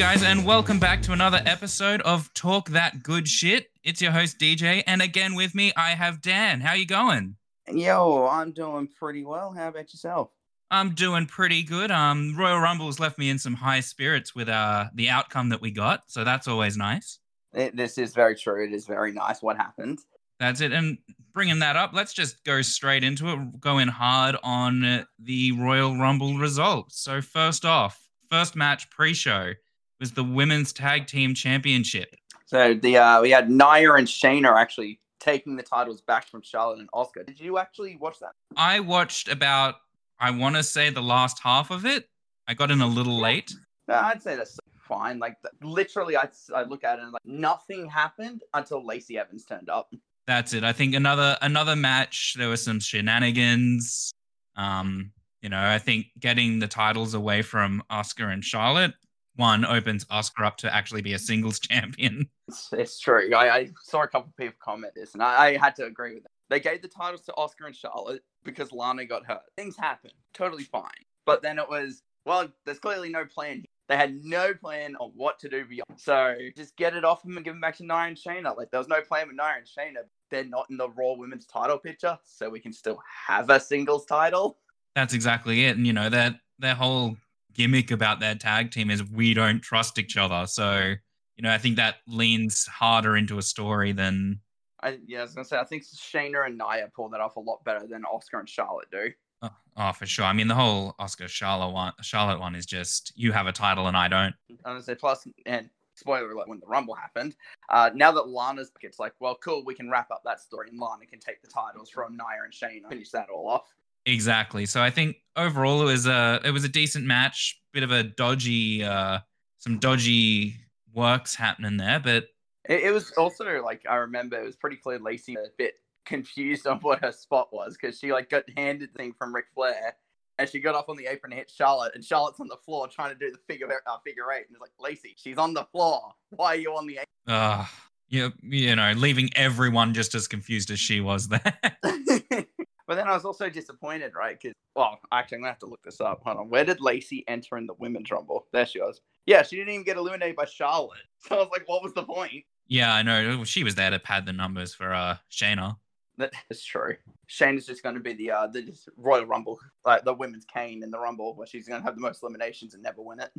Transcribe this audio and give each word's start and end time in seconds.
guys, 0.00 0.22
and 0.22 0.46
welcome 0.46 0.78
back 0.78 1.02
to 1.02 1.12
another 1.12 1.42
episode 1.44 2.00
of 2.00 2.32
Talk 2.32 2.70
That 2.70 3.02
Good 3.02 3.28
Shit. 3.28 3.66
It's 3.84 4.00
your 4.00 4.12
host 4.12 4.38
DJ, 4.38 4.82
and 4.86 5.02
again 5.02 5.34
with 5.34 5.54
me 5.54 5.74
I 5.76 5.90
have 5.90 6.22
Dan. 6.22 6.62
How 6.62 6.72
you 6.72 6.86
going? 6.86 7.36
Yo, 7.70 8.26
I'm 8.26 8.52
doing 8.52 8.88
pretty 8.98 9.26
well. 9.26 9.52
How 9.52 9.68
about 9.68 9.92
yourself? 9.92 10.30
I'm 10.70 10.94
doing 10.94 11.26
pretty 11.26 11.62
good. 11.62 11.90
Um, 11.90 12.34
Royal 12.34 12.60
Rumble's 12.60 12.98
left 12.98 13.18
me 13.18 13.28
in 13.28 13.38
some 13.38 13.52
high 13.52 13.80
spirits 13.80 14.34
with 14.34 14.48
uh 14.48 14.86
the 14.94 15.10
outcome 15.10 15.50
that 15.50 15.60
we 15.60 15.70
got, 15.70 16.04
so 16.06 16.24
that's 16.24 16.48
always 16.48 16.78
nice. 16.78 17.18
It, 17.52 17.76
this 17.76 17.98
is 17.98 18.14
very 18.14 18.36
true. 18.36 18.64
It 18.64 18.72
is 18.72 18.86
very 18.86 19.12
nice 19.12 19.42
what 19.42 19.58
happened. 19.58 19.98
That's 20.38 20.62
it. 20.62 20.72
And 20.72 20.96
bringing 21.34 21.58
that 21.58 21.76
up, 21.76 21.90
let's 21.92 22.14
just 22.14 22.42
go 22.44 22.62
straight 22.62 23.04
into 23.04 23.28
it. 23.34 23.60
Go 23.60 23.76
in 23.76 23.88
hard 23.88 24.38
on 24.42 25.04
the 25.18 25.52
Royal 25.52 25.94
Rumble 25.94 26.38
results. 26.38 26.98
So 26.98 27.20
first 27.20 27.66
off, 27.66 28.00
first 28.30 28.56
match 28.56 28.88
pre-show 28.88 29.52
was 30.00 30.12
the 30.12 30.24
Women's 30.24 30.72
Tag 30.72 31.06
Team 31.06 31.34
Championship. 31.34 32.16
So 32.46 32.74
the 32.74 32.96
uh, 32.96 33.22
we 33.22 33.30
had 33.30 33.48
Nia 33.50 33.92
and 33.92 34.08
Shayna 34.08 34.58
actually 34.58 34.98
taking 35.20 35.54
the 35.54 35.62
titles 35.62 36.00
back 36.00 36.26
from 36.26 36.42
Charlotte 36.42 36.80
and 36.80 36.90
Asuka. 36.92 37.24
Did 37.24 37.38
you 37.38 37.58
actually 37.58 37.96
watch 37.96 38.18
that? 38.20 38.32
I 38.56 38.80
watched 38.80 39.28
about, 39.28 39.76
I 40.18 40.30
want 40.30 40.56
to 40.56 40.62
say 40.62 40.90
the 40.90 41.02
last 41.02 41.38
half 41.38 41.70
of 41.70 41.86
it. 41.86 42.08
I 42.48 42.54
got 42.54 42.70
in 42.70 42.80
a 42.80 42.86
little 42.86 43.20
late. 43.20 43.52
No, 43.86 43.94
I'd 43.94 44.22
say 44.22 44.34
that's 44.34 44.58
fine. 44.80 45.18
Like 45.20 45.36
literally, 45.62 46.16
I 46.16 46.28
I 46.54 46.64
look 46.64 46.82
at 46.82 46.98
it 46.98 47.02
and 47.02 47.12
like 47.12 47.24
nothing 47.24 47.88
happened 47.88 48.42
until 48.54 48.84
Lacey 48.84 49.18
Evans 49.18 49.44
turned 49.44 49.68
up. 49.68 49.92
That's 50.26 50.52
it. 50.52 50.64
I 50.64 50.72
think 50.72 50.94
another 50.94 51.36
another 51.42 51.76
match. 51.76 52.34
There 52.36 52.48
were 52.48 52.56
some 52.56 52.80
shenanigans. 52.80 54.12
Um, 54.56 55.12
you 55.42 55.48
know, 55.48 55.60
I 55.60 55.78
think 55.78 56.06
getting 56.18 56.58
the 56.58 56.68
titles 56.68 57.14
away 57.14 57.42
from 57.42 57.82
Asuka 57.90 58.32
and 58.32 58.44
Charlotte 58.44 58.94
one 59.36 59.64
opens 59.64 60.04
Asuka 60.06 60.44
up 60.44 60.56
to 60.58 60.74
actually 60.74 61.02
be 61.02 61.14
a 61.14 61.18
singles 61.18 61.58
champion. 61.60 62.28
It's, 62.48 62.68
it's 62.72 63.00
true. 63.00 63.32
I, 63.34 63.56
I, 63.56 63.70
saw 63.82 64.02
a 64.02 64.08
couple 64.08 64.30
of 64.30 64.36
people 64.36 64.54
comment 64.60 64.94
this, 64.94 65.14
and 65.14 65.22
I, 65.22 65.46
I 65.46 65.56
had 65.56 65.76
to 65.76 65.86
agree 65.86 66.14
with 66.14 66.24
them. 66.24 66.32
They 66.48 66.60
gave 66.60 66.82
the 66.82 66.88
titles 66.88 67.22
to 67.22 67.32
Asuka 67.32 67.66
and 67.66 67.76
Charlotte 67.76 68.22
because 68.44 68.72
Lana 68.72 69.04
got 69.04 69.24
hurt. 69.24 69.42
Things 69.56 69.76
happen, 69.76 70.10
totally 70.34 70.64
fine. 70.64 70.90
But 71.24 71.42
then 71.42 71.58
it 71.58 71.68
was, 71.68 72.02
well, 72.24 72.48
there's 72.64 72.80
clearly 72.80 73.08
no 73.08 73.24
plan. 73.24 73.56
Here. 73.56 73.64
They 73.88 73.96
had 73.96 74.24
no 74.24 74.54
plan 74.54 74.94
on 75.00 75.10
what 75.16 75.40
to 75.40 75.48
do 75.48 75.64
beyond. 75.64 75.98
So 75.98 76.36
just 76.56 76.76
get 76.76 76.94
it 76.94 77.04
off 77.04 77.24
them 77.24 77.36
and 77.36 77.44
give 77.44 77.54
them 77.54 77.60
back 77.60 77.76
to 77.78 77.84
Nia 77.84 77.96
and 77.96 78.16
Shayna. 78.16 78.56
Like 78.56 78.70
there 78.70 78.78
was 78.78 78.86
no 78.86 79.00
plan 79.00 79.26
with 79.26 79.36
Nia 79.36 79.54
and 79.58 79.66
Shayna. 79.66 80.02
They're 80.30 80.44
not 80.44 80.66
in 80.70 80.76
the 80.76 80.88
Raw 80.90 81.14
Women's 81.14 81.44
title 81.44 81.76
picture, 81.76 82.16
so 82.24 82.48
we 82.48 82.60
can 82.60 82.72
still 82.72 83.02
have 83.26 83.50
a 83.50 83.58
singles 83.58 84.06
title. 84.06 84.58
That's 84.94 85.12
exactly 85.12 85.64
it. 85.64 85.76
And 85.76 85.88
you 85.88 85.92
know 85.92 86.08
that 86.08 86.36
their 86.60 86.76
whole 86.76 87.16
gimmick 87.54 87.90
about 87.90 88.20
their 88.20 88.34
tag 88.34 88.70
team 88.70 88.90
is 88.90 89.04
we 89.04 89.34
don't 89.34 89.60
trust 89.60 89.98
each 89.98 90.16
other. 90.16 90.46
So 90.46 90.94
you 91.36 91.42
know 91.42 91.52
I 91.52 91.58
think 91.58 91.76
that 91.76 91.96
leans 92.06 92.66
harder 92.66 93.16
into 93.16 93.38
a 93.38 93.42
story 93.42 93.92
than. 93.92 94.40
I, 94.82 94.98
yeah, 95.06 95.18
I 95.18 95.22
was 95.22 95.34
gonna 95.34 95.44
say 95.44 95.58
I 95.58 95.64
think 95.64 95.84
Shayna 95.84 96.46
and 96.46 96.56
Nia 96.56 96.90
pull 96.94 97.08
that 97.10 97.20
off 97.20 97.36
a 97.36 97.40
lot 97.40 97.62
better 97.64 97.86
than 97.86 98.02
Asuka 98.02 98.40
and 98.40 98.48
Charlotte 98.48 98.90
do. 98.90 99.10
Oh, 99.42 99.50
oh, 99.76 99.92
for 99.92 100.06
sure. 100.06 100.24
I 100.24 100.32
mean, 100.32 100.48
the 100.48 100.54
whole 100.54 100.94
Asuka 100.98 101.28
Charlotte 101.28 101.72
one, 101.72 101.92
Charlotte 102.02 102.40
one 102.40 102.54
is 102.54 102.66
just 102.66 103.12
you 103.14 103.32
have 103.32 103.46
a 103.46 103.52
title 103.52 103.88
and 103.88 103.96
I 103.96 104.08
don't. 104.08 104.34
I 104.64 104.72
was 104.72 104.74
gonna 104.74 104.82
say 104.82 104.94
plus, 104.94 105.26
and 105.46 105.68
spoiler 105.94 106.30
alert, 106.30 106.48
when 106.48 106.60
the 106.60 106.66
Rumble 106.66 106.94
happened, 106.94 107.36
uh, 107.68 107.90
now 107.94 108.10
that 108.12 108.28
Lana's, 108.28 108.72
it's 108.82 108.98
like, 108.98 109.12
well, 109.20 109.36
cool, 109.42 109.62
we 109.64 109.74
can 109.74 109.90
wrap 109.90 110.10
up 110.10 110.22
that 110.24 110.40
story, 110.40 110.68
and 110.70 110.78
Lana 110.78 111.06
can 111.06 111.20
take 111.20 111.42
the 111.42 111.48
titles 111.48 111.90
from 111.90 112.16
Nia 112.16 112.42
and 112.44 112.52
Shayna, 112.52 112.88
finish 112.88 113.10
that 113.10 113.28
all 113.28 113.48
off. 113.48 113.74
Exactly. 114.06 114.66
So 114.66 114.82
I 114.82 114.90
think 114.90 115.16
overall 115.36 115.82
it 115.82 115.92
was 115.92 116.06
a 116.06 116.40
it 116.44 116.50
was 116.50 116.64
a 116.64 116.68
decent 116.68 117.06
match. 117.06 117.60
Bit 117.72 117.84
of 117.84 117.92
a 117.92 118.02
dodgy, 118.02 118.82
uh, 118.82 119.20
some 119.58 119.78
dodgy 119.78 120.56
works 120.92 121.34
happening 121.36 121.76
there, 121.76 122.00
but 122.00 122.28
it, 122.68 122.84
it 122.84 122.92
was 122.92 123.12
also 123.12 123.62
like 123.62 123.82
I 123.88 123.96
remember 123.96 124.40
it 124.40 124.46
was 124.46 124.56
pretty 124.56 124.76
clear 124.76 124.98
Lacey 124.98 125.34
a 125.34 125.46
bit 125.56 125.74
confused 126.04 126.66
on 126.66 126.78
what 126.78 127.00
her 127.00 127.12
spot 127.12 127.52
was 127.52 127.76
because 127.80 127.98
she 127.98 128.12
like 128.12 128.30
got 128.30 128.44
handed 128.56 128.92
thing 128.94 129.14
from 129.16 129.34
Ric 129.34 129.46
Flair 129.54 129.94
and 130.38 130.48
she 130.48 130.58
got 130.58 130.74
up 130.74 130.88
on 130.88 130.96
the 130.96 131.06
apron 131.06 131.32
and 131.32 131.38
hit 131.38 131.50
Charlotte 131.50 131.92
and 131.94 132.04
Charlotte's 132.04 132.40
on 132.40 132.48
the 132.48 132.56
floor 132.56 132.88
trying 132.88 133.10
to 133.10 133.18
do 133.18 133.30
the 133.30 133.38
figure 133.48 133.68
uh, 133.86 133.96
figure 134.04 134.24
eight 134.32 134.46
and 134.48 134.52
it's 134.52 134.60
like 134.60 134.72
Lacey 134.80 135.14
she's 135.16 135.38
on 135.38 135.54
the 135.54 135.64
floor 135.64 136.14
why 136.30 136.54
are 136.54 136.56
you 136.56 136.70
on 136.72 136.86
the 136.86 136.94
apron? 136.94 137.06
Uh, 137.28 137.64
you, 138.08 138.32
you 138.42 138.74
know 138.74 138.92
leaving 138.96 139.30
everyone 139.36 139.94
just 139.94 140.14
as 140.14 140.26
confused 140.26 140.70
as 140.70 140.80
she 140.80 141.00
was 141.00 141.28
there. 141.28 141.60
but 142.90 142.96
then 142.96 143.06
I 143.06 143.14
was 143.14 143.24
also 143.24 143.48
disappointed 143.48 144.14
right 144.16 144.36
because 144.36 144.56
well 144.74 144.98
actually 145.12 145.36
I'm 145.36 145.42
gonna 145.42 145.52
have 145.52 145.60
to 145.60 145.66
look 145.66 145.82
this 145.84 146.00
up 146.00 146.22
hold 146.24 146.38
on 146.38 146.50
where 146.50 146.64
did 146.64 146.80
Lacey 146.80 147.22
enter 147.28 147.56
in 147.56 147.68
the 147.68 147.74
women's 147.74 148.10
rumble 148.10 148.48
there 148.52 148.66
she 148.66 148.80
was 148.80 149.00
yeah 149.26 149.42
she 149.42 149.54
didn't 149.54 149.72
even 149.72 149.84
get 149.84 149.96
eliminated 149.96 150.34
by 150.34 150.44
Charlotte 150.44 150.98
so 151.20 151.36
I 151.36 151.38
was 151.38 151.48
like 151.52 151.68
what 151.68 151.84
was 151.84 151.94
the 151.94 152.02
point? 152.02 152.44
Yeah, 152.66 152.94
I 152.94 153.02
know. 153.02 153.42
She 153.42 153.64
was 153.64 153.74
there 153.74 153.90
to 153.90 153.98
pad 153.98 154.26
the 154.26 154.32
numbers 154.32 154.74
for 154.74 154.92
uh 154.92 155.16
Shayna. 155.30 155.76
That's 156.16 156.64
true. 156.64 156.96
Shayna 157.28 157.58
is 157.58 157.66
just 157.66 157.82
going 157.82 157.96
to 157.96 158.00
be 158.00 158.12
the 158.12 158.30
uh, 158.30 158.46
the 158.46 158.72
Royal 158.96 159.26
Rumble, 159.26 159.58
like 159.84 160.04
the 160.04 160.14
women's 160.14 160.44
Kane 160.44 160.82
in 160.84 160.90
the 160.90 160.98
Rumble, 160.98 161.34
where 161.34 161.48
she's 161.48 161.66
going 161.66 161.80
to 161.80 161.84
have 161.84 161.96
the 161.96 162.00
most 162.00 162.22
eliminations 162.22 162.74
and 162.74 162.82
never 162.82 163.02
win 163.02 163.20
it. 163.20 163.32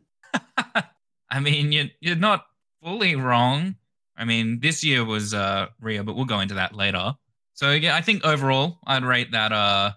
I 1.29 1.39
mean, 1.39 1.71
you're 1.71 1.89
you're 2.01 2.15
not 2.17 2.45
fully 2.83 3.15
wrong. 3.15 3.75
I 4.17 4.25
mean, 4.25 4.59
this 4.59 4.83
year 4.83 5.05
was 5.05 5.33
uh 5.33 5.67
Rhea, 5.79 6.03
but 6.03 6.17
we'll 6.17 6.25
go 6.25 6.41
into 6.41 6.55
that 6.55 6.75
later. 6.75 7.15
So 7.61 7.69
yeah, 7.69 7.95
I 7.95 8.01
think 8.01 8.25
overall, 8.25 8.79
I'd 8.87 9.03
rate 9.03 9.33
that 9.33 9.51
uh, 9.51 9.91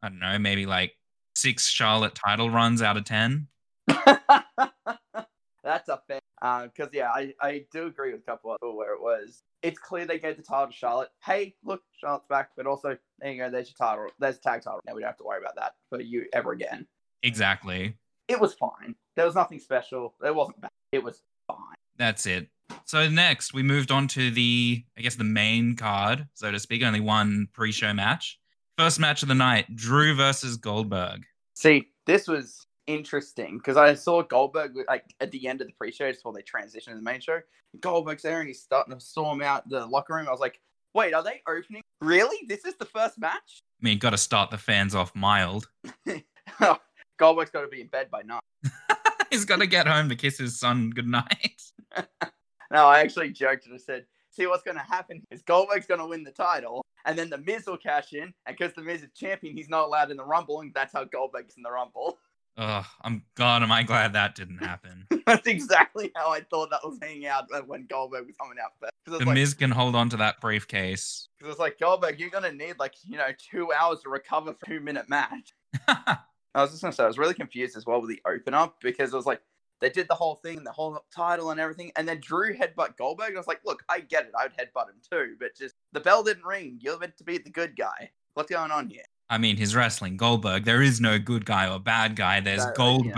I 0.00 0.08
don't 0.08 0.20
know, 0.20 0.38
maybe 0.38 0.66
like 0.66 0.92
six 1.34 1.66
Charlotte 1.66 2.14
title 2.14 2.48
runs 2.48 2.80
out 2.80 2.96
of 2.96 3.04
ten. 3.04 3.48
That's 3.88 5.88
a 5.88 6.00
fair 6.06 6.20
because 6.40 6.70
uh, 6.78 6.90
yeah, 6.92 7.10
I, 7.10 7.34
I 7.42 7.64
do 7.72 7.86
agree 7.86 8.12
with 8.12 8.20
a 8.20 8.24
couple 8.24 8.52
of 8.52 8.58
where 8.72 8.94
it 8.94 9.02
was. 9.02 9.42
It's 9.62 9.80
clear 9.80 10.06
they 10.06 10.20
gave 10.20 10.36
the 10.36 10.44
title 10.44 10.68
to 10.68 10.72
Charlotte. 10.72 11.08
Hey, 11.24 11.56
look, 11.64 11.82
Charlotte's 11.98 12.28
back, 12.28 12.50
but 12.56 12.68
also 12.68 12.96
there 13.18 13.32
you 13.32 13.42
go, 13.42 13.50
there's 13.50 13.74
your 13.76 13.88
title, 13.88 14.06
there's 14.20 14.36
a 14.36 14.40
tag 14.40 14.62
title. 14.62 14.78
Now 14.86 14.94
we 14.94 15.00
don't 15.00 15.08
have 15.08 15.16
to 15.16 15.24
worry 15.24 15.40
about 15.40 15.56
that 15.56 15.74
for 15.90 16.00
you 16.00 16.26
ever 16.32 16.52
again. 16.52 16.86
Exactly. 17.24 17.96
It 18.28 18.40
was 18.40 18.54
fine. 18.54 18.94
There 19.16 19.26
was 19.26 19.34
nothing 19.34 19.58
special. 19.58 20.14
It 20.24 20.32
wasn't 20.32 20.60
bad. 20.60 20.70
It 20.92 21.02
was 21.02 21.20
fine. 21.48 21.74
That's 21.96 22.26
it. 22.26 22.46
So 22.84 23.08
next 23.08 23.54
we 23.54 23.62
moved 23.62 23.90
on 23.90 24.08
to 24.08 24.30
the 24.30 24.84
I 24.96 25.00
guess 25.00 25.16
the 25.16 25.24
main 25.24 25.76
card, 25.76 26.26
so 26.34 26.50
to 26.50 26.58
speak. 26.58 26.82
Only 26.82 27.00
one 27.00 27.48
pre-show 27.52 27.92
match. 27.92 28.38
First 28.76 29.00
match 29.00 29.22
of 29.22 29.28
the 29.28 29.34
night: 29.34 29.74
Drew 29.74 30.14
versus 30.14 30.56
Goldberg. 30.56 31.24
See, 31.54 31.88
this 32.06 32.28
was 32.28 32.66
interesting 32.86 33.58
because 33.58 33.76
I 33.76 33.94
saw 33.94 34.22
Goldberg 34.22 34.76
like 34.88 35.04
at 35.20 35.30
the 35.30 35.46
end 35.48 35.60
of 35.60 35.66
the 35.66 35.72
pre-show 35.74 36.12
before 36.12 36.32
they 36.32 36.42
transitioned 36.42 36.90
to 36.90 36.96
the 36.96 37.02
main 37.02 37.20
show. 37.20 37.40
Goldberg's 37.80 38.22
there 38.22 38.40
and 38.40 38.48
he's 38.48 38.60
starting 38.60 38.94
to 38.94 39.00
storm 39.00 39.42
out 39.42 39.68
the 39.68 39.86
locker 39.86 40.14
room. 40.14 40.28
I 40.28 40.30
was 40.30 40.40
like, 40.40 40.60
wait, 40.94 41.12
are 41.12 41.22
they 41.22 41.42
opening? 41.48 41.82
Really? 42.00 42.46
This 42.46 42.64
is 42.64 42.74
the 42.76 42.84
first 42.84 43.18
match? 43.18 43.62
I 43.80 43.84
mean, 43.84 43.98
got 43.98 44.10
to 44.10 44.18
start 44.18 44.50
the 44.50 44.58
fans 44.58 44.94
off 44.94 45.14
mild. 45.14 45.68
Goldberg's 47.18 47.50
got 47.50 47.62
to 47.62 47.68
be 47.68 47.80
in 47.80 47.88
bed 47.88 48.10
by 48.10 48.22
night. 48.22 48.42
he's 49.30 49.44
got 49.44 49.60
to 49.60 49.66
get 49.66 49.86
home 49.86 50.08
to 50.08 50.16
kiss 50.16 50.38
his 50.38 50.58
son 50.58 50.90
goodnight. 50.90 51.62
no, 52.74 52.86
I 52.86 52.98
actually 52.98 53.30
joked 53.30 53.66
and 53.66 53.74
I 53.74 53.78
said, 53.78 54.04
see 54.32 54.46
what's 54.46 54.64
going 54.64 54.76
to 54.76 54.82
happen 54.82 55.22
is 55.30 55.42
Goldberg's 55.42 55.86
going 55.86 56.00
to 56.00 56.06
win 56.06 56.24
the 56.24 56.32
title, 56.32 56.84
and 57.04 57.16
then 57.16 57.30
the 57.30 57.38
Miz 57.38 57.66
will 57.66 57.76
cash 57.76 58.12
in, 58.12 58.34
and 58.46 58.56
because 58.58 58.74
the 58.74 58.82
Miz 58.82 59.02
is 59.02 59.10
champion, 59.14 59.56
he's 59.56 59.68
not 59.68 59.86
allowed 59.86 60.10
in 60.10 60.16
the 60.16 60.24
Rumble, 60.24 60.60
and 60.60 60.74
that's 60.74 60.92
how 60.92 61.04
Goldberg's 61.04 61.56
in 61.56 61.62
the 61.62 61.70
Rumble. 61.70 62.18
Oh, 62.56 62.86
I'm 63.02 63.24
God, 63.34 63.64
am 63.64 63.72
I 63.72 63.82
glad 63.82 64.12
that 64.12 64.36
didn't 64.36 64.58
happen. 64.58 65.08
That's 65.26 65.48
exactly 65.48 66.12
how 66.14 66.30
I 66.30 66.38
thought 66.38 66.70
that 66.70 66.84
was 66.84 67.00
hanging 67.02 67.26
out 67.26 67.46
uh, 67.52 67.62
when 67.62 67.84
Goldberg 67.86 68.26
was 68.26 68.36
coming 68.40 68.58
out 68.64 68.70
first. 68.80 68.92
The 69.06 69.26
like, 69.26 69.34
Miz 69.34 69.54
can 69.54 69.72
hold 69.72 69.96
on 69.96 70.08
to 70.10 70.16
that 70.18 70.40
briefcase. 70.40 71.26
Because 71.36 71.54
it's 71.54 71.58
like 71.58 71.80
Goldberg, 71.80 72.20
you're 72.20 72.30
gonna 72.30 72.52
need 72.52 72.78
like 72.78 72.94
you 73.04 73.16
know 73.18 73.26
two 73.50 73.72
hours 73.72 74.02
to 74.02 74.08
recover 74.08 74.52
a 74.52 74.66
two 74.68 74.78
minute 74.78 75.08
match. 75.08 75.52
I 75.88 76.18
was 76.54 76.70
just 76.70 76.82
gonna 76.82 76.92
say 76.92 77.02
I 77.02 77.08
was 77.08 77.18
really 77.18 77.34
confused 77.34 77.76
as 77.76 77.86
well 77.86 78.00
with 78.00 78.10
the 78.10 78.22
open 78.24 78.54
up 78.54 78.76
because 78.80 79.12
it 79.12 79.16
was 79.16 79.26
like 79.26 79.42
they 79.84 79.90
did 79.90 80.08
the 80.08 80.14
whole 80.14 80.36
thing, 80.36 80.64
the 80.64 80.72
whole 80.72 80.98
title 81.14 81.50
and 81.50 81.60
everything, 81.60 81.92
and 81.96 82.08
then 82.08 82.18
Drew 82.20 82.56
headbutt 82.56 82.96
Goldberg. 82.96 83.28
And 83.28 83.36
I 83.36 83.40
was 83.40 83.46
like, 83.46 83.60
look, 83.66 83.82
I 83.88 84.00
get 84.00 84.24
it, 84.24 84.32
I 84.38 84.44
would 84.44 84.52
headbutt 84.52 84.88
him 84.88 84.96
too, 85.10 85.36
but 85.38 85.54
just 85.54 85.74
the 85.92 86.00
bell 86.00 86.22
didn't 86.22 86.44
ring. 86.44 86.78
You're 86.80 86.98
meant 86.98 87.18
to 87.18 87.24
be 87.24 87.36
the 87.36 87.50
good 87.50 87.76
guy. 87.76 88.10
What's 88.32 88.50
going 88.50 88.70
on 88.70 88.88
here? 88.88 89.02
I 89.28 89.38
mean, 89.38 89.56
his 89.56 89.76
wrestling 89.76 90.16
Goldberg. 90.16 90.64
There 90.64 90.82
is 90.82 91.00
no 91.00 91.18
good 91.18 91.44
guy 91.44 91.70
or 91.70 91.78
bad 91.78 92.16
guy. 92.16 92.40
There's 92.40 92.64
that, 92.64 92.74
Goldberg 92.74 93.12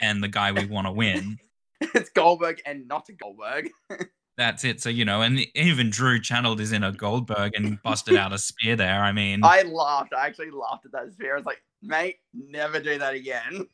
yeah. 0.00 0.08
and 0.08 0.22
the 0.22 0.28
guy 0.28 0.52
we 0.52 0.66
want 0.70 0.86
to 0.86 0.92
win. 0.92 1.38
it's 1.80 2.10
Goldberg 2.10 2.62
and 2.64 2.86
not 2.86 3.08
a 3.08 3.12
Goldberg. 3.12 3.70
That's 4.36 4.64
it. 4.64 4.80
So 4.80 4.88
you 4.88 5.04
know, 5.04 5.22
and 5.22 5.40
even 5.54 5.90
Drew 5.90 6.20
channeled 6.20 6.58
his 6.58 6.72
inner 6.72 6.92
Goldberg 6.92 7.52
and 7.54 7.80
busted 7.82 8.16
out 8.16 8.32
a 8.32 8.38
spear 8.38 8.76
there. 8.76 9.02
I 9.02 9.12
mean, 9.12 9.40
I 9.44 9.62
laughed. 9.62 10.12
I 10.12 10.26
actually 10.26 10.50
laughed 10.50 10.86
at 10.86 10.92
that 10.92 11.12
spear. 11.12 11.34
I 11.34 11.36
was 11.36 11.46
like, 11.46 11.62
mate, 11.82 12.16
never 12.32 12.80
do 12.80 12.98
that 12.98 13.14
again. 13.14 13.66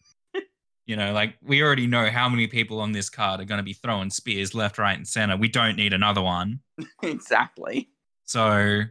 You 0.90 0.96
know, 0.96 1.12
like 1.12 1.37
we 1.40 1.62
already 1.62 1.87
know 1.87 2.10
how 2.10 2.28
many 2.28 2.48
people 2.48 2.81
on 2.81 2.90
this 2.90 3.08
card 3.08 3.40
are 3.40 3.44
going 3.44 3.60
to 3.60 3.62
be 3.64 3.75
throwing 3.75 4.10
spears 4.10 4.56
left, 4.56 4.76
right, 4.76 4.96
and 4.96 5.06
center. 5.06 5.37
We 5.37 5.46
don't 5.46 5.76
need 5.76 5.92
another 5.92 6.20
one. 6.20 6.58
exactly. 7.04 7.88
So 8.25 8.82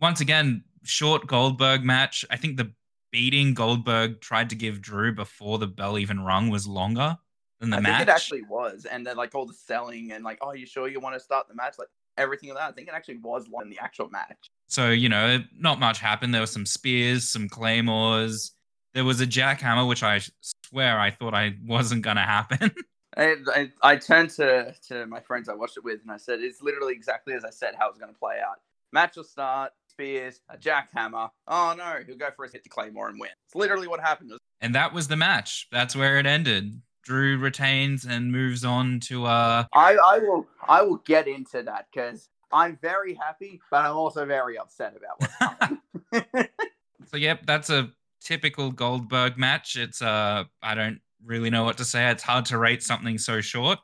once 0.00 0.20
again, 0.20 0.62
short 0.84 1.26
Goldberg 1.26 1.82
match. 1.82 2.24
I 2.30 2.36
think 2.36 2.58
the 2.58 2.72
beating 3.10 3.54
Goldberg 3.54 4.20
tried 4.20 4.50
to 4.50 4.54
give 4.54 4.80
Drew 4.80 5.12
before 5.12 5.58
the 5.58 5.66
bell 5.66 5.98
even 5.98 6.20
rung 6.20 6.48
was 6.48 6.64
longer. 6.68 7.18
than 7.58 7.70
the 7.70 7.78
I 7.78 7.80
match. 7.80 7.98
think 7.98 8.08
it 8.08 8.12
actually 8.12 8.42
was, 8.42 8.84
and 8.84 9.04
then 9.04 9.16
like 9.16 9.34
all 9.34 9.44
the 9.44 9.52
selling 9.52 10.12
and 10.12 10.22
like, 10.22 10.38
oh, 10.40 10.52
you 10.52 10.64
sure 10.64 10.86
you 10.86 11.00
want 11.00 11.16
to 11.16 11.20
start 11.20 11.48
the 11.48 11.56
match? 11.56 11.74
Like 11.76 11.88
everything 12.16 12.50
of 12.50 12.56
that. 12.56 12.68
I 12.68 12.72
think 12.72 12.86
it 12.86 12.94
actually 12.94 13.16
was 13.16 13.48
longer 13.48 13.64
than 13.64 13.70
the 13.70 13.82
actual 13.82 14.10
match. 14.10 14.52
So, 14.68 14.90
you 14.90 15.08
know, 15.08 15.42
not 15.58 15.80
much 15.80 15.98
happened. 15.98 16.32
There 16.32 16.40
were 16.40 16.46
some 16.46 16.66
spears, 16.66 17.28
some 17.28 17.48
claymores. 17.48 18.52
There 18.98 19.04
was 19.04 19.20
a 19.20 19.28
jackhammer, 19.28 19.86
which 19.86 20.02
I 20.02 20.20
swear 20.40 20.98
I 20.98 21.12
thought 21.12 21.32
I 21.32 21.54
wasn't 21.64 22.02
going 22.02 22.16
to 22.16 22.22
happen. 22.24 22.74
I, 23.16 23.36
I, 23.46 23.70
I 23.80 23.94
turned 23.94 24.30
to, 24.30 24.74
to 24.88 25.06
my 25.06 25.20
friends 25.20 25.48
I 25.48 25.54
watched 25.54 25.76
it 25.76 25.84
with 25.84 26.00
and 26.02 26.10
I 26.10 26.16
said, 26.16 26.40
it's 26.40 26.60
literally 26.60 26.94
exactly 26.94 27.34
as 27.34 27.44
I 27.44 27.50
said 27.50 27.76
how 27.78 27.88
it's 27.90 27.98
going 28.00 28.12
to 28.12 28.18
play 28.18 28.38
out. 28.44 28.56
Match 28.90 29.16
will 29.16 29.22
start, 29.22 29.70
spears, 29.86 30.40
a 30.48 30.56
jackhammer. 30.56 31.30
Oh 31.46 31.76
no, 31.78 32.00
he'll 32.04 32.16
go 32.16 32.30
for 32.34 32.44
his 32.44 32.52
hit 32.54 32.64
to 32.64 32.70
Claymore 32.70 33.08
and 33.08 33.20
win. 33.20 33.30
It's 33.46 33.54
literally 33.54 33.86
what 33.86 34.00
happened. 34.00 34.32
and 34.60 34.74
that 34.74 34.92
was 34.92 35.06
the 35.06 35.16
match. 35.16 35.68
That's 35.70 35.94
where 35.94 36.18
it 36.18 36.26
ended. 36.26 36.82
Drew 37.04 37.38
retains 37.38 38.04
and 38.04 38.32
moves 38.32 38.64
on 38.64 38.98
to 39.02 39.26
uh 39.26 39.66
I, 39.74 39.94
I 39.94 40.18
will 40.18 40.44
I 40.68 40.82
will 40.82 40.96
get 41.06 41.28
into 41.28 41.62
that 41.62 41.86
because 41.94 42.28
I'm 42.50 42.76
very 42.82 43.14
happy, 43.14 43.60
but 43.70 43.84
I'm 43.84 43.96
also 43.96 44.26
very 44.26 44.58
upset 44.58 44.96
about 44.96 45.20
what's 45.20 45.36
coming. 46.32 46.48
so 47.06 47.16
yep, 47.16 47.46
that's 47.46 47.70
a 47.70 47.92
typical 48.20 48.70
Goldberg 48.70 49.38
match. 49.38 49.76
It's 49.76 50.02
uh 50.02 50.44
I 50.62 50.74
don't 50.74 51.00
really 51.24 51.50
know 51.50 51.64
what 51.64 51.78
to 51.78 51.84
say. 51.84 52.08
It's 52.10 52.22
hard 52.22 52.44
to 52.46 52.58
rate 52.58 52.82
something 52.82 53.18
so 53.18 53.40
short, 53.40 53.78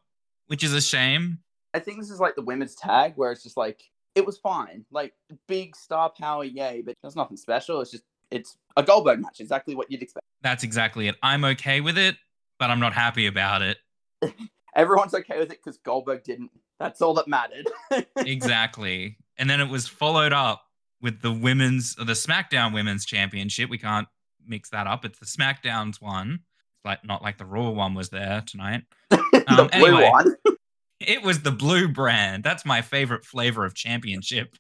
which 0.47 0.63
is 0.63 0.73
a 0.73 0.81
shame. 0.81 1.39
I 1.73 1.81
think 1.81 1.99
this 1.99 2.11
is 2.11 2.21
like 2.21 2.37
the 2.37 2.43
women's 2.43 2.75
tag 2.75 3.15
where 3.17 3.33
it's 3.33 3.43
just 3.43 3.57
like 3.57 3.83
it 4.15 4.25
was 4.25 4.39
fine. 4.39 4.85
Like 4.91 5.15
big 5.49 5.75
star 5.77 6.11
power, 6.11 6.45
yay, 6.45 6.83
but 6.85 6.97
there's 7.03 7.17
nothing 7.17 7.37
special. 7.37 7.81
It's 7.81 7.91
just 7.91 8.05
it's 8.31 8.57
a 8.77 8.83
Goldberg 8.83 9.21
match, 9.21 9.41
exactly 9.41 9.75
what 9.75 9.91
you'd 9.91 10.03
expect. 10.03 10.25
That's 10.43 10.65
exactly 10.65 11.09
it. 11.09 11.17
I'm 11.23 11.45
okay 11.45 11.81
with 11.81 11.99
it, 11.99 12.17
but 12.59 12.71
I'm 12.71 12.81
not 12.81 12.93
happy 12.93 13.27
about 13.27 13.63
it. 13.63 13.79
Everyone's 14.77 15.15
okay 15.15 15.39
with 15.39 15.51
it 15.51 15.61
because 15.63 15.79
Goldberg 15.79 16.25
didn't. 16.25 16.51
That's 16.79 17.01
all 17.01 17.15
that 17.15 17.29
mattered. 17.29 17.67
exactly. 18.17 19.19
And 19.39 19.49
then 19.49 19.61
it 19.61 19.69
was 19.69 19.87
followed 19.87 20.33
up 20.33 20.63
with 21.01 21.21
the 21.21 21.33
women's 21.33 21.95
the 21.95 22.05
SmackDown 22.05 22.73
Women's 22.73 23.05
Championship. 23.05 23.71
We 23.71 23.79
can't 23.79 24.09
mix 24.47 24.71
that 24.71 24.87
up. 24.87 25.05
It's 25.05 25.19
the 25.19 25.27
SmackDown's 25.27 26.01
one. 26.01 26.41
It's 26.79 26.85
like 26.85 27.05
not 27.05 27.23
like 27.23 27.39
the 27.39 27.45
Raw 27.47 27.71
one 27.71 27.95
was 27.95 28.09
there 28.11 28.43
tonight. 28.47 28.83
the 29.11 29.19
Um, 29.49 29.69
blue 29.69 29.87
anyway. 29.97 30.11
one. 30.11 30.35
It 31.01 31.23
was 31.23 31.43
the 31.43 31.51
blue 31.51 31.89
brand. 31.89 32.45
That's 32.45 32.65
my 32.65 32.81
favorite 32.81 33.25
flavor 33.27 33.65
of 33.67 33.75
championship. 33.75 34.55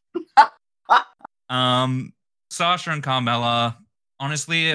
um, 1.48 2.12
Sasha 2.50 2.90
and 2.90 3.02
Carmella. 3.02 3.76
Honestly, 4.20 4.74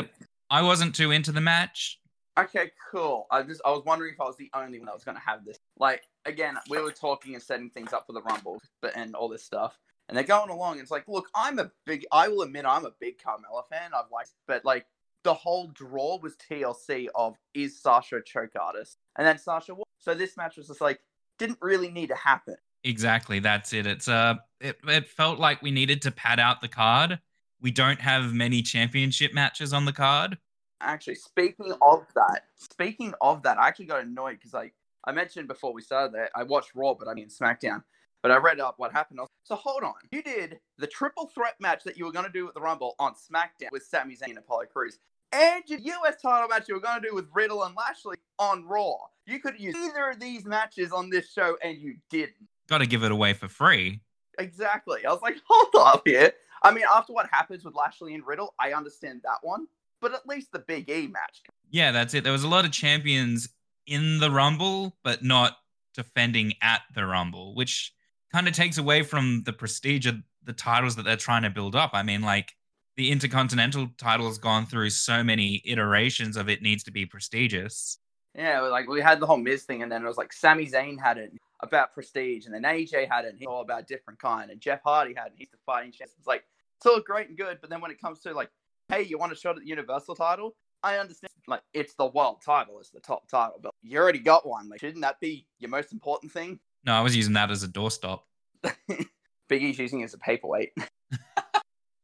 I 0.50 0.62
wasn't 0.64 0.96
too 0.96 1.12
into 1.12 1.32
the 1.32 1.42
match. 1.42 2.00
Okay, 2.40 2.72
cool. 2.92 3.28
I 3.30 3.44
just 3.44 3.62
I 3.66 3.72
was 3.72 3.84
wondering 3.86 4.14
if 4.14 4.22
I 4.22 4.26
was 4.26 4.38
the 4.38 4.50
only 4.56 4.80
one 4.80 4.86
that 4.86 4.96
was 4.96 5.04
going 5.04 5.18
to 5.18 5.24
have 5.24 5.46
this. 5.46 5.58
Like 5.78 6.04
again, 6.26 6.56
we 6.70 6.82
were 6.82 6.92
talking 6.92 7.34
and 7.34 7.44
setting 7.44 7.70
things 7.70 7.94
up 7.94 8.06
for 8.08 8.14
the 8.14 8.22
Rumble, 8.22 8.60
but 8.82 8.96
and 8.96 9.14
all 9.14 9.28
this 9.28 9.44
stuff, 9.44 9.78
and 10.08 10.18
they're 10.18 10.24
going 10.24 10.50
along. 10.50 10.74
And 10.74 10.82
it's 10.82 10.92
like, 10.92 11.08
look, 11.08 11.28
I'm 11.36 11.60
a 11.60 11.70
big. 11.86 12.06
I 12.12 12.30
will 12.30 12.42
admit, 12.44 12.66
I'm 12.66 12.86
a 12.86 12.92
big 13.00 13.16
Carmella 13.20 13.68
fan. 13.70 13.92
I've 13.94 14.10
liked, 14.12 14.32
but 14.48 14.64
like 14.64 14.86
the 15.24 15.34
whole 15.34 15.68
draw 15.68 16.18
was 16.20 16.36
TLC 16.38 17.08
of 17.16 17.36
is 17.54 17.82
Sasha 17.82 18.18
a 18.18 18.22
choke 18.22 18.54
artist, 18.60 18.98
and 19.18 19.28
then 19.28 19.38
Sasha. 19.38 19.76
won. 19.76 19.84
So 20.00 20.14
this 20.14 20.38
match 20.38 20.58
was 20.58 20.68
just 20.68 20.82
like 20.82 21.00
didn't 21.38 21.60
really 21.62 21.90
need 21.90 22.08
to 22.08 22.16
happen. 22.16 22.56
Exactly, 22.84 23.40
that's 23.40 23.74
it. 23.74 23.86
It's 23.86 24.08
uh, 24.08 24.36
it 24.62 24.78
it 24.88 25.10
felt 25.10 25.40
like 25.40 25.62
we 25.62 25.72
needed 25.72 26.02
to 26.04 26.12
pad 26.12 26.40
out 26.40 26.62
the 26.62 26.68
card. 26.68 27.20
We 27.62 27.72
don't 27.72 28.00
have 28.00 28.34
many 28.34 28.62
championship 28.62 29.34
matches 29.34 29.74
on 29.74 29.86
the 29.86 29.92
card. 29.92 30.38
Actually, 30.82 31.16
speaking 31.16 31.74
of 31.82 32.06
that, 32.16 32.44
speaking 32.56 33.14
of 33.20 33.44
that, 33.44 33.58
I 33.58 33.68
actually 33.68 33.88
got 33.88 34.04
annoyed 34.04 34.38
because 34.38 34.54
like 34.54 34.74
I 35.06 35.12
mentioned 35.12 35.48
before 35.48 35.74
we 35.74 35.82
started 35.82 36.14
that 36.14 36.32
I 36.36 36.44
watched 36.44 36.72
Raw, 36.74 36.94
but 36.94 37.08
I 37.08 37.14
mean 37.14 37.28
SmackDown. 37.28 37.84
But 38.22 38.32
I 38.32 38.38
read 38.38 38.60
up 38.60 38.76
what 38.78 38.92
happened. 38.92 39.20
So 39.44 39.56
hold 39.56 39.84
on, 39.84 39.94
you 40.12 40.22
did 40.22 40.60
the 40.78 40.88
triple 40.88 41.28
threat 41.28 41.56
match 41.60 41.84
that 41.86 41.98
you 41.98 42.06
were 42.06 42.12
going 42.12 42.26
to 42.26 42.32
do 42.32 42.48
at 42.48 42.54
the 42.54 42.62
Rumble 42.62 42.96
on 43.00 43.14
SmackDown 43.14 43.72
with 43.72 43.84
Sami 43.84 44.16
Zayn 44.16 44.30
and 44.30 44.38
Apollo 44.38 44.66
Crews, 44.74 45.00
and 45.32 45.64
your 45.68 45.80
US 45.80 46.22
title 46.22 46.48
match 46.48 46.68
you 46.68 46.76
were 46.76 46.82
going 46.82 47.02
to 47.02 47.08
do 47.08 47.16
with 47.16 47.28
Riddle 47.34 47.64
and 47.64 47.76
Lashley 47.76 48.18
on 48.38 48.66
Raw. 48.66 48.96
You 49.26 49.40
could 49.40 49.60
use 49.60 49.76
either 49.76 50.10
of 50.10 50.20
these 50.20 50.46
matches 50.46 50.92
on 50.92 51.10
this 51.10 51.32
show, 51.32 51.58
and 51.64 51.78
you 51.78 51.96
didn't. 52.10 52.48
Got 52.68 52.80
to 52.80 52.88
give 52.88 53.04
it 53.04 53.12
away 53.12 53.34
for 53.34 53.48
free. 53.48 54.02
Exactly. 54.40 55.06
I 55.06 55.12
was 55.12 55.22
like, 55.22 55.38
hold 55.48 55.88
up 55.88 56.04
here. 56.06 56.32
I 56.64 56.72
mean, 56.72 56.86
after 56.94 57.14
what 57.14 57.28
happens 57.32 57.64
with 57.64 57.76
Lashley 57.76 58.16
and 58.16 58.26
Riddle, 58.26 58.54
I 58.60 58.74
understand 58.74 59.22
that 59.24 59.40
one. 59.42 59.68
But 60.02 60.14
at 60.14 60.26
least 60.26 60.52
the 60.52 60.60
Big 60.60 60.90
E 60.90 61.08
match. 61.08 61.42
Yeah, 61.70 61.92
that's 61.92 62.14
it. 62.14 62.24
There 62.24 62.34
was 62.34 62.44
a 62.44 62.48
lot 62.48 62.66
of 62.66 62.72
champions 62.72 63.50
in 63.86 64.20
the 64.20 64.32
Rumble, 64.32 64.98
but 65.04 65.24
not 65.24 65.58
defending 65.94 66.54
at 66.62 66.82
the 66.96 67.06
Rumble, 67.06 67.54
which 67.54 67.94
kind 68.32 68.48
of 68.48 68.54
takes 68.54 68.78
away 68.78 69.04
from 69.04 69.44
the 69.46 69.54
prestige 69.54 70.06
of 70.06 70.16
the 70.44 70.54
titles 70.54 70.96
that 70.96 71.04
they're 71.04 71.18
trying 71.18 71.44
to 71.44 71.50
build 71.50 71.76
up. 71.76 71.92
I 71.94 72.04
mean, 72.04 72.22
like 72.22 72.54
the 73.00 73.12
Intercontinental 73.12 73.88
title 73.98 74.28
has 74.28 74.38
gone 74.38 74.66
through 74.66 74.90
so 74.90 75.24
many 75.24 75.62
iterations 75.64 76.36
of 76.36 76.50
it 76.50 76.62
needs 76.62 76.84
to 76.84 76.92
be 76.92 77.06
prestigious. 77.06 77.98
Yeah, 78.36 78.60
like 78.60 78.90
we 78.90 79.00
had 79.00 79.22
the 79.22 79.26
whole 79.26 79.38
Miz 79.38 79.64
thing, 79.64 79.84
and 79.84 79.90
then 79.90 80.04
it 80.04 80.06
was 80.06 80.18
like 80.18 80.34
Sami 80.34 80.68
Zayn 80.68 81.00
had 81.02 81.18
it 81.18 81.32
about 81.62 81.94
prestige, 81.94 82.46
and 82.46 82.54
then 82.54 82.64
AJ 82.64 83.10
had 83.10 83.24
it, 83.24 83.30
and 83.30 83.40
he's 83.40 83.48
all 83.48 83.62
about 83.62 83.88
different 83.88 84.20
kind, 84.20 84.52
and 84.52 84.60
Jeff 84.60 84.82
Hardy 84.84 85.14
had 85.16 85.28
it, 85.28 85.34
he's 85.38 85.50
the 85.50 85.56
fighting 85.66 85.94
champion. 85.94 86.14
It's 86.18 86.28
like 86.28 86.44
it's 86.76 86.86
all 86.86 87.00
great 87.00 87.30
and 87.30 87.38
good, 87.38 87.60
but 87.62 87.70
then 87.70 87.80
when 87.80 87.90
it 87.90 88.02
comes 88.02 88.20
to 88.24 88.34
like, 88.34 88.50
hey, 88.90 89.04
you 89.04 89.18
want 89.18 89.32
a 89.32 89.36
shot 89.36 89.56
at 89.56 89.62
the 89.62 89.70
Universal 89.70 90.16
title? 90.16 90.58
I 90.84 90.98
understand, 90.98 91.32
like 91.48 91.62
it's 91.74 91.94
the 91.94 92.08
world 92.08 92.42
title, 92.46 92.80
it's 92.82 92.90
the 92.90 93.00
top 93.00 93.30
title, 93.30 93.62
but 93.64 93.74
you 93.82 93.98
already 93.98 94.20
got 94.20 94.46
one. 94.46 94.68
Like, 94.68 94.82
shouldn't 94.82 95.04
that 95.04 95.22
be 95.22 95.48
your 95.60 95.70
most 95.70 95.94
important 95.94 96.34
thing? 96.34 96.60
No, 96.84 96.92
I 96.92 97.00
was 97.00 97.16
using 97.16 97.32
that 97.36 97.50
as 97.50 97.64
a 97.64 97.70
doorstop. 97.70 98.24
Big 99.48 99.64
E's 99.64 99.80
using 99.80 100.02
it 100.02 100.04
as 100.04 100.14
a 100.14 100.18
paperweight. 100.18 100.74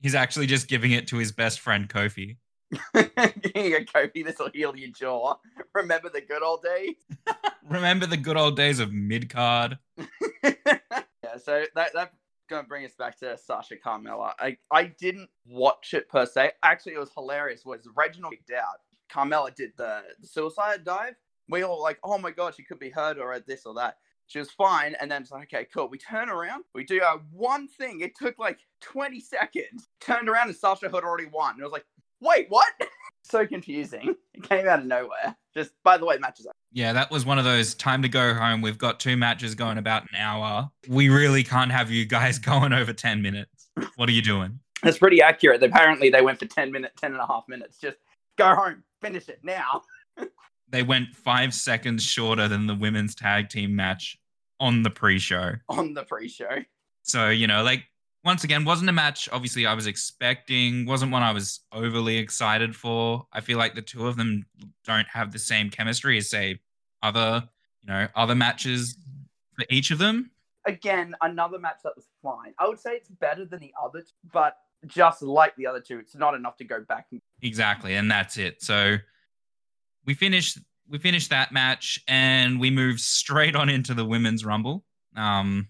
He's 0.06 0.14
actually 0.14 0.46
just 0.46 0.68
giving 0.68 0.92
it 0.92 1.08
to 1.08 1.18
his 1.18 1.32
best 1.32 1.62
friend 1.62 1.90
Kofi. 1.90 2.38
Here 2.94 3.10
you 3.56 3.80
go, 3.80 3.86
Kofi. 3.86 4.24
This 4.24 4.38
will 4.38 4.52
heal 4.54 4.76
your 4.76 4.92
jaw. 4.92 5.38
Remember 5.74 6.10
the 6.10 6.22
good 6.22 6.44
old 6.44 6.62
days? 6.62 6.94
Remember 7.68 8.06
the 8.06 8.16
good 8.16 8.38
old 8.38 8.56
days 8.56 8.80
of 8.80 8.94
mid 8.94 9.32
card? 9.32 9.80
yeah, 10.44 11.38
so 11.44 11.66
that 11.74 11.90
that's 11.96 12.14
gonna 12.48 12.68
bring 12.68 12.86
us 12.86 12.94
back 12.94 13.18
to 13.22 13.36
Sasha 13.36 13.78
Carmella. 13.84 14.34
I 14.38 14.58
I 14.70 14.94
didn't 15.00 15.32
watch 15.48 15.96
it 15.96 16.08
per 16.08 16.28
se. 16.28 16.52
Actually, 16.62 16.94
it 16.94 17.00
was 17.00 17.10
hilarious. 17.12 17.66
Was 17.66 17.90
Reginald 17.96 18.34
kicked 18.34 18.52
out? 18.52 18.82
Carmella 19.12 19.56
did 19.56 19.72
the, 19.76 20.04
the 20.20 20.28
suicide 20.28 20.84
dive. 20.84 21.16
We 21.50 21.64
all 21.64 21.82
like, 21.82 21.98
oh 22.04 22.20
my 22.20 22.30
god, 22.30 22.54
she 22.54 22.62
could 22.64 22.78
be 22.78 22.92
hurt 22.92 23.18
or 23.18 23.34
at 23.34 23.48
this 23.48 23.66
or 23.66 23.74
that. 23.74 23.98
She 24.28 24.40
was 24.40 24.50
fine, 24.52 24.96
and 25.00 25.10
then 25.10 25.22
it's 25.22 25.32
like, 25.32 25.54
okay, 25.54 25.68
cool. 25.72 25.88
We 25.88 25.98
turn 25.98 26.30
around, 26.30 26.64
we 26.74 26.84
do 26.84 27.02
our 27.02 27.22
one 27.32 27.68
thing. 27.68 28.02
It 28.02 28.16
took 28.16 28.40
like 28.40 28.60
20 28.82 29.20
seconds. 29.20 29.88
Turned 30.00 30.30
around, 30.30 30.48
and 30.48 30.58
Sasha 30.58 30.86
had 30.86 31.04
already 31.04 31.28
won. 31.28 31.54
And 31.56 31.62
I 31.62 31.66
was 31.66 31.74
like, 31.74 31.86
wait, 32.20 32.48
what? 32.50 32.68
so 33.24 33.46
confusing. 33.46 34.16
It 34.34 34.44
came 34.44 34.68
out 34.68 34.80
of 34.80 34.86
nowhere. 34.86 35.36
Just 35.54 35.72
by 35.84 35.98
the 35.98 36.06
way, 36.06 36.18
matches. 36.18 36.48
Yeah, 36.72 36.94
that 36.94 37.12
was 37.12 37.26
one 37.26 37.40
of 37.40 37.46
those 37.46 37.74
time 37.76 38.02
to 38.02 38.10
go 38.10 38.34
home. 38.34 38.62
We've 38.62 38.78
got 38.78 39.00
two 39.00 39.16
matches 39.16 39.56
going 39.56 39.78
about 39.78 40.04
an 40.04 40.18
hour. 40.18 40.70
We 40.88 41.10
really 41.10 41.44
can't 41.44 41.72
have 41.72 41.92
you 41.92 42.06
guys 42.06 42.40
going 42.40 42.74
over 42.74 42.94
10 42.94 43.22
minutes. 43.22 43.70
What 43.96 44.10
are 44.10 44.14
you 44.14 44.22
doing? 44.22 44.60
That's 44.84 44.98
pretty 44.98 45.22
accurate. 45.22 45.64
Apparently, 45.64 46.10
they 46.10 46.22
went 46.22 46.40
for 46.40 46.46
10 46.46 46.72
minutes, 46.72 47.00
10 47.00 47.14
and 47.14 47.22
a 47.22 47.28
half 47.28 47.46
minutes. 47.48 47.78
Just 47.78 47.98
go 48.38 48.54
home, 48.54 48.84
finish 49.02 49.30
it 49.30 49.40
now. 49.44 49.82
They 50.70 50.84
went 50.84 51.16
five 51.16 51.54
seconds 51.54 52.04
shorter 52.04 52.48
than 52.48 52.68
the 52.68 52.76
women's 52.76 53.16
tag 53.16 53.50
team 53.50 53.76
match 53.76 54.18
on 54.60 54.84
the 54.84 54.90
pre 54.90 55.20
show. 55.20 55.54
on 55.70 55.94
the 55.94 56.04
pre-show. 56.04 56.60
So, 57.04 57.30
you 57.30 57.46
know, 57.48 57.62
like, 57.64 57.84
once 58.24 58.44
again, 58.44 58.66
wasn't 58.66 58.90
a 58.90 58.94
match 58.94 59.30
obviously 59.32 59.68
I 59.68 59.76
was 59.76 59.86
expecting, 59.86 60.86
wasn't 60.88 61.12
one 61.12 61.22
I 61.22 61.32
was 61.32 61.60
overly 61.72 62.18
excited 62.18 62.76
for. 62.76 63.28
I 63.32 63.42
feel 63.42 63.60
like 63.60 63.76
the 63.76 63.82
two 63.84 64.08
of 64.08 64.18
them 64.18 64.46
don't 64.84 65.08
have 65.10 65.32
the 65.32 65.38
same 65.40 65.70
chemistry 65.70 66.18
as, 66.18 66.30
say, 66.30 66.60
other, 67.04 67.48
you 67.84 67.94
know, 67.94 68.08
other 68.16 68.34
matches 68.34 68.98
for 69.56 69.66
each 69.70 69.92
of 69.92 70.00
them. 70.00 70.32
Again, 70.66 71.14
another 71.22 71.60
match 71.60 71.78
that 71.84 71.94
was 71.96 72.08
fine. 72.24 72.56
I 72.58 72.68
would 72.68 72.80
say 72.80 72.94
it's 72.94 73.10
better 73.10 73.46
than 73.46 73.60
the 73.60 73.74
other, 73.84 74.02
two, 74.02 74.08
but 74.34 74.58
just 74.88 75.22
like 75.22 75.56
the 75.58 75.68
other 75.68 75.80
two, 75.80 76.00
it's 76.00 76.16
not 76.16 76.34
enough 76.34 76.58
to 76.58 76.64
go 76.64 76.82
back. 76.82 77.06
And- 77.12 77.22
Exactly, 77.44 77.94
and 77.94 78.10
that's 78.10 78.38
it. 78.38 78.64
So 78.64 78.98
we 80.06 80.14
finished 80.14 80.60
we 80.90 80.98
finished 81.00 81.30
that 81.32 81.52
match 81.52 82.00
and 82.08 82.60
we 82.60 82.70
moved 82.70 83.00
straight 83.00 83.56
on 83.56 83.70
into 83.70 83.94
the 83.94 84.06
women's 84.06 84.46
rumble. 84.46 84.84
Um 85.16 85.70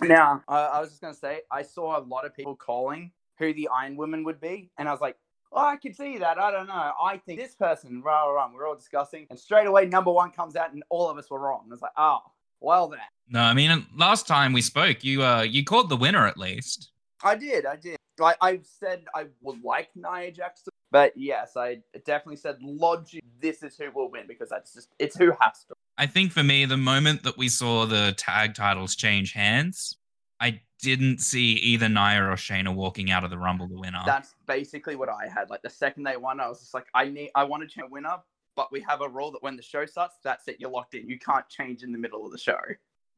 now, 0.00 0.42
I, 0.48 0.58
I 0.58 0.80
was 0.80 0.90
just 0.90 1.00
gonna 1.00 1.14
say, 1.14 1.40
I 1.50 1.62
saw 1.62 1.98
a 1.98 2.02
lot 2.02 2.24
of 2.24 2.34
people 2.34 2.56
calling 2.56 3.12
who 3.38 3.52
the 3.54 3.68
Iron 3.68 3.96
Woman 3.96 4.24
would 4.24 4.40
be, 4.40 4.70
and 4.78 4.88
I 4.88 4.92
was 4.92 5.00
like, 5.00 5.16
oh, 5.52 5.66
I 5.66 5.76
can 5.76 5.92
see 5.92 6.18
that. 6.18 6.38
I 6.38 6.50
don't 6.50 6.66
know. 6.66 6.92
I 7.02 7.18
think 7.18 7.38
this 7.38 7.54
person, 7.54 8.02
rah, 8.02 8.24
rah, 8.24 8.32
rah. 8.32 8.50
We're 8.52 8.66
all 8.68 8.74
discussing, 8.74 9.26
and 9.30 9.38
straight 9.38 9.66
away, 9.66 9.86
number 9.86 10.10
one 10.10 10.30
comes 10.30 10.56
out, 10.56 10.72
and 10.72 10.82
all 10.88 11.10
of 11.10 11.18
us 11.18 11.30
were 11.30 11.40
wrong. 11.40 11.64
I 11.66 11.70
was 11.70 11.82
like, 11.82 11.92
oh, 11.96 12.20
well 12.60 12.88
then. 12.88 13.00
no, 13.28 13.40
I 13.40 13.54
mean 13.54 13.86
last 13.96 14.26
time 14.26 14.52
we 14.52 14.62
spoke, 14.62 15.04
you 15.04 15.22
uh 15.22 15.42
you 15.42 15.64
called 15.64 15.88
the 15.88 15.96
winner 15.96 16.26
at 16.26 16.38
least. 16.38 16.92
I 17.22 17.34
did, 17.36 17.66
I 17.66 17.76
did. 17.76 17.96
I, 18.20 18.34
I 18.40 18.60
said 18.62 19.04
I 19.14 19.26
would 19.40 19.62
like 19.64 19.90
Nia 19.94 20.30
Jackson, 20.30 20.71
but 20.92 21.14
yes, 21.16 21.56
I 21.56 21.78
definitely 22.04 22.36
said 22.36 22.58
logic. 22.62 23.24
This 23.40 23.62
is 23.62 23.76
who 23.76 23.90
will 23.90 24.10
win 24.10 24.26
because 24.28 24.50
that's 24.50 24.74
just 24.74 24.90
it's 24.98 25.16
who 25.16 25.32
has 25.40 25.64
to. 25.64 25.74
I 25.98 26.06
think 26.06 26.32
for 26.32 26.44
me, 26.44 26.66
the 26.66 26.76
moment 26.76 27.24
that 27.24 27.36
we 27.36 27.48
saw 27.48 27.86
the 27.86 28.14
tag 28.16 28.54
titles 28.54 28.94
change 28.94 29.32
hands, 29.32 29.96
I 30.38 30.60
didn't 30.80 31.20
see 31.20 31.54
either 31.54 31.88
Nia 31.88 32.22
or 32.22 32.34
Shayna 32.34 32.74
walking 32.74 33.10
out 33.10 33.24
of 33.24 33.30
the 33.30 33.38
Rumble 33.38 33.68
the 33.68 33.78
winner. 33.78 34.02
That's 34.04 34.34
basically 34.46 34.94
what 34.94 35.08
I 35.08 35.28
had. 35.28 35.48
Like 35.48 35.62
the 35.62 35.70
second 35.70 36.04
they 36.04 36.16
won, 36.16 36.40
I 36.40 36.48
was 36.48 36.60
just 36.60 36.74
like, 36.74 36.86
I 36.94 37.08
need, 37.08 37.30
I 37.34 37.44
want 37.44 37.62
to 37.62 37.68
change 37.68 37.86
a 37.86 37.90
winner, 37.90 38.16
but 38.54 38.70
we 38.70 38.80
have 38.80 39.00
a 39.00 39.08
rule 39.08 39.30
that 39.32 39.42
when 39.42 39.56
the 39.56 39.62
show 39.62 39.86
starts, 39.86 40.16
that's 40.22 40.46
it. 40.48 40.56
You're 40.58 40.70
locked 40.70 40.94
in. 40.94 41.08
You 41.08 41.18
can't 41.18 41.48
change 41.48 41.82
in 41.82 41.92
the 41.92 41.98
middle 41.98 42.26
of 42.26 42.32
the 42.32 42.38
show. 42.38 42.58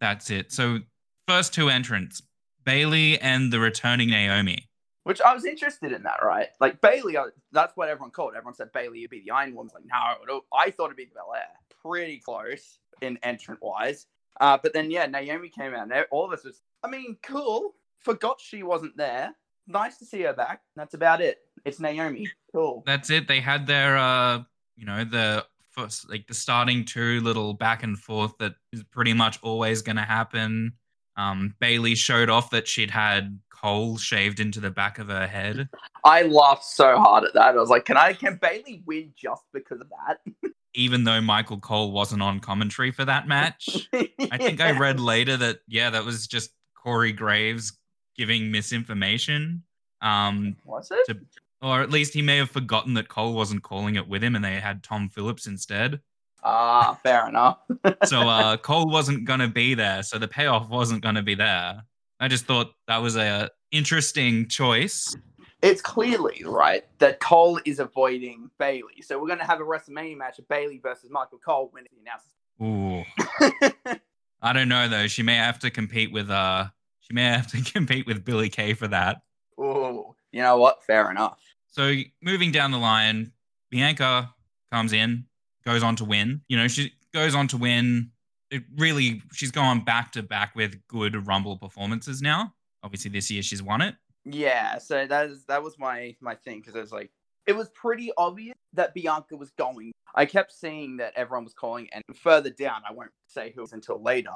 That's 0.00 0.30
it. 0.30 0.52
So 0.52 0.78
first 1.26 1.54
two 1.54 1.70
entrants, 1.70 2.22
Bayley 2.64 3.18
and 3.18 3.52
the 3.52 3.58
returning 3.58 4.10
Naomi. 4.10 4.68
Which 5.04 5.20
I 5.20 5.34
was 5.34 5.44
interested 5.44 5.92
in 5.92 6.02
that, 6.04 6.24
right? 6.24 6.48
Like 6.60 6.80
Bayley, 6.80 7.16
uh, 7.16 7.26
that's 7.52 7.76
what 7.76 7.88
everyone 7.88 8.10
called. 8.10 8.34
Everyone 8.34 8.54
said 8.54 8.72
Bayley 8.72 9.02
would 9.02 9.10
be 9.10 9.20
the 9.20 9.30
Iron 9.30 9.54
Woman. 9.54 9.70
Like, 9.74 9.84
no, 9.84 10.40
I 10.52 10.70
thought 10.70 10.86
it'd 10.86 10.96
be 10.96 11.10
Belair. 11.14 11.44
Pretty 11.82 12.18
close 12.18 12.78
in 13.02 13.18
entrant 13.22 13.62
wise. 13.62 14.06
Uh, 14.40 14.58
but 14.62 14.72
then, 14.72 14.90
yeah, 14.90 15.06
Naomi 15.06 15.50
came 15.50 15.74
out. 15.74 15.92
And 15.92 16.06
all 16.10 16.24
of 16.24 16.32
us 16.32 16.44
was, 16.44 16.62
I 16.82 16.88
mean, 16.88 17.18
cool. 17.22 17.74
Forgot 18.00 18.40
she 18.40 18.62
wasn't 18.62 18.96
there. 18.96 19.34
Nice 19.66 19.98
to 19.98 20.06
see 20.06 20.22
her 20.22 20.32
back. 20.32 20.62
That's 20.74 20.94
about 20.94 21.20
it. 21.20 21.38
It's 21.64 21.80
Naomi. 21.80 22.28
Cool. 22.52 22.82
That's 22.86 23.10
it. 23.10 23.28
They 23.28 23.40
had 23.40 23.66
their, 23.66 23.98
uh, 23.98 24.42
you 24.76 24.86
know, 24.86 25.04
the 25.04 25.44
first, 25.70 26.08
like 26.08 26.26
the 26.26 26.34
starting 26.34 26.84
two 26.84 27.20
little 27.20 27.52
back 27.52 27.82
and 27.82 27.98
forth 27.98 28.38
that 28.38 28.54
is 28.72 28.82
pretty 28.84 29.12
much 29.12 29.38
always 29.42 29.82
going 29.82 29.96
to 29.96 30.02
happen. 30.02 30.72
Um, 31.16 31.54
Bayley 31.60 31.94
showed 31.94 32.28
off 32.28 32.50
that 32.50 32.66
she'd 32.66 32.90
had 32.90 33.38
Cole 33.64 33.96
shaved 33.96 34.40
into 34.40 34.60
the 34.60 34.70
back 34.70 34.98
of 34.98 35.08
her 35.08 35.26
head. 35.26 35.68
I 36.04 36.22
laughed 36.22 36.64
so 36.64 36.98
hard 36.98 37.24
at 37.24 37.34
that. 37.34 37.54
I 37.54 37.58
was 37.58 37.70
like, 37.70 37.84
can 37.84 37.96
I 37.96 38.12
can 38.12 38.36
Bayley 38.36 38.82
win 38.84 39.12
just 39.16 39.42
because 39.52 39.80
of 39.80 39.88
that? 39.88 40.18
Even 40.74 41.04
though 41.04 41.20
Michael 41.20 41.60
Cole 41.60 41.92
wasn't 41.92 42.20
on 42.20 42.40
commentary 42.40 42.90
for 42.90 43.04
that 43.04 43.28
match. 43.28 43.88
yeah. 43.92 44.02
I 44.32 44.38
think 44.38 44.60
I 44.60 44.72
read 44.78 45.00
later 45.00 45.36
that 45.36 45.60
yeah, 45.68 45.90
that 45.90 46.04
was 46.04 46.26
just 46.26 46.50
Corey 46.74 47.12
Graves 47.12 47.78
giving 48.16 48.50
misinformation. 48.50 49.62
Um 50.02 50.56
was 50.64 50.90
it? 50.90 51.06
To, 51.06 51.20
or 51.62 51.80
at 51.80 51.90
least 51.90 52.12
he 52.12 52.20
may 52.20 52.36
have 52.36 52.50
forgotten 52.50 52.92
that 52.94 53.08
Cole 53.08 53.32
wasn't 53.32 53.62
calling 53.62 53.94
it 53.94 54.06
with 54.06 54.22
him 54.22 54.36
and 54.36 54.44
they 54.44 54.56
had 54.56 54.82
Tom 54.82 55.08
Phillips 55.08 55.46
instead. 55.46 56.00
Ah, 56.44 56.98
fair 57.02 57.28
enough. 57.28 57.58
so 58.04 58.20
uh 58.20 58.56
Cole 58.58 58.90
wasn't 58.90 59.24
gonna 59.24 59.48
be 59.48 59.74
there, 59.74 60.02
so 60.02 60.18
the 60.18 60.28
payoff 60.28 60.68
wasn't 60.68 61.02
gonna 61.02 61.22
be 61.22 61.34
there. 61.34 61.82
I 62.20 62.28
just 62.28 62.46
thought 62.46 62.74
that 62.86 62.98
was 62.98 63.16
a 63.16 63.50
interesting 63.70 64.48
choice. 64.48 65.14
It's 65.62 65.80
clearly 65.80 66.42
right 66.44 66.84
that 66.98 67.20
Cole 67.20 67.58
is 67.64 67.78
avoiding 67.78 68.50
Bayley, 68.58 69.00
so 69.02 69.18
we're 69.18 69.26
going 69.26 69.38
to 69.38 69.46
have 69.46 69.60
a 69.60 69.64
WrestleMania 69.64 70.16
match 70.16 70.38
of 70.38 70.46
Bayley 70.46 70.78
versus 70.78 71.10
Michael 71.10 71.38
Cole 71.38 71.70
when 71.72 71.84
he 71.90 72.00
announces. 72.00 72.34
Ooh. 72.62 73.96
I 74.42 74.52
don't 74.52 74.68
know 74.68 74.88
though. 74.88 75.06
She 75.06 75.22
may 75.22 75.36
have 75.36 75.58
to 75.60 75.70
compete 75.70 76.12
with 76.12 76.30
uh. 76.30 76.66
She 77.00 77.14
may 77.14 77.24
have 77.24 77.46
to 77.48 77.62
compete 77.72 78.06
with 78.06 78.24
Billie 78.24 78.48
Kay 78.48 78.74
for 78.74 78.88
that. 78.88 79.22
Ooh, 79.58 80.14
you 80.32 80.42
know 80.42 80.58
what? 80.58 80.84
Fair 80.84 81.10
enough. 81.10 81.40
So 81.68 81.94
moving 82.22 82.52
down 82.52 82.70
the 82.70 82.78
line, 82.78 83.32
Bianca 83.70 84.34
comes 84.70 84.92
in, 84.92 85.24
goes 85.64 85.82
on 85.82 85.96
to 85.96 86.04
win. 86.04 86.42
You 86.48 86.56
know, 86.56 86.68
she 86.68 86.92
goes 87.12 87.34
on 87.34 87.48
to 87.48 87.56
win 87.56 88.10
it 88.54 88.62
really 88.76 89.20
she's 89.32 89.50
gone 89.50 89.80
back 89.80 90.12
to 90.12 90.22
back 90.22 90.54
with 90.54 90.76
good 90.86 91.26
Rumble 91.26 91.56
performances 91.58 92.22
now. 92.22 92.54
Obviously, 92.82 93.10
this 93.10 93.30
year 93.30 93.42
she's 93.42 93.62
won 93.62 93.80
it. 93.80 93.96
Yeah, 94.24 94.78
so 94.78 95.06
that 95.06 95.30
is 95.30 95.44
that 95.46 95.62
was 95.62 95.78
my 95.78 96.14
my 96.20 96.36
thing 96.36 96.60
because 96.60 96.76
it 96.76 96.80
was 96.80 96.92
like 96.92 97.10
it 97.46 97.56
was 97.56 97.68
pretty 97.70 98.12
obvious 98.16 98.54
that 98.72 98.94
Bianca 98.94 99.36
was 99.36 99.50
going. 99.50 99.92
I 100.14 100.24
kept 100.24 100.52
seeing 100.52 100.98
that 100.98 101.14
everyone 101.16 101.44
was 101.44 101.52
calling, 101.52 101.88
and 101.92 102.02
further 102.14 102.50
down, 102.50 102.82
I 102.88 102.92
won't 102.92 103.10
say 103.26 103.52
who 103.54 103.66
until 103.72 104.00
later, 104.00 104.30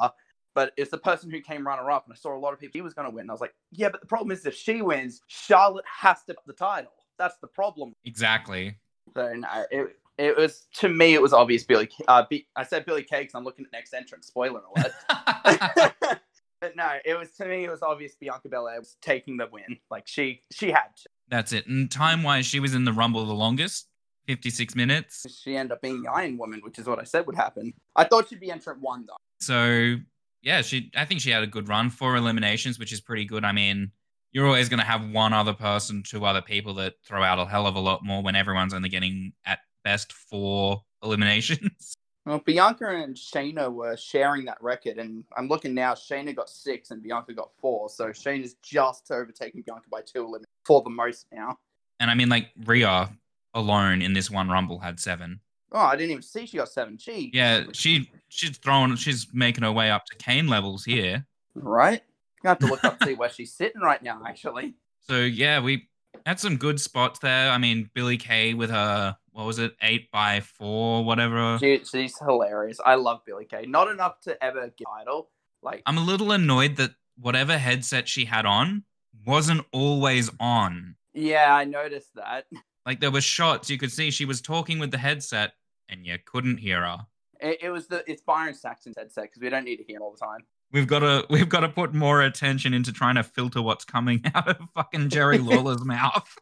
but 0.54 0.72
it's 0.76 0.90
the 0.90 0.98
person 0.98 1.30
who 1.30 1.40
came 1.40 1.64
runner 1.64 1.90
up, 1.90 2.04
and 2.06 2.12
I 2.12 2.16
saw 2.16 2.36
a 2.36 2.38
lot 2.38 2.52
of 2.52 2.58
people 2.58 2.72
he 2.74 2.82
was 2.82 2.94
going 2.94 3.08
to 3.08 3.14
win. 3.14 3.22
and 3.22 3.30
I 3.30 3.34
was 3.34 3.40
like, 3.40 3.54
yeah, 3.70 3.88
but 3.88 4.00
the 4.00 4.06
problem 4.06 4.32
is 4.32 4.44
if 4.44 4.54
she 4.54 4.82
wins, 4.82 5.22
Charlotte 5.28 5.84
has 5.86 6.24
to 6.24 6.34
the 6.46 6.52
title. 6.52 6.92
That's 7.18 7.36
the 7.38 7.46
problem. 7.46 7.94
Exactly. 8.04 8.76
So 9.14 9.32
no, 9.32 9.48
it, 9.70 9.96
it 10.18 10.36
was 10.36 10.66
to 10.74 10.88
me, 10.88 11.14
it 11.14 11.22
was 11.22 11.32
obvious. 11.32 11.62
Billie, 11.64 11.88
uh, 12.08 12.24
B, 12.28 12.46
I 12.56 12.64
said 12.64 12.84
Billie 12.84 13.04
Kay 13.04 13.20
because 13.20 13.34
I'm 13.34 13.44
looking 13.44 13.64
at 13.64 13.72
next 13.72 13.94
entrance. 13.94 14.26
Spoiler 14.26 14.62
alert. 14.76 14.92
but 16.60 16.76
no, 16.76 16.90
it 17.04 17.18
was 17.18 17.30
to 17.32 17.46
me, 17.46 17.64
it 17.64 17.70
was 17.70 17.82
obvious 17.82 18.16
Bianca 18.16 18.48
Belair 18.48 18.80
was 18.80 18.96
taking 19.00 19.36
the 19.36 19.48
win. 19.50 19.78
Like 19.90 20.06
she, 20.06 20.42
she 20.50 20.70
had 20.70 20.88
to. 21.02 21.08
That's 21.28 21.52
it. 21.52 21.66
And 21.66 21.90
time 21.90 22.22
wise, 22.22 22.46
she 22.46 22.60
was 22.60 22.74
in 22.74 22.84
the 22.84 22.92
Rumble 22.92 23.24
the 23.26 23.32
longest, 23.32 23.88
56 24.26 24.74
minutes. 24.74 25.26
She 25.42 25.56
ended 25.56 25.72
up 25.72 25.82
being 25.82 26.02
the 26.02 26.10
Iron 26.10 26.36
Woman, 26.36 26.60
which 26.64 26.78
is 26.78 26.86
what 26.86 26.98
I 26.98 27.04
said 27.04 27.26
would 27.26 27.36
happen. 27.36 27.72
I 27.94 28.04
thought 28.04 28.28
she'd 28.28 28.40
be 28.40 28.50
entrant 28.50 28.80
one 28.80 29.06
though. 29.06 29.16
So 29.40 29.96
yeah, 30.42 30.62
she. 30.62 30.90
I 30.96 31.04
think 31.04 31.20
she 31.20 31.30
had 31.30 31.42
a 31.42 31.48
good 31.48 31.68
run 31.68 31.90
for 31.90 32.16
eliminations, 32.16 32.78
which 32.78 32.92
is 32.92 33.00
pretty 33.00 33.24
good. 33.24 33.44
I 33.44 33.52
mean, 33.52 33.92
you're 34.32 34.46
always 34.46 34.68
going 34.68 34.80
to 34.80 34.86
have 34.86 35.08
one 35.10 35.32
other 35.32 35.54
person, 35.54 36.02
two 36.02 36.24
other 36.24 36.42
people 36.42 36.74
that 36.74 36.94
throw 37.04 37.22
out 37.22 37.38
a 37.38 37.46
hell 37.46 37.66
of 37.66 37.76
a 37.76 37.80
lot 37.80 38.04
more 38.04 38.22
when 38.22 38.36
everyone's 38.36 38.74
only 38.74 38.88
getting 38.88 39.32
at 39.44 39.60
best 39.84 40.12
four 40.12 40.82
eliminations. 41.02 41.94
Well, 42.26 42.42
Bianca 42.44 42.90
and 42.90 43.16
Shayna 43.16 43.72
were 43.72 43.96
sharing 43.96 44.44
that 44.44 44.62
record, 44.62 44.98
and 44.98 45.24
I'm 45.34 45.48
looking 45.48 45.72
now. 45.72 45.94
Shayna 45.94 46.36
got 46.36 46.50
six, 46.50 46.90
and 46.90 47.02
Bianca 47.02 47.32
got 47.32 47.48
four. 47.58 47.88
So 47.88 48.08
Shayna's 48.08 48.56
just 48.62 49.10
overtaking 49.10 49.62
Bianca 49.62 49.88
by 49.90 50.02
two 50.02 50.18
eliminations 50.18 50.44
for 50.66 50.82
the 50.82 50.90
most 50.90 51.24
now. 51.32 51.58
And 52.00 52.10
I 52.10 52.14
mean, 52.14 52.28
like 52.28 52.50
Rhea 52.66 53.08
alone 53.54 54.02
in 54.02 54.12
this 54.12 54.30
one 54.30 54.50
Rumble 54.50 54.78
had 54.78 55.00
seven. 55.00 55.40
Oh, 55.72 55.78
I 55.78 55.96
didn't 55.96 56.10
even 56.10 56.22
see 56.22 56.44
she 56.44 56.58
got 56.58 56.68
seven. 56.68 56.98
She 56.98 57.30
yeah, 57.32 57.64
she 57.72 58.10
she's 58.28 58.58
throwing, 58.58 58.94
she's 58.96 59.28
making 59.32 59.64
her 59.64 59.72
way 59.72 59.90
up 59.90 60.04
to 60.06 60.16
Kane 60.16 60.48
levels 60.48 60.84
here. 60.84 61.26
Right. 61.54 62.02
You 62.44 62.48
have 62.48 62.58
to 62.58 62.66
look 62.66 62.84
up 62.84 62.98
to 63.00 63.06
see 63.06 63.14
where 63.14 63.30
she's 63.30 63.52
sitting 63.52 63.80
right 63.80 64.02
now, 64.02 64.22
actually. 64.26 64.74
So 65.00 65.20
yeah, 65.20 65.60
we 65.60 65.88
had 66.26 66.40
some 66.40 66.56
good 66.56 66.80
spots 66.80 67.18
there. 67.20 67.50
I 67.50 67.58
mean, 67.58 67.90
Billie 67.94 68.18
Kay 68.18 68.54
with 68.54 68.70
her 68.70 69.16
what 69.38 69.46
was 69.46 69.60
it, 69.60 69.76
eight 69.82 70.10
by 70.10 70.40
four, 70.40 71.04
whatever. 71.04 71.58
She, 71.60 71.80
she's 71.84 72.18
hilarious. 72.18 72.80
I 72.84 72.96
love 72.96 73.20
Billie 73.24 73.44
Kay. 73.44 73.66
Not 73.66 73.88
enough 73.88 74.20
to 74.22 74.42
ever 74.42 74.72
get 74.76 74.88
idol. 75.00 75.28
Like 75.62 75.82
I'm 75.86 75.96
a 75.96 76.00
little 76.00 76.32
annoyed 76.32 76.74
that 76.78 76.90
whatever 77.16 77.56
headset 77.56 78.08
she 78.08 78.24
had 78.24 78.46
on 78.46 78.82
wasn't 79.24 79.64
always 79.72 80.28
on. 80.40 80.96
Yeah, 81.14 81.54
I 81.54 81.64
noticed 81.66 82.16
that. 82.16 82.46
Like 82.84 82.98
there 82.98 83.12
were 83.12 83.20
shots 83.20 83.70
you 83.70 83.78
could 83.78 83.92
see 83.92 84.10
she 84.10 84.24
was 84.24 84.40
talking 84.40 84.80
with 84.80 84.90
the 84.90 84.98
headset 84.98 85.52
and 85.88 86.04
you 86.04 86.18
couldn't 86.24 86.56
hear 86.56 86.80
her. 86.80 87.06
It, 87.40 87.58
it 87.62 87.70
was 87.70 87.86
the 87.86 88.02
it's 88.10 88.22
Byron 88.22 88.54
Saxton's 88.54 88.96
headset 88.98 89.24
because 89.24 89.40
we 89.40 89.50
don't 89.50 89.64
need 89.64 89.76
to 89.76 89.84
hear 89.84 89.98
him 89.98 90.02
all 90.02 90.12
the 90.12 90.18
time. 90.18 90.40
We've 90.72 90.86
got 90.86 91.00
to 91.00 91.26
we've 91.30 91.48
got 91.48 91.60
to 91.60 91.68
put 91.68 91.94
more 91.94 92.22
attention 92.22 92.74
into 92.74 92.92
trying 92.92 93.16
to 93.16 93.22
filter 93.22 93.62
what's 93.62 93.84
coming 93.84 94.22
out 94.34 94.48
of 94.48 94.56
fucking 94.74 95.10
Jerry 95.10 95.38
Lawler's 95.38 95.84
mouth. 95.84 96.36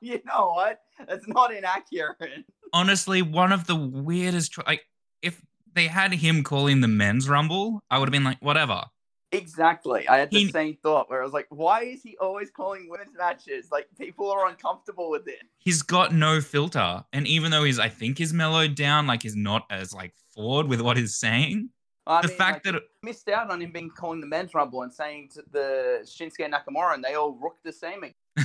you 0.00 0.20
know 0.24 0.52
what? 0.54 0.80
That's 1.08 1.26
not 1.28 1.52
inaccurate. 1.52 2.44
Honestly, 2.72 3.22
one 3.22 3.52
of 3.52 3.66
the 3.66 3.76
weirdest. 3.76 4.56
Like, 4.66 4.82
if 5.20 5.42
they 5.74 5.86
had 5.88 6.12
him 6.12 6.42
calling 6.42 6.80
the 6.80 6.88
men's 6.88 7.28
rumble, 7.28 7.82
I 7.90 7.98
would 7.98 8.08
have 8.08 8.12
been 8.12 8.24
like, 8.24 8.40
whatever. 8.40 8.84
Exactly. 9.32 10.06
I 10.06 10.18
had 10.18 10.30
the 10.30 10.40
he, 10.40 10.50
same 10.50 10.76
thought 10.82 11.08
where 11.08 11.22
I 11.22 11.24
was 11.24 11.32
like, 11.32 11.46
why 11.48 11.84
is 11.84 12.02
he 12.02 12.18
always 12.18 12.50
calling 12.50 12.88
women's 12.90 13.16
matches? 13.16 13.68
Like, 13.72 13.86
people 13.98 14.30
are 14.30 14.46
uncomfortable 14.46 15.10
with 15.10 15.26
it. 15.26 15.40
He's 15.58 15.80
got 15.80 16.14
no 16.14 16.42
filter. 16.42 17.02
And 17.14 17.26
even 17.26 17.50
though 17.50 17.64
he's, 17.64 17.78
I 17.78 17.88
think, 17.88 18.18
he's 18.18 18.34
mellowed 18.34 18.74
down, 18.74 19.06
like, 19.06 19.22
he's 19.22 19.34
not 19.34 19.64
as, 19.70 19.94
like, 19.94 20.12
forward 20.34 20.68
with 20.68 20.82
what 20.82 20.98
he's 20.98 21.14
saying. 21.14 21.70
I 22.06 22.22
the 22.22 22.28
mean, 22.28 22.36
fact 22.36 22.66
like, 22.66 22.74
that. 22.74 22.82
missed 23.02 23.28
out 23.28 23.50
on 23.50 23.60
him 23.60 23.70
being 23.72 23.90
calling 23.90 24.20
the 24.20 24.26
men's 24.26 24.54
rumble 24.54 24.82
and 24.82 24.92
saying 24.92 25.30
to 25.34 25.44
the 25.52 26.00
Shinsuke 26.04 26.50
Nakamura, 26.50 26.94
and 26.94 27.04
they 27.04 27.14
all 27.14 27.32
rooked 27.32 27.62
the 27.64 27.72
same. 27.72 28.04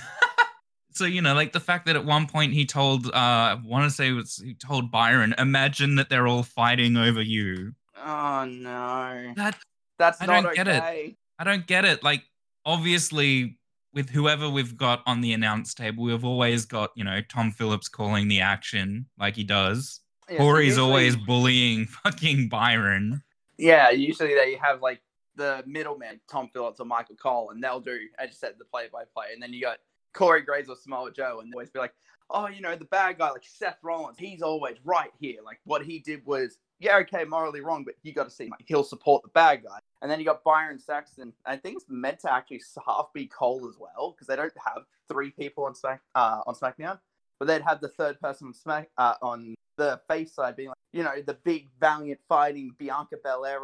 So 0.98 1.06
you 1.06 1.22
know, 1.22 1.36
like 1.36 1.54
the 1.54 1.60
fact 1.60 1.86
that 1.86 1.96
at 1.96 2.04
one 2.06 2.26
point 2.26 2.54
he 2.54 2.66
told, 2.66 3.06
uh, 3.06 3.12
I 3.14 3.62
want 3.64 3.84
to 3.84 3.96
say 3.96 4.10
it 4.10 4.14
was 4.14 4.42
he 4.44 4.56
told 4.56 4.90
Byron, 4.90 5.36
imagine 5.38 5.96
that 5.96 6.10
they're 6.10 6.26
all 6.28 6.42
fighting 6.42 6.98
over 6.98 7.22
you. 7.22 7.74
Oh 8.04 8.46
no, 8.46 9.34
that 9.36 9.60
that's 10.00 10.20
I 10.22 10.26
not 10.26 10.44
don't 10.44 10.56
get 10.56 10.68
okay. 10.68 11.06
it. 11.10 11.16
I 11.38 11.44
don't 11.44 11.68
get 11.68 11.86
it. 11.86 12.04
Like 12.04 12.24
obviously, 12.66 13.60
with 13.94 14.10
whoever 14.10 14.50
we've 14.50 14.76
got 14.76 15.04
on 15.06 15.22
the 15.22 15.34
announce 15.34 15.76
table, 15.76 16.04
we've 16.04 16.26
always 16.26 16.66
got 16.66 16.92
you 16.96 17.04
know 17.04 17.22
Tom 17.30 17.52
Phillips 17.52 17.88
calling 17.88 18.28
the 18.28 18.42
action 18.42 19.06
like 19.20 19.36
he 19.36 19.44
does. 19.44 20.02
Yeah, 20.28 20.38
Corey's 20.38 20.76
so 20.76 20.82
usually, 20.82 20.90
always 20.90 21.16
bullying 21.16 21.86
fucking 22.04 22.50
Byron. 22.50 23.22
Yeah, 23.58 23.90
usually 23.90 24.34
they 24.34 24.56
have 24.62 24.82
like 24.82 25.02
the 25.36 25.64
middleman, 25.66 26.20
Tom 26.30 26.50
Phillips 26.54 26.80
or 26.80 26.86
Michael 26.86 27.16
Cole, 27.16 27.52
and 27.52 27.64
they'll 27.64 27.80
do, 27.80 27.98
as 28.20 28.30
you 28.30 28.36
said, 28.36 28.54
the 28.58 28.66
play 28.66 28.86
by 28.92 29.04
play. 29.14 29.28
And 29.34 29.42
then 29.42 29.54
you 29.54 29.62
got 29.62 29.78
Corey 30.14 30.42
Graves 30.42 30.70
or 30.70 30.76
Samoa 30.76 31.12
Joe, 31.12 31.40
and 31.42 31.52
they 31.52 31.56
always 31.56 31.70
be 31.70 31.80
like, 31.80 31.94
oh, 32.30 32.48
you 32.48 32.62
know, 32.62 32.76
the 32.76 32.86
bad 32.86 33.18
guy, 33.18 33.30
like 33.30 33.46
Seth 33.46 33.78
Rollins, 33.82 34.18
he's 34.18 34.42
always 34.42 34.78
right 34.84 35.12
here. 35.20 35.40
Like 35.46 35.60
what 35.64 35.84
he 35.84 36.00
did 36.00 36.26
was, 36.26 36.58
yeah, 36.80 36.98
okay, 36.98 37.24
morally 37.24 37.62
wrong, 37.62 37.84
but 37.84 37.96
you 38.04 38.14
got 38.14 38.26
to 38.26 38.30
see, 38.30 38.50
like, 38.50 38.64
he'll 38.66 38.84
support 38.84 39.24
the 39.24 39.30
bad 39.30 39.64
guy. 39.64 39.80
And 40.02 40.12
then 40.12 40.20
you 40.20 40.26
got 40.26 40.44
Byron 40.44 40.78
Saxton. 40.78 41.34
I 41.46 41.56
think 41.56 41.78
it's 41.78 41.86
meant 41.90 42.20
to 42.20 42.32
actually 42.32 42.62
half 42.86 43.08
be 43.14 43.26
Cole 43.26 43.68
as 43.68 43.80
well, 43.80 44.12
because 44.12 44.28
they 44.28 44.36
don't 44.36 44.54
have 44.64 44.84
three 45.08 45.32
people 45.32 45.66
on 45.66 45.74
Smack 45.74 46.02
uh, 46.14 46.42
on 46.46 46.54
SmackDown, 46.54 47.00
but 47.40 47.48
they'd 47.48 47.64
have 47.64 47.82
the 47.82 47.88
third 47.88 48.20
person 48.20 48.48
on 48.48 48.54
Smack 48.54 48.90
uh, 48.98 49.16
on 49.22 49.56
the 49.78 50.02
face 50.10 50.34
side 50.34 50.56
being 50.56 50.70
like, 50.70 50.78
you 50.92 51.04
know, 51.04 51.22
the 51.26 51.36
big 51.44 51.70
valiant 51.80 52.20
fighting 52.28 52.72
Bianca 52.78 53.16
Belair. 53.24 53.60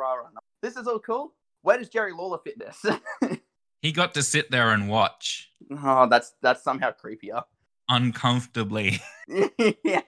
This 0.61 0.77
is 0.77 0.87
all 0.87 0.99
cool. 0.99 1.33
Where 1.61 1.77
does 1.77 1.89
Jerry 1.89 2.13
Lawler 2.13 2.39
fit 2.43 2.59
this? 2.59 2.85
He 3.81 3.91
got 3.91 4.13
to 4.13 4.23
sit 4.23 4.49
there 4.49 4.69
and 4.69 4.87
watch 4.87 5.51
oh, 5.83 6.07
that's 6.07 6.33
that's 6.41 6.63
somehow 6.63 6.91
creepier. 6.93 7.43
uncomfortably. 7.89 9.01
yeah. 9.83 10.01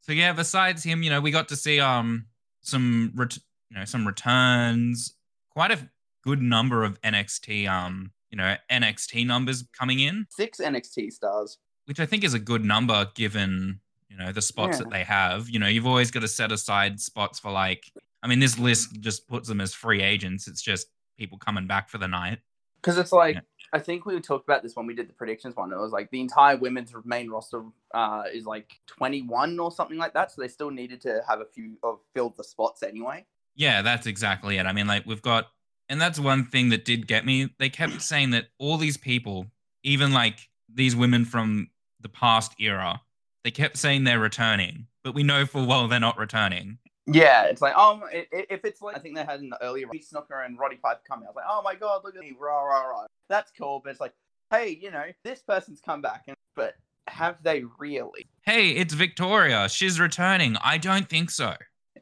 So 0.00 0.12
yeah, 0.12 0.32
besides 0.32 0.82
him, 0.82 1.02
you 1.02 1.10
know, 1.10 1.20
we 1.20 1.30
got 1.30 1.48
to 1.50 1.56
see 1.56 1.78
um 1.78 2.24
some 2.62 3.12
ret- 3.14 3.36
you 3.70 3.76
know 3.78 3.84
some 3.84 4.06
returns, 4.06 5.12
quite 5.50 5.70
a 5.70 5.90
good 6.24 6.40
number 6.40 6.84
of 6.84 6.98
NXT 7.02 7.68
um 7.68 8.12
you 8.30 8.38
know 8.38 8.56
NXT 8.70 9.26
numbers 9.26 9.62
coming 9.78 10.00
in, 10.00 10.26
Six 10.30 10.58
NXT 10.58 11.12
stars. 11.12 11.58
which 11.84 12.00
I 12.00 12.06
think 12.06 12.24
is 12.24 12.32
a 12.32 12.38
good 12.38 12.64
number 12.64 13.08
given 13.14 13.80
you 14.12 14.18
know 14.24 14.32
the 14.32 14.42
spots 14.42 14.78
Yeah. 14.78 14.84
that 14.84 14.90
they 14.90 15.04
have. 15.04 15.48
You 15.48 15.58
know, 15.58 15.66
you've 15.66 15.86
always 15.86 16.10
got 16.10 16.20
to 16.20 16.28
set 16.28 16.52
aside 16.52 17.00
spots 17.00 17.38
for 17.38 17.50
like. 17.50 17.90
I 18.22 18.28
mean, 18.28 18.38
this 18.38 18.56
list 18.58 19.00
just 19.00 19.26
puts 19.26 19.48
them 19.48 19.60
as 19.60 19.74
free 19.74 20.00
agents. 20.00 20.46
It's 20.46 20.62
just 20.62 20.86
people 21.18 21.38
coming 21.38 21.66
back 21.66 21.88
for 21.88 21.98
the 21.98 22.06
night. 22.06 22.38
Because 22.76 22.96
it's 22.98 23.10
like, 23.12 23.34
Yeah. 23.36 23.40
I 23.72 23.78
think 23.80 24.04
we 24.06 24.20
talked 24.20 24.44
about 24.46 24.62
this 24.62 24.76
when 24.76 24.86
we 24.86 24.94
did 24.94 25.08
the 25.08 25.12
predictions 25.14 25.56
one. 25.56 25.72
It 25.72 25.78
was 25.78 25.92
like 25.92 26.10
the 26.10 26.20
entire 26.20 26.56
women's 26.56 26.92
main 27.04 27.30
roster 27.30 27.64
uh, 27.94 28.24
is 28.32 28.44
like 28.44 28.78
21 28.86 29.58
or 29.58 29.72
something 29.72 29.96
like 29.98 30.12
that. 30.14 30.30
So 30.30 30.42
they 30.42 30.48
still 30.48 30.70
needed 30.70 31.00
to 31.02 31.22
have 31.28 31.40
a 31.40 31.46
few 31.46 31.78
of 31.82 31.98
filled 32.14 32.36
the 32.36 32.44
spots 32.44 32.82
anyway. 32.82 33.24
Yeah, 33.56 33.82
that's 33.82 34.06
exactly 34.06 34.58
it. 34.58 34.66
I 34.66 34.72
mean, 34.72 34.86
like 34.86 35.04
we've 35.06 35.22
got, 35.22 35.48
and 35.88 36.00
that's 36.00 36.18
one 36.20 36.44
thing 36.44 36.68
that 36.68 36.84
did 36.84 37.06
get 37.08 37.24
me. 37.26 37.50
They 37.58 37.70
kept 37.70 38.02
saying 38.02 38.30
that 38.30 38.46
all 38.58 38.76
these 38.76 38.96
people, 38.96 39.46
even 39.82 40.12
like 40.12 40.48
these 40.72 40.94
women 40.94 41.24
from 41.24 41.70
the 42.00 42.08
past 42.08 42.52
era, 42.60 43.00
they 43.44 43.50
kept 43.50 43.76
saying 43.76 44.04
they're 44.04 44.18
returning, 44.20 44.86
but 45.02 45.14
we 45.14 45.22
know 45.22 45.46
full 45.46 45.66
well 45.66 45.88
they're 45.88 46.00
not 46.00 46.18
returning. 46.18 46.78
Yeah, 47.06 47.44
it's 47.44 47.60
like, 47.60 47.76
um, 47.76 48.04
i- 48.04 48.26
if 48.32 48.64
it's 48.64 48.80
like, 48.80 48.96
I 48.96 49.00
think 49.00 49.16
they 49.16 49.24
had 49.24 49.40
in 49.40 49.50
the 49.50 49.60
earlier 49.62 49.88
Snooker 50.00 50.40
and 50.42 50.56
Roddy 50.58 50.76
Piper 50.76 51.00
coming. 51.06 51.26
I 51.26 51.30
was 51.30 51.36
like, 51.36 51.46
oh 51.48 51.60
my 51.62 51.74
god, 51.74 52.02
look 52.04 52.14
at 52.14 52.20
me, 52.22 52.34
rah 52.38 52.62
rah 52.62 52.82
rah. 52.86 53.06
That's 53.28 53.50
cool, 53.58 53.80
but 53.82 53.90
it's 53.90 54.00
like, 54.00 54.14
hey, 54.50 54.78
you 54.80 54.90
know, 54.90 55.04
this 55.24 55.42
person's 55.42 55.80
come 55.80 56.00
back, 56.00 56.24
and 56.28 56.36
but 56.54 56.74
have 57.08 57.42
they 57.42 57.64
really? 57.78 58.28
Hey, 58.42 58.70
it's 58.70 58.94
Victoria. 58.94 59.68
She's 59.68 59.98
returning. 59.98 60.56
I 60.62 60.78
don't 60.78 61.08
think 61.08 61.30
so. 61.30 61.54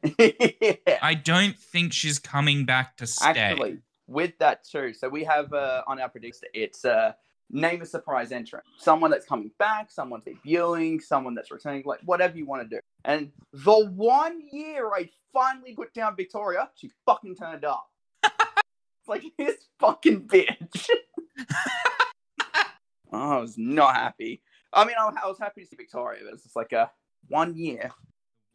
yeah. 0.19 0.75
I 1.01 1.15
don't 1.15 1.57
think 1.57 1.93
she's 1.93 2.19
coming 2.19 2.65
back 2.65 2.97
to 2.97 3.07
stay. 3.07 3.25
Actually, 3.25 3.79
with 4.07 4.37
that 4.39 4.63
too, 4.63 4.93
so 4.93 5.09
we 5.09 5.23
have 5.23 5.51
uh, 5.53 5.81
on 5.87 5.99
our 5.99 6.09
predictor, 6.09 6.47
it's 6.53 6.85
uh, 6.85 7.13
name 7.51 7.81
a 7.81 7.85
surprise 7.85 8.31
entrant, 8.31 8.65
someone 8.77 9.11
that's 9.11 9.25
coming 9.25 9.51
back, 9.59 9.91
someone 9.91 10.21
debuting, 10.21 11.01
someone 11.01 11.35
that's 11.35 11.51
returning, 11.51 11.83
like 11.85 11.99
whatever 12.05 12.37
you 12.37 12.45
want 12.45 12.67
to 12.69 12.75
do. 12.75 12.81
And 13.05 13.31
the 13.53 13.85
one 13.87 14.41
year 14.51 14.89
I 14.93 15.09
finally 15.33 15.73
put 15.73 15.93
down 15.93 16.15
Victoria, 16.15 16.69
she 16.75 16.91
fucking 17.05 17.35
turned 17.35 17.65
up. 17.65 17.87
it's 18.23 18.33
like 19.07 19.23
this 19.37 19.57
fucking 19.79 20.27
bitch. 20.27 20.89
oh, 23.11 23.31
I 23.37 23.37
was 23.37 23.57
not 23.57 23.95
happy. 23.95 24.41
I 24.73 24.85
mean, 24.85 24.95
I, 24.97 25.11
I 25.23 25.27
was 25.27 25.39
happy 25.39 25.61
to 25.61 25.67
see 25.67 25.75
Victoria, 25.75 26.21
but 26.23 26.33
it's 26.33 26.43
just 26.43 26.55
like 26.55 26.71
a 26.71 26.91
one 27.27 27.55
year. 27.55 27.91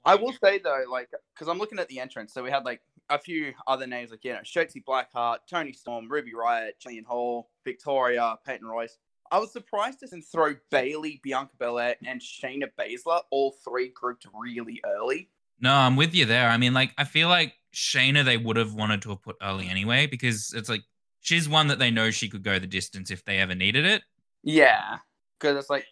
I 0.04 0.14
will 0.14 0.32
say 0.32 0.58
though, 0.58 0.84
like, 0.90 1.10
because 1.34 1.48
I'm 1.48 1.58
looking 1.58 1.78
at 1.78 1.88
the 1.88 2.00
entrance, 2.00 2.32
so 2.32 2.42
we 2.42 2.50
had 2.50 2.64
like 2.64 2.80
a 3.08 3.18
few 3.18 3.52
other 3.66 3.86
names, 3.86 4.10
like 4.10 4.25
you 4.25 4.32
know, 4.32 4.40
Shotzi 4.40 4.82
Blackheart, 4.84 5.38
Toni 5.48 5.72
Storm, 5.72 6.08
Ruby 6.08 6.32
Riott, 6.32 6.72
Jillian 6.84 7.04
Hall, 7.04 7.50
Victoria, 7.64 8.36
Peyton 8.44 8.66
Royce. 8.66 8.98
I 9.30 9.38
was 9.38 9.52
surprised 9.52 10.00
to 10.00 10.08
throw 10.20 10.54
Bayley, 10.70 11.20
Bianca 11.22 11.52
Belair, 11.58 11.96
and 12.04 12.20
Shayna 12.20 12.68
Baszler, 12.78 13.22
all 13.30 13.56
three 13.64 13.88
grouped 13.88 14.26
really 14.33 14.81
early. 14.87 15.31
No, 15.61 15.72
I'm 15.72 15.96
with 15.96 16.14
you 16.14 16.26
there. 16.26 16.48
I 16.48 16.57
mean, 16.59 16.74
like, 16.74 16.92
I 16.98 17.04
feel 17.04 17.28
like 17.28 17.54
Shayna 17.74 18.24
they 18.24 18.37
would 18.37 18.57
have 18.57 18.74
wanted 18.74 19.02
to 19.02 19.11
have 19.11 19.22
put 19.22 19.37
early 19.42 19.68
anyway 19.68 20.07
because 20.07 20.52
it's 20.54 20.68
like 20.68 20.83
she's 21.20 21.48
one 21.48 21.68
that 21.68 21.78
they 21.78 21.90
know 21.90 22.11
she 22.11 22.28
could 22.28 22.42
go 22.42 22.59
the 22.59 22.66
distance 22.66 23.11
if 23.11 23.24
they 23.24 23.38
ever 23.38 23.54
needed 23.54 23.85
it. 23.85 24.02
Yeah, 24.42 24.98
because 25.38 25.57
it's 25.57 25.70
like 25.70 25.87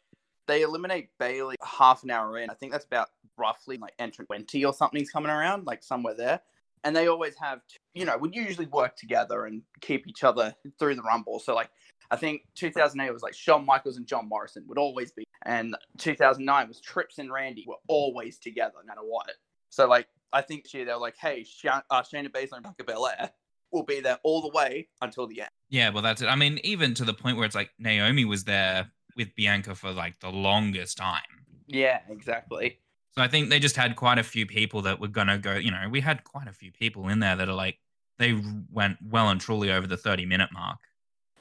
they 0.46 0.62
eliminate 0.62 1.08
Bayley 1.18 1.56
half 1.62 2.02
an 2.04 2.10
hour 2.10 2.38
in. 2.38 2.50
I 2.50 2.54
think 2.54 2.72
that's 2.72 2.84
about 2.84 3.08
roughly 3.36 3.78
like 3.78 3.94
entrant 3.98 4.28
twenty 4.28 4.64
or 4.64 4.72
something's 4.72 5.10
coming 5.10 5.30
around, 5.30 5.66
like 5.66 5.82
somewhere 5.82 6.14
there. 6.14 6.40
And 6.84 6.94
they 6.94 7.08
always 7.08 7.34
have, 7.40 7.60
you 7.94 8.04
know, 8.04 8.16
would 8.18 8.34
usually 8.34 8.66
work 8.66 8.96
together 8.96 9.46
and 9.46 9.62
keep 9.80 10.06
each 10.06 10.22
other 10.22 10.54
through 10.78 10.94
the 10.96 11.02
rumble. 11.02 11.38
So 11.38 11.54
like, 11.54 11.70
I 12.10 12.16
think 12.16 12.42
2008 12.56 13.10
was 13.12 13.22
like 13.22 13.34
Shawn 13.34 13.64
Michaels 13.64 13.96
and 13.96 14.06
John 14.06 14.28
Morrison 14.28 14.64
would 14.68 14.78
always 14.78 15.10
be, 15.12 15.24
and 15.46 15.74
2009 15.98 16.68
was 16.68 16.80
Trips 16.80 17.18
and 17.18 17.32
Randy 17.32 17.64
were 17.66 17.78
always 17.88 18.38
together, 18.38 18.74
no 18.82 18.86
matter 18.86 19.00
what. 19.00 19.30
So 19.70 19.88
like, 19.88 20.06
I 20.32 20.42
think 20.42 20.72
year 20.74 20.84
they 20.84 20.92
were 20.92 20.98
like, 20.98 21.16
hey, 21.16 21.44
Sha- 21.44 21.82
uh, 21.90 22.02
Shayna 22.02 22.30
Baszler 22.30 22.56
and 22.56 22.62
Bianca 22.64 22.84
Belair 22.84 23.30
will 23.72 23.84
be 23.84 24.00
there 24.00 24.18
all 24.22 24.42
the 24.42 24.50
way 24.50 24.88
until 25.00 25.26
the 25.26 25.40
end. 25.40 25.50
Yeah, 25.68 25.90
well, 25.90 26.02
that's 26.02 26.22
it. 26.22 26.26
I 26.26 26.36
mean, 26.36 26.60
even 26.64 26.94
to 26.94 27.04
the 27.04 27.14
point 27.14 27.36
where 27.36 27.46
it's 27.46 27.54
like 27.54 27.70
Naomi 27.78 28.24
was 28.24 28.44
there 28.44 28.90
with 29.16 29.34
Bianca 29.36 29.74
for 29.74 29.90
like 29.90 30.20
the 30.20 30.30
longest 30.30 30.96
time. 30.98 31.22
Yeah, 31.66 32.00
exactly. 32.10 32.78
So 33.16 33.22
I 33.22 33.28
think 33.28 33.48
they 33.48 33.60
just 33.60 33.76
had 33.76 33.94
quite 33.94 34.18
a 34.18 34.24
few 34.24 34.44
people 34.46 34.82
that 34.82 35.00
were 35.00 35.08
gonna 35.08 35.38
go. 35.38 35.54
You 35.54 35.70
know, 35.70 35.88
we 35.90 36.00
had 36.00 36.24
quite 36.24 36.48
a 36.48 36.52
few 36.52 36.72
people 36.72 37.08
in 37.08 37.20
there 37.20 37.36
that 37.36 37.48
are 37.48 37.54
like 37.54 37.78
they 38.18 38.40
went 38.70 38.98
well 39.02 39.28
and 39.28 39.40
truly 39.40 39.70
over 39.70 39.86
the 39.86 39.96
30 39.96 40.26
minute 40.26 40.50
mark. 40.52 40.78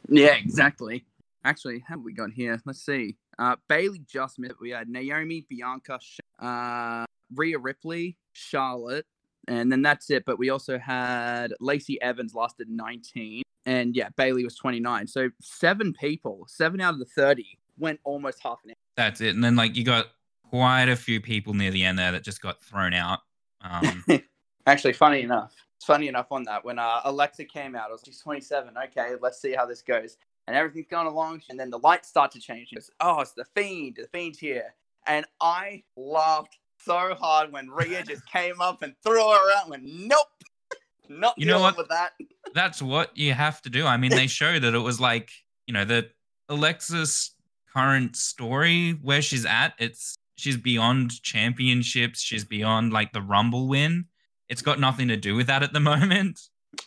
Yeah, 0.08 0.36
exactly. 0.36 1.06
Actually, 1.44 1.80
how 1.80 1.96
have 1.96 2.04
we 2.04 2.14
got 2.14 2.32
here? 2.32 2.62
Let's 2.66 2.86
see. 2.86 3.18
Uh, 3.38 3.56
Bayley 3.68 4.02
just 4.08 4.40
missed. 4.40 4.56
We 4.62 4.70
had 4.70 4.88
Naomi, 4.88 5.46
Bianca, 5.50 6.00
uh, 6.40 7.06
Rhea 7.36 7.58
Ripley, 7.58 8.18
Charlotte, 8.34 9.06
and 9.48 9.72
then 9.72 9.82
that's 9.82 10.10
it. 10.10 10.24
But 10.26 10.38
we 10.40 10.50
also 10.50 10.78
had 10.78 11.54
Lacey 11.60 12.02
Evans 12.02 12.34
lasted 12.34 12.70
19, 12.70 13.44
and 13.66 13.96
yeah, 13.96 14.10
Bayley 14.16 14.44
was 14.44 14.56
29. 14.56 15.08
So 15.08 15.30
seven 15.42 15.94
people, 15.94 16.46
seven 16.48 16.80
out 16.80 16.94
of 16.94 17.00
the 17.00 17.06
30 17.06 17.46
went 17.78 18.00
almost 18.04 18.40
half 18.42 18.60
an 18.64 18.72
hour. 18.72 18.76
That's 18.96 19.22
it. 19.22 19.34
And 19.36 19.44
then 19.44 19.56
like 19.56 19.76
you 19.76 19.84
got 19.84 20.08
quite 20.54 20.88
a 20.88 20.96
few 20.96 21.20
people 21.20 21.56
near 21.56 21.72
the 21.72 21.84
end 21.84 21.98
there 21.98 22.12
that 22.12 22.24
just 22.24 22.40
got 22.40 22.62
thrown 22.62 22.94
out. 22.94 23.20
Um. 23.62 24.04
Actually, 24.68 24.94
funny 24.94 25.22
enough, 25.22 25.52
it's 25.76 25.86
funny 25.86 26.08
enough 26.08 26.28
on 26.32 26.44
that 26.44 26.64
when 26.64 26.78
uh, 26.78 27.02
Alexa 27.06 27.46
came 27.46 27.76
out, 27.76 27.90
it 27.90 27.94
was 27.94 28.04
she's 28.06 28.20
27. 28.20 28.74
Okay, 28.86 29.14
let's 29.20 29.42
see 29.42 29.54
how 29.54 29.66
this 29.66 29.82
goes. 29.82 30.18
And 30.46 30.56
everything's 30.56 30.88
going 30.88 31.08
along, 31.08 31.42
and 31.50 31.60
then 31.60 31.70
the 31.72 31.80
lights 31.80 32.08
start 32.08 32.32
to 32.32 32.40
change. 32.40 32.70
Goes, 32.72 32.92
"Oh, 33.00 33.22
it's 33.22 33.32
the 33.32 33.46
fiend. 33.56 33.96
The 33.96 34.08
fiend's 34.08 34.38
here." 34.38 34.76
And 35.08 35.26
I 35.42 35.84
laughed 35.98 36.60
so 36.78 37.16
hard 37.16 37.52
when 37.52 37.70
Rhea 37.70 38.04
just 38.08 38.26
came 38.28 38.62
up 38.62 38.84
and 38.84 38.94
threw 39.04 39.22
her 39.22 39.58
out. 39.58 39.64
And 39.64 39.72
went, 39.72 39.84
"Nope, 39.86 40.28
not 41.10 41.34
You 41.36 41.48
know 41.48 41.62
what? 41.62 41.78
with 41.78 41.90
that." 41.90 42.12
that's 42.54 42.80
what 42.80 43.18
you 43.18 43.34
have 43.34 43.60
to 43.64 43.72
do. 43.72 43.88
I 43.88 43.98
mean, 43.98 44.12
they 44.12 44.28
show 44.28 44.60
that 44.60 44.76
it 44.76 44.80
was 44.80 45.00
like, 45.00 45.32
you 45.66 45.74
know, 45.74 45.86
the 45.86 46.12
Alexa's 46.48 47.32
current 47.74 48.16
story 48.16 48.92
where 49.02 49.22
she's 49.22 49.46
at, 49.46 49.74
it's 49.80 50.16
she's 50.44 50.58
beyond 50.58 51.22
championships, 51.24 52.22
she's 52.22 52.44
beyond 52.44 52.92
like 52.92 53.14
the 53.14 53.22
Rumble 53.22 53.68
win. 53.68 54.06
It's 54.50 54.62
got 54.62 54.80
nothing 54.80 55.08
to 55.08 55.16
do 55.16 55.36
with 55.36 55.48
that 55.48 55.64
at 55.64 55.72
the 55.72 55.80
moment. 55.92 56.42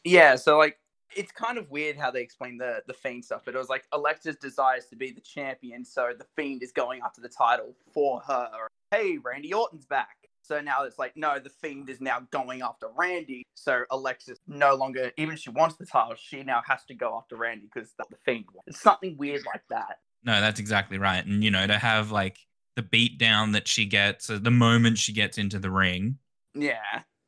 Yeah, 0.04 0.36
so 0.36 0.58
like 0.58 0.78
it's 1.16 1.32
kind 1.32 1.56
of 1.56 1.70
weird 1.70 1.96
how 1.96 2.10
they 2.10 2.20
explain 2.20 2.58
the 2.58 2.82
the 2.86 2.92
fiend 2.92 3.24
stuff, 3.24 3.42
but 3.44 3.54
it 3.54 3.58
was 3.58 3.70
like 3.70 3.84
Alexa's 3.92 4.36
desires 4.36 4.86
to 4.86 4.96
be 4.96 5.10
the 5.10 5.22
champion, 5.22 5.84
so 5.84 6.12
the 6.16 6.26
fiend 6.36 6.62
is 6.62 6.72
going 6.72 7.00
after 7.04 7.20
the 7.20 7.28
title 7.28 7.74
for 7.92 8.20
her. 8.20 8.68
Hey, 8.90 9.18
Randy 9.18 9.52
Orton's 9.52 9.86
back. 9.86 10.16
So 10.42 10.60
now 10.60 10.84
it's 10.84 10.96
like, 10.96 11.16
no, 11.16 11.40
the 11.40 11.50
fiend 11.50 11.90
is 11.90 12.00
now 12.00 12.20
going 12.30 12.62
after 12.62 12.86
Randy. 12.96 13.42
So 13.54 13.82
Alexis 13.90 14.38
no 14.46 14.76
longer, 14.76 15.10
even 15.16 15.34
if 15.34 15.40
she 15.40 15.50
wants 15.50 15.74
the 15.74 15.86
title, 15.86 16.14
she 16.16 16.44
now 16.44 16.62
has 16.64 16.84
to 16.84 16.94
go 16.94 17.16
after 17.16 17.34
Randy 17.34 17.68
because 17.72 17.94
the 17.98 18.16
fiend 18.24 18.44
wants. 18.54 18.68
It's 18.68 18.80
something 18.80 19.16
weird 19.16 19.42
like 19.44 19.62
that. 19.70 19.98
No, 20.22 20.40
that's 20.40 20.60
exactly 20.60 20.98
right. 20.98 21.24
And 21.24 21.42
you 21.42 21.50
know, 21.50 21.66
to 21.66 21.78
have 21.78 22.12
like 22.12 22.38
the 22.76 22.82
beat 22.82 23.18
down 23.18 23.52
that 23.52 23.66
she 23.66 23.84
gets 23.86 24.30
uh, 24.30 24.38
the 24.40 24.50
moment 24.50 24.98
she 24.98 25.12
gets 25.12 25.38
into 25.38 25.58
the 25.58 25.70
ring, 25.70 26.18
Yeah, 26.54 26.76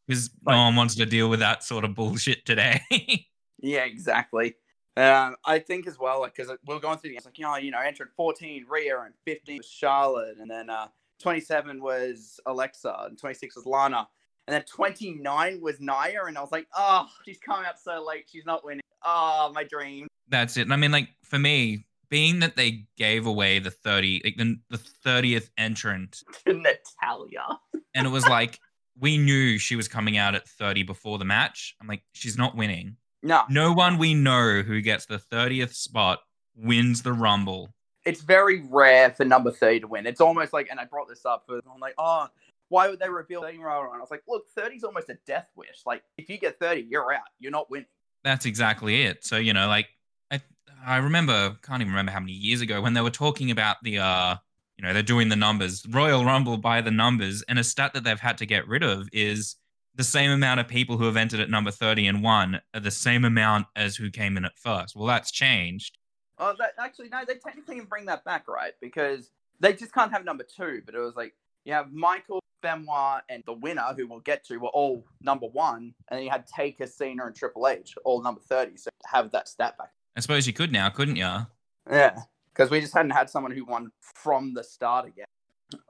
because 0.07 0.31
Like- 0.45 0.55
no 0.55 0.63
one 0.65 0.77
wants 0.77 0.95
to 0.97 1.07
deal 1.07 1.29
with 1.29 1.41
that 1.41 1.65
sort 1.65 1.85
of 1.85 1.95
bullshit 1.95 2.45
today. 2.47 2.81
yeah, 3.59 3.85
exactly. 3.85 4.55
Um, 4.97 5.37
I 5.45 5.59
think 5.61 5.87
as 5.87 5.99
well, 5.99 6.21
like, 6.21 6.35
because 6.35 6.51
we 6.67 6.75
we're 6.75 6.81
going 6.81 6.99
through 6.99 7.11
the, 7.11 7.17
it's 7.17 7.25
like, 7.27 7.39
you 7.39 7.45
know, 7.45 7.57
you 7.57 7.71
know, 7.71 7.81
entered 7.81 8.11
14, 8.17 8.67
Rhea, 8.69 8.99
and 9.01 9.15
15 9.27 9.59
was 9.59 9.67
Charlotte, 9.67 10.39
and 10.41 10.51
then 10.51 10.69
uh, 10.71 10.89
27 11.21 11.81
was 11.81 12.41
Alexa, 12.47 13.05
and 13.09 13.17
26 13.19 13.57
was 13.57 13.65
Lana, 13.67 14.09
and 14.49 14.55
then 14.55 14.63
29 14.65 15.61
was 15.61 15.79
Nia, 15.81 16.25
and 16.27 16.37
I 16.37 16.41
was 16.41 16.51
like, 16.53 16.67
oh, 16.77 17.07
she's 17.25 17.39
coming 17.39 17.65
out 17.67 17.79
so 17.79 18.05
late, 18.05 18.27
she's 18.31 18.45
not 18.47 18.65
winning. 18.65 18.81
Oh, 19.05 19.53
my 19.55 19.63
dream. 19.65 20.09
that's 20.29 20.57
it. 20.57 20.63
And 20.63 20.73
I 20.73 20.77
mean, 20.77 20.91
like 20.91 21.09
for 21.23 21.39
me, 21.39 21.87
being 22.11 22.41
that 22.41 22.57
they 22.57 22.87
gave 22.97 23.27
away 23.27 23.59
the 23.59 23.71
30, 23.71 24.23
like 24.25 24.37
the, 24.37 24.57
the 24.71 24.79
30th 24.79 25.51
entrant, 25.59 26.23
to 26.47 26.53
Natalya. 26.55 27.59
and 27.95 28.07
it 28.07 28.11
was 28.11 28.27
like 28.27 28.59
we 29.01 29.17
knew 29.19 29.59
she 29.59 29.77
was 29.77 29.87
coming 29.89 30.17
out 30.17 30.35
at 30.35 30.49
30 30.49 30.83
before 30.83 31.19
the 31.19 31.25
match. 31.25 31.77
I'm 31.81 31.87
like, 31.87 32.03
she's 32.13 32.37
not 32.37 32.57
winning. 32.57 32.97
No, 33.23 33.43
No 33.49 33.73
one 33.73 33.99
we 33.99 34.15
know 34.15 34.63
who 34.63 34.81
gets 34.81 35.07
the 35.07 35.19
30th 35.19 35.75
spot 35.75 36.21
wins 36.57 37.03
the 37.03 37.13
Rumble. 37.13 37.71
it's 38.05 38.23
very 38.23 38.63
rare 38.69 39.11
for 39.11 39.25
number 39.25 39.51
30 39.53 39.81
to 39.81 39.87
win. 39.87 40.07
It's 40.07 40.21
almost 40.21 40.53
like, 40.53 40.69
and 40.71 40.81
I 40.81 40.85
brought 40.85 41.09
this 41.09 41.25
up, 41.27 41.45
for, 41.47 41.57
I'm 41.73 41.81
like, 41.81 41.95
oh, 41.99 42.27
why 42.71 42.89
would 42.89 42.99
they 42.99 43.09
reveal 43.09 43.43
30 43.43 43.57
year? 43.59 43.69
And 43.69 43.95
I 43.95 43.99
was 43.99 44.11
like, 44.11 44.23
look, 44.29 44.45
30 44.57 44.77
is 44.77 44.85
almost 44.85 45.09
a 45.11 45.19
death 45.27 45.49
wish. 45.57 45.83
Like, 45.87 46.03
if 46.17 46.29
you 46.29 46.39
get 46.39 46.59
30, 46.59 46.87
you're 46.89 47.13
out. 47.13 47.23
You're 47.39 47.53
not 47.53 47.71
winning. 47.71 47.87
That's 48.25 48.47
exactly 48.47 49.03
it. 49.03 49.25
So 49.25 49.37
you 49.37 49.53
know, 49.53 49.69
like 49.69 49.87
I 50.31 50.41
I 50.87 50.97
remember 50.99 51.57
can't 51.63 51.81
even 51.81 51.93
remember 51.93 52.13
how 52.13 52.21
many 52.21 52.33
years 52.33 52.61
ago 52.61 52.81
when 52.81 52.95
they 52.95 53.01
were 53.01 53.11
talking 53.11 53.51
about 53.51 53.77
the 53.83 53.99
uh 53.99 54.37
you 54.77 54.85
know 54.85 54.93
they're 54.93 55.03
doing 55.03 55.29
the 55.29 55.37
numbers 55.37 55.85
Royal 55.89 56.25
Rumble 56.25 56.57
by 56.57 56.81
the 56.81 56.91
numbers, 56.91 57.43
and 57.49 57.59
a 57.59 57.65
stat 57.65 57.93
that 57.95 58.05
they've 58.05 58.21
had 58.21 58.39
to 58.39 58.47
get 58.47 58.67
rid 58.69 58.83
of 58.83 59.09
is 59.13 59.57
the 59.99 60.05
same 60.05 60.31
amount 60.31 60.61
of 60.61 60.69
people 60.69 60.97
who 60.97 61.05
have 61.05 61.17
entered 61.17 61.41
at 61.41 61.51
number 61.51 61.73
30 61.73 62.07
and 62.07 62.23
one 62.23 62.61
are 62.73 62.81
the 62.81 62.91
same 62.91 63.25
amount 63.25 63.67
as 63.75 63.97
who 63.97 64.11
came 64.11 64.37
in 64.37 64.45
at 64.45 64.57
first. 64.57 64.95
Well, 64.95 65.07
that's 65.07 65.33
changed. 65.33 65.99
Oh, 66.39 66.55
that 66.61 66.75
actually 66.79 67.09
no, 67.09 67.25
they 67.27 67.35
technically 67.35 67.77
can 67.77 67.87
bring 67.87 68.07
that 68.07 68.25
back, 68.25 68.47
right? 68.47 68.75
Because 68.81 69.33
they 69.59 69.73
just 69.73 69.93
can't 69.93 70.13
have 70.13 70.25
number 70.25 70.45
two. 70.45 70.83
But 70.87 70.95
it 70.95 71.01
was 71.01 71.17
like 71.17 71.35
you 71.65 71.73
have 71.73 71.93
Michael 71.93 72.41
Benoit 72.63 73.23
and 73.29 73.43
the 73.45 73.55
winner, 73.55 73.93
who 73.97 74.07
we'll 74.07 74.21
get 74.21 74.45
to, 74.47 74.59
were 74.59 74.69
all 74.69 75.05
number 75.21 75.47
one, 75.47 75.95
and 76.09 76.19
then 76.19 76.23
you 76.23 76.31
had 76.31 76.47
Taker, 76.47 76.87
Cena, 76.87 77.27
and 77.27 77.35
Triple 77.35 77.67
H, 77.67 77.95
all 78.05 78.23
number 78.23 78.41
thirty. 78.41 78.77
So 78.77 78.91
have 79.07 79.33
that 79.33 79.49
stat 79.49 79.77
back. 79.79 79.91
I 80.19 80.21
suppose 80.21 80.49
you 80.49 80.53
could 80.53 80.73
now, 80.73 80.89
couldn't 80.89 81.15
you? 81.15 81.47
Yeah, 81.89 82.19
because 82.53 82.73
we 82.73 82.81
just 82.81 82.93
hadn't 82.93 83.13
had 83.13 83.31
someone 83.31 83.53
who 83.53 83.65
won 83.65 83.93
from 84.01 84.53
the 84.53 84.65
start 84.65 85.07
again. 85.07 85.27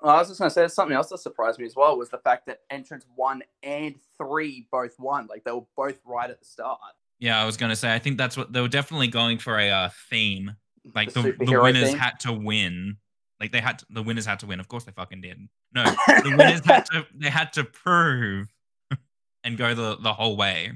I 0.03 0.19
was 0.19 0.29
just 0.29 0.39
going 0.39 0.51
to 0.51 0.55
say 0.55 0.69
something 0.69 0.95
else 0.95 1.09
that 1.09 1.19
surprised 1.21 1.59
me 1.59 1.65
as 1.65 1.75
well 1.75 1.97
was 1.97 2.11
the 2.11 2.19
fact 2.19 2.45
that 2.45 2.61
entrance 2.69 3.07
one 3.17 3.43
and 3.63 3.95
three 4.19 4.67
both 4.71 5.01
won. 5.01 5.29
Like 5.29 5.45
they 5.45 5.53
were 5.53 5.65
both 5.75 5.99
right 6.05 6.29
at 6.29 6.41
the 6.41 6.45
start. 6.45 6.79
Yeah, 7.19 7.41
I 7.41 7.47
was 7.47 7.57
going 7.57 7.71
to 7.71 7.77
say, 7.77 7.95
I 7.95 7.99
think 7.99 8.19
that's 8.19 8.37
what 8.37 8.53
they 8.53 8.61
were 8.61 8.69
definitely 8.69 9.07
going 9.07 9.39
for 9.39 9.59
a 9.59 9.71
uh, 9.71 9.89
theme. 10.11 10.57
Like 10.95 11.15
the, 11.15 11.23
the, 11.23 11.33
superhero 11.33 11.63
winners 11.63 11.89
theme. 11.89 11.99
had 11.99 12.21
to 12.21 12.33
win. 12.35 12.99
Like 13.41 13.51
they 13.53 13.61
had 13.61 13.79
to, 13.79 13.87
the 13.89 14.03
winners 14.03 14.27
had 14.27 14.41
to 14.41 14.47
win. 14.47 14.61
Of 14.61 14.69
course 14.69 14.85
they 14.85 14.93
fucking 14.93 15.23
did. 15.23 15.39
No, 15.75 15.85
the 16.07 16.35
winners 16.37 16.61
had 16.67 16.85
to 16.93 17.07
they 17.15 17.31
had 17.31 17.55
to 17.55 17.65
prove 17.65 18.53
and 19.43 19.57
go 19.57 19.73
the, 19.75 19.97
the 19.97 20.13
whole 20.13 20.37
way. 20.37 20.73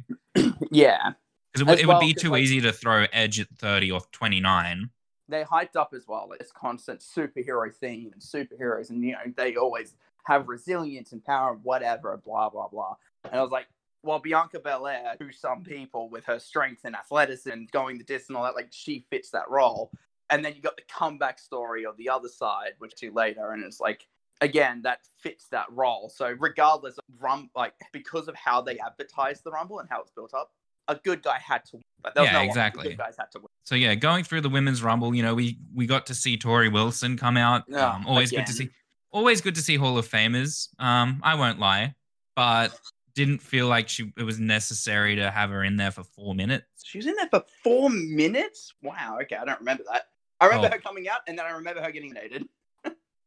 Yeah, 0.71 1.13
Because 1.53 1.67
it, 1.67 1.71
would 1.71 1.81
it 1.81 1.87
well, 1.87 1.99
would 1.99 2.07
be 2.07 2.15
too 2.15 2.31
like- 2.31 2.43
easy 2.43 2.61
to 2.63 2.73
throw 2.73 3.07
Edge 3.13 3.41
at 3.41 3.49
30 3.59 3.93
or 3.93 4.01
29. 4.13 4.91
They're 5.29 5.45
hyped 5.45 5.77
up 5.77 5.95
as 5.95 6.07
well. 6.09 6.27
Like 6.29 6.41
this 6.41 6.53
constant 6.53 7.01
superhero 7.01 7.75
theme 7.75 8.11
and 8.13 8.21
superheroes, 8.21 8.91
and 8.91 9.03
you 9.03 9.13
know 9.13 9.33
they 9.37 9.57
always 9.57 9.95
have 10.25 10.49
resilience 10.49 11.13
and 11.13 11.25
power 11.25 11.53
and 11.53 11.65
whatever, 11.65 12.21
blah 12.23 12.51
blah 12.51 12.69
blah. 12.69 12.97
And 13.25 13.35
I 13.35 13.43
was 13.43 13.51
like, 13.51 13.67
well, 14.03 14.19
Bianca 14.19 14.59
Belair, 14.59 15.15
to 15.21 15.33
some 15.33 15.63
people 15.63 16.11
with 16.11 16.25
her 16.25 16.39
strength 16.39 16.83
and 16.85 16.95
athleticism, 16.95 17.51
and 17.51 17.71
going 17.71 17.99
the 17.99 18.05
distance 18.05 18.31
and 18.31 18.37
all 18.37 18.45
that, 18.45 18.57
like 18.57 18.69
she 18.71 19.07
fits 19.11 19.31
that 19.31 19.49
role. 19.49 19.91
And 20.29 20.45
then 20.45 20.55
you 20.55 20.61
got 20.61 20.77
the 20.77 20.83
comeback 20.89 21.39
story 21.39 21.87
of 21.87 21.97
the 21.97 22.09
other 22.09 22.29
side, 22.29 22.73
which 22.79 23.03
is 23.03 23.13
later, 23.15 23.53
and 23.53 23.65
it's 23.65 23.81
like 23.81 24.07
again 24.41 24.83
that 24.83 25.01
fits 25.19 25.47
that 25.49 25.67
role. 25.71 26.09
So 26.09 26.35
regardless 26.39 26.99
of 26.99 27.05
rum, 27.21 27.49
like 27.55 27.75
because 27.93 28.29
of 28.29 28.35
how 28.35 28.61
they 28.61 28.79
advertise 28.81 29.41
the 29.41 29.53
Rumble 29.53 29.79
and 29.79 29.89
how 29.89 30.01
it's 30.01 30.11
built 30.11 30.35
up, 30.35 30.53
a 30.89 30.95
good 30.97 31.23
guy 31.23 31.39
had 31.39 31.65
to 31.67 31.77
win. 31.77 31.83
Like, 32.05 32.15
there 32.15 32.23
was 32.25 32.33
Yeah, 32.33 32.39
no 32.39 32.45
exactly. 32.45 32.89
Good 32.89 32.99
guys 32.99 33.15
had 33.19 33.31
to 33.33 33.39
win. 33.39 33.49
So 33.65 33.75
yeah, 33.75 33.95
going 33.95 34.25
through 34.25 34.41
the 34.43 34.49
women's 34.49 34.83
rumble, 34.83 35.15
you 35.15 35.23
know, 35.23 35.35
we 35.35 35.59
we 35.75 35.87
got 35.87 36.07
to 36.07 36.15
see 36.15 36.37
Torrie 36.37 36.73
Wilson 36.73 37.17
come 37.17 37.37
out. 37.37 37.73
Um, 37.73 38.07
always 38.07 38.31
good 38.31 38.47
to 38.47 38.53
see. 38.53 38.71
Always 39.13 39.41
good 39.41 39.55
to 39.57 39.63
see 39.63 39.77
Hall 39.77 39.99
of 39.99 40.09
Famers. 40.09 40.69
Um, 40.79 41.21
I 41.23 41.35
won't 41.35 41.59
lie, 41.59 41.95
but 42.35 42.79
didn't 43.15 43.39
feel 43.43 43.69
like 43.69 43.89
she 43.89 44.11
it 44.17 44.23
was 44.23 44.41
necessary 44.41 45.17
to 45.17 45.31
have 45.31 45.51
her 45.51 45.63
in 45.65 45.77
there 45.77 45.91
for 45.91 46.03
four 46.03 46.35
minutes. 46.35 46.65
She 46.83 46.99
was 46.99 47.07
in 47.07 47.15
there 47.17 47.29
for 47.29 47.45
four 47.63 47.91
minutes. 47.91 48.73
Wow. 48.83 49.19
Okay, 49.23 49.37
I 49.37 49.45
don't 49.45 49.59
remember 49.61 49.85
that. 49.93 50.07
I 50.41 50.47
remember 50.47 50.69
Oh. 50.69 50.71
her 50.71 50.79
coming 50.79 51.09
out, 51.09 51.21
and 51.29 51.39
then 51.39 51.47
I 51.47 51.51
remember 51.51 51.83
her 51.83 51.93
getting 51.93 52.11
eliminated. 52.11 52.49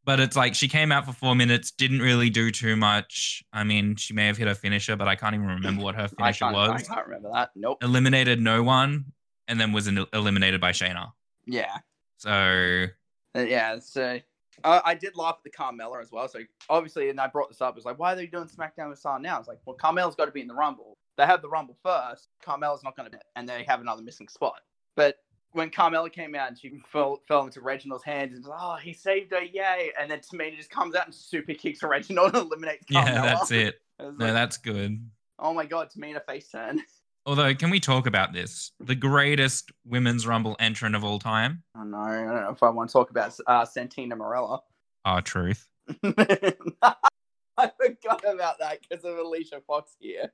But 0.06 0.20
it's 0.20 0.36
like 0.36 0.54
she 0.54 0.68
came 0.68 0.92
out 0.92 1.04
for 1.04 1.12
four 1.12 1.34
minutes, 1.34 1.72
didn't 1.72 1.98
really 1.98 2.30
do 2.30 2.52
too 2.52 2.76
much. 2.76 3.42
I 3.52 3.64
mean, 3.64 3.96
she 3.96 4.14
may 4.14 4.28
have 4.28 4.36
hit 4.36 4.46
her 4.46 4.54
finisher, 4.54 4.94
but 4.96 5.08
I 5.08 5.16
can't 5.16 5.34
even 5.34 5.48
remember 5.48 5.82
what 5.82 5.96
her 5.96 6.06
finisher 6.18 6.44
can't, 6.44 6.56
I 6.56 6.80
can't 6.80 7.06
remember 7.06 7.30
that. 7.34 7.50
Nope. 7.56 7.82
Eliminated 7.82 8.40
no 8.40 8.62
one, 8.62 9.06
and 9.48 9.60
then 9.60 9.72
was 9.72 9.88
el- 9.88 10.06
eliminated 10.12 10.60
by 10.60 10.70
Shayna. 10.70 11.10
Yeah. 11.44 11.78
So 12.18 12.86
Uh, 13.34 13.40
yeah. 13.40 13.80
So 13.80 14.20
uh, 14.62 14.80
I 14.84 14.94
did 14.94 15.16
laugh 15.16 15.38
at 15.38 15.44
the 15.44 15.50
Carmella 15.50 16.00
as 16.00 16.12
well. 16.12 16.28
So 16.28 16.38
obviously, 16.70 17.10
and 17.10 17.20
I 17.20 17.26
brought 17.26 17.48
this 17.48 17.60
up. 17.60 17.74
It 17.74 17.76
was 17.76 17.84
like, 17.84 17.98
why 17.98 18.12
are 18.12 18.16
they 18.16 18.26
doing 18.26 18.46
SmackDown 18.46 18.88
with 18.88 19.00
Star 19.00 19.18
now? 19.18 19.40
It's 19.40 19.48
like, 19.48 19.58
well, 19.66 19.76
Carmella's 19.76 20.14
got 20.14 20.26
to 20.26 20.30
be 20.32 20.40
in 20.40 20.46
the 20.46 20.54
Rumble. 20.54 20.96
They 21.18 21.26
have 21.26 21.42
the 21.42 21.48
Rumble 21.48 21.76
first. 21.82 22.28
Carmella's 22.46 22.84
not 22.84 22.96
going 22.96 23.10
to 23.10 23.16
be, 23.16 23.22
and 23.34 23.48
they 23.48 23.64
have 23.66 23.80
another 23.80 24.02
missing 24.02 24.28
spot. 24.28 24.60
But 24.94 25.16
when 25.56 25.70
Carmella 25.70 26.12
came 26.12 26.34
out 26.34 26.48
and 26.48 26.58
she 26.58 26.78
fell, 26.86 27.22
fell 27.26 27.44
into 27.44 27.62
Reginald's 27.62 28.04
hands 28.04 28.36
and 28.36 28.44
oh, 28.46 28.76
he 28.76 28.92
saved 28.92 29.32
her, 29.32 29.42
yay! 29.42 29.90
And 29.98 30.10
then 30.10 30.20
Tamina 30.20 30.56
just 30.56 30.70
comes 30.70 30.94
out 30.94 31.06
and 31.06 31.14
super 31.14 31.54
kicks 31.54 31.82
Reginald 31.82 32.34
and 32.34 32.46
eliminates 32.46 32.84
Carmella. 32.84 33.06
yeah, 33.06 33.22
that's 33.22 33.50
it. 33.50 33.80
No, 33.98 34.26
like, 34.26 34.34
that's 34.34 34.58
good. 34.58 35.08
oh 35.38 35.54
my 35.54 35.64
god, 35.64 35.88
Tamina 35.90 36.22
face 36.26 36.50
turn. 36.50 36.82
Although, 37.26 37.54
can 37.54 37.70
we 37.70 37.80
talk 37.80 38.06
about 38.06 38.34
this? 38.34 38.72
The 38.78 38.94
greatest 38.94 39.72
women's 39.86 40.26
rumble 40.26 40.54
entrant 40.60 40.94
of 40.94 41.02
all 41.02 41.18
time? 41.18 41.62
Oh 41.74 41.82
no, 41.82 41.96
I 41.96 42.16
don't 42.16 42.42
know 42.42 42.50
if 42.50 42.62
I 42.62 42.68
want 42.68 42.90
to 42.90 42.92
talk 42.92 43.10
about 43.10 43.34
uh, 43.46 43.64
Santina 43.64 44.14
Marella. 44.14 44.60
Our 45.06 45.22
truth. 45.22 45.66
I 46.04 47.70
forgot 47.80 48.22
about 48.28 48.58
that 48.58 48.80
because 48.82 49.02
of 49.02 49.16
Alicia 49.16 49.62
Fox 49.66 49.96
here. 49.98 50.30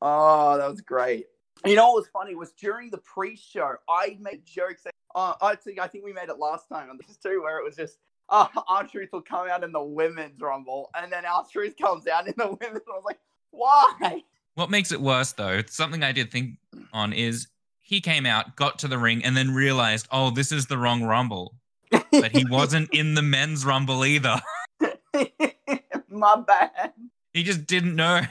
oh, 0.00 0.56
that 0.56 0.70
was 0.70 0.82
great. 0.82 1.26
You 1.64 1.76
know 1.76 1.88
what 1.88 1.96
was 1.96 2.08
funny 2.12 2.34
was 2.34 2.52
during 2.52 2.90
the 2.90 2.98
pre-show, 2.98 3.76
I 3.88 4.18
made 4.20 4.44
jokes. 4.44 4.82
That, 4.82 4.94
uh, 5.14 5.34
I 5.40 5.54
think 5.54 5.78
I 5.78 5.86
think 5.86 6.04
we 6.04 6.12
made 6.12 6.28
it 6.28 6.38
last 6.38 6.68
time 6.68 6.90
on 6.90 6.98
this 7.06 7.16
too, 7.22 7.40
where 7.42 7.58
it 7.58 7.64
was 7.64 7.76
just 7.76 7.98
uh, 8.28 8.46
R-Truth 8.68 9.10
will 9.12 9.22
come 9.22 9.48
out 9.48 9.64
in 9.64 9.72
the 9.72 9.82
women's 9.82 10.40
rumble, 10.40 10.90
and 10.96 11.12
then 11.12 11.24
R-Truth 11.24 11.76
comes 11.76 12.06
out 12.06 12.26
in 12.26 12.34
the 12.36 12.46
women's. 12.60 12.82
I 12.88 12.96
was 12.96 13.04
like, 13.04 13.18
why? 13.50 14.22
What 14.54 14.70
makes 14.70 14.92
it 14.92 15.00
worse, 15.00 15.32
though, 15.32 15.62
something 15.68 16.02
I 16.02 16.12
did 16.12 16.30
think 16.30 16.58
on 16.92 17.12
is 17.12 17.48
he 17.80 18.00
came 18.00 18.24
out, 18.24 18.56
got 18.56 18.78
to 18.80 18.88
the 18.88 18.98
ring, 18.98 19.24
and 19.24 19.36
then 19.36 19.54
realized, 19.54 20.06
oh, 20.10 20.30
this 20.30 20.52
is 20.52 20.66
the 20.66 20.78
wrong 20.78 21.02
rumble. 21.02 21.54
But 21.90 22.32
he 22.32 22.44
wasn't 22.48 22.88
in 22.92 23.14
the 23.14 23.22
men's 23.22 23.64
rumble 23.64 24.04
either. 24.04 24.40
My 26.08 26.36
bad. 26.36 26.92
He 27.32 27.42
just 27.42 27.66
didn't 27.66 27.94
know. 27.96 28.22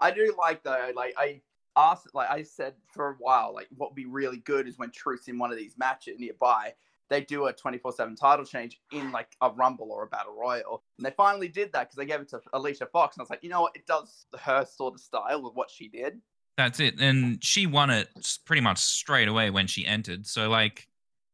I 0.00 0.10
do 0.10 0.34
like 0.38 0.62
though, 0.62 0.90
like 0.96 1.14
I 1.16 1.40
asked, 1.76 2.08
like 2.14 2.30
I 2.30 2.42
said 2.42 2.74
for 2.92 3.10
a 3.10 3.14
while, 3.18 3.54
like 3.54 3.68
what 3.76 3.90
would 3.90 3.96
be 3.96 4.06
really 4.06 4.38
good 4.38 4.66
is 4.66 4.78
when 4.78 4.90
Truth's 4.90 5.28
in 5.28 5.38
one 5.38 5.50
of 5.50 5.56
these 5.56 5.76
matches 5.78 6.18
nearby, 6.18 6.74
they 7.08 7.20
do 7.20 7.46
a 7.46 7.52
24 7.52 7.92
7 7.92 8.16
title 8.16 8.44
change 8.44 8.80
in 8.90 9.12
like 9.12 9.28
a 9.40 9.50
Rumble 9.50 9.92
or 9.92 10.04
a 10.04 10.06
Battle 10.06 10.34
Royal. 10.38 10.82
And 10.96 11.06
they 11.06 11.10
finally 11.10 11.48
did 11.48 11.72
that 11.72 11.84
because 11.84 11.96
they 11.96 12.06
gave 12.06 12.20
it 12.20 12.28
to 12.30 12.40
Alicia 12.52 12.86
Fox. 12.86 13.16
And 13.16 13.20
I 13.20 13.24
was 13.24 13.30
like, 13.30 13.42
you 13.42 13.50
know 13.50 13.62
what? 13.62 13.76
It 13.76 13.86
does 13.86 14.26
her 14.40 14.64
sort 14.64 14.94
of 14.94 15.00
style 15.00 15.42
with 15.42 15.54
what 15.54 15.70
she 15.70 15.88
did. 15.88 16.20
That's 16.56 16.80
it. 16.80 17.00
And 17.00 17.42
she 17.44 17.66
won 17.66 17.90
it 17.90 18.08
pretty 18.44 18.62
much 18.62 18.78
straight 18.78 19.28
away 19.28 19.50
when 19.50 19.66
she 19.66 19.86
entered. 19.86 20.26
So, 20.26 20.48
like, 20.48 20.88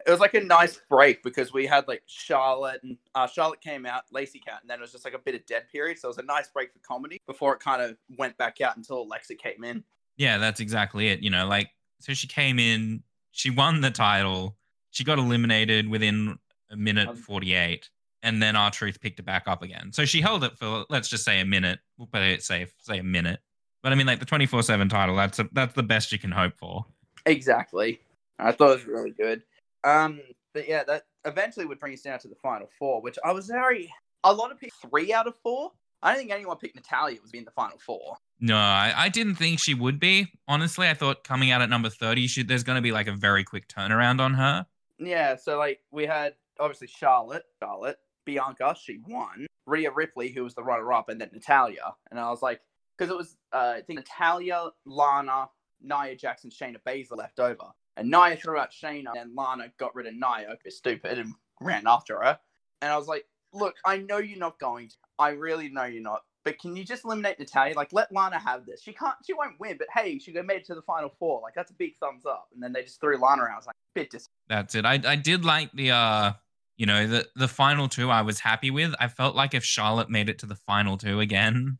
It 0.07 0.11
was 0.11 0.21
like 0.21 0.35
a 0.35 0.41
nice 0.41 0.81
break 0.89 1.23
because 1.23 1.53
we 1.53 1.67
had 1.67 1.87
like 1.89 2.03
Charlotte 2.07 2.81
and 2.83 2.97
uh, 3.15 3.27
Charlotte 3.27 3.61
came 3.61 3.85
out, 3.85 4.05
Lacey 4.13 4.39
Cat, 4.39 4.59
and 4.63 4.71
then 4.71 4.79
it 4.79 4.83
was 4.83 4.93
just 4.93 5.05
like 5.05 5.15
a 5.15 5.19
bit 5.19 5.35
of 5.35 5.45
dead 5.47 5.69
period. 5.71 5.99
So 5.99 6.09
it 6.09 6.11
was 6.11 6.19
a 6.19 6.23
nice 6.23 6.49
break 6.49 6.73
for 6.73 6.79
comedy 6.81 7.21
before 7.27 7.55
it 7.55 7.61
kind 7.61 7.83
of 7.83 7.97
went 8.17 8.37
back 8.39 8.61
out 8.61 8.77
until 8.77 9.03
Alexa 9.03 9.35
came 9.37 9.65
in. 9.65 9.85
Yeah, 10.19 10.39
that's 10.39 10.61
exactly 10.61 11.09
it. 11.09 11.21
You 11.21 11.31
know, 11.31 11.47
like, 11.47 11.71
so 12.01 12.13
she 12.13 12.27
came 12.27 12.59
in, 12.59 13.03
she 13.31 13.51
won 13.51 13.81
the 13.81 13.91
title, 13.91 14.57
she 14.91 15.05
got 15.05 15.19
eliminated 15.19 15.89
within 15.89 16.39
a 16.71 16.77
minute 16.77 17.09
Um, 17.09 17.17
48, 17.17 17.89
and 18.23 18.43
then 18.43 18.57
R-Truth 18.57 19.01
picked 19.01 19.21
it 19.21 19.25
back 19.25 19.45
up 19.47 19.63
again. 19.63 19.93
So 19.93 20.05
she 20.05 20.21
held 20.21 20.45
it 20.45 20.59
for, 20.59 20.85
let's 20.91 21.09
just 21.09 21.25
say 21.25 21.41
a 21.41 21.45
minute. 21.45 21.79
We'll 21.97 22.09
play 22.09 22.35
it 22.35 22.43
safe, 22.43 22.75
say 22.81 22.99
a 22.99 23.03
minute. 23.03 23.41
But 23.83 23.93
I 23.93 23.95
mean, 23.95 24.07
like 24.07 24.19
the 24.19 24.27
24 24.27 24.65
7 24.65 24.89
title, 24.89 25.17
that's 25.17 25.39
a, 25.39 25.49
that's 25.53 25.75
the 25.75 25.83
best 25.85 26.13
you 26.13 26.19
can 26.19 26.33
hope 26.33 26.59
for. 26.59 26.85
Exactly. 27.27 28.01
I 28.39 28.53
thought 28.53 28.71
it 28.71 28.75
was 28.75 28.87
really 28.87 29.13
good. 29.13 29.43
Um, 29.85 30.21
but 30.53 30.69
yeah, 30.69 30.83
that 30.85 31.05
eventually 31.25 31.67
would 31.67 31.79
bring 31.79 31.95
us 31.95 32.03
down 32.03 32.19
to 32.21 32.29
the 32.29 32.35
final 32.35 32.69
four, 32.79 33.01
which 33.01 33.19
I 33.25 33.33
was 33.33 33.47
very. 33.47 33.93
A 34.25 34.33
lot 34.33 34.51
of 34.51 34.59
people 34.59 34.77
three 34.91 35.13
out 35.13 35.29
of 35.29 35.37
four. 35.37 35.71
I 36.03 36.11
don't 36.11 36.19
think 36.19 36.33
anyone 36.33 36.57
picked 36.57 36.75
Natalya 36.75 37.19
was 37.23 37.33
in 37.33 37.45
the 37.45 37.53
final 37.53 37.79
four. 37.79 38.17
No, 38.41 38.57
I, 38.57 38.93
I 38.97 39.09
didn't 39.09 39.35
think 39.35 39.59
she 39.59 39.75
would 39.75 39.99
be. 39.99 40.33
Honestly, 40.47 40.89
I 40.89 40.95
thought 40.95 41.25
coming 41.25 41.51
out 41.51 41.61
at 41.61 41.69
number 41.69 41.91
30, 41.91 42.27
she, 42.29 42.43
there's 42.43 42.63
going 42.63 42.77
to 42.77 42.83
be 42.83 42.93
like 42.93 43.09
a 43.09 43.13
very 43.13 43.43
quick 43.45 43.69
turnaround 43.69 44.21
on 44.21 44.35
her. 44.35 44.67
Yeah, 44.99 45.37
so 45.37 45.59
like 45.59 45.81
we 45.91 46.07
had 46.07 46.35
obviously 46.59 46.89
Charlotte, 46.89 47.45
Charlotte, 47.61 47.99
Bianca, 48.25 48.77
she 48.81 49.01
won. 49.07 49.47
Rhea 49.67 49.91
Ripley, 49.91 50.31
who 50.31 50.45
was 50.45 50.55
the 50.55 50.63
runner-up, 50.63 51.09
and 51.09 51.21
then 51.21 51.31
Natalya. 51.33 51.95
And 52.11 52.19
I 52.19 52.31
was 52.31 52.43
like, 52.43 52.61
because 52.97 53.13
it 53.13 53.17
was 53.17 53.37
uh, 53.53 53.75
I 53.77 53.83
think 53.83 53.99
Natalya, 53.99 54.71
Lana, 54.87 55.49
Nia 55.81 56.17
Jackson, 56.17 56.51
Shayna 56.51 56.77
Baszler 56.87 57.19
left 57.19 57.39
over, 57.39 57.73
and 57.97 58.11
Nia 58.11 58.37
threw 58.37 58.59
out 58.59 58.71
Shayna, 58.71 59.13
and 59.17 59.35
Lana 59.35 59.73
got 59.79 59.95
rid 59.95 60.07
of 60.07 60.15
Nia, 60.15 60.51
because 60.51 60.77
stupid, 60.77 61.19
and 61.19 61.35
ran 61.61 61.87
after 61.87 62.17
her. 62.23 62.39
And 62.81 62.93
I 62.93 62.97
was 62.97 63.09
like, 63.09 63.27
look, 63.53 63.75
I 63.85 63.99
know 63.99 64.19
you're 64.19 64.39
not 64.39 64.59
going 64.59 64.89
to. 64.89 64.95
I 65.19 65.31
really 65.31 65.69
know 65.69 65.85
you're 65.85 66.03
not. 66.03 66.23
But 66.49 66.59
can 66.59 66.75
you 66.75 66.83
just 66.83 67.05
eliminate 67.05 67.39
Natalya? 67.39 67.75
Like, 67.75 67.93
let 67.93 68.11
Lana 68.11 68.39
have 68.39 68.65
this. 68.65 68.81
She 68.83 68.95
can't. 68.95 69.15
She 69.23 69.35
won't 69.35 69.61
win. 69.61 69.77
But 69.77 69.89
hey, 69.93 70.19
she 70.19 70.33
got 70.33 70.47
made 70.47 70.61
it 70.61 70.65
to 70.69 70.75
the 70.75 70.81
final 70.81 71.13
four. 71.19 71.43
Like, 71.43 71.53
that's 71.55 71.71
a 71.71 71.75
big 71.75 71.95
thumbs 71.99 72.25
up. 72.25 72.49
And 72.55 72.63
then 72.63 72.73
they 72.73 72.83
just 72.83 73.03
threw 73.03 73.19
Lana 73.19 73.43
out. 73.43 73.51
I 73.53 73.57
was 73.57 73.67
like, 73.67 73.77
bit 73.95 74.09
dis. 74.09 74.31
That's 74.49 74.75
it. 74.75 74.87
I, 74.87 74.99
I 75.07 75.15
did 75.15 75.45
like 75.45 75.71
the, 75.73 75.91
uh, 75.91 76.33
you 76.79 76.87
know, 76.87 77.07
the 77.07 77.29
the 77.37 77.49
final 77.49 77.87
two 77.87 78.11
I 78.11 78.23
was 78.23 78.41
happy 78.41 78.71
with. 78.71 78.95
I 78.99 79.09
felt 79.09 79.37
like 79.37 79.53
if 79.53 79.63
Charlotte 79.63 80.09
made 80.09 80.31
it 80.31 80.39
to 80.39 80.47
the 80.47 80.55
final 80.55 80.97
two 80.97 81.21
again, 81.21 81.77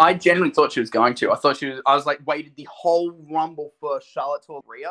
I 0.00 0.14
genuinely 0.14 0.52
thought 0.52 0.72
she 0.72 0.80
was 0.80 0.90
going 0.90 1.14
to. 1.14 1.30
I 1.30 1.36
thought 1.36 1.58
she 1.58 1.66
was. 1.66 1.80
I 1.86 1.94
was 1.94 2.04
like, 2.04 2.18
waited 2.26 2.56
the 2.56 2.66
whole 2.68 3.12
rumble 3.30 3.74
for 3.78 4.00
Charlotte 4.00 4.42
to 4.46 4.60
Rhea, 4.66 4.90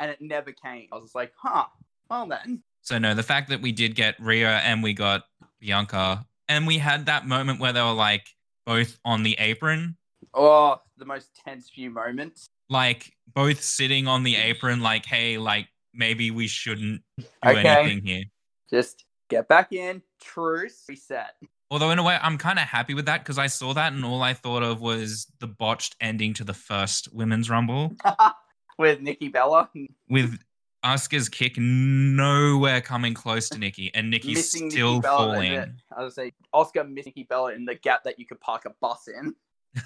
and 0.00 0.10
it 0.10 0.20
never 0.20 0.50
came. 0.50 0.88
I 0.90 0.96
was 0.96 1.04
just 1.04 1.14
like, 1.14 1.32
huh. 1.40 1.66
Well 2.10 2.26
then. 2.26 2.64
So 2.80 2.98
no, 2.98 3.14
the 3.14 3.22
fact 3.22 3.50
that 3.50 3.62
we 3.62 3.70
did 3.70 3.94
get 3.94 4.18
Rhea 4.18 4.58
and 4.64 4.82
we 4.82 4.92
got 4.92 5.22
Bianca, 5.60 6.26
and 6.48 6.66
we 6.66 6.78
had 6.78 7.06
that 7.06 7.28
moment 7.28 7.60
where 7.60 7.72
they 7.72 7.82
were 7.82 7.92
like 7.92 8.26
both 8.66 8.98
on 9.04 9.22
the 9.22 9.36
apron, 9.38 9.96
Oh, 10.34 10.80
the 10.98 11.04
most 11.04 11.30
tense 11.44 11.70
few 11.70 11.90
moments. 11.90 12.46
like 12.68 13.12
both 13.34 13.62
sitting 13.62 14.06
on 14.06 14.22
the 14.22 14.36
apron, 14.36 14.80
like, 14.80 15.06
hey, 15.06 15.38
like 15.38 15.68
maybe 15.94 16.30
we 16.30 16.46
shouldn't 16.46 17.02
do 17.18 17.24
Okay. 17.44 17.66
anything 17.68 18.04
here. 18.06 18.24
Just 18.68 19.04
get 19.28 19.48
back 19.48 19.72
in. 19.72 20.02
Truce. 20.20 20.84
Reset. 20.88 21.30
Although 21.70 21.90
in 21.90 21.98
a 21.98 22.02
way, 22.02 22.18
I'm 22.20 22.36
kind 22.38 22.58
of 22.58 22.66
happy 22.66 22.94
with 22.94 23.06
that 23.06 23.22
because 23.22 23.38
I 23.38 23.46
saw 23.46 23.72
that 23.74 23.92
and 23.92 24.04
all 24.04 24.22
I 24.22 24.34
thought 24.34 24.62
of 24.62 24.80
was 24.80 25.26
the 25.40 25.46
botched 25.46 25.96
ending 26.00 26.34
to 26.34 26.44
the 26.44 26.54
first 26.54 27.12
women's 27.14 27.48
rumble 27.48 27.94
With 28.78 29.00
Nikki 29.00 29.28
Bella. 29.28 29.68
with 30.08 30.38
Asuka's 30.84 31.28
kick 31.28 31.58
nowhere 31.58 32.80
coming 32.80 33.12
close 33.14 33.48
to 33.50 33.58
Nikki 33.58 33.90
and 33.94 34.10
Nikki's 34.10 34.36
missing 34.38 34.70
still 34.70 34.94
Nikki 34.96 35.06
falling. 35.06 35.52
the- 35.52 35.74
I 35.96 36.02
would 36.04 36.12
say 36.12 36.32
Asuka 36.54 36.88
missing 36.88 37.12
Nikki 37.14 37.24
Bella 37.24 37.52
in 37.52 37.64
the 37.66 37.74
gap 37.74 38.04
that 38.04 38.18
you 38.18 38.26
could 38.26 38.40
park 38.40 38.64
a 38.64 38.70
bus 38.80 39.08
in. 39.08 39.34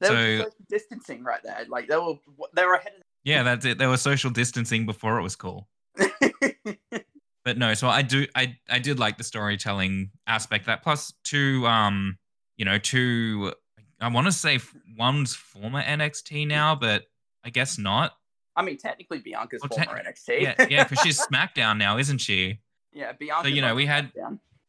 They 0.00 0.08
So- 0.08 0.14
were 0.14 0.36
social 0.38 0.54
distancing 0.68 1.22
right 1.22 1.40
there. 1.44 1.64
Like 1.68 1.86
they 1.88 1.96
were 1.96 2.14
they 2.54 2.64
were 2.64 2.74
ahead 2.74 2.92
Yeah, 3.22 3.44
that's 3.44 3.64
it. 3.64 3.78
They 3.78 3.86
were 3.86 3.96
social 3.96 4.30
distancing 4.30 4.84
before 4.84 5.16
it 5.18 5.22
was 5.22 5.36
cool. 5.36 5.68
But 7.44 7.58
no, 7.58 7.74
so 7.74 7.88
I 7.88 8.02
do 8.02 8.26
I 8.36 8.56
I 8.70 8.78
did 8.78 8.98
like 9.00 9.18
the 9.18 9.24
storytelling 9.24 10.10
aspect 10.28 10.62
of 10.62 10.66
that 10.66 10.82
plus 10.84 11.12
two 11.24 11.66
um 11.66 12.16
you 12.56 12.64
know 12.64 12.78
two 12.78 13.52
I 14.00 14.08
want 14.08 14.26
to 14.28 14.32
say 14.32 14.58
one's 14.96 15.34
former 15.34 15.82
NXT 15.82 16.46
now, 16.46 16.74
but 16.76 17.04
I 17.44 17.50
guess 17.50 17.78
not. 17.78 18.12
I 18.56 18.62
mean, 18.62 18.76
technically 18.76 19.18
Bianca's 19.18 19.62
Well, 19.62 19.70
te- 19.70 19.84
former 19.84 20.02
NXT. 20.02 20.40
Yeah, 20.40 20.66
yeah, 20.68 20.84
because 20.84 21.00
she's 21.00 21.20
SmackDown 21.20 21.78
now, 21.78 21.98
isn't 21.98 22.18
she? 22.18 22.60
yeah, 22.92 23.12
Bianca. 23.12 23.48
So 23.48 23.54
you 23.54 23.62
know 23.62 23.74
we 23.74 23.86
had 23.86 24.12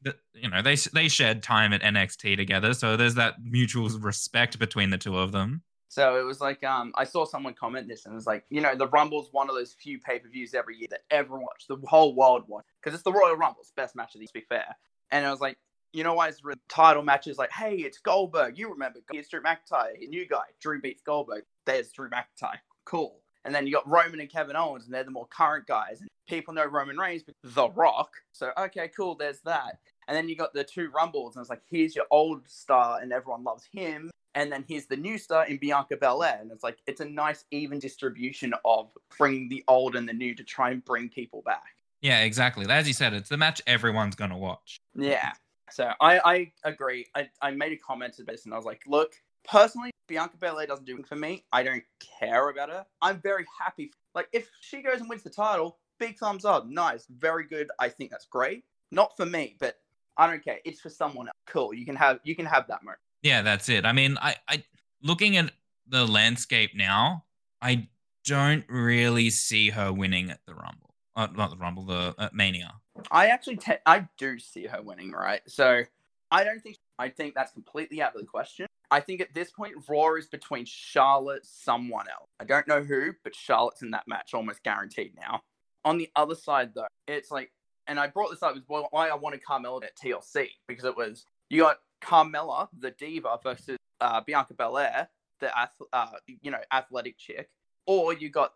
the, 0.01 0.15
you 0.33 0.49
know 0.49 0.61
they 0.61 0.75
they 0.75 1.07
shared 1.07 1.43
time 1.43 1.73
at 1.73 1.81
NXT 1.81 2.37
together, 2.37 2.73
so 2.73 2.97
there's 2.97 3.15
that 3.15 3.35
mutual 3.43 3.89
respect 3.89 4.59
between 4.59 4.89
the 4.89 4.97
two 4.97 5.17
of 5.17 5.31
them. 5.31 5.63
So 5.89 6.19
it 6.19 6.23
was 6.23 6.41
like 6.41 6.63
um, 6.63 6.91
I 6.95 7.03
saw 7.03 7.23
someone 7.25 7.53
comment 7.53 7.87
this 7.87 8.05
and 8.05 8.13
it 8.13 8.15
was 8.15 8.25
like, 8.25 8.45
you 8.49 8.61
know, 8.61 8.75
the 8.75 8.87
Rumble's 8.87 9.29
one 9.31 9.47
of 9.47 9.55
those 9.55 9.73
few 9.73 9.99
pay 9.99 10.17
per 10.17 10.27
views 10.27 10.55
every 10.55 10.75
year 10.75 10.87
that 10.89 11.01
everyone 11.11 11.43
watch, 11.43 11.65
the 11.67 11.77
whole 11.87 12.15
world 12.15 12.45
watch, 12.47 12.65
because 12.81 12.95
it's 12.95 13.03
the 13.03 13.13
Royal 13.13 13.35
Rumble's 13.35 13.71
best 13.75 13.95
match 13.95 14.15
of 14.15 14.19
these. 14.19 14.29
To 14.29 14.39
be 14.39 14.45
fair, 14.49 14.75
and 15.11 15.25
I 15.25 15.29
was 15.29 15.39
like, 15.39 15.57
you 15.91 16.03
know 16.03 16.15
why 16.15 16.29
it's 16.29 16.43
re- 16.43 16.55
title 16.67 17.03
matches 17.03 17.37
like, 17.37 17.51
hey, 17.51 17.75
it's 17.75 17.99
Goldberg, 17.99 18.57
you 18.57 18.71
remember, 18.71 18.99
it's 19.13 19.29
Drew 19.29 19.41
McIntyre, 19.41 19.93
a 20.01 20.07
new 20.07 20.27
guy, 20.27 20.45
Drew 20.59 20.81
beats 20.81 21.03
Goldberg, 21.03 21.43
there's 21.65 21.91
Drew 21.91 22.09
McIntyre, 22.09 22.57
cool. 22.85 23.19
And 23.45 23.53
then 23.53 23.67
you 23.67 23.73
got 23.73 23.87
Roman 23.89 24.19
and 24.19 24.29
Kevin 24.29 24.55
Owens, 24.55 24.85
and 24.85 24.93
they're 24.93 25.03
the 25.03 25.11
more 25.11 25.27
current 25.27 25.67
guys, 25.67 25.99
and 25.99 26.09
people 26.27 26.53
know 26.53 26.65
Roman 26.65 26.97
Reigns, 26.97 27.23
because 27.23 27.53
The 27.53 27.69
Rock, 27.69 28.11
so 28.31 28.51
okay, 28.57 28.89
cool, 28.95 29.15
there's 29.15 29.41
that. 29.41 29.79
And 30.07 30.15
then 30.15 30.29
you 30.29 30.35
got 30.35 30.53
the 30.53 30.63
two 30.63 30.89
Rumbles, 30.89 31.35
and 31.35 31.43
it's 31.43 31.49
like, 31.49 31.61
here's 31.69 31.95
your 31.95 32.05
old 32.11 32.47
star, 32.47 32.99
and 33.01 33.11
everyone 33.11 33.43
loves 33.43 33.67
him 33.71 34.11
and 34.35 34.51
then 34.51 34.65
here's 34.67 34.85
the 34.85 34.97
new 34.97 35.17
star 35.17 35.45
in 35.45 35.57
Bianca 35.57 35.95
Belair, 35.97 36.39
and 36.41 36.51
it's 36.51 36.63
like 36.63 36.79
it's 36.87 37.01
a 37.01 37.05
nice 37.05 37.45
even 37.51 37.79
distribution 37.79 38.53
of 38.65 38.89
bringing 39.17 39.47
the 39.49 39.63
old 39.67 39.95
and 39.95 40.07
the 40.07 40.13
new 40.13 40.33
to 40.35 40.43
try 40.43 40.71
and 40.71 40.83
bring 40.83 41.09
people 41.09 41.43
back. 41.45 41.75
Yeah, 42.01 42.21
exactly. 42.21 42.65
As 42.67 42.87
you 42.87 42.93
said, 42.93 43.13
it's 43.13 43.29
the 43.29 43.37
match 43.37 43.61
everyone's 43.67 44.15
gonna 44.15 44.37
watch. 44.37 44.79
Yeah. 44.95 45.33
So 45.71 45.91
I, 46.01 46.19
I 46.19 46.51
agree. 46.69 47.07
I, 47.15 47.29
I 47.41 47.51
made 47.51 47.71
a 47.71 47.77
comment 47.77 48.13
to 48.15 48.23
this 48.23 48.45
and 48.45 48.53
I 48.53 48.57
was 48.57 48.65
like, 48.65 48.81
look, 48.85 49.13
personally, 49.43 49.91
Bianca 50.07 50.37
Belair 50.37 50.67
doesn't 50.67 50.85
do 50.85 50.97
it 50.97 51.07
for 51.07 51.15
me. 51.15 51.45
I 51.51 51.63
don't 51.63 51.83
care 52.19 52.49
about 52.49 52.69
her. 52.69 52.85
I'm 53.01 53.21
very 53.21 53.45
happy. 53.59 53.91
Like 54.15 54.27
if 54.31 54.49
she 54.61 54.81
goes 54.81 54.99
and 54.99 55.09
wins 55.09 55.23
the 55.23 55.29
title, 55.29 55.77
big 55.99 56.17
thumbs 56.17 56.45
up. 56.45 56.67
Nice. 56.67 57.05
Very 57.09 57.45
good. 57.45 57.69
I 57.79 57.89
think 57.89 58.11
that's 58.11 58.25
great. 58.25 58.63
Not 58.91 59.15
for 59.17 59.25
me, 59.25 59.55
but 59.59 59.79
I 60.17 60.27
don't 60.27 60.43
care. 60.43 60.59
It's 60.65 60.81
for 60.81 60.89
someone 60.89 61.27
else. 61.27 61.35
Cool. 61.47 61.73
You 61.73 61.85
can 61.85 61.95
have 61.95 62.19
you 62.23 62.35
can 62.35 62.45
have 62.45 62.67
that 62.67 62.83
moment. 62.83 62.99
Yeah, 63.21 63.41
that's 63.41 63.69
it. 63.69 63.85
I 63.85 63.93
mean, 63.93 64.17
I, 64.21 64.35
I 64.47 64.63
looking 65.01 65.37
at 65.37 65.51
the 65.87 66.05
landscape 66.05 66.71
now, 66.75 67.23
I 67.61 67.87
don't 68.25 68.65
really 68.67 69.29
see 69.29 69.69
her 69.69 69.91
winning 69.91 70.29
at 70.29 70.39
the 70.45 70.53
Rumble. 70.53 70.93
Uh, 71.15 71.27
not 71.35 71.51
the 71.51 71.57
Rumble, 71.57 71.85
the 71.85 72.15
uh, 72.17 72.29
Mania. 72.33 72.73
I 73.11 73.27
actually 73.27 73.57
te- 73.57 73.77
I 73.85 74.07
do 74.17 74.39
see 74.39 74.65
her 74.65 74.81
winning, 74.81 75.11
right? 75.11 75.41
So 75.47 75.83
I 76.31 76.43
don't 76.43 76.61
think 76.61 76.77
I 76.99 77.09
think 77.09 77.35
that's 77.35 77.51
completely 77.51 78.01
out 78.01 78.15
of 78.15 78.21
the 78.21 78.27
question. 78.27 78.67
I 78.93 78.99
think 78.99 79.21
at 79.21 79.33
this 79.33 79.49
point 79.49 79.73
Raw 79.89 80.13
is 80.13 80.27
between 80.27 80.65
Charlotte, 80.65 81.47
someone 81.47 82.05
else. 82.07 82.29
I 82.39 82.43
don't 82.43 82.67
know 82.67 82.83
who, 82.83 83.13
but 83.23 83.33
Charlotte's 83.33 83.81
in 83.81 83.89
that 83.89 84.07
match 84.07 84.35
almost 84.35 84.61
guaranteed 84.61 85.13
now. 85.19 85.41
On 85.83 85.97
the 85.97 86.11
other 86.15 86.35
side 86.35 86.75
though, 86.75 86.85
it's 87.07 87.31
like 87.31 87.51
and 87.87 87.99
I 87.99 88.05
brought 88.05 88.29
this 88.29 88.43
up 88.43 88.55
is 88.55 88.61
why 88.67 89.09
I 89.09 89.15
wanted 89.15 89.41
Carmella 89.43 89.83
at 89.83 89.97
TLC 89.97 90.49
because 90.67 90.85
it 90.85 90.95
was 90.95 91.25
you 91.49 91.61
got 91.63 91.77
Carmella, 92.03 92.67
the 92.77 92.91
diva, 92.91 93.39
versus 93.41 93.77
uh, 93.99 94.21
Bianca 94.21 94.53
Belair, 94.53 95.09
the 95.39 95.49
uh, 95.91 96.07
you 96.43 96.51
know 96.51 96.59
athletic 96.71 97.17
chick, 97.17 97.49
or 97.87 98.13
you 98.13 98.29
got 98.29 98.53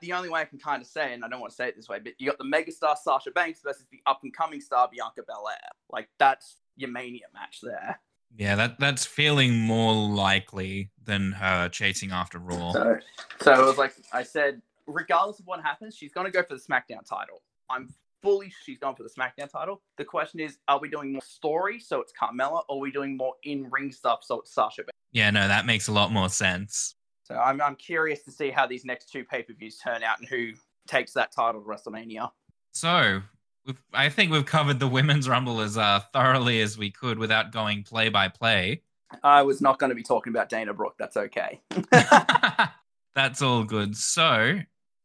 the 0.00 0.12
only 0.12 0.28
way 0.28 0.42
I 0.42 0.44
can 0.44 0.60
kind 0.60 0.80
of 0.80 0.86
say, 0.86 1.12
and 1.12 1.24
I 1.24 1.28
don't 1.28 1.40
want 1.40 1.50
to 1.50 1.56
say 1.56 1.66
it 1.66 1.74
this 1.74 1.88
way, 1.88 1.98
but 1.98 2.12
you 2.18 2.30
got 2.30 2.38
the 2.38 2.44
megastar 2.44 2.96
Sasha 2.96 3.32
Banks 3.32 3.62
versus 3.64 3.86
the 3.90 4.00
up 4.06 4.20
and 4.22 4.32
coming 4.32 4.60
star 4.60 4.88
Bianca 4.88 5.22
Belair. 5.26 5.56
Like 5.90 6.08
that's 6.20 6.58
your 6.76 6.90
mania 6.90 7.26
match 7.34 7.58
there. 7.64 7.98
Yeah, 8.36 8.54
that 8.56 8.78
that's 8.78 9.04
feeling 9.04 9.58
more 9.58 9.94
likely 9.94 10.90
than 11.04 11.32
her 11.32 11.68
chasing 11.68 12.12
after 12.12 12.38
Raw. 12.38 12.72
So, 12.72 12.98
so 13.40 13.52
it 13.52 13.66
was 13.66 13.78
like 13.78 13.94
I 14.12 14.22
said, 14.22 14.62
regardless 14.86 15.40
of 15.40 15.46
what 15.46 15.62
happens, 15.62 15.96
she's 15.96 16.12
going 16.12 16.26
to 16.26 16.30
go 16.30 16.42
for 16.42 16.54
the 16.54 16.60
SmackDown 16.60 17.06
title. 17.06 17.42
I'm 17.68 17.92
fully 18.22 18.52
she's 18.64 18.78
going 18.78 18.96
for 18.96 19.02
the 19.02 19.10
SmackDown 19.10 19.50
title. 19.50 19.82
The 19.98 20.04
question 20.04 20.40
is, 20.40 20.58
are 20.68 20.78
we 20.78 20.88
doing 20.88 21.12
more 21.12 21.22
story 21.22 21.78
so 21.78 22.00
it's 22.00 22.12
Carmella, 22.12 22.62
or 22.68 22.76
are 22.76 22.80
we 22.80 22.90
doing 22.90 23.16
more 23.16 23.34
in 23.42 23.68
ring 23.70 23.92
stuff 23.92 24.20
so 24.22 24.40
it's 24.40 24.54
Sasha 24.54 24.82
Yeah, 25.12 25.30
no, 25.30 25.46
that 25.48 25.66
makes 25.66 25.88
a 25.88 25.92
lot 25.92 26.12
more 26.12 26.28
sense. 26.28 26.94
So 27.24 27.34
I'm 27.34 27.60
I'm 27.60 27.76
curious 27.76 28.22
to 28.24 28.32
see 28.32 28.50
how 28.50 28.66
these 28.66 28.84
next 28.84 29.10
two 29.10 29.24
pay 29.24 29.42
per 29.42 29.52
views 29.52 29.78
turn 29.78 30.02
out 30.02 30.18
and 30.20 30.28
who 30.28 30.52
takes 30.86 31.12
that 31.12 31.32
title 31.32 31.60
to 31.60 31.66
WrestleMania. 31.66 32.30
So, 32.72 33.20
we've, 33.66 33.80
I 33.92 34.08
think 34.08 34.30
we've 34.32 34.46
covered 34.46 34.78
the 34.80 34.88
women's 34.88 35.28
Rumble 35.28 35.60
as 35.60 35.76
uh, 35.78 36.00
thoroughly 36.12 36.60
as 36.60 36.76
we 36.78 36.90
could 36.90 37.18
without 37.18 37.52
going 37.52 37.82
play 37.82 38.08
by 38.08 38.28
play. 38.28 38.82
I 39.22 39.42
was 39.42 39.60
not 39.60 39.78
going 39.78 39.90
to 39.90 39.96
be 39.96 40.02
talking 40.02 40.32
about 40.32 40.48
Dana 40.48 40.72
Brooke. 40.72 40.94
That's 40.98 41.16
okay. 41.16 41.60
That's 43.14 43.42
all 43.42 43.64
good. 43.64 43.96
So 43.96 44.58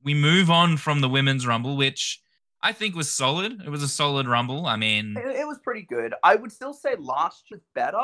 we 0.04 0.14
move 0.14 0.50
on 0.50 0.78
from 0.78 1.02
the 1.02 1.10
women's 1.10 1.46
rumble, 1.46 1.76
which 1.76 2.22
I 2.62 2.72
think 2.72 2.96
was 2.96 3.12
solid. 3.12 3.62
It 3.66 3.70
was 3.70 3.84
a 3.84 3.88
solid 3.88 4.28
rumble. 4.28 4.66
I 4.66 4.78
mean, 4.78 5.18
It, 5.18 5.42
it 5.42 5.48
was 5.48 5.60
pretty 5.60 5.82
good. 5.82 6.14
I 6.24 6.36
would 6.36 6.52
still 6.52 6.74
say 6.74 6.96
last 6.98 7.46
year's 7.52 7.64
better 7.76 8.02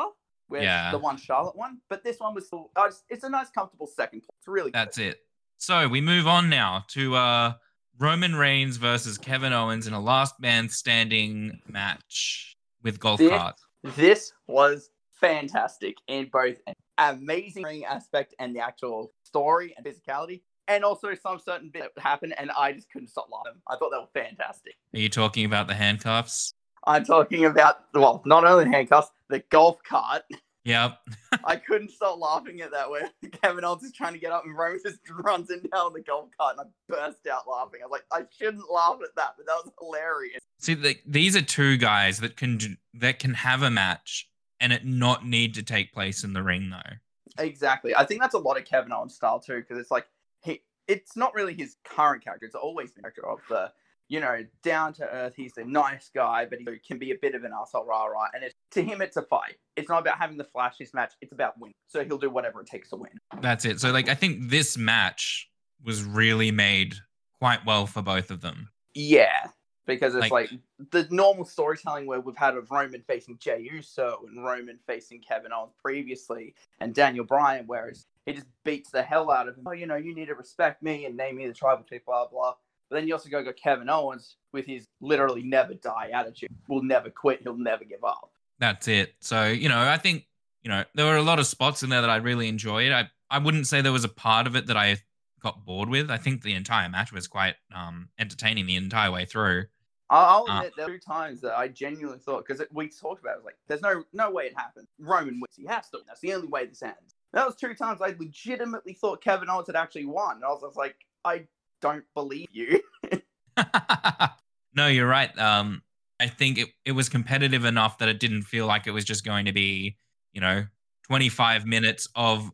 with 0.50 0.64
Yeah. 0.64 0.92
the 0.92 0.98
one 0.98 1.18
Charlotte 1.18 1.56
one, 1.56 1.78
but 1.90 2.04
this 2.04 2.20
one 2.20 2.36
was 2.36 2.48
still. 2.48 2.70
Just, 2.78 3.04
it's 3.10 3.24
a 3.24 3.30
nice, 3.30 3.50
comfortable 3.50 3.88
second 3.88 4.20
place. 4.22 4.30
It's 4.40 4.48
really 4.48 4.72
that's 4.72 4.98
good. 4.98 5.08
it. 5.14 5.20
So 5.58 5.88
we 5.88 6.02
move 6.02 6.28
on 6.28 6.50
now 6.50 6.84
to 6.90 7.16
uh 7.16 7.54
Roman 8.00 8.36
Reigns 8.36 8.78
versus 8.78 9.18
Kevin 9.18 9.54
Owens 9.54 9.88
in 9.88 9.94
a 9.94 10.00
last 10.00 10.40
man 10.40 10.68
standing 10.70 11.62
match 11.68 12.58
with 12.82 13.00
golf 13.00 13.20
This- 13.20 13.30
carts. 13.30 13.64
This 13.96 14.32
was 14.48 14.90
fantastic 15.12 15.96
in 16.08 16.30
both 16.32 16.58
an 16.68 16.74
amazing 16.98 17.64
ring 17.64 17.86
aspect 17.86 18.34
and 18.40 18.56
the 18.56 18.62
actual 18.62 19.12
story 19.24 19.74
and 19.78 19.86
physicality, 19.86 20.42
and 20.68 20.84
also 20.84 21.14
some 21.14 21.40
certain 21.40 21.70
bit 21.70 21.92
that 21.96 22.02
happened, 22.02 22.34
and 22.38 22.50
I 22.52 22.72
just 22.72 22.90
couldn't 22.90 23.10
stop 23.10 23.28
laughing. 23.32 23.60
I 23.68 23.76
thought 23.76 23.92
they 23.92 23.98
were 23.98 24.26
fantastic. 24.26 24.76
Are 24.94 25.00
you 25.00 25.10
talking 25.10 25.46
about 25.46 25.68
the 25.68 25.74
handcuffs? 25.74 26.54
I'm 26.86 27.06
talking 27.06 27.46
about 27.46 27.86
well, 27.94 28.22
not 28.26 28.46
only 28.46 28.70
handcuffs, 28.70 29.12
the 29.30 29.40
golf 29.50 29.82
cart. 29.84 30.24
Yep. 30.66 30.98
I 31.46 31.58
couldn't 31.58 31.92
stop 31.92 32.20
laughing 32.20 32.62
at 32.62 32.72
that 32.72 32.90
where 32.90 33.10
Kevin 33.42 33.66
Owens 33.66 33.84
is 33.84 33.92
trying 33.92 34.14
to 34.14 34.20
get 34.20 34.32
up 34.32 34.46
and 34.46 34.58
Roman 34.58 34.80
just 34.84 35.00
runs 35.10 35.50
in 35.50 35.62
down 35.74 35.94
the 35.94 36.02
golf 36.02 36.30
cart 36.38 36.58
and 36.58 36.68
I 36.68 36.72
burst 36.88 37.28
out 37.28 37.48
laughing. 37.50 37.82
I 37.84 37.88
was 37.88 37.92
like, 37.92 38.06
I 38.12 38.26
shouldn't 38.38 38.72
laugh 38.72 38.98
at 39.04 39.16
that, 39.16 39.34
but 39.38 39.46
that 39.46 39.62
was 39.64 39.72
hilarious. 39.80 40.40
See, 40.60 40.74
the, 40.74 40.98
these 41.06 41.36
are 41.36 41.42
two 41.42 41.78
guys 41.78 42.20
that 42.20 42.38
can 42.38 42.58
do- 42.58 42.76
that 42.94 43.20
can 43.20 43.34
have 43.34 43.62
a 43.62 43.72
match 43.72 44.30
and 44.60 44.72
it 44.72 44.86
not 44.86 45.26
need 45.26 45.54
to 45.56 45.64
take 45.64 45.94
place 45.94 46.24
in 46.24 46.34
the 46.34 46.44
ring 46.44 46.70
though. 46.70 47.44
Exactly. 47.44 47.96
I 47.96 48.06
think 48.06 48.22
that's 48.22 48.36
a 48.36 48.40
lot 48.40 48.58
of 48.58 48.66
Kevin 48.66 48.94
Owens 48.94 49.16
style 49.16 49.40
too, 49.40 49.58
because 49.58 49.78
it's 49.78 49.92
like 49.92 50.08
he 50.42 50.62
it's 50.88 51.18
not 51.18 51.34
really 51.34 51.54
his 51.54 51.76
current 51.84 52.24
character, 52.24 52.46
it's 52.46 52.56
always 52.56 52.92
the 52.94 53.02
character 53.02 53.28
of 53.28 53.40
the 53.50 53.72
you 54.10 54.20
know, 54.20 54.46
down 54.62 54.94
to 54.94 55.04
earth, 55.04 55.34
he's 55.36 55.58
a 55.58 55.64
nice 55.64 56.12
guy, 56.14 56.46
but 56.46 56.60
he 56.60 56.66
can 56.86 57.00
be 57.00 57.12
a 57.12 57.16
bit 57.16 57.36
of 57.36 57.44
an 57.44 57.52
asshole, 57.60 57.86
rah 57.86 58.06
rah. 58.06 58.28
And 58.34 58.44
it's, 58.44 58.53
to 58.74 58.84
him, 58.84 59.02
it's 59.02 59.18
a 59.18 59.22
fight. 59.22 59.56
It's 59.76 59.90
not 59.90 60.02
about 60.02 60.18
having 60.18 60.38
the 60.38 60.44
flashiest 60.44 60.94
match. 60.94 61.14
It's 61.22 61.32
about 61.32 61.60
winning. 61.60 61.74
So 61.88 62.04
he'll 62.04 62.18
do 62.18 62.30
whatever 62.30 62.62
it 62.62 62.68
takes 62.68 62.90
to 62.90 62.98
win. 62.98 63.12
That's 63.42 63.66
it. 63.66 63.80
So 63.80 63.92
like 63.92 64.10
I 64.10 64.16
think 64.16 64.50
this 64.50 64.78
match 64.78 65.50
was 65.84 66.04
really 66.04 66.52
made 66.52 66.96
quite 67.40 67.66
well 67.66 67.86
for 67.86 68.02
both 68.02 68.32
of 68.32 68.42
them. 68.42 68.70
Yeah, 68.94 69.48
because 69.86 70.16
it's 70.16 70.32
like, 70.32 70.50
the 70.92 71.08
normal 71.10 71.46
storytelling 71.46 72.06
where 72.06 72.22
we've 72.22 72.38
had 72.38 72.56
of 72.56 72.72
Roman 72.72 73.02
facing 73.02 73.38
Jey 73.38 73.68
Uso 73.72 74.20
and 74.28 74.46
Roman 74.46 74.78
facing 74.88 75.20
Kevin 75.20 75.52
Owens 75.52 75.74
previously 75.82 76.54
and 76.80 76.94
Daniel 76.94 77.26
Bryan, 77.26 77.66
whereas 77.66 78.06
he 78.26 78.34
just 78.34 78.48
beats 78.64 78.92
the 78.92 79.02
hell 79.02 79.32
out 79.32 79.48
of 79.48 79.58
him. 79.58 79.64
Oh, 79.66 79.72
you 79.72 79.88
know, 79.88 79.96
you 79.96 80.16
need 80.16 80.28
to 80.28 80.36
respect 80.36 80.82
me 80.84 81.06
and 81.06 81.18
name 81.18 81.38
me 81.38 81.48
the 81.48 81.54
tribal 81.54 81.84
chief, 81.84 82.06
blah 82.06 82.28
blah. 82.28 82.56
But 82.90 82.98
then 82.98 83.08
you 83.08 83.14
also 83.16 83.30
go 83.30 83.44
got 83.44 83.56
Kevin 83.58 83.90
Owens 83.90 84.36
with 84.52 84.66
his 84.66 84.86
literally 85.02 85.42
never 85.42 85.74
die 85.74 86.12
attitude. 86.14 86.52
We'll 86.68 86.84
never 86.84 87.10
quit. 87.10 87.42
He'll 87.42 87.58
never 87.58 87.84
give 87.84 88.04
up. 88.04 88.32
That's 88.60 88.88
it. 88.88 89.16
So 89.20 89.48
you 89.48 89.70
know, 89.70 89.80
I 89.80 89.98
think 89.98 90.26
you 90.62 90.70
know 90.70 90.84
there 90.96 91.06
were 91.06 91.18
a 91.18 91.22
lot 91.24 91.40
of 91.40 91.48
spots 91.48 91.84
in 91.84 91.90
there 91.90 92.02
that 92.02 92.10
I 92.10 92.18
really 92.18 92.48
enjoyed. 92.48 92.92
I 92.92 93.10
I 93.30 93.40
wouldn't 93.40 93.68
say 93.68 93.82
there 93.82 93.92
was 93.92 94.04
a 94.04 94.10
part 94.10 94.48
of 94.48 94.56
it 94.56 94.68
that 94.68 94.78
I 94.78 94.98
got 95.42 95.66
bored 95.66 95.90
with. 95.90 96.10
I 96.10 96.18
think 96.18 96.42
the 96.42 96.54
entire 96.54 96.90
match 96.90 97.12
was 97.12 97.28
quite 97.28 97.56
um 97.74 98.10
entertaining 98.18 98.66
the 98.66 98.76
entire 98.76 99.12
way 99.12 99.26
through. 99.26 99.66
I'll 100.10 100.46
uh, 100.48 100.58
admit 100.58 100.74
uh, 100.74 100.76
there 100.78 100.88
were 100.88 100.98
two 100.98 101.00
times 101.00 101.42
that 101.42 101.58
I 101.58 101.68
genuinely 101.68 102.20
thought 102.20 102.46
because 102.48 102.64
we 102.72 102.88
talked 102.88 103.22
about 103.22 103.38
it, 103.38 103.40
it 103.40 103.46
like 103.46 103.56
there's 103.68 103.82
no 103.82 104.04
no 104.14 104.30
way 104.32 104.46
it 104.46 104.54
happened. 104.56 104.88
Roman 105.00 105.40
wins. 105.40 105.56
He 105.56 105.66
has 105.66 105.90
to. 105.90 106.00
That's 106.06 106.22
the 106.22 106.34
only 106.34 106.48
way 106.48 106.66
this 106.66 106.84
ends. 106.84 107.16
That 107.34 107.48
was 107.48 107.56
two 107.56 107.74
times 107.74 108.00
I 108.02 108.16
legitimately 108.20 108.94
thought 108.94 109.24
Kevin 109.24 109.50
Owens 109.50 109.68
had 109.68 109.76
actually 109.76 110.06
won. 110.06 110.36
And 110.36 110.46
I 110.46 110.50
was, 110.50 110.62
I 110.62 110.68
was 110.68 110.76
like, 110.76 110.96
I 111.26 111.46
don't 111.82 112.06
believe 112.14 112.50
you. 112.52 112.80
no, 114.76 114.88
you're 114.88 115.08
right. 115.08 115.36
Um, 115.40 115.82
I 116.24 116.28
think 116.28 116.58
it, 116.58 116.70
it 116.86 116.94
was 116.94 117.10
competitive 117.10 117.66
enough 117.66 117.98
that 117.98 118.08
it 118.08 118.18
didn't 118.18 118.44
feel 118.44 118.66
like 118.66 118.88
it 118.88 118.92
was 118.92 119.04
just 119.04 119.26
going 119.26 119.44
to 119.44 119.52
be, 119.52 119.98
you 120.32 120.40
know, 120.40 120.64
25 121.08 121.66
minutes 121.66 122.08
of 122.16 122.50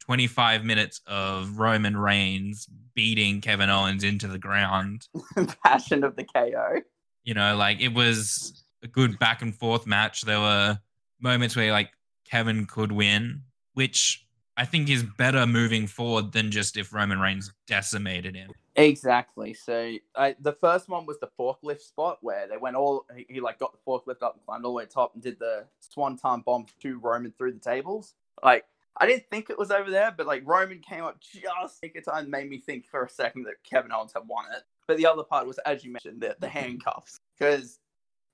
25 0.00 0.62
minutes 0.62 1.00
of 1.06 1.58
Roman 1.58 1.96
Reigns 1.96 2.68
beating 2.94 3.40
Kevin 3.40 3.70
Owens 3.70 4.04
into 4.04 4.28
the 4.28 4.38
ground. 4.38 5.08
Passion 5.64 6.04
of 6.04 6.16
the 6.16 6.24
KO. 6.24 6.82
You 7.22 7.32
know, 7.32 7.56
like 7.56 7.80
it 7.80 7.94
was 7.94 8.62
a 8.82 8.88
good 8.88 9.18
back 9.18 9.40
and 9.40 9.54
forth 9.54 9.86
match. 9.86 10.20
There 10.20 10.40
were 10.40 10.78
moments 11.18 11.56
where 11.56 11.72
like 11.72 11.92
Kevin 12.30 12.66
could 12.66 12.92
win, 12.92 13.44
which 13.72 14.23
I 14.56 14.64
think 14.64 14.88
is 14.88 15.02
better 15.02 15.46
moving 15.46 15.86
forward 15.86 16.32
than 16.32 16.50
just 16.50 16.76
if 16.76 16.92
Roman 16.92 17.18
Reigns 17.18 17.52
decimated 17.66 18.36
him. 18.36 18.52
Exactly. 18.76 19.54
So 19.54 19.96
I, 20.14 20.36
the 20.40 20.52
first 20.52 20.88
one 20.88 21.06
was 21.06 21.18
the 21.18 21.28
forklift 21.38 21.80
spot 21.80 22.18
where 22.22 22.46
they 22.48 22.56
went 22.56 22.76
all 22.76 23.06
he, 23.16 23.26
he, 23.28 23.40
like 23.40 23.58
got 23.58 23.72
the 23.72 23.78
forklift 23.86 24.22
up 24.22 24.34
and 24.34 24.44
climbed 24.44 24.64
all 24.64 24.72
the 24.72 24.76
way 24.76 24.86
top 24.86 25.14
and 25.14 25.22
did 25.22 25.38
the 25.38 25.64
swanton 25.80 26.42
bomb 26.44 26.66
to 26.82 26.98
Roman 26.98 27.32
through 27.36 27.52
the 27.52 27.58
tables. 27.58 28.14
Like 28.42 28.64
I 28.96 29.06
didn't 29.06 29.28
think 29.30 29.50
it 29.50 29.58
was 29.58 29.70
over 29.70 29.90
there, 29.90 30.12
but 30.16 30.26
like 30.26 30.42
Roman 30.44 30.78
came 30.78 31.04
up 31.04 31.20
just 31.20 31.82
in 31.82 32.02
time, 32.02 32.22
and 32.22 32.30
made 32.30 32.48
me 32.48 32.58
think 32.58 32.86
for 32.86 33.04
a 33.04 33.08
second 33.08 33.44
that 33.44 33.62
Kevin 33.64 33.92
Owens 33.92 34.12
had 34.12 34.26
won 34.26 34.44
it. 34.56 34.62
But 34.86 34.98
the 34.98 35.06
other 35.06 35.24
part 35.24 35.46
was, 35.46 35.58
as 35.58 35.84
you 35.84 35.92
mentioned, 35.92 36.20
the, 36.20 36.36
the 36.38 36.48
handcuffs 36.48 37.20
because 37.36 37.78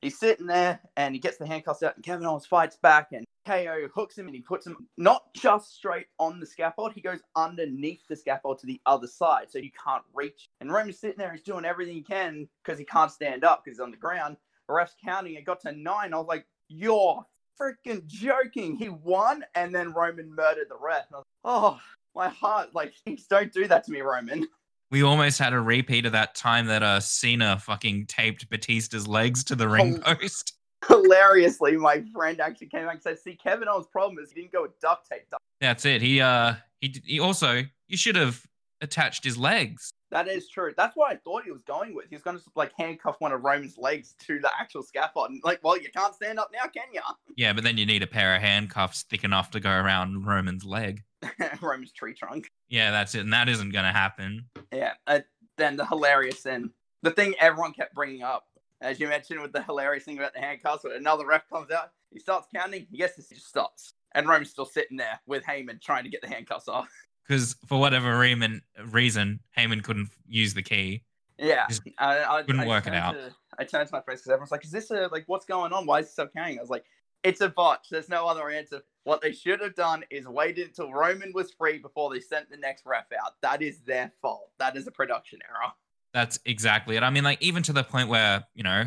he's 0.02 0.18
sitting 0.18 0.46
there 0.46 0.80
and 0.96 1.14
he 1.14 1.20
gets 1.20 1.36
the 1.36 1.46
handcuffs 1.46 1.82
out 1.82 1.96
and 1.96 2.04
Kevin 2.04 2.26
Owens 2.26 2.46
fights 2.46 2.76
back 2.76 3.12
and 3.12 3.24
KO 3.46 3.88
hooks 3.94 4.16
him 4.16 4.26
and 4.26 4.34
he 4.34 4.40
puts 4.40 4.66
him 4.66 4.88
not 4.96 5.32
just 5.34 5.74
straight 5.74 6.06
on 6.18 6.40
the 6.40 6.46
scaffold, 6.46 6.92
he 6.92 7.00
goes 7.00 7.20
underneath 7.36 8.06
the 8.08 8.16
scaffold 8.16 8.58
to 8.58 8.66
the 8.66 8.80
other 8.86 9.06
side 9.06 9.50
so 9.50 9.58
you 9.58 9.70
can't 9.84 10.04
reach. 10.14 10.48
And 10.60 10.72
Roman's 10.72 10.98
sitting 10.98 11.18
there, 11.18 11.32
he's 11.32 11.42
doing 11.42 11.64
everything 11.64 11.94
he 11.94 12.02
can 12.02 12.48
because 12.62 12.78
he 12.78 12.84
can't 12.84 13.10
stand 13.10 13.44
up 13.44 13.64
because 13.64 13.78
he's 13.78 13.82
on 13.82 13.90
the 13.90 13.96
ground. 13.96 14.36
The 14.68 14.74
ref's 14.74 14.94
counting, 15.04 15.34
it 15.34 15.44
got 15.44 15.60
to 15.62 15.72
nine. 15.72 16.14
I 16.14 16.18
was 16.18 16.26
like, 16.26 16.46
you're 16.68 17.24
freaking 17.60 18.06
joking. 18.06 18.76
He 18.76 18.88
won 18.88 19.44
and 19.54 19.74
then 19.74 19.92
Roman 19.92 20.34
murdered 20.34 20.68
the 20.68 20.76
ref. 20.80 21.10
Was, 21.10 21.24
oh, 21.44 21.80
my 22.14 22.28
heart, 22.28 22.74
like, 22.74 22.94
don't 23.30 23.52
do 23.52 23.66
that 23.68 23.84
to 23.84 23.92
me, 23.92 24.00
Roman. 24.00 24.46
We 24.90 25.02
almost 25.02 25.38
had 25.38 25.52
a 25.52 25.60
repeat 25.60 26.06
of 26.06 26.12
that 26.12 26.34
time 26.34 26.66
that 26.66 26.82
uh 26.82 27.00
Cena 27.00 27.58
fucking 27.58 28.06
taped 28.06 28.48
Batista's 28.50 29.06
legs 29.06 29.44
to 29.44 29.54
the 29.54 29.68
ring 29.68 30.02
oh. 30.04 30.14
post. 30.14 30.54
Hilariously, 30.88 31.76
my 31.76 32.02
friend 32.12 32.40
actually 32.40 32.68
came 32.68 32.86
back 32.86 32.94
and 32.94 33.02
said, 33.02 33.18
"See, 33.18 33.36
Kevin 33.36 33.68
Owens' 33.68 33.86
problem 33.86 34.18
is 34.22 34.30
he 34.30 34.40
didn't 34.40 34.52
go 34.52 34.62
with 34.62 34.78
duct 34.80 35.08
tape." 35.08 35.26
That's 35.60 35.84
it. 35.84 36.02
He 36.02 36.20
uh 36.20 36.54
he 36.80 37.00
he 37.04 37.20
also 37.20 37.62
you 37.88 37.96
should 37.96 38.16
have 38.16 38.44
attached 38.80 39.24
his 39.24 39.36
legs. 39.36 39.90
That 40.10 40.26
is 40.26 40.48
true. 40.48 40.72
That's 40.76 40.96
what 40.96 41.12
I 41.12 41.16
thought 41.16 41.44
he 41.44 41.52
was 41.52 41.62
going 41.62 41.94
with. 41.94 42.06
He 42.08 42.16
was 42.16 42.22
going 42.22 42.36
to 42.36 42.42
like 42.56 42.72
handcuff 42.76 43.16
one 43.20 43.32
of 43.32 43.44
Roman's 43.44 43.78
legs 43.78 44.14
to 44.26 44.40
the 44.40 44.50
actual 44.58 44.82
scaffold. 44.82 45.30
And, 45.30 45.40
like, 45.44 45.60
well, 45.62 45.80
you 45.80 45.88
can't 45.94 46.14
stand 46.14 46.38
up 46.38 46.50
now, 46.52 46.68
can 46.68 46.92
you? 46.92 47.00
Yeah, 47.36 47.52
but 47.52 47.64
then 47.64 47.78
you 47.78 47.86
need 47.86 48.02
a 48.02 48.06
pair 48.06 48.34
of 48.34 48.42
handcuffs 48.42 49.04
thick 49.04 49.24
enough 49.24 49.52
to 49.52 49.60
go 49.60 49.70
around 49.70 50.26
Roman's 50.26 50.64
leg. 50.64 51.02
Roman's 51.62 51.92
tree 51.92 52.12
trunk. 52.12 52.50
Yeah, 52.70 52.92
that's 52.92 53.14
it, 53.14 53.20
and 53.20 53.32
that 53.32 53.48
isn't 53.48 53.70
going 53.70 53.84
to 53.84 53.92
happen. 53.92 54.46
Yeah. 54.72 54.94
Uh, 55.06 55.20
then 55.56 55.76
the 55.76 55.84
hilarious 55.84 56.46
and 56.46 56.70
the 57.02 57.10
thing 57.10 57.34
everyone 57.38 57.72
kept 57.72 57.94
bringing 57.94 58.22
up, 58.22 58.46
as 58.80 59.00
you 59.00 59.08
mentioned, 59.08 59.42
with 59.42 59.52
the 59.52 59.62
hilarious 59.62 60.04
thing 60.04 60.16
about 60.16 60.32
the 60.32 60.40
handcuffs. 60.40 60.84
When 60.84 60.94
another 60.94 61.26
ref 61.26 61.48
comes 61.50 61.70
out, 61.70 61.90
he 62.12 62.18
starts 62.18 62.46
counting. 62.54 62.86
He 62.90 62.98
Yes, 62.98 63.16
he 63.16 63.34
just 63.34 63.48
stops, 63.48 63.94
and 64.14 64.28
Roman's 64.28 64.50
still 64.50 64.64
sitting 64.64 64.96
there 64.96 65.20
with 65.26 65.42
Heyman 65.44 65.82
trying 65.82 66.04
to 66.04 66.10
get 66.10 66.22
the 66.22 66.28
handcuffs 66.28 66.68
off. 66.68 66.88
Because 67.28 67.54
for 67.66 67.78
whatever 67.78 68.18
reason, 68.18 68.60
reason 68.86 69.38
Heyman 69.56 69.84
couldn't 69.84 70.08
use 70.26 70.52
the 70.52 70.64
key. 70.64 71.04
Yeah, 71.38 71.68
I, 71.96 72.24
I, 72.24 72.42
couldn't 72.42 72.62
I 72.62 72.66
work 72.66 72.88
it 72.88 72.94
out. 72.94 73.12
To, 73.12 73.32
I 73.56 73.62
turned 73.62 73.86
to 73.86 73.94
my 73.94 74.00
friends 74.00 74.22
because 74.22 74.32
everyone's 74.32 74.50
like, 74.50 74.64
"Is 74.64 74.72
this 74.72 74.90
a 74.90 75.08
like 75.12 75.24
what's 75.28 75.46
going 75.46 75.72
on? 75.72 75.86
Why 75.86 76.00
is 76.00 76.06
it 76.06 76.12
so 76.12 76.26
counting?" 76.26 76.58
I 76.58 76.60
was 76.60 76.70
like, 76.70 76.84
"It's 77.22 77.40
a 77.40 77.48
botch. 77.48 77.86
There's 77.88 78.08
no 78.08 78.26
other 78.26 78.50
answer. 78.50 78.82
What 79.04 79.22
they 79.22 79.32
should 79.32 79.60
have 79.60 79.74
done 79.74 80.04
is 80.10 80.26
waited 80.28 80.68
until 80.68 80.92
Roman 80.92 81.32
was 81.34 81.52
free 81.52 81.78
before 81.78 82.12
they 82.12 82.20
sent 82.20 82.50
the 82.50 82.56
next 82.56 82.84
ref 82.84 83.06
out. 83.24 83.32
That 83.40 83.62
is 83.62 83.80
their 83.80 84.12
fault. 84.20 84.50
That 84.58 84.76
is 84.76 84.86
a 84.86 84.90
production 84.90 85.38
error. 85.48 85.72
That's 86.12 86.38
exactly 86.44 86.96
it. 86.96 87.02
I 87.02 87.10
mean, 87.10 87.24
like, 87.24 87.40
even 87.40 87.62
to 87.64 87.72
the 87.72 87.84
point 87.84 88.08
where, 88.08 88.44
you 88.54 88.62
know, 88.62 88.84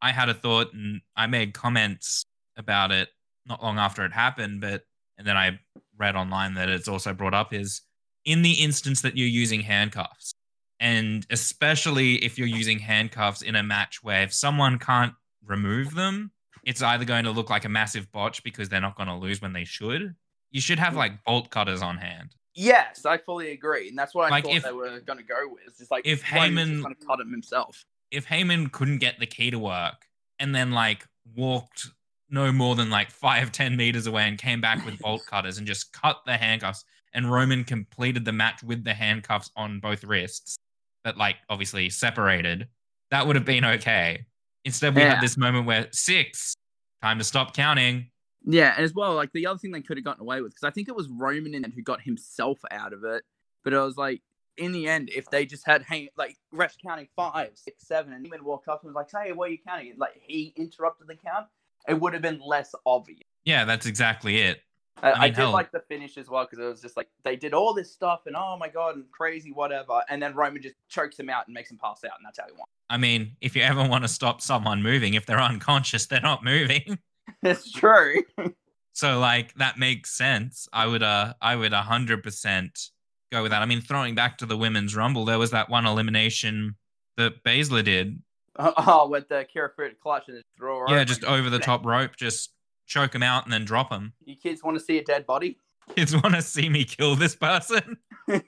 I 0.00 0.12
had 0.12 0.28
a 0.28 0.34
thought 0.34 0.72
and 0.72 1.00
I 1.16 1.26
made 1.26 1.54
comments 1.54 2.24
about 2.56 2.92
it 2.92 3.08
not 3.46 3.62
long 3.62 3.78
after 3.78 4.04
it 4.04 4.12
happened, 4.12 4.60
but, 4.60 4.82
and 5.18 5.26
then 5.26 5.36
I 5.36 5.58
read 5.98 6.16
online 6.16 6.54
that 6.54 6.68
it's 6.68 6.88
also 6.88 7.12
brought 7.12 7.34
up 7.34 7.52
is 7.52 7.82
in 8.24 8.42
the 8.42 8.52
instance 8.52 9.02
that 9.02 9.16
you're 9.16 9.26
using 9.26 9.60
handcuffs, 9.60 10.34
and 10.78 11.26
especially 11.30 12.16
if 12.16 12.38
you're 12.38 12.46
using 12.46 12.78
handcuffs 12.78 13.40
in 13.40 13.56
a 13.56 13.62
match 13.62 14.02
where 14.02 14.22
if 14.22 14.34
someone 14.34 14.78
can't 14.78 15.14
remove 15.44 15.94
them, 15.94 16.32
it's 16.66 16.82
either 16.82 17.04
going 17.04 17.24
to 17.24 17.30
look 17.30 17.48
like 17.48 17.64
a 17.64 17.68
massive 17.68 18.10
botch 18.10 18.42
because 18.42 18.68
they're 18.68 18.80
not 18.80 18.96
going 18.96 19.08
to 19.08 19.14
lose 19.14 19.40
when 19.40 19.52
they 19.52 19.64
should. 19.64 20.14
You 20.50 20.60
should 20.60 20.80
have 20.80 20.96
like 20.96 21.24
bolt 21.24 21.48
cutters 21.48 21.80
on 21.80 21.96
hand. 21.96 22.34
Yes, 22.54 23.06
I 23.06 23.18
fully 23.18 23.52
agree, 23.52 23.88
and 23.88 23.98
that's 23.98 24.14
what 24.14 24.26
I 24.26 24.30
like 24.30 24.44
thought 24.44 24.56
if, 24.56 24.62
they 24.64 24.72
were 24.72 25.00
going 25.00 25.18
to 25.18 25.24
go 25.24 25.48
with. 25.48 25.62
It's 25.66 25.78
just 25.78 25.90
like 25.90 26.06
if 26.06 26.24
Heyman 26.24 26.82
going 26.82 26.94
to 26.94 27.06
cut 27.06 27.20
him 27.20 27.30
himself. 27.30 27.84
If 28.10 28.26
Heyman 28.26 28.72
couldn't 28.72 28.98
get 28.98 29.18
the 29.20 29.26
key 29.26 29.50
to 29.50 29.58
work 29.58 30.06
and 30.38 30.54
then 30.54 30.72
like 30.72 31.06
walked 31.36 31.86
no 32.30 32.50
more 32.50 32.74
than 32.74 32.90
like 32.90 33.10
five 33.10 33.52
ten 33.52 33.76
meters 33.76 34.06
away 34.06 34.24
and 34.24 34.36
came 34.36 34.60
back 34.60 34.84
with 34.84 34.98
bolt 34.98 35.24
cutters 35.30 35.58
and 35.58 35.66
just 35.66 35.92
cut 35.92 36.18
the 36.26 36.36
handcuffs, 36.36 36.84
and 37.12 37.30
Roman 37.30 37.62
completed 37.62 38.24
the 38.24 38.32
match 38.32 38.62
with 38.64 38.82
the 38.82 38.94
handcuffs 38.94 39.50
on 39.54 39.78
both 39.78 40.02
wrists, 40.02 40.56
but 41.04 41.16
like 41.16 41.36
obviously 41.48 41.90
separated, 41.90 42.66
that 43.10 43.26
would 43.26 43.36
have 43.36 43.44
been 43.44 43.64
okay. 43.64 44.24
Instead, 44.64 44.96
we 44.96 45.02
yeah. 45.02 45.14
had 45.14 45.22
this 45.22 45.36
moment 45.36 45.64
where 45.64 45.86
six, 45.92 46.55
time 47.02 47.18
to 47.18 47.24
stop 47.24 47.54
counting. 47.54 48.10
Yeah, 48.44 48.74
and 48.76 48.84
as 48.84 48.94
well, 48.94 49.14
like 49.14 49.32
the 49.32 49.46
other 49.46 49.58
thing 49.58 49.72
they 49.72 49.80
could 49.80 49.96
have 49.96 50.04
gotten 50.04 50.22
away 50.22 50.40
with, 50.40 50.52
because 50.52 50.64
I 50.66 50.70
think 50.70 50.88
it 50.88 50.94
was 50.94 51.08
Roman 51.08 51.54
in 51.54 51.70
who 51.70 51.82
got 51.82 52.00
himself 52.00 52.58
out 52.70 52.92
of 52.92 53.04
it. 53.04 53.24
But 53.64 53.72
it 53.72 53.78
was 53.78 53.96
like, 53.96 54.22
in 54.56 54.72
the 54.72 54.88
end, 54.88 55.10
if 55.14 55.28
they 55.30 55.44
just 55.44 55.66
had 55.66 55.82
hey, 55.82 56.10
like 56.16 56.36
refs 56.54 56.76
counting 56.82 57.08
five, 57.16 57.50
six, 57.54 57.86
seven, 57.86 58.12
and 58.12 58.24
even 58.26 58.44
walked 58.44 58.68
up 58.68 58.82
and 58.82 58.94
was 58.94 58.94
like, 58.94 59.10
"Hey, 59.10 59.32
where 59.32 59.48
are 59.48 59.52
you 59.52 59.58
counting?" 59.66 59.94
like 59.98 60.12
he 60.22 60.54
interrupted 60.56 61.08
the 61.08 61.16
count, 61.16 61.46
it 61.88 61.94
would 62.00 62.12
have 62.12 62.22
been 62.22 62.40
less 62.40 62.74
obvious. 62.86 63.20
Yeah, 63.44 63.64
that's 63.64 63.86
exactly 63.86 64.40
it. 64.40 64.60
I, 65.02 65.10
I, 65.10 65.12
mean, 65.12 65.22
I 65.22 65.28
did 65.28 65.36
hell. 65.36 65.52
like 65.52 65.72
the 65.72 65.80
finish 65.88 66.16
as 66.16 66.28
well 66.28 66.44
because 66.44 66.58
it 66.58 66.68
was 66.68 66.80
just 66.80 66.96
like 66.96 67.08
they 67.22 67.36
did 67.36 67.52
all 67.52 67.74
this 67.74 67.92
stuff 67.92 68.22
and 68.26 68.34
oh 68.34 68.56
my 68.58 68.68
god 68.68 68.96
and 68.96 69.04
crazy 69.10 69.52
whatever, 69.52 70.00
and 70.08 70.22
then 70.22 70.34
Roman 70.34 70.62
just 70.62 70.76
chokes 70.88 71.18
him 71.18 71.28
out 71.28 71.46
and 71.46 71.54
makes 71.54 71.70
him 71.70 71.78
pass 71.78 72.02
out, 72.04 72.12
and 72.18 72.24
that's 72.24 72.38
how 72.38 72.46
he 72.46 72.52
won. 72.52 72.66
I 72.88 72.96
mean, 72.96 73.36
if 73.40 73.56
you 73.56 73.62
ever 73.62 73.86
want 73.86 74.04
to 74.04 74.08
stop 74.08 74.40
someone 74.40 74.82
moving, 74.82 75.14
if 75.14 75.26
they're 75.26 75.40
unconscious, 75.40 76.06
they're 76.06 76.20
not 76.20 76.44
moving. 76.44 76.98
it's 77.42 77.70
true. 77.72 78.22
so 78.92 79.18
like 79.18 79.54
that 79.54 79.78
makes 79.78 80.10
sense. 80.16 80.68
I 80.72 80.86
would 80.86 81.02
uh 81.02 81.34
I 81.40 81.56
would 81.56 81.72
hundred 81.72 82.22
percent 82.22 82.90
go 83.32 83.42
with 83.42 83.52
that. 83.52 83.62
I 83.62 83.66
mean, 83.66 83.80
throwing 83.80 84.14
back 84.14 84.38
to 84.38 84.46
the 84.46 84.56
women's 84.56 84.96
rumble, 84.96 85.24
there 85.24 85.38
was 85.38 85.50
that 85.50 85.68
one 85.68 85.86
elimination 85.86 86.76
that 87.16 87.42
Baszler 87.44 87.84
did. 87.84 88.22
Oh, 88.58 89.08
with 89.08 89.28
the 89.28 89.46
Kira 89.54 89.70
clutch 90.02 90.28
and 90.28 90.42
throw. 90.56 90.84
Yeah, 90.88 91.04
just 91.04 91.24
over 91.24 91.50
the 91.50 91.58
top 91.58 91.84
rope, 91.84 92.16
just 92.16 92.52
choke 92.86 93.14
him 93.14 93.22
out 93.22 93.44
and 93.44 93.52
then 93.52 93.64
drop 93.64 93.90
him. 93.90 94.12
You 94.24 94.36
kids 94.36 94.62
want 94.62 94.78
to 94.78 94.84
see 94.84 94.98
a 94.98 95.04
dead 95.04 95.26
body? 95.26 95.58
Kids 95.94 96.20
want 96.20 96.34
to 96.34 96.42
see 96.42 96.68
me 96.68 96.84
kill 96.84 97.14
this 97.14 97.36
person. 97.36 97.96
I'm 98.28 98.42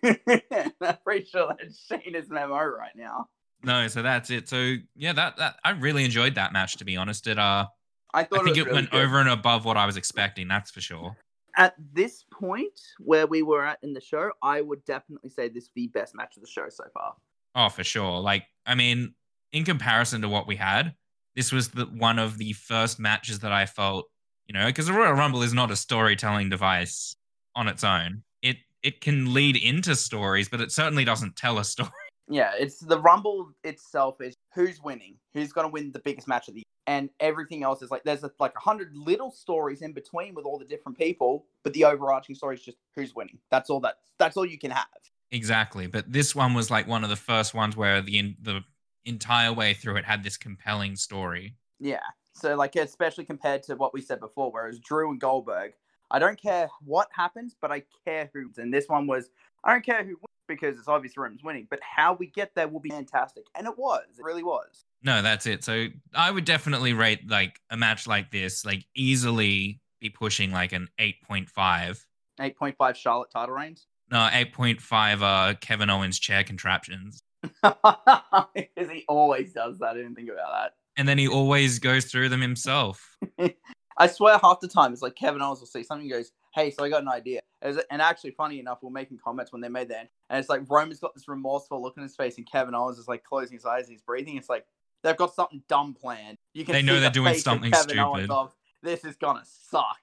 pretty 1.05 1.25
sure 1.25 1.55
that's 1.57 1.87
Shayna's 1.89 2.29
memo 2.29 2.57
right 2.65 2.97
now. 2.97 3.29
No, 3.63 3.87
so 3.87 4.03
that's 4.03 4.29
it. 4.31 4.49
So 4.49 4.75
yeah, 4.97 5.13
that 5.13 5.37
that 5.37 5.57
I 5.65 5.71
really 5.71 6.05
enjoyed 6.05 6.35
that 6.35 6.53
match. 6.53 6.79
To 6.79 6.85
be 6.85 6.97
honest, 6.97 7.29
it 7.29 7.39
uh, 7.39 7.67
I 8.13 8.25
thought 8.25 8.41
I 8.41 8.45
think 8.45 8.57
it, 8.57 8.61
it 8.61 8.65
really 8.65 8.75
went 8.75 8.91
good. 8.91 9.05
over 9.05 9.21
and 9.21 9.29
above 9.29 9.65
what 9.65 9.77
I 9.77 9.87
was 9.87 9.97
expecting. 9.97 10.49
That's 10.49 10.73
for 10.73 10.81
sure. 10.81 11.17
At 11.57 11.75
this 11.93 12.25
point 12.33 12.81
where 12.99 13.29
we 13.29 13.43
were 13.43 13.65
at 13.65 13.79
in 13.83 13.93
the 13.93 14.01
show, 14.01 14.31
I 14.43 14.61
would 14.61 14.85
definitely 14.85 15.31
say 15.31 15.49
this 15.49 15.65
is 15.65 15.71
the 15.77 15.89
best 15.89 16.17
match 16.17 16.37
of 16.37 16.43
the 16.43 16.49
show 16.49 16.69
so 16.69 16.85
far. 16.93 17.15
Oh, 17.55 17.69
for 17.69 17.83
sure. 17.83 18.21
Like, 18.21 18.45
I 18.67 18.75
mean, 18.75 19.15
in 19.53 19.65
comparison 19.65 20.23
to 20.23 20.29
what 20.29 20.47
we 20.47 20.57
had, 20.57 20.95
this 21.35 21.51
was 21.51 21.69
the 21.69 21.85
one 21.87 22.19
of 22.19 22.39
the 22.39 22.53
first 22.53 23.01
matches 23.01 23.41
that 23.41 23.53
I 23.53 23.67
felt, 23.67 24.07
you 24.49 24.55
know, 24.59 24.67
because 24.67 24.87
the 24.87 24.93
Royal 24.93 25.13
Rumble 25.13 25.43
is 25.43 25.53
not 25.53 25.71
a 25.71 25.77
storytelling 25.77 26.49
device 26.49 27.15
on 27.55 27.69
its 27.69 27.85
own. 27.85 28.23
It 28.43 28.57
it 28.83 29.01
can 29.01 29.35
lead 29.35 29.57
into 29.57 29.95
stories, 29.95 30.49
but 30.49 30.61
it 30.61 30.73
certainly 30.73 31.05
doesn't 31.05 31.37
tell 31.37 31.59
a 31.59 31.65
story. 31.65 31.91
Yeah, 32.31 32.53
it's 32.59 32.81
the 32.81 33.01
Rumble 33.01 33.53
itself 33.65 34.21
is 34.21 34.35
who's 34.55 34.83
winning, 34.83 35.15
who's 35.33 35.51
going 35.51 35.67
to 35.67 35.73
win 35.73 35.93
the 35.93 35.99
biggest 35.99 36.29
match 36.29 36.47
of 36.49 36.53
the 36.53 36.59
year, 36.59 36.65
and 36.87 37.09
everything 37.21 37.63
else 37.63 37.81
is 37.81 37.91
like 37.91 38.05
there's 38.05 38.23
a, 38.23 38.31
like 38.39 38.53
a 38.55 38.61
hundred 38.61 38.95
little 38.95 39.31
stories 39.31 39.81
in 39.81 39.95
between 39.95 40.35
with 40.35 40.45
all 40.45 40.59
the 40.59 40.67
different 40.67 40.99
people, 40.99 41.47
but 41.65 41.73
the 41.73 41.85
overarching 41.87 42.35
story 42.35 42.57
is 42.57 42.63
just 42.63 42.77
who's 42.95 43.15
winning. 43.15 43.39
That's 43.51 43.71
all 43.71 43.81
that 43.81 43.95
that's 44.19 44.37
all 44.37 44.45
you 44.45 44.59
can 44.59 44.73
have. 44.73 44.87
Exactly, 45.31 45.87
but 45.87 46.13
this 46.13 46.35
one 46.35 46.53
was 46.53 46.71
like 46.71 46.87
one 46.87 47.03
of 47.03 47.09
the 47.09 47.17
first 47.17 47.55
ones 47.55 47.79
where 47.79 48.03
the 48.03 48.37
the 48.43 48.63
entire 49.07 49.51
way 49.51 49.73
through 49.73 49.97
it 49.97 50.05
had 50.05 50.23
this 50.23 50.37
compelling 50.37 50.97
story. 50.97 51.55
Yeah. 51.81 52.01
So 52.39 52.55
like 52.55 52.77
especially 52.77 53.25
compared 53.25 53.63
to 53.65 53.75
what 53.77 53.93
we 53.93 54.01
said 54.01 54.21
before, 54.21 54.51
whereas 54.51 54.79
Drew 54.79 55.11
and 55.11 55.21
Goldberg, 55.21 55.73
I 56.11 56.19
don't 56.19 56.41
care 56.41 56.69
what 56.85 57.09
happens, 57.13 57.57
but 57.61 57.71
I 57.71 57.83
care 58.05 58.31
who. 58.33 58.51
And 58.57 58.73
this 58.73 58.89
one 58.89 59.07
was 59.07 59.31
I 59.65 59.73
don't 59.73 59.85
care 59.85 60.03
who 60.03 60.11
wins 60.11 60.47
because 60.47 60.79
it's 60.79 60.89
obvious 60.89 61.17
Roman's 61.17 61.43
winning, 61.43 61.67
but 61.69 61.81
how 61.83 62.15
we 62.15 62.27
get 62.27 62.55
there 62.55 62.69
will 62.69 62.81
be 62.81 62.91
fantastic. 62.91 63.45
And 63.55 63.67
it 63.67 63.77
was. 63.77 64.05
It 64.19 64.25
really 64.25 64.43
was. 64.43 64.85
No, 65.03 65.23
that's 65.23 65.47
it. 65.47 65.63
So 65.65 65.89
I 66.15 66.31
would 66.31 66.45
definitely 66.45 66.93
rate 66.93 67.29
like 67.29 67.61
a 67.71 67.77
match 67.77 68.07
like 68.07 68.31
this, 68.31 68.65
like 68.65 68.85
easily 68.95 69.81
be 70.01 70.11
pushing 70.11 70.51
like 70.51 70.73
an 70.73 70.89
8.5. 70.99 72.05
8.5 72.41 72.95
Charlotte 72.95 73.31
title 73.31 73.55
reigns. 73.55 73.87
No, 74.11 74.19
8.5 74.19 75.23
uh 75.23 75.55
Kevin 75.61 75.91
Owens 75.91 76.19
chair 76.19 76.45
contraptions. 76.45 77.23
Because 77.63 78.47
he 78.91 79.05
always 79.09 79.53
does 79.53 79.79
that. 79.79 79.91
I 79.91 79.95
didn't 79.95 80.15
think 80.15 80.31
about 80.31 80.53
that. 80.53 80.75
And 80.99 81.09
then 81.09 81.17
he 81.17 81.27
always 81.29 81.79
goes 81.79 82.05
through 82.07 82.29
them 82.29 82.41
himself. 82.43 83.17
I 84.01 84.07
swear, 84.07 84.39
half 84.43 84.61
the 84.61 84.69
time 84.69 84.93
it's 84.93 85.01
like 85.03 85.15
Kevin 85.17 85.41
Owens 85.41 85.61
will 85.61 85.67
say 85.67 85.83
something. 85.83 86.09
Goes, 86.09 86.33
"Hey, 86.55 86.71
so 86.71 86.85
I 86.85 86.89
got 86.89 87.03
an 87.03 87.09
idea." 87.09 87.41
And 87.63 88.03
actually, 88.03 88.33
funny 88.33 88.61
enough, 88.61 88.79
we're 88.83 88.91
making 88.91 89.19
comments 89.25 89.53
when 89.53 89.61
they 89.61 89.69
made 89.69 89.89
that, 89.89 90.11
and 90.31 90.39
it's 90.39 90.49
like 90.49 90.63
Roman's 90.69 91.01
got 91.01 91.15
this 91.15 91.27
remorseful 91.29 91.81
look 91.83 91.97
in 91.97 92.03
his 92.03 92.15
face, 92.15 92.37
and 92.37 92.49
Kevin 92.51 92.75
Owens 92.75 92.99
is 92.99 93.09
like 93.09 93.25
closing 93.25 93.57
his 93.57 93.65
eyes 93.65 93.85
and 93.85 93.93
he's 93.93 94.03
breathing. 94.03 94.37
It's 94.37 94.49
like 94.49 94.67
they've 95.03 95.17
got 95.17 95.35
something 95.35 95.63
dumb 95.69 95.95
planned. 95.95 96.37
You 96.53 96.65
can 96.65 96.75
they 96.75 96.83
know 96.83 96.95
see 96.95 97.01
they're 97.01 97.09
the 97.11 97.15
doing 97.15 97.35
something 97.39 97.73
stupid. 97.73 97.99
Owens 97.99 98.31
of, 98.31 98.55
this 98.83 99.05
is 99.05 99.17
gonna 99.17 99.45
suck. 99.45 99.99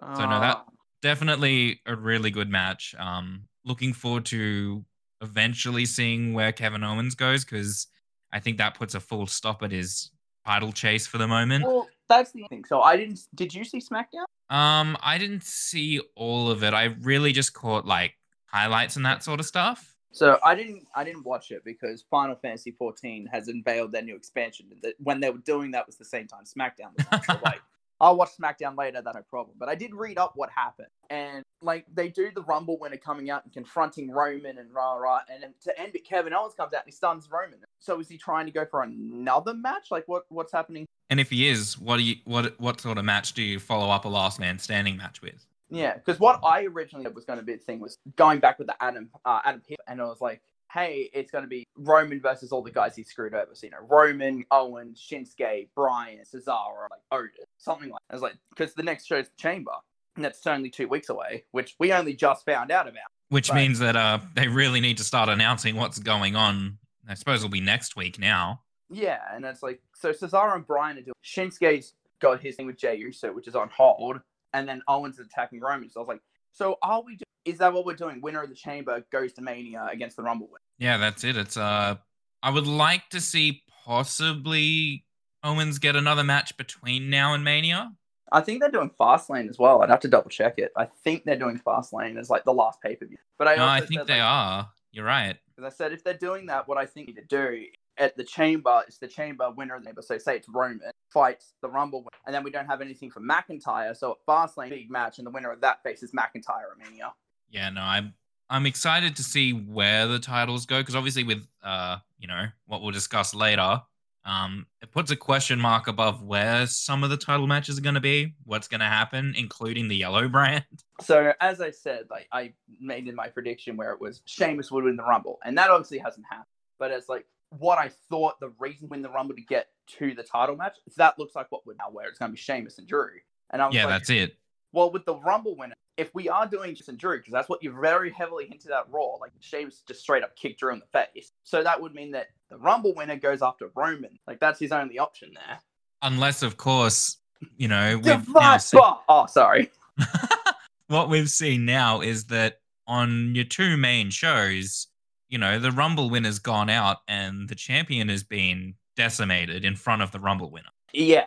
So, 0.00 0.24
no, 0.24 0.40
that- 0.40 0.64
Oh. 0.66 0.72
definitely 1.02 1.80
a 1.86 1.94
really 1.96 2.30
good 2.30 2.48
match. 2.48 2.94
Um, 2.98 3.44
looking 3.64 3.92
forward 3.92 4.24
to 4.26 4.84
eventually 5.20 5.84
seeing 5.86 6.32
where 6.34 6.52
Kevin 6.52 6.84
Owens 6.84 7.14
goes 7.14 7.44
because 7.44 7.88
I 8.32 8.40
think 8.40 8.58
that 8.58 8.74
puts 8.74 8.94
a 8.94 9.00
full 9.00 9.26
stop 9.26 9.62
at 9.62 9.72
his 9.72 10.10
title 10.46 10.72
chase 10.72 11.06
for 11.06 11.18
the 11.18 11.28
moment. 11.28 11.64
Well, 11.64 11.88
that's 12.08 12.32
the 12.32 12.44
thing. 12.48 12.64
So 12.64 12.80
I 12.80 12.96
didn't. 12.96 13.20
Did 13.34 13.54
you 13.54 13.64
see 13.64 13.80
SmackDown? 13.80 14.24
Um, 14.50 14.96
I 15.02 15.18
didn't 15.18 15.44
see 15.44 16.00
all 16.14 16.50
of 16.50 16.62
it. 16.62 16.72
I 16.72 16.84
really 17.02 17.32
just 17.32 17.52
caught 17.52 17.86
like 17.86 18.14
highlights 18.46 18.96
and 18.96 19.04
that 19.04 19.22
sort 19.22 19.40
of 19.40 19.46
stuff. 19.46 19.94
So 20.10 20.38
I 20.42 20.54
didn't. 20.54 20.86
I 20.94 21.04
didn't 21.04 21.24
watch 21.24 21.50
it 21.50 21.62
because 21.64 22.02
Final 22.10 22.36
Fantasy 22.36 22.70
14 22.72 23.28
has 23.30 23.48
unveiled 23.48 23.92
their 23.92 24.02
new 24.02 24.16
expansion. 24.16 24.66
That 24.82 24.94
when 24.98 25.20
they 25.20 25.30
were 25.30 25.38
doing 25.38 25.70
that 25.72 25.86
was 25.86 25.96
the 25.96 26.04
same 26.04 26.26
time 26.26 26.44
SmackDown 26.44 26.96
was 26.96 27.06
on. 27.12 27.22
So 27.24 27.40
like, 27.44 27.60
I'll 28.00 28.16
watch 28.16 28.30
SmackDown 28.40 28.76
later. 28.76 29.02
That's 29.02 29.16
no 29.16 29.22
problem. 29.28 29.56
But 29.58 29.68
I 29.68 29.74
did 29.74 29.94
read 29.94 30.18
up 30.18 30.32
what 30.34 30.48
happened, 30.50 30.88
and 31.10 31.44
like 31.60 31.84
they 31.92 32.08
do 32.08 32.30
the 32.34 32.42
Rumble 32.42 32.78
winner 32.78 32.96
coming 32.96 33.28
out 33.28 33.44
and 33.44 33.52
confronting 33.52 34.10
Roman 34.10 34.56
and 34.56 34.72
rah 34.72 34.94
rah, 34.94 35.20
and 35.30 35.42
then 35.42 35.54
to 35.64 35.78
end 35.78 35.94
it, 35.94 36.06
Kevin 36.06 36.32
Owens 36.32 36.54
comes 36.54 36.72
out 36.72 36.84
and 36.84 36.86
he 36.86 36.92
stuns 36.92 37.28
Roman. 37.30 37.58
So 37.80 38.00
is 38.00 38.08
he 38.08 38.18
trying 38.18 38.46
to 38.46 38.52
go 38.52 38.64
for 38.64 38.82
another 38.82 39.54
match? 39.54 39.88
Like 39.90 40.04
what? 40.06 40.24
What's 40.28 40.52
happening? 40.52 40.86
And 41.10 41.20
if 41.20 41.30
he 41.30 41.48
is, 41.48 41.78
what 41.78 41.96
do 41.98 42.02
you 42.02 42.16
what 42.24 42.58
what 42.60 42.80
sort 42.80 42.98
of 42.98 43.04
match 43.04 43.32
do 43.34 43.42
you 43.42 43.58
follow 43.58 43.90
up 43.90 44.04
a 44.04 44.08
last 44.08 44.38
man 44.40 44.58
standing 44.58 44.96
match 44.96 45.22
with? 45.22 45.46
Yeah, 45.70 45.94
because 45.94 46.18
what 46.18 46.40
I 46.44 46.64
originally 46.64 47.08
was 47.10 47.24
going 47.24 47.38
to 47.38 47.44
be 47.44 47.52
the 47.54 47.58
thing 47.58 47.78
was 47.80 47.98
going 48.16 48.40
back 48.40 48.58
with 48.58 48.68
the 48.68 48.82
Adam 48.82 49.10
uh, 49.24 49.40
Adam 49.44 49.60
Pearce, 49.66 49.76
and 49.86 50.00
I 50.00 50.04
was 50.04 50.20
like, 50.20 50.40
hey, 50.72 51.10
it's 51.12 51.30
going 51.30 51.44
to 51.44 51.48
be 51.48 51.66
Roman 51.76 52.20
versus 52.20 52.52
all 52.52 52.62
the 52.62 52.70
guys 52.70 52.96
he 52.96 53.04
screwed 53.04 53.34
over. 53.34 53.50
So 53.54 53.66
you 53.66 53.70
know, 53.70 53.78
Roman, 53.88 54.44
Owen, 54.50 54.94
Shinsuke, 54.94 55.68
Brian, 55.74 56.20
Cesaro, 56.20 56.88
like 56.90 57.00
Otis, 57.12 57.44
something 57.58 57.90
like. 57.90 58.00
I 58.10 58.14
was 58.14 58.22
like, 58.22 58.34
because 58.50 58.74
the 58.74 58.82
next 58.82 59.06
show's 59.06 59.26
the 59.26 59.36
Chamber, 59.36 59.72
and 60.16 60.24
that's 60.24 60.46
only 60.46 60.70
two 60.70 60.88
weeks 60.88 61.10
away, 61.10 61.44
which 61.52 61.76
we 61.78 61.92
only 61.92 62.14
just 62.14 62.44
found 62.44 62.70
out 62.70 62.88
about. 62.88 63.02
Which 63.28 63.50
Right. 63.50 63.56
means 63.56 63.78
that 63.80 63.94
uh 63.94 64.20
they 64.34 64.48
really 64.48 64.80
need 64.80 64.96
to 64.98 65.04
start 65.04 65.28
announcing 65.28 65.76
what's 65.76 65.98
going 65.98 66.34
on. 66.34 66.78
I 67.08 67.14
suppose 67.14 67.38
it'll 67.38 67.48
be 67.48 67.60
next 67.60 67.96
week 67.96 68.18
now. 68.18 68.60
Yeah, 68.90 69.20
and 69.32 69.44
it's 69.44 69.62
like 69.62 69.80
so 69.94 70.12
Cesaro 70.12 70.54
and 70.54 70.66
Brian 70.66 70.98
are 70.98 71.02
doing. 71.02 71.14
Shinsuke's 71.24 71.94
got 72.20 72.40
his 72.40 72.56
thing 72.56 72.66
with 72.66 72.78
Jey 72.78 72.96
Uso, 72.96 73.32
which 73.32 73.48
is 73.48 73.54
on 73.54 73.68
hold, 73.74 74.20
and 74.52 74.68
then 74.68 74.82
Owens 74.88 75.18
is 75.18 75.26
attacking 75.26 75.60
Roman. 75.60 75.90
So 75.90 76.00
I 76.00 76.02
was 76.02 76.08
like, 76.08 76.22
so 76.52 76.76
are 76.82 77.02
we? 77.02 77.16
Do- 77.16 77.24
is 77.44 77.58
that 77.58 77.72
what 77.72 77.86
we're 77.86 77.94
doing? 77.94 78.20
Winner 78.20 78.42
of 78.42 78.50
the 78.50 78.54
Chamber 78.54 79.04
goes 79.10 79.32
to 79.34 79.42
Mania 79.42 79.88
against 79.90 80.16
the 80.16 80.22
Rumble 80.22 80.48
winner. 80.48 80.60
Yeah, 80.78 80.98
that's 80.98 81.24
it. 81.24 81.36
It's 81.36 81.56
uh 81.56 81.96
I 82.42 82.50
would 82.50 82.66
like 82.66 83.08
to 83.10 83.20
see 83.20 83.62
possibly 83.84 85.04
Owens 85.42 85.78
get 85.78 85.96
another 85.96 86.24
match 86.24 86.56
between 86.56 87.10
now 87.10 87.34
and 87.34 87.42
Mania. 87.42 87.92
I 88.30 88.42
think 88.42 88.60
they're 88.60 88.70
doing 88.70 88.90
Fastlane 89.00 89.48
as 89.48 89.58
well. 89.58 89.82
I'd 89.82 89.88
have 89.88 90.00
to 90.00 90.08
double 90.08 90.28
check 90.28 90.58
it. 90.58 90.70
I 90.76 90.86
think 91.04 91.24
they're 91.24 91.38
doing 91.38 91.58
Fastlane 91.58 92.18
as 92.18 92.28
like 92.28 92.44
the 92.44 92.52
last 92.52 92.80
pay 92.82 92.94
per 92.96 93.06
view. 93.06 93.18
But 93.38 93.48
I 93.48 93.56
No, 93.56 93.66
I 93.66 93.80
think 93.80 94.06
they 94.06 94.20
like, 94.20 94.22
are. 94.22 94.70
You're 94.92 95.06
right. 95.06 95.36
Because 95.58 95.74
I 95.74 95.76
said 95.76 95.92
if 95.92 96.04
they're 96.04 96.14
doing 96.14 96.46
that, 96.46 96.68
what 96.68 96.78
I 96.78 96.86
think 96.86 97.12
to 97.16 97.24
do 97.24 97.64
at 97.96 98.16
the 98.16 98.22
chamber 98.22 98.82
is 98.86 98.98
the 98.98 99.08
chamber 99.08 99.50
winner 99.50 99.74
of 99.74 99.82
the 99.82 99.88
chamber. 99.88 100.02
So 100.02 100.16
say 100.16 100.36
it's 100.36 100.48
Roman 100.48 100.80
fights 101.12 101.54
the 101.62 101.68
Rumble, 101.68 102.00
winner, 102.00 102.10
and 102.26 102.34
then 102.34 102.44
we 102.44 102.52
don't 102.52 102.66
have 102.66 102.80
anything 102.80 103.10
for 103.10 103.20
McIntyre. 103.20 103.96
So 103.96 104.12
at 104.12 104.18
Fastlane, 104.24 104.70
big 104.70 104.88
match, 104.88 105.18
and 105.18 105.26
the 105.26 105.32
winner 105.32 105.50
of 105.50 105.60
that 105.62 105.82
faces 105.82 106.12
McIntyre 106.12 106.70
at 106.70 106.78
Mania. 106.78 107.12
Yeah, 107.50 107.70
no, 107.70 107.80
I'm 107.80 108.14
I'm 108.48 108.66
excited 108.66 109.16
to 109.16 109.24
see 109.24 109.50
where 109.50 110.06
the 110.06 110.20
titles 110.20 110.64
go 110.64 110.78
because 110.78 110.94
obviously 110.94 111.24
with 111.24 111.44
uh 111.64 111.96
you 112.20 112.28
know 112.28 112.46
what 112.66 112.80
we'll 112.80 112.92
discuss 112.92 113.34
later, 113.34 113.82
um 114.28 114.66
it 114.82 114.92
puts 114.92 115.10
a 115.10 115.16
question 115.16 115.58
mark 115.58 115.88
above 115.88 116.22
where 116.22 116.66
some 116.66 117.02
of 117.02 117.10
the 117.10 117.16
title 117.16 117.46
matches 117.46 117.78
are 117.78 117.82
going 117.82 117.94
to 117.94 118.00
be, 118.00 118.34
what's 118.44 118.68
going 118.68 118.80
to 118.80 118.86
happen, 118.86 119.34
including 119.36 119.88
the 119.88 119.96
yellow 119.96 120.28
brand. 120.36 120.64
So 121.00 121.32
as 121.40 121.60
I 121.60 121.70
said, 121.70 122.04
like 122.10 122.28
I 122.32 122.52
made 122.80 123.08
in 123.08 123.14
my 123.14 123.28
prediction 123.28 123.76
where 123.76 123.92
it 123.92 124.00
was 124.00 124.20
Sheamus 124.26 124.70
would 124.70 124.84
win 124.84 124.96
the 124.96 125.04
Rumble, 125.04 125.38
and 125.44 125.56
that 125.58 125.70
obviously 125.70 125.98
hasn't 125.98 126.26
happened. 126.28 126.46
But 126.78 126.90
it's 126.90 127.08
like 127.08 127.26
what 127.58 127.78
I 127.78 127.90
thought 128.10 128.38
the 128.40 128.52
reason 128.58 128.88
win 128.88 129.02
the 129.02 129.08
Rumble 129.08 129.34
to 129.34 129.40
get 129.42 129.68
to 129.98 130.14
the 130.14 130.22
title 130.22 130.56
match. 130.56 130.76
That 130.96 131.18
looks 131.18 131.34
like 131.34 131.50
what 131.50 131.66
would 131.66 131.78
now 131.78 131.90
where 131.90 132.06
it's 132.08 132.18
going 132.18 132.30
to 132.30 132.34
be 132.34 132.40
Sheamus 132.40 132.78
and 132.78 132.86
Drew. 132.86 133.10
And 133.50 133.62
I 133.62 133.66
was 133.66 133.74
Yeah, 133.74 133.86
like, 133.86 133.94
that's 133.94 134.10
it. 134.10 134.36
Well, 134.72 134.90
with 134.92 135.06
the 135.06 135.16
Rumble 135.16 135.56
winner, 135.56 135.74
if 135.96 136.14
we 136.14 136.28
are 136.28 136.46
doing 136.46 136.74
Sheamus 136.74 136.88
and 136.88 136.98
Drew, 136.98 137.16
because 137.16 137.32
that's 137.32 137.48
what 137.48 137.62
you 137.62 137.72
very 137.72 138.10
heavily 138.10 138.46
hinted 138.46 138.70
at 138.70 138.84
Raw, 138.90 139.14
like 139.20 139.32
Sheamus 139.40 139.82
just 139.88 140.00
straight 140.00 140.22
up 140.22 140.36
kicked 140.36 140.60
Drew 140.60 140.72
in 140.72 140.80
the 140.80 140.86
face. 140.86 141.32
So 141.44 141.62
that 141.62 141.80
would 141.80 141.94
mean 141.94 142.10
that 142.12 142.26
the 142.50 142.58
Rumble 142.58 142.94
winner 142.94 143.16
goes 143.16 143.42
after 143.42 143.70
Roman. 143.74 144.18
Like 144.26 144.40
that's 144.40 144.58
his 144.60 144.72
only 144.72 144.98
option 144.98 145.32
there. 145.34 145.58
Unless 146.02 146.42
of 146.42 146.56
course, 146.56 147.18
you 147.56 147.68
know, 147.68 147.98
we've 148.02 148.24
seen- 148.62 148.80
Bar- 148.80 149.00
Oh, 149.08 149.26
sorry. 149.26 149.70
what 150.88 151.08
we've 151.08 151.30
seen 151.30 151.64
now 151.64 152.00
is 152.00 152.24
that 152.26 152.60
on 152.86 153.34
your 153.34 153.44
two 153.44 153.76
main 153.76 154.10
shows, 154.10 154.86
you 155.28 155.38
know, 155.38 155.58
the 155.58 155.72
Rumble 155.72 156.08
winner's 156.10 156.38
gone 156.38 156.70
out 156.70 156.98
and 157.06 157.48
the 157.48 157.54
champion 157.54 158.08
has 158.08 158.22
been 158.22 158.74
decimated 158.96 159.64
in 159.64 159.76
front 159.76 160.02
of 160.02 160.10
the 160.10 160.18
Rumble 160.20 160.50
winner. 160.50 160.70
Yeah. 160.92 161.26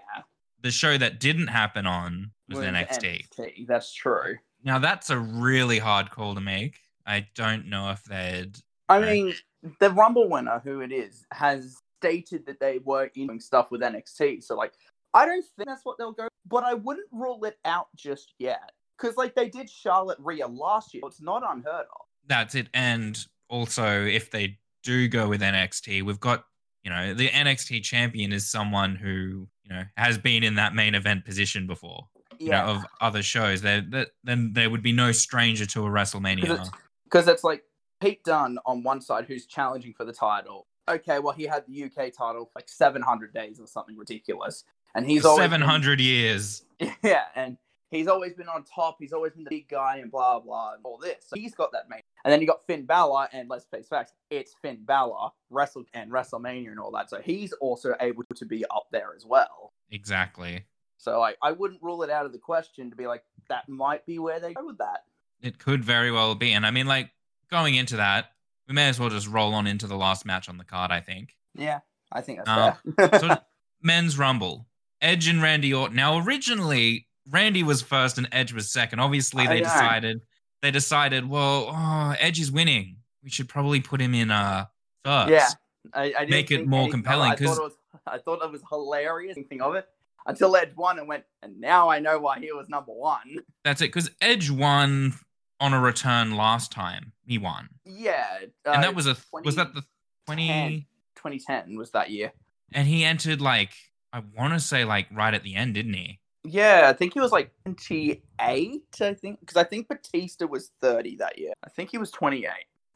The 0.61 0.71
show 0.71 0.97
that 0.97 1.19
didn't 1.19 1.47
happen 1.47 1.85
on 1.85 2.31
was 2.49 2.59
was 2.59 2.67
NXT. 2.67 3.27
NXT. 3.37 3.67
That's 3.67 3.93
true. 3.93 4.35
Now 4.63 4.79
that's 4.79 5.09
a 5.09 5.17
really 5.17 5.79
hard 5.79 6.11
call 6.11 6.35
to 6.35 6.41
make. 6.41 6.79
I 7.05 7.27
don't 7.35 7.67
know 7.67 7.89
if 7.91 8.03
they'd. 8.03 8.57
I 8.89 8.99
mean, 8.99 9.33
the 9.79 9.89
Rumble 9.91 10.29
winner, 10.29 10.59
who 10.63 10.81
it 10.81 10.91
is, 10.91 11.25
has 11.31 11.77
stated 11.99 12.45
that 12.47 12.59
they 12.59 12.79
were 12.79 13.09
doing 13.13 13.39
stuff 13.39 13.69
with 13.71 13.81
NXT. 13.81 14.43
So, 14.43 14.55
like, 14.55 14.73
I 15.13 15.25
don't 15.25 15.43
think 15.55 15.67
that's 15.67 15.85
what 15.85 15.97
they'll 15.97 16.11
go, 16.13 16.27
but 16.47 16.63
I 16.63 16.73
wouldn't 16.73 17.07
rule 17.11 17.43
it 17.45 17.57
out 17.65 17.87
just 17.95 18.33
yet. 18.39 18.71
Because, 18.97 19.17
like, 19.17 19.35
they 19.35 19.49
did 19.49 19.69
Charlotte 19.69 20.17
Rhea 20.19 20.47
last 20.47 20.93
year. 20.93 21.03
It's 21.05 21.21
not 21.21 21.43
unheard 21.47 21.85
of. 21.93 22.05
That's 22.27 22.55
it. 22.55 22.67
And 22.73 23.17
also, 23.49 24.05
if 24.05 24.31
they 24.31 24.57
do 24.83 25.07
go 25.07 25.27
with 25.29 25.41
NXT, 25.41 26.03
we've 26.03 26.19
got 26.19 26.45
you 26.83 26.89
know 26.89 27.13
the 27.13 27.29
NXT 27.29 27.83
champion 27.83 28.31
is 28.33 28.49
someone 28.49 28.95
who 28.95 29.47
you 29.63 29.69
know 29.69 29.83
has 29.97 30.17
been 30.17 30.43
in 30.43 30.55
that 30.55 30.73
main 30.73 30.95
event 30.95 31.25
position 31.25 31.67
before. 31.67 32.07
You 32.39 32.49
know, 32.49 32.63
of 32.63 32.85
other 33.01 33.21
shows, 33.21 33.61
there 33.61 33.81
that 33.91 34.09
then 34.23 34.53
there 34.53 34.69
would 34.71 34.81
be 34.81 34.91
no 34.91 35.11
stranger 35.11 35.67
to 35.67 35.85
a 35.85 35.89
WrestleMania. 35.89 36.45
it's- 36.45 36.71
Because 37.03 37.27
it's 37.27 37.43
like 37.43 37.63
Pete 38.01 38.23
Dunne 38.23 38.57
on 38.65 38.83
one 38.83 38.99
side 39.01 39.25
who's 39.25 39.45
challenging 39.45 39.93
for 39.93 40.03
the 40.05 40.13
title. 40.13 40.67
Okay, 40.89 41.19
well, 41.19 41.33
he 41.33 41.43
had 41.43 41.63
the 41.67 41.83
UK 41.83 42.11
title 42.11 42.45
for 42.45 42.51
like 42.55 42.67
700 42.67 43.33
days 43.33 43.59
or 43.59 43.67
something 43.67 43.95
ridiculous. 43.95 44.63
And 44.95 45.05
he's 45.05 45.23
always 45.23 45.37
been- 45.43 45.51
Seven 45.51 45.61
hundred 45.61 46.01
years. 46.01 46.63
Yeah, 47.03 47.25
and 47.35 47.57
he's 47.91 48.07
always 48.07 48.33
been 48.33 48.49
on 48.49 48.63
top. 48.63 48.97
He's 48.99 49.13
always 49.13 49.33
been 49.33 49.43
the 49.43 49.49
big 49.49 49.69
guy 49.69 49.97
and 49.97 50.11
blah 50.11 50.39
blah 50.39 50.73
and 50.73 50.81
all 50.83 50.97
this. 50.97 51.23
So 51.27 51.35
he's 51.37 51.53
got 51.53 51.71
that 51.73 51.87
main. 51.89 52.01
And 52.25 52.31
then 52.33 52.41
you 52.41 52.47
got 52.47 52.65
Finn 52.65 52.85
Balor, 52.85 53.29
and 53.31 53.47
let's 53.49 53.65
face 53.65 53.87
facts, 53.87 54.13
it's 54.29 54.53
Finn 54.61 54.79
Balor, 54.83 55.29
Wrestle 55.49 55.85
and 55.93 56.11
WrestleMania 56.11 56.69
and 56.71 56.79
all 56.79 56.91
that. 56.91 57.09
So 57.09 57.21
he's 57.21 57.53
also 57.53 57.95
able 58.01 58.23
to 58.35 58.45
be 58.45 58.65
up 58.65 58.87
there 58.91 59.13
as 59.15 59.25
well. 59.25 59.73
Exactly. 59.91 60.65
So 60.97 61.21
I, 61.21 61.35
I 61.41 61.51
wouldn't 61.51 61.81
rule 61.81 62.03
it 62.03 62.09
out 62.09 62.25
of 62.25 62.31
the 62.33 62.37
question 62.39 62.89
to 62.89 62.95
be 62.95 63.07
like 63.07 63.23
that 63.47 63.69
might 63.69 64.05
be 64.05 64.19
where 64.19 64.39
they 64.39 64.53
go 64.53 64.65
with 64.65 64.77
that. 64.79 65.03
It 65.41 65.57
could 65.59 65.83
very 65.83 66.11
well 66.11 66.35
be. 66.35 66.51
And 66.53 66.65
I 66.65 66.71
mean, 66.71 66.87
like 66.87 67.09
going 67.51 67.75
into 67.75 67.97
that, 67.97 68.31
we 68.67 68.73
may 68.73 68.89
as 68.89 68.99
well 68.99 69.09
just 69.09 69.27
roll 69.27 69.53
on 69.53 69.67
into 69.67 69.87
the 69.87 69.95
last 69.97 70.25
match 70.25 70.47
on 70.49 70.57
the 70.57 70.63
card, 70.63 70.91
I 70.91 71.01
think. 71.01 71.35
Yeah, 71.55 71.79
I 72.11 72.21
think 72.21 72.39
that's 72.45 72.49
Um, 72.87 72.93
fair. 73.09 73.19
So 73.19 73.37
men's 73.81 74.17
rumble. 74.17 74.67
Edge 75.01 75.27
and 75.27 75.41
Randy 75.41 75.73
Orton. 75.73 75.95
Now 75.95 76.17
originally 76.23 77.07
Randy 77.29 77.63
was 77.63 77.81
first 77.81 78.17
and 78.17 78.27
Edge 78.31 78.53
was 78.53 78.69
second. 78.71 78.99
Obviously 78.99 79.47
they 79.47 79.59
decided 79.61 80.21
they 80.61 80.71
decided, 80.71 81.27
well, 81.27 81.69
oh, 81.71 82.15
Edge 82.19 82.39
is 82.39 82.51
winning. 82.51 82.97
We 83.23 83.29
should 83.31 83.49
probably 83.49 83.81
put 83.81 83.99
him 83.99 84.13
in 84.13 84.29
uh 84.31 84.65
first. 85.03 85.31
Yeah. 85.31 85.47
I, 85.93 86.03
I 86.03 86.07
didn't 86.19 86.29
Make 86.29 86.51
it 86.51 86.67
more 86.67 86.87
compelling, 86.89 87.31
I 87.31 87.35
thought 87.35 87.57
'cause- 87.57 87.71
it 87.71 87.77
I 88.07 88.17
thought 88.19 88.41
it 88.43 88.51
was 88.51 88.61
hilarious 88.69 89.35
thinking 89.35 89.61
of 89.61 89.75
it 89.75 89.87
until 90.25 90.55
Edge 90.55 90.75
won 90.75 90.97
and 90.99 91.07
went, 91.07 91.23
and 91.43 91.59
now 91.59 91.89
I 91.89 91.99
know 91.99 92.19
why 92.19 92.39
he 92.39 92.51
was 92.51 92.67
number 92.69 92.91
one. 92.93 93.37
That's 93.63 93.81
it. 93.81 93.85
Because 93.87 94.09
Edge 94.21 94.49
won 94.51 95.13
on 95.61 95.73
a 95.73 95.79
return 95.79 96.35
last 96.35 96.71
time. 96.71 97.13
He 97.25 97.37
won. 97.37 97.69
Yeah, 97.85 98.39
and 98.41 98.51
uh, 98.65 98.81
that 98.81 98.95
was 98.95 99.07
a 99.07 99.15
was 99.45 99.55
that 99.55 99.73
the 99.73 99.83
20 100.25 100.47
2010. 100.47 100.85
2010 101.15 101.77
was 101.77 101.91
that 101.91 102.09
year. 102.09 102.33
and 102.73 102.87
he 102.87 103.05
entered 103.05 103.39
like 103.39 103.71
I 104.11 104.21
want 104.37 104.53
to 104.53 104.59
say 104.59 104.83
like 104.83 105.07
right 105.13 105.33
at 105.33 105.43
the 105.43 105.55
end, 105.55 105.75
didn't 105.75 105.93
he? 105.93 106.19
Yeah, 106.43 106.87
I 106.89 106.93
think 106.93 107.13
he 107.13 107.19
was 107.19 107.31
like 107.31 107.51
28, 107.65 108.81
I 108.99 109.13
think, 109.13 109.39
because 109.39 109.57
I 109.57 109.63
think 109.63 109.87
Batista 109.87 110.47
was 110.47 110.71
30 110.81 111.17
that 111.17 111.37
year. 111.37 111.53
I 111.63 111.69
think 111.69 111.91
he 111.91 111.99
was 111.99 112.09
28. 112.09 112.49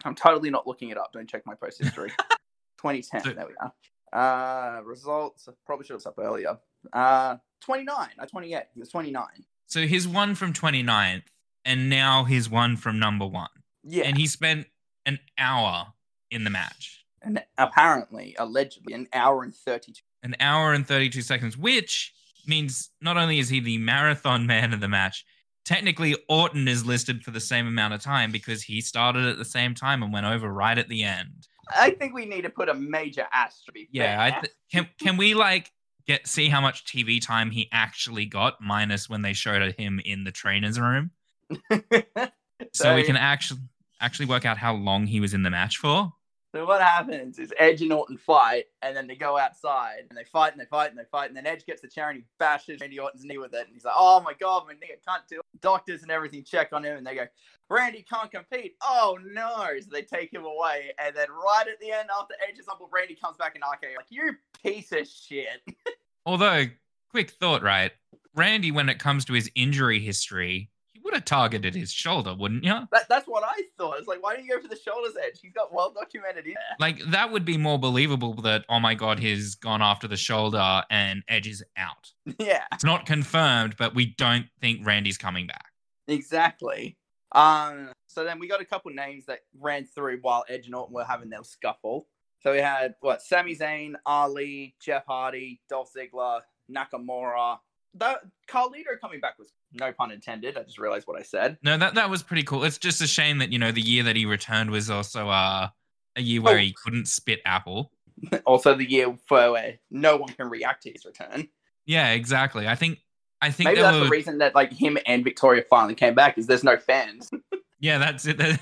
I'm 0.04 0.16
totally 0.16 0.50
not 0.50 0.66
looking 0.66 0.90
it 0.90 0.98
up. 0.98 1.14
Don't 1.14 1.30
check 1.30 1.46
my 1.46 1.54
post 1.54 1.78
history. 1.82 2.10
2010. 2.80 3.22
So- 3.24 3.34
there 3.34 3.46
we 3.48 3.54
are. 3.62 3.72
Uh, 4.12 4.82
results. 4.82 5.48
I 5.48 5.52
probably 5.66 5.86
should 5.86 5.94
have 5.94 6.08
up 6.08 6.18
earlier. 6.18 6.58
Uh, 6.92 7.38
29. 7.62 8.10
Uh, 8.18 8.26
28. 8.26 8.64
He 8.74 8.80
was 8.80 8.90
29. 8.90 9.26
So 9.68 9.82
his 9.86 10.08
one 10.08 10.34
from 10.34 10.52
29th 10.52 11.24
and 11.66 11.90
now 11.90 12.24
he's 12.24 12.50
one 12.50 12.78
from 12.78 13.00
number 13.00 13.26
1. 13.26 13.48
Yeah. 13.84 14.04
And 14.06 14.18
he 14.18 14.28
spent 14.28 14.68
an 15.06 15.20
hour 15.38 15.88
in 16.32 16.44
the 16.44 16.50
match. 16.50 17.04
and 17.22 17.44
apparently, 17.58 18.36
allegedly, 18.40 18.94
an 18.94 19.08
hour 19.14 19.44
and 19.44 19.54
32. 19.54 20.02
An 20.24 20.36
hour 20.40 20.74
and 20.74 20.88
32 20.88 21.22
seconds, 21.22 21.58
which 21.58 22.14
means 22.48 22.90
not 23.02 23.18
only 23.18 23.40
is 23.40 23.50
he 23.50 23.60
the 23.60 23.78
marathon 23.80 24.46
man 24.54 24.74
of 24.74 24.80
the 24.80 24.88
match, 24.88 25.26
technically 25.66 26.16
Orton 26.30 26.68
is 26.68 26.86
listed 26.86 27.24
for 27.24 27.32
the 27.32 27.40
same 27.40 27.68
amount 27.68 27.94
of 27.94 28.02
time 28.02 28.32
because 28.32 28.62
he 28.64 28.82
started 28.82 29.26
at 29.26 29.38
the 29.38 29.46
same 29.46 29.74
time 29.76 30.04
and 30.04 30.14
went 30.14 30.26
over 30.26 30.48
right 30.52 30.78
at 30.78 30.88
the 30.90 31.04
end. 31.04 31.48
I 31.76 31.92
think 31.92 32.14
we 32.14 32.26
need 32.26 32.44
to 32.44 32.50
put 32.52 32.70
a 32.70 32.76
major 32.76 33.26
asterisk. 33.34 33.88
Yeah, 33.92 34.22
I 34.22 34.32
th- 34.40 34.54
can 34.72 34.88
can 35.02 35.18
we 35.18 35.34
like 35.34 35.72
get 36.06 36.28
see 36.28 36.48
how 36.50 36.62
much 36.62 36.86
TV 36.86 37.20
time 37.20 37.50
he 37.50 37.68
actually 37.72 38.28
got 38.28 38.62
minus 38.62 39.10
when 39.10 39.24
they 39.24 39.34
showed 39.34 39.74
him 39.76 40.00
in 40.06 40.24
the 40.26 40.32
trainer's 40.32 40.80
room, 40.80 41.10
so, 42.74 42.96
we 42.96 43.04
can 43.04 43.18
actually 43.18 43.60
actually 44.02 44.26
work 44.26 44.46
out 44.46 44.58
how 44.58 44.74
long 44.76 45.08
he 45.08 45.20
was 45.20 45.34
in 45.34 45.44
the 45.44 45.50
match 45.50 45.78
for. 45.78 46.14
So 46.56 46.66
what 46.66 46.82
happens 46.82 47.38
is 47.38 47.54
Edge 47.60 47.82
and 47.82 47.92
Orton 47.92 48.18
fight, 48.18 48.68
and 48.82 48.96
then 48.96 49.08
they 49.08 49.16
go 49.18 49.38
outside 49.38 50.04
and 50.10 50.18
they 50.18 50.24
fight 50.24 50.54
and 50.54 50.62
they 50.62 50.66
fight 50.66 50.90
and 50.90 50.98
they 50.98 51.04
fight, 51.12 51.28
and 51.28 51.36
then 51.36 51.46
Edge 51.46 51.66
gets 51.66 51.82
the 51.82 51.88
chair 51.90 52.08
and 52.08 52.20
he 52.20 52.24
bashes 52.40 52.80
Randy 52.80 52.98
Orton's 52.98 53.26
knee 53.26 53.38
with 53.38 53.54
it, 53.54 53.66
and 53.66 53.74
he's 53.74 53.84
like, 53.84 53.94
"Oh 53.98 54.22
my 54.22 54.32
god, 54.40 54.64
my 54.66 54.72
knee, 54.72 54.94
I 54.94 55.12
can't 55.12 55.28
do 55.28 55.40
it." 55.40 55.62
Doctors 55.62 56.02
and 56.02 56.12
everything 56.12 56.46
check 56.46 56.72
on 56.72 56.86
him, 56.86 56.96
and 56.96 57.06
they 57.06 57.16
go, 57.16 57.28
"Randy 57.70 58.06
can't 58.10 58.32
compete." 58.32 58.76
Oh 58.82 59.18
no! 59.22 59.68
So 59.82 59.88
they 59.92 60.04
take 60.04 60.32
him 60.32 60.46
away, 60.46 60.94
and 60.98 61.14
then 61.14 61.28
right 61.30 61.68
at 61.68 61.78
the 61.82 61.92
end, 61.92 62.08
after 62.18 62.36
Edge's 62.48 62.70
uncle 62.72 62.90
Randy 62.90 63.16
comes 63.16 63.36
back 63.36 63.58
in 63.58 63.62
RKO, 63.62 63.98
like, 63.98 64.06
"You 64.10 64.32
piece 64.64 64.94
of 64.94 65.06
shit." 65.10 65.62
Although, 66.26 66.68
quick 67.10 67.32
thought, 67.32 67.64
right? 67.64 67.92
Randy, 68.34 68.72
when 68.72 68.88
it 68.88 68.98
comes 68.98 69.26
to 69.26 69.34
his 69.34 69.52
injury 69.56 70.00
history, 70.00 70.70
would 71.06 71.14
have 71.14 71.26
targeted 71.26 71.76
his 71.76 71.92
shoulder, 71.92 72.36
wouldn't 72.38 72.64
you? 72.64 72.74
That, 72.92 73.08
that's 73.08 73.28
what 73.28 73.44
I 73.44 73.62
thought. 73.78 74.00
It's 74.00 74.08
like, 74.08 74.22
why 74.22 74.36
don't 74.36 74.44
you 74.44 74.52
go 74.52 74.62
for 74.62 74.68
the 74.68 74.76
shoulders 74.76 75.14
Edge? 75.26 75.40
He's 75.42 75.54
got 75.54 75.74
well 75.74 75.94
documented 75.94 76.46
in 76.46 76.54
there. 76.54 76.76
Like 76.80 77.00
that 77.12 77.32
would 77.32 77.46
be 77.46 77.58
more 77.58 77.80
believable 77.80 78.34
that 78.42 78.66
oh 78.68 78.80
my 78.80 78.96
god, 78.96 79.20
he's 79.20 79.56
gone 79.56 79.82
after 79.82 80.08
the 80.08 80.18
shoulder 80.18 80.84
and 80.90 81.24
Edge 81.30 81.48
is 81.48 81.64
out. 81.78 82.12
yeah. 82.40 82.64
It's 82.74 82.84
not 82.84 83.06
confirmed, 83.06 83.76
but 83.78 83.96
we 83.96 84.08
don't 84.18 84.48
think 84.60 84.86
Randy's 84.86 85.18
coming 85.18 85.48
back. 85.48 85.72
Exactly. 86.08 86.98
Um, 87.32 87.92
so 88.08 88.24
then 88.24 88.40
we 88.40 88.48
got 88.48 88.62
a 88.62 88.66
couple 88.66 88.92
names 88.92 89.26
that 89.26 89.40
ran 89.60 89.86
through 89.86 90.20
while 90.22 90.46
Edge 90.50 90.66
and 90.68 90.76
Orton 90.76 90.94
were 90.94 91.04
having 91.04 91.30
their 91.30 91.44
scuffle. 91.44 92.08
So 92.42 92.52
we 92.52 92.60
had 92.60 92.96
what 93.02 93.22
Sami 93.22 93.56
Zayn, 93.56 93.94
Ali, 94.06 94.76
Jeff 94.80 95.06
Hardy, 95.08 95.62
Dolph 95.68 95.92
Ziggler, 95.96 96.42
Nakamura. 96.72 97.58
The 97.98 98.20
Carlito 98.50 99.00
coming 99.00 99.20
back 99.22 99.40
was 99.40 99.54
no 99.74 99.92
pun 99.94 100.12
intended. 100.12 100.58
I 100.58 100.64
just 100.64 100.78
realized 100.78 101.08
what 101.08 101.20
I 101.20 101.24
said. 101.24 101.58
No, 101.64 101.78
that 101.78 101.96
that 101.96 102.10
was 102.10 102.24
pretty 102.24 102.44
cool. 102.44 102.64
It's 102.64 102.78
just 102.78 103.02
a 103.02 103.08
shame 103.08 103.38
that 103.40 103.52
you 103.52 103.60
know 103.60 103.72
the 103.72 103.82
year 103.82 104.04
that 104.04 104.16
he 104.16 104.26
returned 104.26 104.70
was 104.72 104.90
also 104.90 105.30
uh, 105.30 105.70
a 106.16 106.22
year 106.22 106.42
where 106.42 106.56
Oh. 106.58 106.62
he 106.62 106.74
couldn't 106.84 107.08
spit 107.08 107.40
apple. 107.46 107.92
also, 108.46 108.76
the 108.76 108.90
year 108.90 109.16
for 109.28 109.52
where 109.54 109.80
no 109.90 110.18
one 110.18 110.30
can 110.30 110.50
react 110.50 110.84
to 110.84 110.92
his 110.92 111.06
return. 111.06 111.48
Yeah, 111.86 112.12
exactly. 112.12 112.68
I 112.68 112.76
think 112.76 113.00
I 113.42 113.52
think 113.52 113.70
Maybe 113.70 113.82
that's 113.82 113.98
were, 113.98 114.06
the 114.06 114.10
reason 114.10 114.40
that 114.40 114.56
like 114.56 114.74
him 114.74 114.98
and 115.06 115.24
Victoria 115.24 115.64
finally 115.70 115.96
came 115.96 116.16
back 116.16 116.38
is 116.38 116.48
there's 116.48 116.64
no 116.64 116.78
fans. 116.78 117.30
yeah, 117.80 117.98
that's 117.98 118.26
it. 118.26 118.38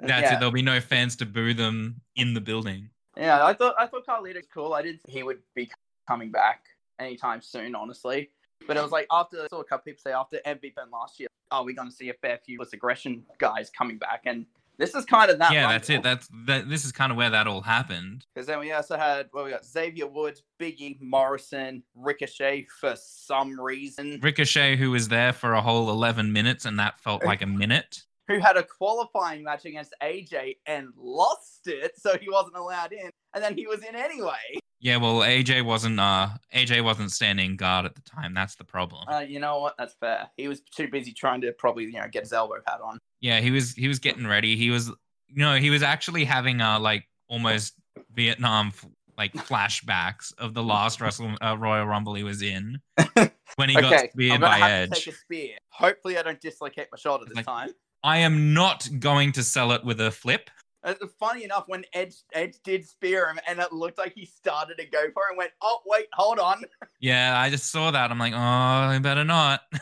That's 0.00 0.22
yeah. 0.22 0.34
it. 0.34 0.38
There'll 0.40 0.52
be 0.52 0.60
no 0.60 0.80
fans 0.80 1.16
to 1.16 1.24
boo 1.24 1.54
them 1.54 2.00
in 2.16 2.34
the 2.34 2.40
building. 2.40 2.90
Yeah, 3.16 3.42
I 3.46 3.54
thought 3.54 3.74
I 3.78 3.86
thought 3.86 4.04
Carlito's 4.06 4.46
cool. 4.52 4.74
I 4.74 4.82
didn't 4.82 5.00
think 5.02 5.16
he 5.16 5.22
would 5.22 5.38
be 5.54 5.70
coming 6.06 6.30
back 6.30 6.64
anytime 6.98 7.42
soon, 7.42 7.74
honestly. 7.74 8.30
But 8.66 8.76
it 8.76 8.82
was 8.82 8.92
like 8.92 9.06
after 9.10 9.42
I 9.42 9.48
saw 9.48 9.60
a 9.60 9.64
couple 9.64 9.84
people 9.84 10.00
say 10.04 10.12
after 10.12 10.38
MVP 10.46 10.74
last 10.92 11.20
year, 11.20 11.28
oh, 11.50 11.58
are 11.58 11.64
we 11.64 11.74
going 11.74 11.88
to 11.88 11.94
see 11.94 12.08
a 12.08 12.14
fair 12.14 12.38
few 12.44 12.58
less 12.58 12.72
aggression 12.72 13.24
guys 13.38 13.70
coming 13.76 13.98
back? 13.98 14.22
And 14.26 14.46
this 14.78 14.94
is 14.94 15.04
kind 15.04 15.30
of 15.30 15.38
that. 15.38 15.52
yeah, 15.52 15.68
that's 15.68 15.90
it. 15.90 16.02
That's 16.02 16.28
that. 16.46 16.68
This 16.68 16.84
is 16.84 16.90
kind 16.92 17.12
of 17.12 17.18
where 17.18 17.30
that 17.30 17.46
all 17.46 17.60
happened. 17.60 18.24
because 18.34 18.46
then 18.46 18.58
we 18.58 18.72
also 18.72 18.96
had 18.96 19.28
well, 19.32 19.44
we 19.44 19.50
got 19.50 19.64
Xavier 19.64 20.06
Woods, 20.06 20.42
Biggie 20.58 21.00
Morrison, 21.00 21.82
Ricochet 21.94 22.66
for 22.80 22.94
some 22.96 23.60
reason, 23.60 24.18
Ricochet, 24.22 24.76
who 24.76 24.90
was 24.90 25.08
there 25.08 25.32
for 25.32 25.52
a 25.54 25.60
whole 25.60 25.90
eleven 25.90 26.32
minutes, 26.32 26.64
and 26.64 26.78
that 26.78 26.98
felt 27.00 27.24
like 27.24 27.42
a 27.42 27.46
minute. 27.62 28.02
who 28.26 28.38
had 28.38 28.56
a 28.56 28.62
qualifying 28.64 29.44
match 29.44 29.64
against 29.64 29.94
AJ 30.02 30.56
and 30.66 30.88
lost 30.96 31.66
it, 31.66 31.92
so 31.96 32.16
he 32.18 32.28
wasn't 32.30 32.56
allowed 32.56 32.92
in, 32.92 33.10
and 33.34 33.44
then 33.44 33.56
he 33.56 33.66
was 33.66 33.82
in 33.84 33.94
anyway. 33.94 34.58
Yeah, 34.84 34.98
well, 34.98 35.20
AJ 35.20 35.64
wasn't. 35.64 35.98
Uh, 35.98 36.28
AJ 36.54 36.84
wasn't 36.84 37.10
standing 37.10 37.56
guard 37.56 37.86
at 37.86 37.94
the 37.94 38.02
time. 38.02 38.34
That's 38.34 38.54
the 38.54 38.64
problem. 38.64 39.08
Uh, 39.08 39.20
you 39.20 39.40
know 39.40 39.58
what? 39.60 39.74
That's 39.78 39.94
fair. 39.94 40.28
He 40.36 40.46
was 40.46 40.60
too 40.60 40.88
busy 40.88 41.10
trying 41.14 41.40
to 41.40 41.52
probably 41.52 41.84
you 41.84 41.92
know 41.92 42.06
get 42.12 42.22
his 42.24 42.34
elbow 42.34 42.56
pad 42.66 42.80
on. 42.84 42.98
Yeah, 43.22 43.40
he 43.40 43.50
was. 43.50 43.72
He 43.72 43.88
was 43.88 43.98
getting 43.98 44.26
ready. 44.26 44.56
He 44.56 44.68
was. 44.68 44.92
No, 45.30 45.56
he 45.56 45.70
was 45.70 45.82
actually 45.82 46.24
having 46.26 46.60
uh 46.60 46.78
like 46.78 47.08
almost 47.28 47.72
Vietnam 48.14 48.72
like 49.16 49.32
flashbacks 49.32 50.34
of 50.36 50.52
the 50.52 50.62
last 50.62 51.00
Wrestle 51.00 51.32
uh, 51.40 51.56
Royal 51.58 51.86
Rumble 51.86 52.14
he 52.14 52.22
was 52.22 52.42
in 52.42 52.78
when 53.56 53.68
he 53.70 53.74
got 53.76 53.84
okay, 53.86 54.02
I'm 54.04 54.10
speared 54.10 54.40
by 54.42 54.70
Edge. 54.70 54.90
take 54.90 55.14
a 55.14 55.16
spear. 55.16 55.56
Hopefully, 55.70 56.18
I 56.18 56.22
don't 56.22 56.40
dislocate 56.42 56.88
my 56.92 56.98
shoulder 56.98 57.24
this 57.24 57.36
Like- 57.36 57.46
time. 57.46 57.70
I 58.02 58.18
am 58.18 58.52
not 58.52 58.86
going 58.98 59.32
to 59.32 59.42
sell 59.42 59.72
it 59.72 59.82
with 59.82 59.98
a 59.98 60.10
flip. 60.10 60.50
Uh, 60.84 60.94
funny 61.18 61.44
enough, 61.44 61.64
when 61.66 61.84
Edge 61.94 62.16
Edge 62.34 62.56
did 62.62 62.86
spear 62.86 63.28
him, 63.28 63.38
and 63.48 63.58
it 63.58 63.72
looked 63.72 63.96
like 63.96 64.12
he 64.14 64.26
started 64.26 64.76
to 64.78 64.84
go 64.84 65.02
for 65.14 65.22
it, 65.24 65.30
and 65.30 65.38
went, 65.38 65.52
"Oh 65.62 65.80
wait, 65.86 66.06
hold 66.12 66.38
on." 66.38 66.62
Yeah, 67.00 67.38
I 67.38 67.50
just 67.50 67.70
saw 67.70 67.90
that. 67.90 68.10
I'm 68.10 68.18
like, 68.18 68.32
oh, 68.32 68.38
I 68.38 68.98
better 68.98 69.24
not. 69.24 69.60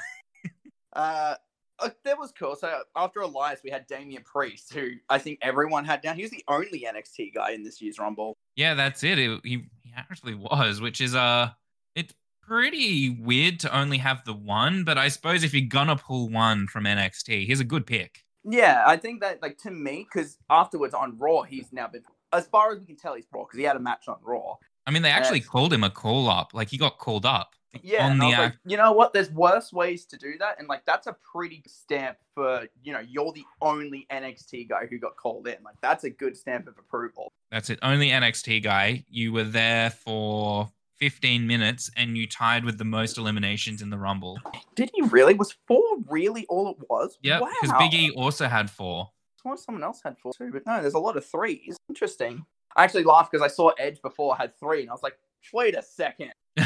Uh, 0.94 1.36
uh, 1.78 1.88
that 2.05 2.18
was 2.18 2.32
cool. 2.38 2.55
So 2.55 2.82
after 2.94 3.20
Elias, 3.20 3.61
we 3.64 3.70
had 3.70 3.86
Damian 3.86 4.22
Priest, 4.22 4.74
who 4.74 4.90
I 5.09 5.18
think 5.18 5.38
everyone 5.40 5.84
had 5.84 6.03
down. 6.03 6.16
He 6.16 6.22
was 6.22 6.30
the 6.30 6.44
only 6.48 6.86
NXT 6.86 7.34
guy 7.34 7.53
in 7.53 7.62
this 7.62 7.80
year's 7.80 7.98
Rumble. 7.98 8.36
Yeah, 8.57 8.74
that's 8.74 9.03
it. 9.03 9.18
it 9.18 9.40
he, 9.42 9.64
he 9.82 9.92
actually 9.96 10.34
was, 10.34 10.82
which 10.82 11.00
is 11.00 11.14
uh 11.14 11.48
it's 11.94 12.12
pretty 12.42 13.09
weird 13.09 13.61
to 13.61 13.76
only 13.76 13.98
have 13.98 14.22
the 14.24 14.34
one, 14.34 14.84
but 14.84 14.98
I 14.98 15.09
suppose 15.09 15.44
if 15.44 15.55
you're 15.55 15.68
gonna 15.68 15.96
pull 15.96 16.28
one 16.28 16.66
from 16.66 16.84
NXT, 16.84 17.46
here's 17.46 17.61
a 17.61 17.64
good 17.64 17.86
pick. 17.86 18.22
Yeah, 18.45 18.82
I 18.86 18.97
think 18.97 19.20
that 19.20 19.40
like 19.43 19.59
to 19.59 19.70
me, 19.70 20.07
because 20.12 20.38
afterwards 20.51 20.95
on 20.95 21.16
Raw, 21.18 21.43
he's 21.43 21.72
now 21.72 21.88
been 21.88 22.03
as 22.32 22.47
far 22.47 22.72
as 22.72 22.80
we 22.80 22.86
can 22.86 22.97
tell, 22.97 23.14
he's 23.14 23.26
Raw 23.32 23.45
because 23.45 23.59
he 23.59 23.64
had 23.64 23.76
a 23.76 23.80
match 23.80 24.09
on 24.09 24.16
Raw. 24.22 24.57
I 24.86 24.90
mean, 24.90 25.03
they 25.03 25.11
actually 25.11 25.38
Yes. 25.40 25.49
called 25.49 25.72
him 25.72 25.84
a 25.84 25.90
call 25.90 26.28
up. 26.28 26.53
Like 26.55 26.68
he 26.68 26.76
got 26.78 26.99
called 26.99 27.24
up 27.24 27.55
Yeah, 27.82 28.07
on 28.07 28.18
the 28.18 28.26
like, 28.26 28.34
act. 28.38 28.59
you 28.66 28.76
know 28.76 28.93
what? 28.93 29.12
There's 29.12 29.30
worse 29.30 29.72
ways 29.72 30.05
to 30.07 30.16
do 30.16 30.36
that, 30.38 30.59
and 30.59 30.66
like 30.68 30.84
that's 30.84 31.07
a 31.07 31.16
pretty 31.32 31.62
stamp 31.68 32.18
for 32.34 32.66
you 32.82 32.93
know 32.93 33.01
you're 33.01 33.32
the 33.32 33.45
only 33.61 34.07
NXT 34.11 34.68
guy 34.68 34.86
who 34.86 34.99
got 34.99 35.16
called 35.16 35.47
in. 35.47 35.62
Like 35.62 35.76
that's 35.80 36.05
a 36.05 36.11
good 36.11 36.36
stamp 36.36 36.66
of 36.66 36.76
approval. 36.78 37.32
That's 37.51 37.70
it. 37.70 37.78
Only 37.82 38.09
NXT 38.09 38.62
guy. 38.64 39.05
You 39.09 39.32
were 39.32 39.45
there 39.45 39.90
for 39.90 40.70
15 41.03 41.48
minutes 41.48 41.90
and 41.96 42.16
you 42.16 42.28
tied 42.28 42.64
with 42.64 42.78
the 42.78 42.84
most 42.84 43.18
eliminations 43.18 43.82
in 43.82 43.90
the 43.90 43.98
Rumble. 43.98 44.38
Did 44.76 44.88
he 44.94 45.03
really? 45.03 45.34
Was 45.34 45.53
four 45.66 45.82
really 46.09 46.46
all 46.46 46.70
it 46.70 46.76
was? 46.88 47.18
Yeah, 47.22 47.40
wow. 47.40 47.48
because 47.61 47.76
Big 47.76 47.92
E 47.92 48.12
also 48.12 48.46
had 48.46 48.70
four. 48.70 49.11
I 49.40 49.48
thought 49.48 49.59
someone 49.59 49.82
else 49.82 50.00
had 50.05 50.16
four 50.16 50.32
too, 50.32 50.53
but 50.53 50.64
no, 50.64 50.80
there's 50.80 50.94
a 50.94 51.00
lot 51.00 51.16
of 51.16 51.26
threes. 51.26 51.76
Interesting. 51.88 52.46
I 52.76 52.84
actually 52.84 53.03
laughed 53.03 53.32
because 53.32 53.44
I 53.44 53.53
saw 53.53 53.70
Edge 53.80 54.00
before 54.00 54.36
had 54.36 54.57
three, 54.61 54.82
and 54.82 54.90
I 54.90 54.92
was 54.92 55.03
like, 55.03 55.16
wait 55.53 55.76
a 55.76 55.82
second. 55.82 56.30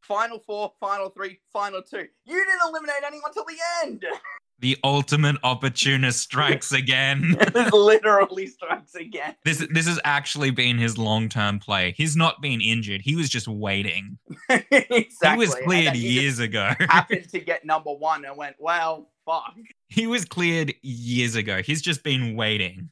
final 0.00 0.38
four, 0.38 0.72
final 0.80 1.10
three, 1.10 1.38
final 1.52 1.82
two. 1.82 2.06
You 2.24 2.34
didn't 2.46 2.60
eliminate 2.66 3.02
anyone 3.06 3.34
till 3.34 3.44
the 3.44 3.58
end. 3.84 4.06
The 4.58 4.78
ultimate 4.82 5.36
opportunist 5.42 6.20
strikes 6.20 6.72
again. 6.72 7.36
it 7.38 7.72
literally 7.72 8.46
strikes 8.46 8.94
again. 8.94 9.34
This 9.44 9.66
this 9.70 9.86
has 9.86 10.00
actually 10.04 10.50
been 10.50 10.78
his 10.78 10.96
long 10.96 11.28
term 11.28 11.58
play. 11.58 11.94
He's 11.96 12.16
not 12.16 12.40
been 12.40 12.60
injured. 12.60 13.02
He 13.02 13.16
was 13.16 13.28
just 13.28 13.48
waiting. 13.48 14.18
exactly. 14.50 15.06
He 15.30 15.36
was 15.36 15.54
cleared 15.54 15.94
he 15.94 16.08
years 16.08 16.38
ago. 16.38 16.72
happened 16.80 17.28
to 17.30 17.40
get 17.40 17.64
number 17.64 17.92
one 17.92 18.24
and 18.24 18.36
went, 18.36 18.56
well, 18.58 19.10
fuck. 19.24 19.54
he 19.88 20.06
was 20.06 20.24
cleared 20.24 20.74
years 20.82 21.34
ago. 21.34 21.62
He's 21.62 21.82
just 21.82 22.02
been 22.02 22.36
waiting. 22.36 22.90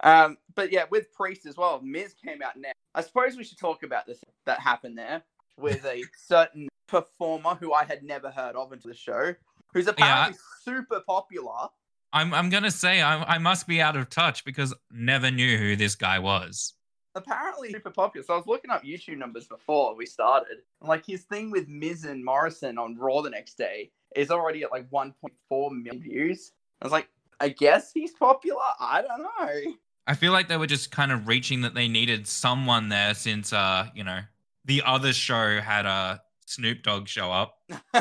Um, 0.00 0.38
but 0.54 0.72
yeah, 0.72 0.84
with 0.90 1.12
Priest 1.12 1.46
as 1.46 1.56
well, 1.56 1.80
Miz 1.82 2.14
came 2.24 2.42
out 2.42 2.56
now. 2.56 2.70
I 2.94 3.02
suppose 3.02 3.36
we 3.36 3.44
should 3.44 3.58
talk 3.58 3.82
about 3.82 4.06
this 4.06 4.20
that 4.46 4.60
happened 4.60 4.96
there 4.96 5.22
with 5.58 5.84
a 5.84 6.02
certain 6.16 6.68
performer 6.86 7.54
who 7.56 7.72
I 7.72 7.84
had 7.84 8.02
never 8.02 8.30
heard 8.30 8.56
of 8.56 8.72
until 8.72 8.90
the 8.90 8.96
show, 8.96 9.34
who's 9.72 9.86
apparently 9.86 10.38
super 10.64 11.00
popular. 11.00 11.68
I'm 12.12 12.32
I'm 12.32 12.50
gonna 12.50 12.70
say 12.70 13.02
I 13.02 13.22
I 13.22 13.38
must 13.38 13.66
be 13.66 13.80
out 13.80 13.96
of 13.96 14.08
touch 14.08 14.44
because 14.44 14.74
never 14.90 15.30
knew 15.30 15.58
who 15.58 15.76
this 15.76 15.94
guy 15.94 16.18
was. 16.18 16.74
Apparently 17.14 17.72
super 17.72 17.90
popular. 17.90 18.24
So 18.24 18.34
I 18.34 18.36
was 18.36 18.46
looking 18.46 18.70
up 18.70 18.84
YouTube 18.84 19.18
numbers 19.18 19.46
before 19.46 19.94
we 19.96 20.06
started. 20.06 20.58
And 20.80 20.88
like 20.88 21.04
his 21.04 21.22
thing 21.22 21.50
with 21.50 21.66
Miz 21.68 22.04
and 22.04 22.24
Morrison 22.24 22.78
on 22.78 22.96
Raw 22.96 23.22
the 23.22 23.30
next 23.30 23.58
day 23.58 23.90
is 24.14 24.30
already 24.30 24.62
at 24.62 24.70
like 24.70 24.88
1.4 24.90 25.70
million 25.72 26.00
views. 26.00 26.52
I 26.80 26.84
was 26.84 26.92
like, 26.92 27.08
I 27.40 27.48
guess 27.48 27.92
he's 27.92 28.12
popular. 28.12 28.60
I 28.78 29.02
don't 29.02 29.22
know. 29.22 29.74
I 30.06 30.14
feel 30.14 30.32
like 30.32 30.48
they 30.48 30.56
were 30.56 30.66
just 30.66 30.90
kind 30.90 31.12
of 31.12 31.26
reaching 31.26 31.62
that 31.62 31.74
they 31.74 31.88
needed 31.88 32.26
someone 32.26 32.88
there 32.88 33.14
since 33.14 33.52
uh 33.52 33.88
you 33.94 34.04
know 34.04 34.20
the 34.64 34.82
other 34.84 35.12
show 35.12 35.60
had 35.60 35.86
a 35.86 35.88
uh, 35.88 36.18
Snoop 36.48 36.82
Dogg 36.82 37.06
show 37.08 37.30
up. 37.30 37.58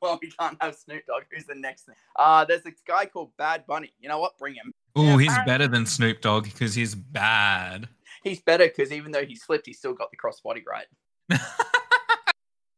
well, 0.00 0.18
we 0.20 0.30
can't 0.38 0.56
have 0.60 0.74
Snoop 0.76 1.04
Dogg. 1.06 1.22
Who's 1.30 1.44
the 1.46 1.54
next 1.54 1.82
thing? 1.86 1.94
Uh, 2.16 2.44
there's 2.44 2.62
this 2.62 2.74
guy 2.86 3.06
called 3.06 3.30
Bad 3.38 3.66
Bunny. 3.66 3.92
You 3.98 4.08
know 4.08 4.18
what? 4.20 4.36
Bring 4.38 4.54
him. 4.54 4.72
Oh, 4.96 5.02
Yeah, 5.02 5.18
he's 5.18 5.28
apparently- 5.32 5.52
better 5.52 5.68
than 5.68 5.86
Snoop 5.86 6.20
Dogg 6.20 6.44
because 6.44 6.74
he's 6.74 6.94
bad. 6.94 7.88
He's 8.22 8.40
better 8.40 8.66
because 8.66 8.92
even 8.92 9.12
though 9.12 9.24
he 9.24 9.34
slipped, 9.34 9.66
he 9.66 9.72
still 9.72 9.92
got 9.94 10.10
the 10.10 10.16
crossbody 10.16 10.62
right. 10.66 10.86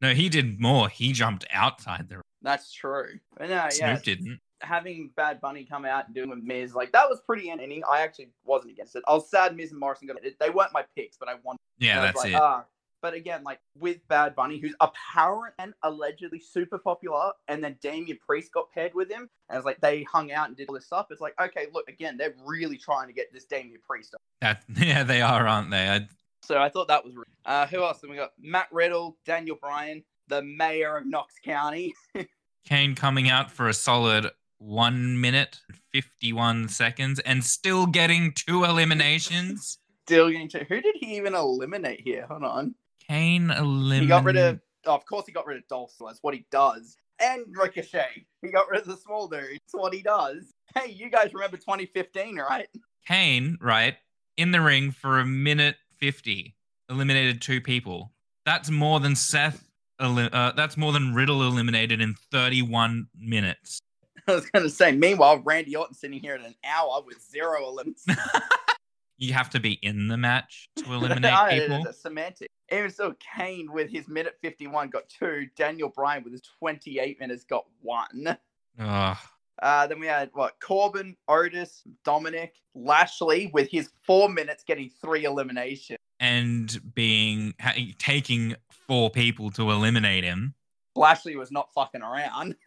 no, 0.00 0.12
he 0.14 0.28
did 0.28 0.60
more. 0.60 0.88
He 0.88 1.12
jumped 1.12 1.44
outside 1.52 2.08
the. 2.08 2.20
That's 2.42 2.72
true. 2.72 3.18
But 3.36 3.48
no, 3.48 3.54
yeah, 3.54 3.68
Snoop 3.70 4.02
didn't. 4.02 4.40
having 4.60 5.10
Bad 5.16 5.40
Bunny 5.40 5.64
come 5.64 5.84
out 5.84 6.06
and 6.06 6.14
doing 6.14 6.30
with 6.30 6.42
Miz, 6.42 6.74
like 6.74 6.92
that 6.92 7.08
was 7.08 7.20
pretty 7.26 7.50
entertaining. 7.50 7.82
I 7.90 8.00
actually 8.02 8.30
wasn't 8.44 8.72
against 8.72 8.94
it. 8.96 9.02
I 9.08 9.14
was 9.14 9.28
sad 9.30 9.56
Miz 9.56 9.70
and 9.72 9.80
Morrison 9.80 10.06
got 10.08 10.24
it. 10.24 10.36
They 10.38 10.50
weren't 10.50 10.72
my 10.72 10.84
picks, 10.96 11.16
but 11.16 11.28
I 11.28 11.34
wanted. 11.42 11.58
Yeah, 11.78 12.00
I 12.00 12.02
that's 12.06 12.18
like, 12.18 12.32
it. 12.32 12.34
ah. 12.36 12.64
But 13.02 13.14
again, 13.14 13.44
like 13.44 13.60
with 13.78 14.06
Bad 14.08 14.34
Bunny, 14.34 14.58
who's 14.58 14.74
apparent 14.80 15.54
and 15.58 15.74
allegedly 15.82 16.40
super 16.40 16.78
popular, 16.78 17.32
and 17.48 17.62
then 17.62 17.76
Damian 17.80 18.18
Priest 18.26 18.52
got 18.52 18.70
paired 18.72 18.94
with 18.94 19.10
him, 19.10 19.28
and 19.48 19.56
it's 19.56 19.66
like 19.66 19.80
they 19.80 20.02
hung 20.04 20.32
out 20.32 20.48
and 20.48 20.56
did 20.56 20.68
all 20.68 20.74
this 20.74 20.86
stuff. 20.86 21.06
It's 21.10 21.20
like, 21.20 21.34
okay, 21.40 21.66
look, 21.72 21.88
again, 21.88 22.16
they're 22.16 22.34
really 22.44 22.78
trying 22.78 23.08
to 23.08 23.12
get 23.12 23.32
this 23.32 23.44
Damian 23.44 23.80
Priest. 23.86 24.14
Up. 24.14 24.20
That 24.40 24.62
yeah, 24.76 25.02
they 25.02 25.22
are, 25.22 25.46
aren't 25.46 25.70
they? 25.70 25.88
I, 25.88 26.08
So 26.42 26.58
I 26.58 26.68
thought 26.68 26.88
that 26.88 27.04
was. 27.04 27.14
Uh, 27.44 27.66
who 27.66 27.82
else? 27.82 27.98
Then 28.00 28.10
we 28.10 28.16
got 28.16 28.32
Matt 28.40 28.68
Riddle, 28.72 29.16
Daniel 29.24 29.56
Bryan, 29.60 30.02
the 30.28 30.42
mayor 30.42 30.96
of 30.96 31.06
Knox 31.06 31.34
County. 31.44 31.94
Kane 32.64 32.94
coming 32.94 33.28
out 33.30 33.50
for 33.50 33.68
a 33.68 33.74
solid 33.74 34.30
one 34.58 35.20
minute 35.20 35.60
fifty 35.92 36.32
one 36.32 36.68
seconds 36.68 37.20
and 37.20 37.44
still 37.44 37.86
getting 37.86 38.32
two 38.32 38.64
eliminations. 38.64 39.78
Still 40.06 40.30
getting 40.30 40.48
to. 40.50 40.64
Who 40.64 40.80
did 40.80 40.96
he 40.98 41.16
even 41.16 41.34
eliminate 41.34 42.00
here? 42.00 42.26
Hold 42.28 42.44
on. 42.44 42.74
Kane 43.08 43.50
eliminated. 43.50 44.02
He 44.02 44.08
got 44.08 44.24
rid 44.24 44.36
of. 44.36 44.60
Oh, 44.84 44.94
of 44.94 45.04
course, 45.06 45.26
he 45.26 45.32
got 45.32 45.46
rid 45.46 45.58
of 45.58 45.66
Dolph. 45.68 45.92
Ziggler. 45.92 46.08
That's 46.08 46.22
what 46.22 46.34
he 46.34 46.46
does. 46.50 46.96
And 47.20 47.44
Ricochet. 47.56 48.26
He 48.42 48.48
got 48.48 48.68
rid 48.68 48.82
of 48.82 48.86
the 48.86 48.96
small 48.96 49.26
dude. 49.26 49.40
That's 49.52 49.72
what 49.72 49.94
he 49.94 50.02
does. 50.02 50.52
Hey, 50.74 50.90
you 50.90 51.10
guys 51.10 51.32
remember 51.32 51.56
2015, 51.56 52.36
right? 52.36 52.68
Kane, 53.06 53.56
right, 53.60 53.94
in 54.36 54.50
the 54.50 54.60
ring 54.60 54.90
for 54.90 55.20
a 55.20 55.24
minute 55.24 55.76
50, 55.98 56.54
eliminated 56.90 57.40
two 57.40 57.60
people. 57.60 58.12
That's 58.44 58.70
more 58.70 59.00
than 59.00 59.16
Seth, 59.16 59.68
uh, 59.98 60.52
that's 60.52 60.76
more 60.76 60.92
than 60.92 61.14
Riddle 61.14 61.42
eliminated 61.42 62.00
in 62.00 62.14
31 62.30 63.08
minutes. 63.18 63.80
I 64.28 64.34
was 64.34 64.50
going 64.50 64.64
to 64.64 64.70
say. 64.70 64.92
Meanwhile, 64.92 65.42
Randy 65.44 65.76
Orton 65.76 65.94
sitting 65.94 66.20
here 66.20 66.34
at 66.34 66.44
an 66.44 66.54
hour 66.64 67.02
with 67.06 67.22
zero 67.22 67.68
eliminations. 67.68 68.06
You 69.18 69.32
have 69.32 69.50
to 69.50 69.60
be 69.60 69.72
in 69.82 70.08
the 70.08 70.16
match 70.16 70.68
to 70.76 70.84
eliminate 70.92 71.32
Ah, 71.32 71.46
it 71.48 71.60
people. 71.68 71.86
a 71.86 71.92
semantic. 71.92 72.48
Even 72.70 72.90
so, 72.90 73.14
Kane 73.36 73.72
with 73.72 73.90
his 73.90 74.08
minute 74.08 74.34
51 74.42 74.90
got 74.90 75.08
two. 75.08 75.46
Daniel 75.56 75.88
Bryan 75.88 76.22
with 76.24 76.32
his 76.32 76.42
28 76.58 77.18
minutes 77.20 77.44
got 77.44 77.64
one. 77.80 78.36
Ugh. 78.78 79.16
Uh, 79.62 79.86
then 79.86 79.98
we 80.00 80.06
had 80.06 80.28
what 80.34 80.60
Corbin, 80.60 81.16
Otis, 81.28 81.82
Dominic, 82.04 82.56
Lashley 82.74 83.50
with 83.54 83.70
his 83.70 83.90
four 84.04 84.28
minutes 84.28 84.62
getting 84.64 84.90
three 85.00 85.24
eliminations. 85.24 85.98
and 86.20 86.78
being 86.94 87.54
ha- 87.60 87.74
taking 87.98 88.54
four 88.86 89.08
people 89.10 89.50
to 89.52 89.70
eliminate 89.70 90.24
him. 90.24 90.54
Lashley 90.94 91.36
was 91.36 91.50
not 91.50 91.72
fucking 91.74 92.02
around. 92.02 92.56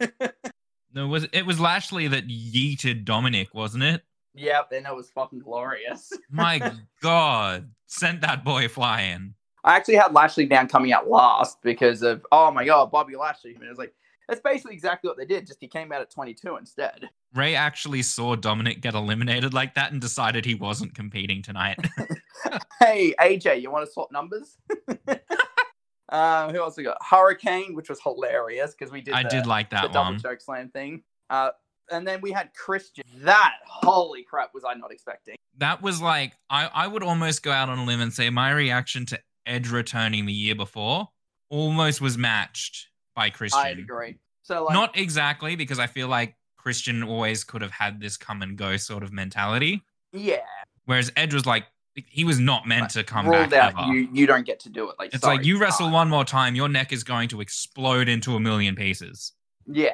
No, 0.92 1.06
was 1.06 1.28
it 1.32 1.46
was 1.46 1.60
Lashley 1.60 2.08
that 2.08 2.26
yeeted 2.26 3.04
Dominic, 3.04 3.54
wasn't 3.54 3.84
it? 3.84 4.02
Yep, 4.34 4.72
and 4.72 4.86
it 4.86 4.94
was 4.94 5.10
fucking 5.10 5.40
glorious. 5.40 6.12
My 6.30 6.72
God, 7.02 7.70
sent 7.86 8.20
that 8.20 8.44
boy 8.44 8.68
flying. 8.68 9.34
I 9.64 9.76
actually 9.76 9.96
had 9.96 10.14
Lashley 10.14 10.46
down 10.46 10.68
coming 10.68 10.92
out 10.92 11.08
last 11.08 11.60
because 11.62 12.02
of 12.02 12.24
oh 12.32 12.50
my 12.50 12.64
god, 12.64 12.90
Bobby 12.90 13.14
Lashley. 13.16 13.54
And 13.54 13.62
it 13.62 13.68
was 13.68 13.76
like 13.76 13.92
that's 14.26 14.40
basically 14.40 14.74
exactly 14.74 15.08
what 15.08 15.18
they 15.18 15.26
did. 15.26 15.46
Just 15.46 15.58
he 15.60 15.66
came 15.68 15.92
out 15.92 16.00
at 16.00 16.10
22 16.10 16.56
instead. 16.56 17.10
Rey 17.34 17.54
actually 17.54 18.02
saw 18.02 18.36
Dominic 18.36 18.80
get 18.80 18.94
eliminated 18.94 19.52
like 19.52 19.74
that 19.74 19.92
and 19.92 20.00
decided 20.00 20.46
he 20.46 20.54
wasn't 20.54 20.94
competing 20.94 21.42
tonight. 21.42 21.78
Hey 22.80 23.14
AJ, 23.20 23.60
you 23.60 23.70
want 23.70 23.84
to 23.84 23.92
swap 23.92 24.10
numbers? 24.10 24.56
um, 26.08 26.50
who 26.50 26.58
else 26.60 26.76
we 26.76 26.82
got? 26.84 26.96
Hurricane, 27.02 27.74
which 27.74 27.90
was 27.90 28.00
hilarious 28.00 28.74
because 28.74 28.90
we 28.90 29.00
did. 29.02 29.12
I 29.14 29.22
the- 29.24 29.28
did 29.28 29.46
like 29.46 29.70
the 29.70 29.76
that 29.76 29.92
double 29.92 30.12
one. 30.12 30.20
choke 30.20 30.40
slam 30.40 30.70
thing. 30.70 31.02
Uh, 31.28 31.50
and 31.90 32.06
then 32.06 32.20
we 32.20 32.32
had 32.32 32.50
Christian. 32.54 33.04
That 33.18 33.54
holy 33.66 34.22
crap 34.22 34.50
was 34.54 34.64
I 34.66 34.74
not 34.74 34.92
expecting. 34.92 35.36
That 35.58 35.82
was 35.82 36.00
like 36.00 36.34
I, 36.48 36.70
I 36.72 36.86
would 36.86 37.02
almost 37.02 37.42
go 37.42 37.50
out 37.50 37.68
on 37.68 37.78
a 37.78 37.84
limb 37.84 38.00
and 38.00 38.12
say 38.12 38.30
my 38.30 38.50
reaction 38.52 39.06
to 39.06 39.20
Edge 39.46 39.70
returning 39.70 40.26
the 40.26 40.32
year 40.32 40.54
before 40.54 41.08
almost 41.48 42.00
was 42.00 42.16
matched 42.16 42.88
by 43.16 43.30
Christian. 43.30 43.60
I 43.60 43.70
agree. 43.70 44.18
So 44.42 44.64
like, 44.64 44.74
Not 44.74 44.96
exactly 44.96 45.56
because 45.56 45.78
I 45.78 45.86
feel 45.86 46.08
like 46.08 46.36
Christian 46.56 47.02
always 47.02 47.44
could 47.44 47.62
have 47.62 47.72
had 47.72 48.00
this 48.00 48.16
come 48.16 48.42
and 48.42 48.56
go 48.56 48.76
sort 48.76 49.02
of 49.02 49.12
mentality. 49.12 49.82
yeah, 50.12 50.38
Whereas 50.84 51.10
Edge 51.16 51.34
was 51.34 51.46
like, 51.46 51.64
he 51.94 52.24
was 52.24 52.38
not 52.38 52.66
meant 52.66 52.90
to 52.90 53.02
come 53.04 53.28
back 53.28 53.52
out. 53.52 53.74
ever. 53.76 53.92
You 53.92 54.08
you 54.12 54.26
don't 54.26 54.46
get 54.46 54.60
to 54.60 54.68
do 54.70 54.88
it. 54.88 54.96
Like 54.98 55.12
it's 55.12 55.22
sorry, 55.22 55.38
like 55.38 55.46
you 55.46 55.58
wrestle 55.58 55.90
one 55.90 56.08
more 56.08 56.24
time, 56.24 56.54
your 56.54 56.68
neck 56.68 56.92
is 56.92 57.02
going 57.04 57.28
to 57.30 57.40
explode 57.40 58.08
into 58.08 58.36
a 58.36 58.40
million 58.40 58.76
pieces. 58.76 59.32
Yeah. 59.66 59.90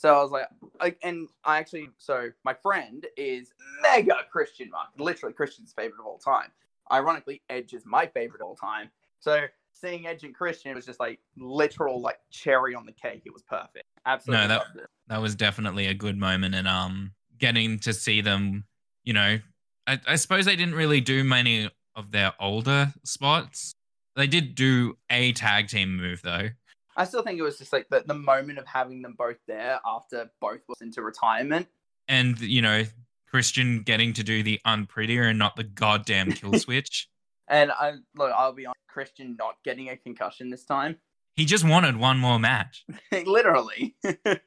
So 0.00 0.14
I 0.18 0.22
was 0.22 0.30
like, 0.30 0.46
like, 0.80 0.98
and 1.02 1.28
I 1.44 1.58
actually, 1.58 1.90
so 1.98 2.30
my 2.42 2.54
friend 2.54 3.06
is 3.18 3.52
mega 3.82 4.14
Christian 4.32 4.70
Mark, 4.70 4.88
literally 4.96 5.34
Christian's 5.34 5.74
favorite 5.74 6.00
of 6.00 6.06
all 6.06 6.16
time. 6.16 6.48
Ironically, 6.90 7.42
Edge 7.50 7.74
is 7.74 7.84
my 7.84 8.06
favorite 8.06 8.40
of 8.40 8.46
all 8.46 8.56
time. 8.56 8.88
So 9.18 9.44
seeing 9.74 10.06
Edge 10.06 10.24
and 10.24 10.34
Christian 10.34 10.74
was 10.74 10.86
just 10.86 11.00
like 11.00 11.18
literal 11.36 12.00
like 12.00 12.18
cherry 12.30 12.74
on 12.74 12.86
the 12.86 12.92
cake. 12.92 13.24
It 13.26 13.32
was 13.34 13.42
perfect. 13.42 13.84
Absolutely 14.06 14.48
No, 14.48 14.48
that- 14.48 14.86
That 15.08 15.20
was 15.20 15.34
definitely 15.34 15.86
a 15.88 15.92
good 15.94 16.16
moment, 16.16 16.54
and 16.54 16.66
um, 16.66 17.12
getting 17.36 17.78
to 17.80 17.92
see 17.92 18.22
them, 18.22 18.64
you 19.04 19.12
know, 19.12 19.38
I, 19.86 20.00
I 20.06 20.16
suppose 20.16 20.46
they 20.46 20.56
didn't 20.56 20.76
really 20.76 21.02
do 21.02 21.24
many 21.24 21.68
of 21.94 22.10
their 22.10 22.32
older 22.40 22.94
spots. 23.04 23.74
They 24.16 24.26
did 24.26 24.54
do 24.54 24.96
a 25.10 25.32
tag 25.32 25.68
team 25.68 25.94
move 25.98 26.22
though. 26.22 26.48
I 26.96 27.04
still 27.04 27.22
think 27.22 27.38
it 27.38 27.42
was 27.42 27.58
just 27.58 27.72
like 27.72 27.88
the, 27.88 28.02
the 28.06 28.14
moment 28.14 28.58
of 28.58 28.66
having 28.66 29.02
them 29.02 29.14
both 29.16 29.38
there 29.46 29.80
after 29.84 30.30
both 30.40 30.60
was 30.68 30.80
into 30.80 31.02
retirement. 31.02 31.68
and 32.08 32.38
you 32.40 32.62
know 32.62 32.84
Christian 33.30 33.82
getting 33.82 34.12
to 34.14 34.24
do 34.24 34.42
the 34.42 34.60
unprettier 34.66 35.28
and 35.28 35.38
not 35.38 35.56
the 35.56 35.64
goddamn 35.64 36.32
kill 36.32 36.52
switch. 36.58 37.08
And 37.48 37.70
I 37.70 37.94
look, 38.16 38.32
I'll 38.36 38.52
be 38.52 38.66
honest, 38.66 38.80
Christian 38.88 39.36
not 39.38 39.56
getting 39.64 39.88
a 39.88 39.96
concussion 39.96 40.50
this 40.50 40.64
time. 40.64 40.96
He 41.36 41.44
just 41.44 41.64
wanted 41.64 41.96
one 41.96 42.18
more 42.18 42.38
match. 42.38 42.84
Literally. 43.12 43.94
um, 44.04 44.38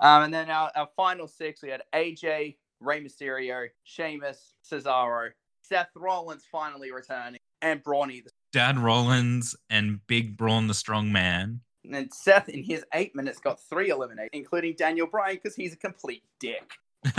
and 0.00 0.32
then 0.32 0.50
our, 0.50 0.70
our 0.76 0.88
final 0.94 1.26
six, 1.26 1.62
we 1.62 1.70
had 1.70 1.82
AJ, 1.94 2.56
Rey 2.80 3.02
Mysterio, 3.02 3.68
Sheamus, 3.82 4.54
Cesaro, 4.70 5.30
Seth 5.62 5.88
Rollins 5.96 6.44
finally 6.50 6.92
returning, 6.92 7.40
and 7.62 7.82
Brawny. 7.82 8.22
Dad 8.52 8.78
Rollins 8.78 9.56
and 9.68 10.06
Big 10.06 10.36
Braun 10.36 10.68
the 10.68 10.74
Strong 10.74 11.12
Man. 11.12 11.60
And 11.92 12.12
Seth, 12.12 12.48
in 12.48 12.62
his 12.62 12.84
eight 12.94 13.14
minutes, 13.14 13.38
got 13.38 13.60
three 13.60 13.90
eliminated, 13.90 14.30
including 14.32 14.74
Daniel 14.76 15.06
Bryan 15.06 15.36
because 15.36 15.56
he's 15.56 15.72
a 15.72 15.76
complete 15.76 16.22
dick. 16.38 16.72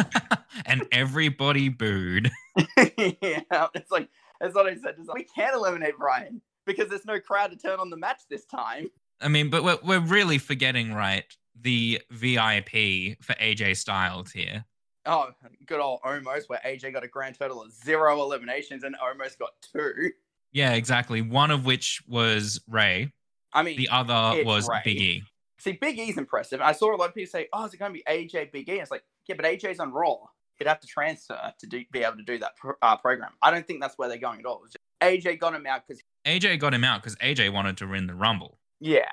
and 0.66 0.86
everybody 0.92 1.70
booed. 1.70 2.32
yeah, 2.78 3.68
it's 3.74 3.92
like 3.92 4.10
that's 4.40 4.56
what 4.56 4.68
I 4.68 4.76
said. 4.76 4.96
Like, 5.06 5.18
we 5.18 5.24
can't 5.24 5.56
eliminate 5.56 5.98
Bryan 5.98 6.42
because 6.66 6.90
there's 6.90 7.06
no 7.06 7.20
crowd 7.20 7.52
to 7.52 7.58
turn 7.58 7.80
on 7.80 7.90
the 7.90 7.98
match 7.98 8.22
this 8.30 8.46
time. 8.46 8.90
I 9.22 9.28
mean, 9.28 9.50
but 9.50 9.64
we're, 9.64 9.80
we're 9.84 10.00
really 10.00 10.38
forgetting, 10.38 10.94
right? 10.94 11.26
The 11.60 12.02
VIP 12.10 13.18
for 13.22 13.34
AJ 13.36 13.78
Styles 13.78 14.32
here. 14.32 14.64
Oh, 15.06 15.30
good 15.66 15.80
old 15.80 16.02
Omos, 16.02 16.44
where 16.48 16.60
AJ 16.66 16.94
got 16.94 17.04
a 17.04 17.08
grand 17.08 17.38
total 17.38 17.64
of 17.64 17.72
zero 17.72 18.22
eliminations 18.22 18.84
and 18.84 18.96
almost 18.96 19.40
got 19.40 19.52
two. 19.74 20.12
Yeah, 20.52 20.74
exactly. 20.74 21.22
One 21.22 21.52
of 21.52 21.66
which 21.66 22.02
was 22.08 22.62
Rey. 22.68 23.12
I 23.54 23.64
mean, 23.64 23.78
The 23.78 23.90
other 23.90 24.44
was. 24.44 24.70
Big 24.84 24.98
E. 25.02 25.24
see, 25.58 25.74
Big 25.74 25.98
E's 26.00 26.18
impressive. 26.18 26.62
I 26.62 26.72
saw 26.72 26.96
a 26.96 26.98
lot 26.98 27.10
of 27.10 27.16
people 27.16 27.30
say, 27.30 27.48
"Oh, 27.54 27.66
is 27.66 27.74
it 27.74 27.78
going 27.78 27.94
to 27.94 27.98
be 27.98 28.04
AJ 28.08 28.52
Big 28.52 28.70
E?" 28.70 28.74
It's 28.74 28.92
like, 28.92 29.04
yeah, 29.28 29.36
but 29.36 29.46
AJ's 29.46 29.80
on 29.80 29.92
Raw. 29.92 30.18
He'd 30.56 30.68
have 30.68 30.80
to 30.82 30.88
transfer 30.88 31.54
to 31.58 31.68
do, 31.68 31.84
be 31.92 32.04
able 32.04 32.18
to 32.18 32.24
do 32.24 32.38
that 32.40 32.58
pro- 32.58 32.76
uh, 32.82 32.98
program. 32.98 33.32
I 33.42 33.50
don't 33.50 33.66
think 33.66 33.82
that's 33.82 33.98
where 33.98 34.10
they're 34.10 34.18
going 34.18 34.40
at 34.40 34.46
all. 34.46 34.62
AJ 35.02 35.40
got 35.40 35.56
him 35.56 35.66
out 35.66 35.84
because, 35.88 36.04
AJ 36.26 36.60
got 36.60 36.74
him 36.74 36.84
out 36.84 37.02
because 37.02 37.16
AJ 37.18 37.54
wanted 37.54 37.78
to 37.78 37.88
win 37.88 38.08
the 38.08 38.16
Rumble. 38.16 38.60
yeah. 38.80 39.10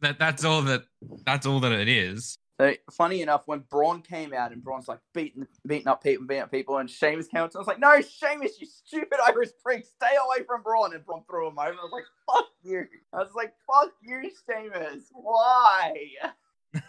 That 0.00 0.18
that's 0.20 0.44
all 0.44 0.62
that 0.62 0.84
that's 1.24 1.44
all 1.44 1.58
that 1.60 1.72
it 1.72 1.88
is. 1.88 2.38
So 2.60 2.74
funny 2.90 3.22
enough, 3.22 3.46
when 3.46 3.60
Braun 3.70 4.02
came 4.02 4.34
out 4.34 4.50
and 4.50 4.62
Braun's 4.64 4.88
like 4.88 4.98
beating 5.14 5.46
beating 5.64 5.86
up 5.86 6.02
people, 6.02 6.26
beating 6.26 6.42
up 6.42 6.50
people, 6.50 6.78
and 6.78 6.90
Sheamus 6.90 7.28
came 7.28 7.42
out, 7.42 7.54
I 7.54 7.58
was 7.58 7.68
like, 7.68 7.78
"No, 7.78 8.00
Sheamus, 8.00 8.60
you 8.60 8.66
stupid 8.66 9.18
Irish 9.24 9.50
prick, 9.62 9.84
stay 9.84 10.16
away 10.16 10.44
from 10.44 10.62
Braun!" 10.62 10.92
And 10.92 11.04
Braun 11.06 11.22
threw 11.30 11.46
him 11.48 11.58
over. 11.58 11.68
I 11.68 11.82
was 11.82 11.92
like, 11.92 12.04
"Fuck 12.26 12.48
you!" 12.64 12.86
I 13.12 13.18
was 13.18 13.34
like, 13.36 13.54
"Fuck 13.64 13.92
you, 14.02 14.28
Sheamus, 14.46 15.04
why?" 15.12 15.94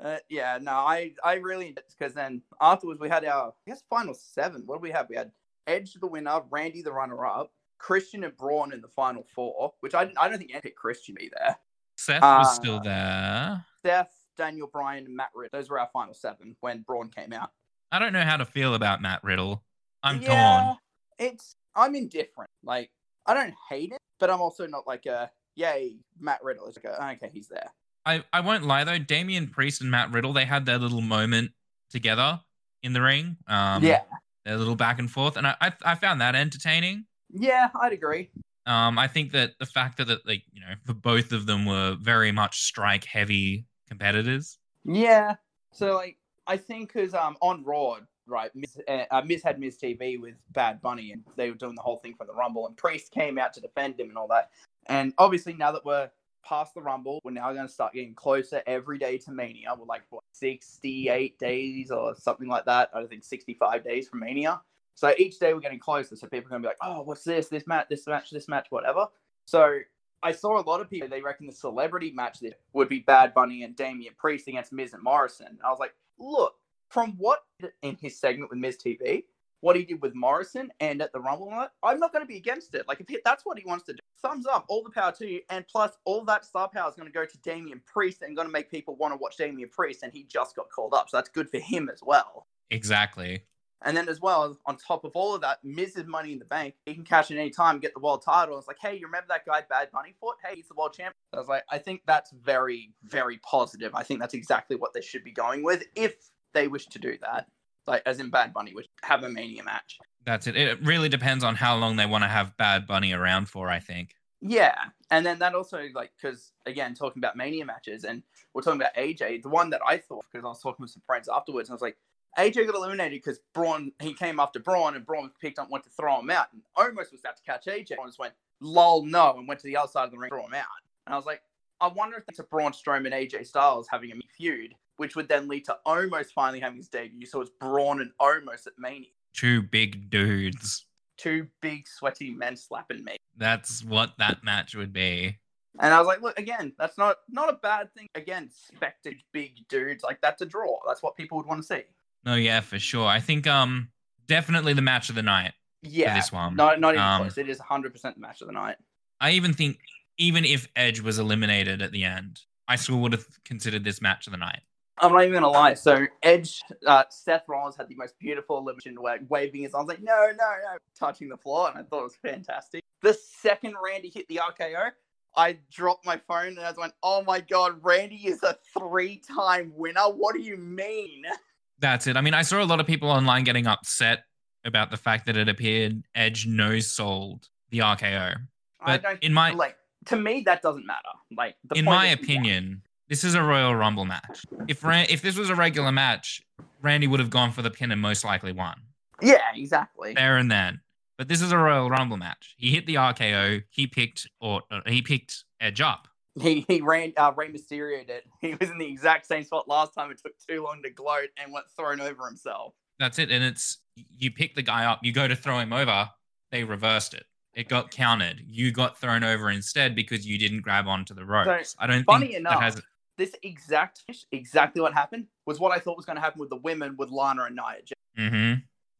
uh, 0.00 0.18
yeah, 0.28 0.58
no, 0.62 0.70
I 0.72 1.14
I 1.24 1.34
really 1.34 1.76
because 1.98 2.14
then 2.14 2.42
afterwards 2.60 3.00
we 3.00 3.08
had 3.08 3.24
our 3.24 3.48
I 3.48 3.70
guess 3.70 3.82
final 3.90 4.14
seven. 4.14 4.62
What 4.66 4.76
do 4.76 4.82
we 4.82 4.90
have? 4.92 5.08
We 5.08 5.16
had 5.16 5.32
Edge 5.66 5.94
the 5.94 6.06
winner, 6.06 6.42
Randy 6.48 6.80
the 6.82 6.92
runner 6.92 7.26
up, 7.26 7.52
Christian 7.78 8.22
and 8.22 8.36
Braun 8.36 8.72
in 8.72 8.80
the 8.80 8.88
final 8.88 9.26
four, 9.34 9.74
which 9.80 9.94
I 9.94 10.12
I 10.16 10.28
don't 10.28 10.38
think 10.38 10.54
any 10.54 10.70
Christian 10.70 11.16
be 11.18 11.28
there. 11.36 11.56
Seth 11.96 12.22
was 12.22 12.46
Uh, 12.46 12.50
still 12.52 12.80
there. 12.80 13.64
Seth, 13.84 14.14
Daniel 14.42 14.66
Bryan, 14.66 15.06
and 15.06 15.14
Matt 15.14 15.30
Riddle. 15.34 15.56
Those 15.56 15.70
were 15.70 15.78
our 15.78 15.88
final 15.92 16.14
seven 16.14 16.56
when 16.60 16.82
Braun 16.82 17.10
came 17.10 17.32
out. 17.32 17.50
I 17.92 18.00
don't 18.00 18.12
know 18.12 18.22
how 18.22 18.36
to 18.36 18.44
feel 18.44 18.74
about 18.74 19.00
Matt 19.00 19.22
Riddle. 19.22 19.62
I'm 20.02 20.18
torn. 20.20 20.76
It's 21.18 21.54
I'm 21.76 21.94
indifferent. 21.94 22.50
Like 22.64 22.90
I 23.24 23.34
don't 23.34 23.54
hate 23.68 23.92
it, 23.92 23.98
but 24.18 24.30
I'm 24.30 24.40
also 24.40 24.66
not 24.66 24.84
like 24.84 25.06
a 25.06 25.30
yay 25.54 25.98
Matt 26.18 26.42
Riddle. 26.42 26.66
It's 26.66 26.76
like 26.76 26.92
a, 26.92 27.10
okay, 27.12 27.30
he's 27.32 27.46
there. 27.46 27.70
I, 28.04 28.24
I 28.32 28.40
won't 28.40 28.64
lie 28.64 28.82
though, 28.82 28.98
Damian 28.98 29.46
Priest 29.46 29.80
and 29.80 29.90
Matt 29.92 30.10
Riddle, 30.10 30.32
they 30.32 30.44
had 30.44 30.66
their 30.66 30.78
little 30.78 31.02
moment 31.02 31.52
together 31.88 32.40
in 32.82 32.94
the 32.94 33.00
ring. 33.00 33.36
Um, 33.46 33.84
yeah, 33.84 34.00
their 34.44 34.56
little 34.56 34.74
back 34.74 34.98
and 34.98 35.08
forth, 35.08 35.36
and 35.36 35.46
I, 35.46 35.54
I 35.60 35.72
I 35.84 35.94
found 35.94 36.20
that 36.20 36.34
entertaining. 36.34 37.04
yeah, 37.32 37.68
I'd 37.80 37.92
agree. 37.92 38.30
Um, 38.66 38.98
I 38.98 39.06
think 39.06 39.32
that 39.32 39.52
the 39.60 39.66
fact 39.66 39.98
that, 39.98 40.08
that 40.08 40.26
like 40.26 40.42
you 40.52 40.62
know, 40.62 40.74
for 40.84 40.94
both 40.94 41.30
of 41.30 41.46
them 41.46 41.64
were 41.64 41.96
very 42.00 42.32
much 42.32 42.62
strike 42.62 43.04
heavy 43.04 43.66
competitors. 43.92 44.58
Yeah. 44.84 45.36
So 45.72 45.94
like 45.94 46.16
I 46.46 46.56
think 46.56 46.92
because 46.92 47.14
um 47.14 47.36
on 47.40 47.62
Raw, 47.64 47.98
right, 48.26 48.50
Miz, 48.54 48.78
uh, 48.88 49.04
uh, 49.10 49.22
Miz 49.24 49.42
had 49.42 49.60
Miz 49.60 49.76
TV 49.76 50.20
with 50.20 50.34
Bad 50.50 50.80
Bunny, 50.80 51.12
and 51.12 51.22
they 51.36 51.50
were 51.50 51.56
doing 51.56 51.74
the 51.74 51.82
whole 51.82 51.98
thing 51.98 52.14
for 52.14 52.26
the 52.26 52.32
Rumble, 52.32 52.66
and 52.66 52.76
Priest 52.76 53.12
came 53.12 53.38
out 53.38 53.52
to 53.54 53.60
defend 53.60 54.00
him 54.00 54.08
and 54.08 54.18
all 54.18 54.28
that. 54.28 54.50
And 54.86 55.12
obviously 55.18 55.54
now 55.54 55.72
that 55.72 55.84
we're 55.84 56.10
past 56.44 56.74
the 56.74 56.82
Rumble, 56.82 57.20
we're 57.24 57.30
now 57.32 57.52
going 57.52 57.66
to 57.66 57.72
start 57.72 57.92
getting 57.92 58.14
closer 58.14 58.62
every 58.66 58.98
day 58.98 59.18
to 59.18 59.30
Mania. 59.30 59.74
We're 59.78 59.86
like 59.86 60.02
what 60.10 60.24
68 60.32 61.38
days 61.38 61.90
or 61.90 62.14
something 62.16 62.48
like 62.48 62.64
that. 62.64 62.90
I 62.94 63.04
think 63.04 63.22
65 63.22 63.84
days 63.84 64.08
from 64.08 64.20
Mania. 64.20 64.60
So 64.94 65.14
each 65.18 65.38
day 65.38 65.54
we're 65.54 65.60
getting 65.60 65.78
closer. 65.78 66.16
So 66.16 66.26
people 66.26 66.48
are 66.48 66.50
going 66.50 66.62
to 66.62 66.66
be 66.66 66.70
like, 66.70 66.78
oh, 66.82 67.02
what's 67.02 67.24
this? 67.24 67.48
This 67.48 67.66
match, 67.66 67.86
this 67.88 68.06
match, 68.06 68.30
this 68.30 68.48
match, 68.48 68.66
whatever. 68.70 69.06
So 69.44 69.78
I 70.22 70.32
saw 70.32 70.60
a 70.60 70.62
lot 70.62 70.80
of 70.80 70.88
people, 70.88 71.08
they 71.08 71.20
reckon 71.20 71.46
the 71.46 71.52
celebrity 71.52 72.12
match 72.12 72.40
this 72.40 72.54
would 72.72 72.88
be 72.88 73.00
Bad 73.00 73.34
Bunny 73.34 73.62
and 73.64 73.74
Damian 73.74 74.14
Priest 74.16 74.48
against 74.48 74.72
Miz 74.72 74.92
and 74.92 75.02
Morrison. 75.02 75.58
I 75.64 75.70
was 75.70 75.78
like, 75.78 75.94
look, 76.18 76.54
from 76.88 77.14
what 77.18 77.40
in 77.82 77.96
his 78.00 78.18
segment 78.18 78.50
with 78.50 78.58
Miz 78.58 78.76
TV, 78.76 79.24
what 79.60 79.76
he 79.76 79.84
did 79.84 80.02
with 80.02 80.14
Morrison 80.14 80.72
and 80.80 81.00
at 81.00 81.12
the 81.12 81.20
Rumble, 81.20 81.50
I'm 81.82 82.00
not 82.00 82.12
going 82.12 82.24
to 82.24 82.28
be 82.28 82.36
against 82.36 82.74
it. 82.74 82.86
Like, 82.88 83.00
if 83.00 83.24
that's 83.24 83.46
what 83.46 83.58
he 83.58 83.64
wants 83.64 83.84
to 83.84 83.92
do, 83.92 83.98
thumbs 84.20 84.44
up, 84.46 84.64
all 84.68 84.82
the 84.82 84.90
power 84.90 85.12
to 85.12 85.26
you. 85.26 85.40
And 85.50 85.66
plus, 85.68 85.92
all 86.04 86.24
that 86.24 86.44
star 86.44 86.68
power 86.68 86.88
is 86.88 86.96
going 86.96 87.06
to 87.06 87.12
go 87.12 87.24
to 87.24 87.38
Damian 87.38 87.80
Priest 87.86 88.22
and 88.22 88.36
going 88.36 88.48
to 88.48 88.52
make 88.52 88.70
people 88.70 88.96
want 88.96 89.12
to 89.12 89.18
watch 89.18 89.36
Damian 89.36 89.68
Priest. 89.68 90.02
And 90.02 90.12
he 90.12 90.24
just 90.24 90.56
got 90.56 90.68
called 90.68 90.94
up. 90.94 91.08
So 91.08 91.16
that's 91.16 91.28
good 91.28 91.48
for 91.48 91.58
him 91.58 91.88
as 91.88 92.00
well. 92.02 92.46
Exactly. 92.70 93.44
And 93.84 93.96
then 93.96 94.08
as 94.08 94.20
well, 94.20 94.58
on 94.66 94.76
top 94.76 95.04
of 95.04 95.12
all 95.14 95.34
of 95.34 95.40
that, 95.42 95.58
Miz's 95.64 96.06
money 96.06 96.32
in 96.32 96.38
the 96.38 96.44
bank. 96.44 96.74
He 96.86 96.94
can 96.94 97.04
cash 97.04 97.30
in 97.30 97.38
any 97.38 97.50
time, 97.50 97.78
get 97.78 97.94
the 97.94 98.00
world 98.00 98.22
title. 98.24 98.58
It's 98.58 98.68
like, 98.68 98.78
hey, 98.80 98.96
you 98.96 99.06
remember 99.06 99.26
that 99.28 99.46
guy 99.46 99.62
Bad 99.68 99.90
Bunny 99.92 100.14
fought? 100.20 100.36
Hey, 100.44 100.56
he's 100.56 100.68
the 100.68 100.74
world 100.74 100.94
champ. 100.94 101.14
I 101.32 101.38
was 101.38 101.48
like, 101.48 101.64
I 101.70 101.78
think 101.78 102.02
that's 102.06 102.30
very, 102.30 102.92
very 103.04 103.38
positive. 103.38 103.94
I 103.94 104.02
think 104.02 104.20
that's 104.20 104.34
exactly 104.34 104.76
what 104.76 104.92
they 104.92 105.00
should 105.00 105.24
be 105.24 105.32
going 105.32 105.62
with 105.62 105.84
if 105.96 106.14
they 106.52 106.68
wish 106.68 106.86
to 106.86 106.98
do 106.98 107.16
that. 107.22 107.46
Like 107.86 108.02
as 108.06 108.20
in 108.20 108.30
Bad 108.30 108.52
Bunny 108.52 108.74
would 108.74 108.88
have 109.02 109.24
a 109.24 109.28
mania 109.28 109.64
match. 109.64 109.98
That's 110.24 110.46
it. 110.46 110.56
It 110.56 110.82
really 110.84 111.08
depends 111.08 111.42
on 111.42 111.56
how 111.56 111.76
long 111.76 111.96
they 111.96 112.06
want 112.06 112.22
to 112.22 112.28
have 112.28 112.56
Bad 112.56 112.86
Bunny 112.86 113.12
around 113.12 113.48
for, 113.48 113.68
I 113.68 113.80
think. 113.80 114.14
Yeah, 114.44 114.74
and 115.10 115.24
then 115.24 115.38
that 115.38 115.54
also 115.54 115.84
like 115.94 116.10
because 116.20 116.50
again 116.66 116.94
talking 116.94 117.20
about 117.20 117.36
mania 117.36 117.64
matches 117.64 118.02
and 118.02 118.24
we're 118.52 118.62
talking 118.62 118.80
about 118.80 118.94
AJ. 118.96 119.42
The 119.42 119.48
one 119.48 119.70
that 119.70 119.80
I 119.86 119.98
thought 119.98 120.24
because 120.32 120.44
I 120.44 120.48
was 120.48 120.60
talking 120.60 120.82
with 120.82 120.90
some 120.90 121.02
friends 121.06 121.28
afterwards, 121.32 121.68
and 121.68 121.74
I 121.74 121.76
was 121.76 121.82
like, 121.82 121.96
AJ 122.38 122.66
got 122.66 122.74
eliminated 122.74 123.22
because 123.22 123.40
Braun 123.52 123.92
he 124.00 124.14
came 124.14 124.40
after 124.40 124.58
Braun 124.58 124.96
and 124.96 125.04
Braun 125.04 125.30
picked 125.40 125.58
up 125.58 125.70
went 125.70 125.84
to 125.84 125.90
throw 125.90 126.20
him 126.20 126.30
out 126.30 126.46
and 126.52 126.62
Omos 126.76 127.12
was 127.12 127.20
about 127.20 127.36
to 127.36 127.42
catch 127.42 127.66
AJ. 127.66 127.96
Braun 127.96 128.08
just 128.08 128.18
went 128.18 128.34
lol 128.60 129.04
no 129.04 129.34
and 129.36 129.46
went 129.46 129.60
to 129.60 129.66
the 129.66 129.76
other 129.76 129.90
side 129.90 130.04
of 130.04 130.10
the 130.10 130.18
ring 130.18 130.30
throw 130.30 130.46
him 130.46 130.54
out. 130.54 130.66
And 131.06 131.14
I 131.14 131.16
was 131.16 131.26
like, 131.26 131.42
I 131.80 131.88
wonder 131.88 132.16
if 132.16 132.24
it's 132.28 132.38
a 132.38 132.44
Braun 132.44 132.72
Strowman 132.72 133.06
and 133.06 133.14
AJ 133.14 133.46
Styles 133.46 133.88
having 133.90 134.12
a 134.12 134.14
feud, 134.36 134.74
which 134.96 135.16
would 135.16 135.28
then 135.28 135.48
lead 135.48 135.64
to 135.66 135.76
Omos 135.86 136.26
finally 136.26 136.60
having 136.60 136.78
his 136.78 136.88
debut. 136.88 137.26
So 137.26 137.40
it's 137.40 137.50
Braun 137.60 138.00
and 138.00 138.12
Omos 138.20 138.66
at 138.66 138.74
Mania. 138.78 139.08
Two 139.34 139.62
big 139.62 140.08
dudes. 140.10 140.86
Two 141.16 141.48
big 141.60 141.88
sweaty 141.88 142.30
men 142.30 142.56
slapping 142.56 143.04
me. 143.04 143.16
That's 143.36 143.84
what 143.84 144.12
that 144.18 144.44
match 144.44 144.74
would 144.74 144.92
be. 144.92 145.38
And 145.80 145.94
I 145.94 145.98
was 145.98 146.06
like, 146.06 146.20
look, 146.20 146.38
again, 146.38 146.72
that's 146.78 146.98
not 146.98 147.16
not 147.30 147.48
a 147.48 147.54
bad 147.54 147.92
thing. 147.94 148.06
Again, 148.14 148.50
spected 148.50 149.20
big 149.32 149.66
dudes, 149.68 150.04
like 150.04 150.20
that's 150.20 150.42
a 150.42 150.46
draw. 150.46 150.78
That's 150.86 151.02
what 151.02 151.16
people 151.16 151.38
would 151.38 151.46
want 151.46 151.62
to 151.62 151.66
see. 151.66 151.82
No, 152.24 152.34
yeah, 152.34 152.60
for 152.60 152.78
sure. 152.78 153.06
I 153.06 153.20
think 153.20 153.46
um 153.46 153.88
definitely 154.26 154.72
the 154.72 154.82
match 154.82 155.08
of 155.08 155.14
the 155.14 155.22
night 155.22 155.52
Yeah, 155.82 156.14
this 156.14 156.32
one. 156.32 156.56
not 156.56 156.80
not 156.80 156.94
even 156.94 157.04
Um, 157.04 157.22
close. 157.22 157.38
It 157.38 157.48
is 157.48 157.58
100 157.58 157.92
percent 157.92 158.16
the 158.16 158.20
match 158.20 158.40
of 158.40 158.46
the 158.46 158.52
night. 158.52 158.76
I 159.20 159.32
even 159.32 159.52
think 159.52 159.78
even 160.18 160.44
if 160.44 160.68
Edge 160.76 161.00
was 161.00 161.18
eliminated 161.18 161.82
at 161.82 161.90
the 161.92 162.04
end, 162.04 162.40
I 162.68 162.76
still 162.76 162.98
would 163.00 163.12
have 163.12 163.26
considered 163.44 163.82
this 163.84 164.00
match 164.00 164.26
of 164.26 164.30
the 164.32 164.36
night. 164.36 164.60
I'm 164.98 165.10
not 165.12 165.22
even 165.22 165.32
gonna 165.34 165.48
lie. 165.48 165.74
So 165.74 166.06
Edge, 166.22 166.60
uh, 166.86 167.04
Seth 167.08 167.44
Rollins 167.48 167.76
had 167.76 167.88
the 167.88 167.96
most 167.96 168.18
beautiful 168.18 168.58
elimination, 168.58 169.00
wa- 169.00 169.16
waving 169.28 169.62
his 169.62 169.74
arms 169.74 169.88
like 169.88 170.02
no, 170.02 170.26
no, 170.26 170.32
no, 170.36 170.76
touching 170.98 171.28
the 171.28 171.36
floor, 171.36 171.68
and 171.70 171.78
I 171.78 171.82
thought 171.82 172.00
it 172.00 172.04
was 172.04 172.16
fantastic. 172.16 172.84
The 173.00 173.14
second 173.14 173.74
Randy 173.82 174.10
hit 174.10 174.28
the 174.28 174.36
RKO, 174.36 174.90
I 175.34 175.58
dropped 175.72 176.04
my 176.06 176.18
phone 176.28 176.48
and 176.48 176.60
I 176.60 176.68
was 176.68 176.76
went, 176.76 176.92
oh 177.02 177.24
my 177.24 177.40
god, 177.40 177.80
Randy 177.82 178.16
is 178.28 178.42
a 178.44 178.56
three-time 178.78 179.72
winner. 179.74 180.02
What 180.02 180.34
do 180.36 180.40
you 180.42 180.56
mean? 180.56 181.24
That's 181.82 182.06
it. 182.06 182.16
I 182.16 182.20
mean, 182.22 182.32
I 182.32 182.42
saw 182.42 182.62
a 182.62 182.64
lot 182.64 182.80
of 182.80 182.86
people 182.86 183.10
online 183.10 183.44
getting 183.44 183.66
upset 183.66 184.24
about 184.64 184.90
the 184.90 184.96
fact 184.96 185.26
that 185.26 185.36
it 185.36 185.48
appeared 185.48 186.02
Edge 186.14 186.46
no 186.46 186.78
sold 186.78 187.48
the 187.70 187.80
RKO. 187.80 188.36
I 188.80 188.86
But 188.86 189.02
don't 189.02 189.22
in 189.22 189.34
my 189.34 189.50
like. 189.50 189.76
To 190.06 190.16
me, 190.16 190.42
that 190.46 190.62
doesn't 190.62 190.84
matter. 190.86 191.00
Like, 191.36 191.56
the 191.64 191.78
in 191.78 191.84
my 191.84 192.06
is- 192.08 192.14
opinion, 192.14 192.82
this 193.08 193.22
is 193.24 193.34
a 193.34 193.42
Royal 193.42 193.74
Rumble 193.74 194.04
match. 194.04 194.44
If 194.66 194.82
Ran- 194.82 195.06
if 195.10 195.22
this 195.22 195.36
was 195.36 195.50
a 195.50 195.54
regular 195.54 195.92
match, 195.92 196.42
Randy 196.80 197.06
would 197.06 197.20
have 197.20 197.30
gone 197.30 197.52
for 197.52 197.62
the 197.62 197.70
pin 197.70 197.92
and 197.92 198.00
most 198.00 198.24
likely 198.24 198.52
won 198.52 198.80
yeah, 199.20 199.38
exactly. 199.54 200.14
there 200.14 200.36
and 200.38 200.50
then. 200.50 200.80
But 201.18 201.28
this 201.28 201.40
is 201.42 201.52
a 201.52 201.58
Royal 201.58 201.88
Rumble 201.90 202.16
match. 202.16 202.54
He 202.56 202.70
hit 202.72 202.86
the 202.86 202.94
RKO. 202.96 203.62
He 203.70 203.86
picked 203.86 204.28
or 204.40 204.62
uh, 204.70 204.80
he 204.86 205.02
picked 205.02 205.44
Edge 205.60 205.80
up. 205.80 206.08
He 206.40 206.64
he 206.66 206.80
ran 206.80 207.12
uh, 207.16 207.32
Rey 207.36 207.52
Mysterio 207.52 208.06
did. 208.06 208.22
He 208.40 208.54
was 208.54 208.70
in 208.70 208.78
the 208.78 208.86
exact 208.86 209.26
same 209.26 209.44
spot 209.44 209.68
last 209.68 209.92
time. 209.92 210.10
It 210.10 210.20
took 210.24 210.32
too 210.48 210.62
long 210.62 210.82
to 210.82 210.90
gloat 210.90 211.28
and 211.36 211.52
went 211.52 211.66
thrown 211.76 212.00
over 212.00 212.26
himself. 212.26 212.74
That's 212.98 213.18
it. 213.18 213.30
And 213.30 213.44
it's 213.44 213.78
you 214.16 214.30
pick 214.30 214.54
the 214.54 214.62
guy 214.62 214.86
up. 214.86 215.00
You 215.02 215.12
go 215.12 215.28
to 215.28 215.36
throw 215.36 215.58
him 215.58 215.72
over. 215.72 216.08
They 216.50 216.64
reversed 216.64 217.14
it. 217.14 217.24
It 217.54 217.68
got 217.68 217.90
counted. 217.90 218.40
You 218.46 218.72
got 218.72 218.98
thrown 218.98 219.24
over 219.24 219.50
instead 219.50 219.94
because 219.94 220.26
you 220.26 220.38
didn't 220.38 220.62
grab 220.62 220.86
onto 220.86 221.12
the 221.12 221.24
ropes. 221.24 221.76
I 221.78 221.86
don't 221.86 222.04
funny 222.04 222.28
think 222.28 222.38
enough, 222.38 222.60
that 222.60 222.62
has. 222.62 222.82
This 223.18 223.34
exact 223.42 224.02
exactly 224.32 224.80
what 224.80 224.94
happened 224.94 225.26
was 225.44 225.60
what 225.60 225.70
I 225.70 225.78
thought 225.78 225.98
was 225.98 226.06
going 226.06 226.16
to 226.16 226.22
happen 226.22 226.40
with 226.40 226.48
the 226.48 226.56
women 226.56 226.96
with 226.98 227.10
Lana 227.10 227.44
and 227.44 227.56
Nia. 227.56 227.82
Jax. 227.84 228.00
hmm 228.16 228.54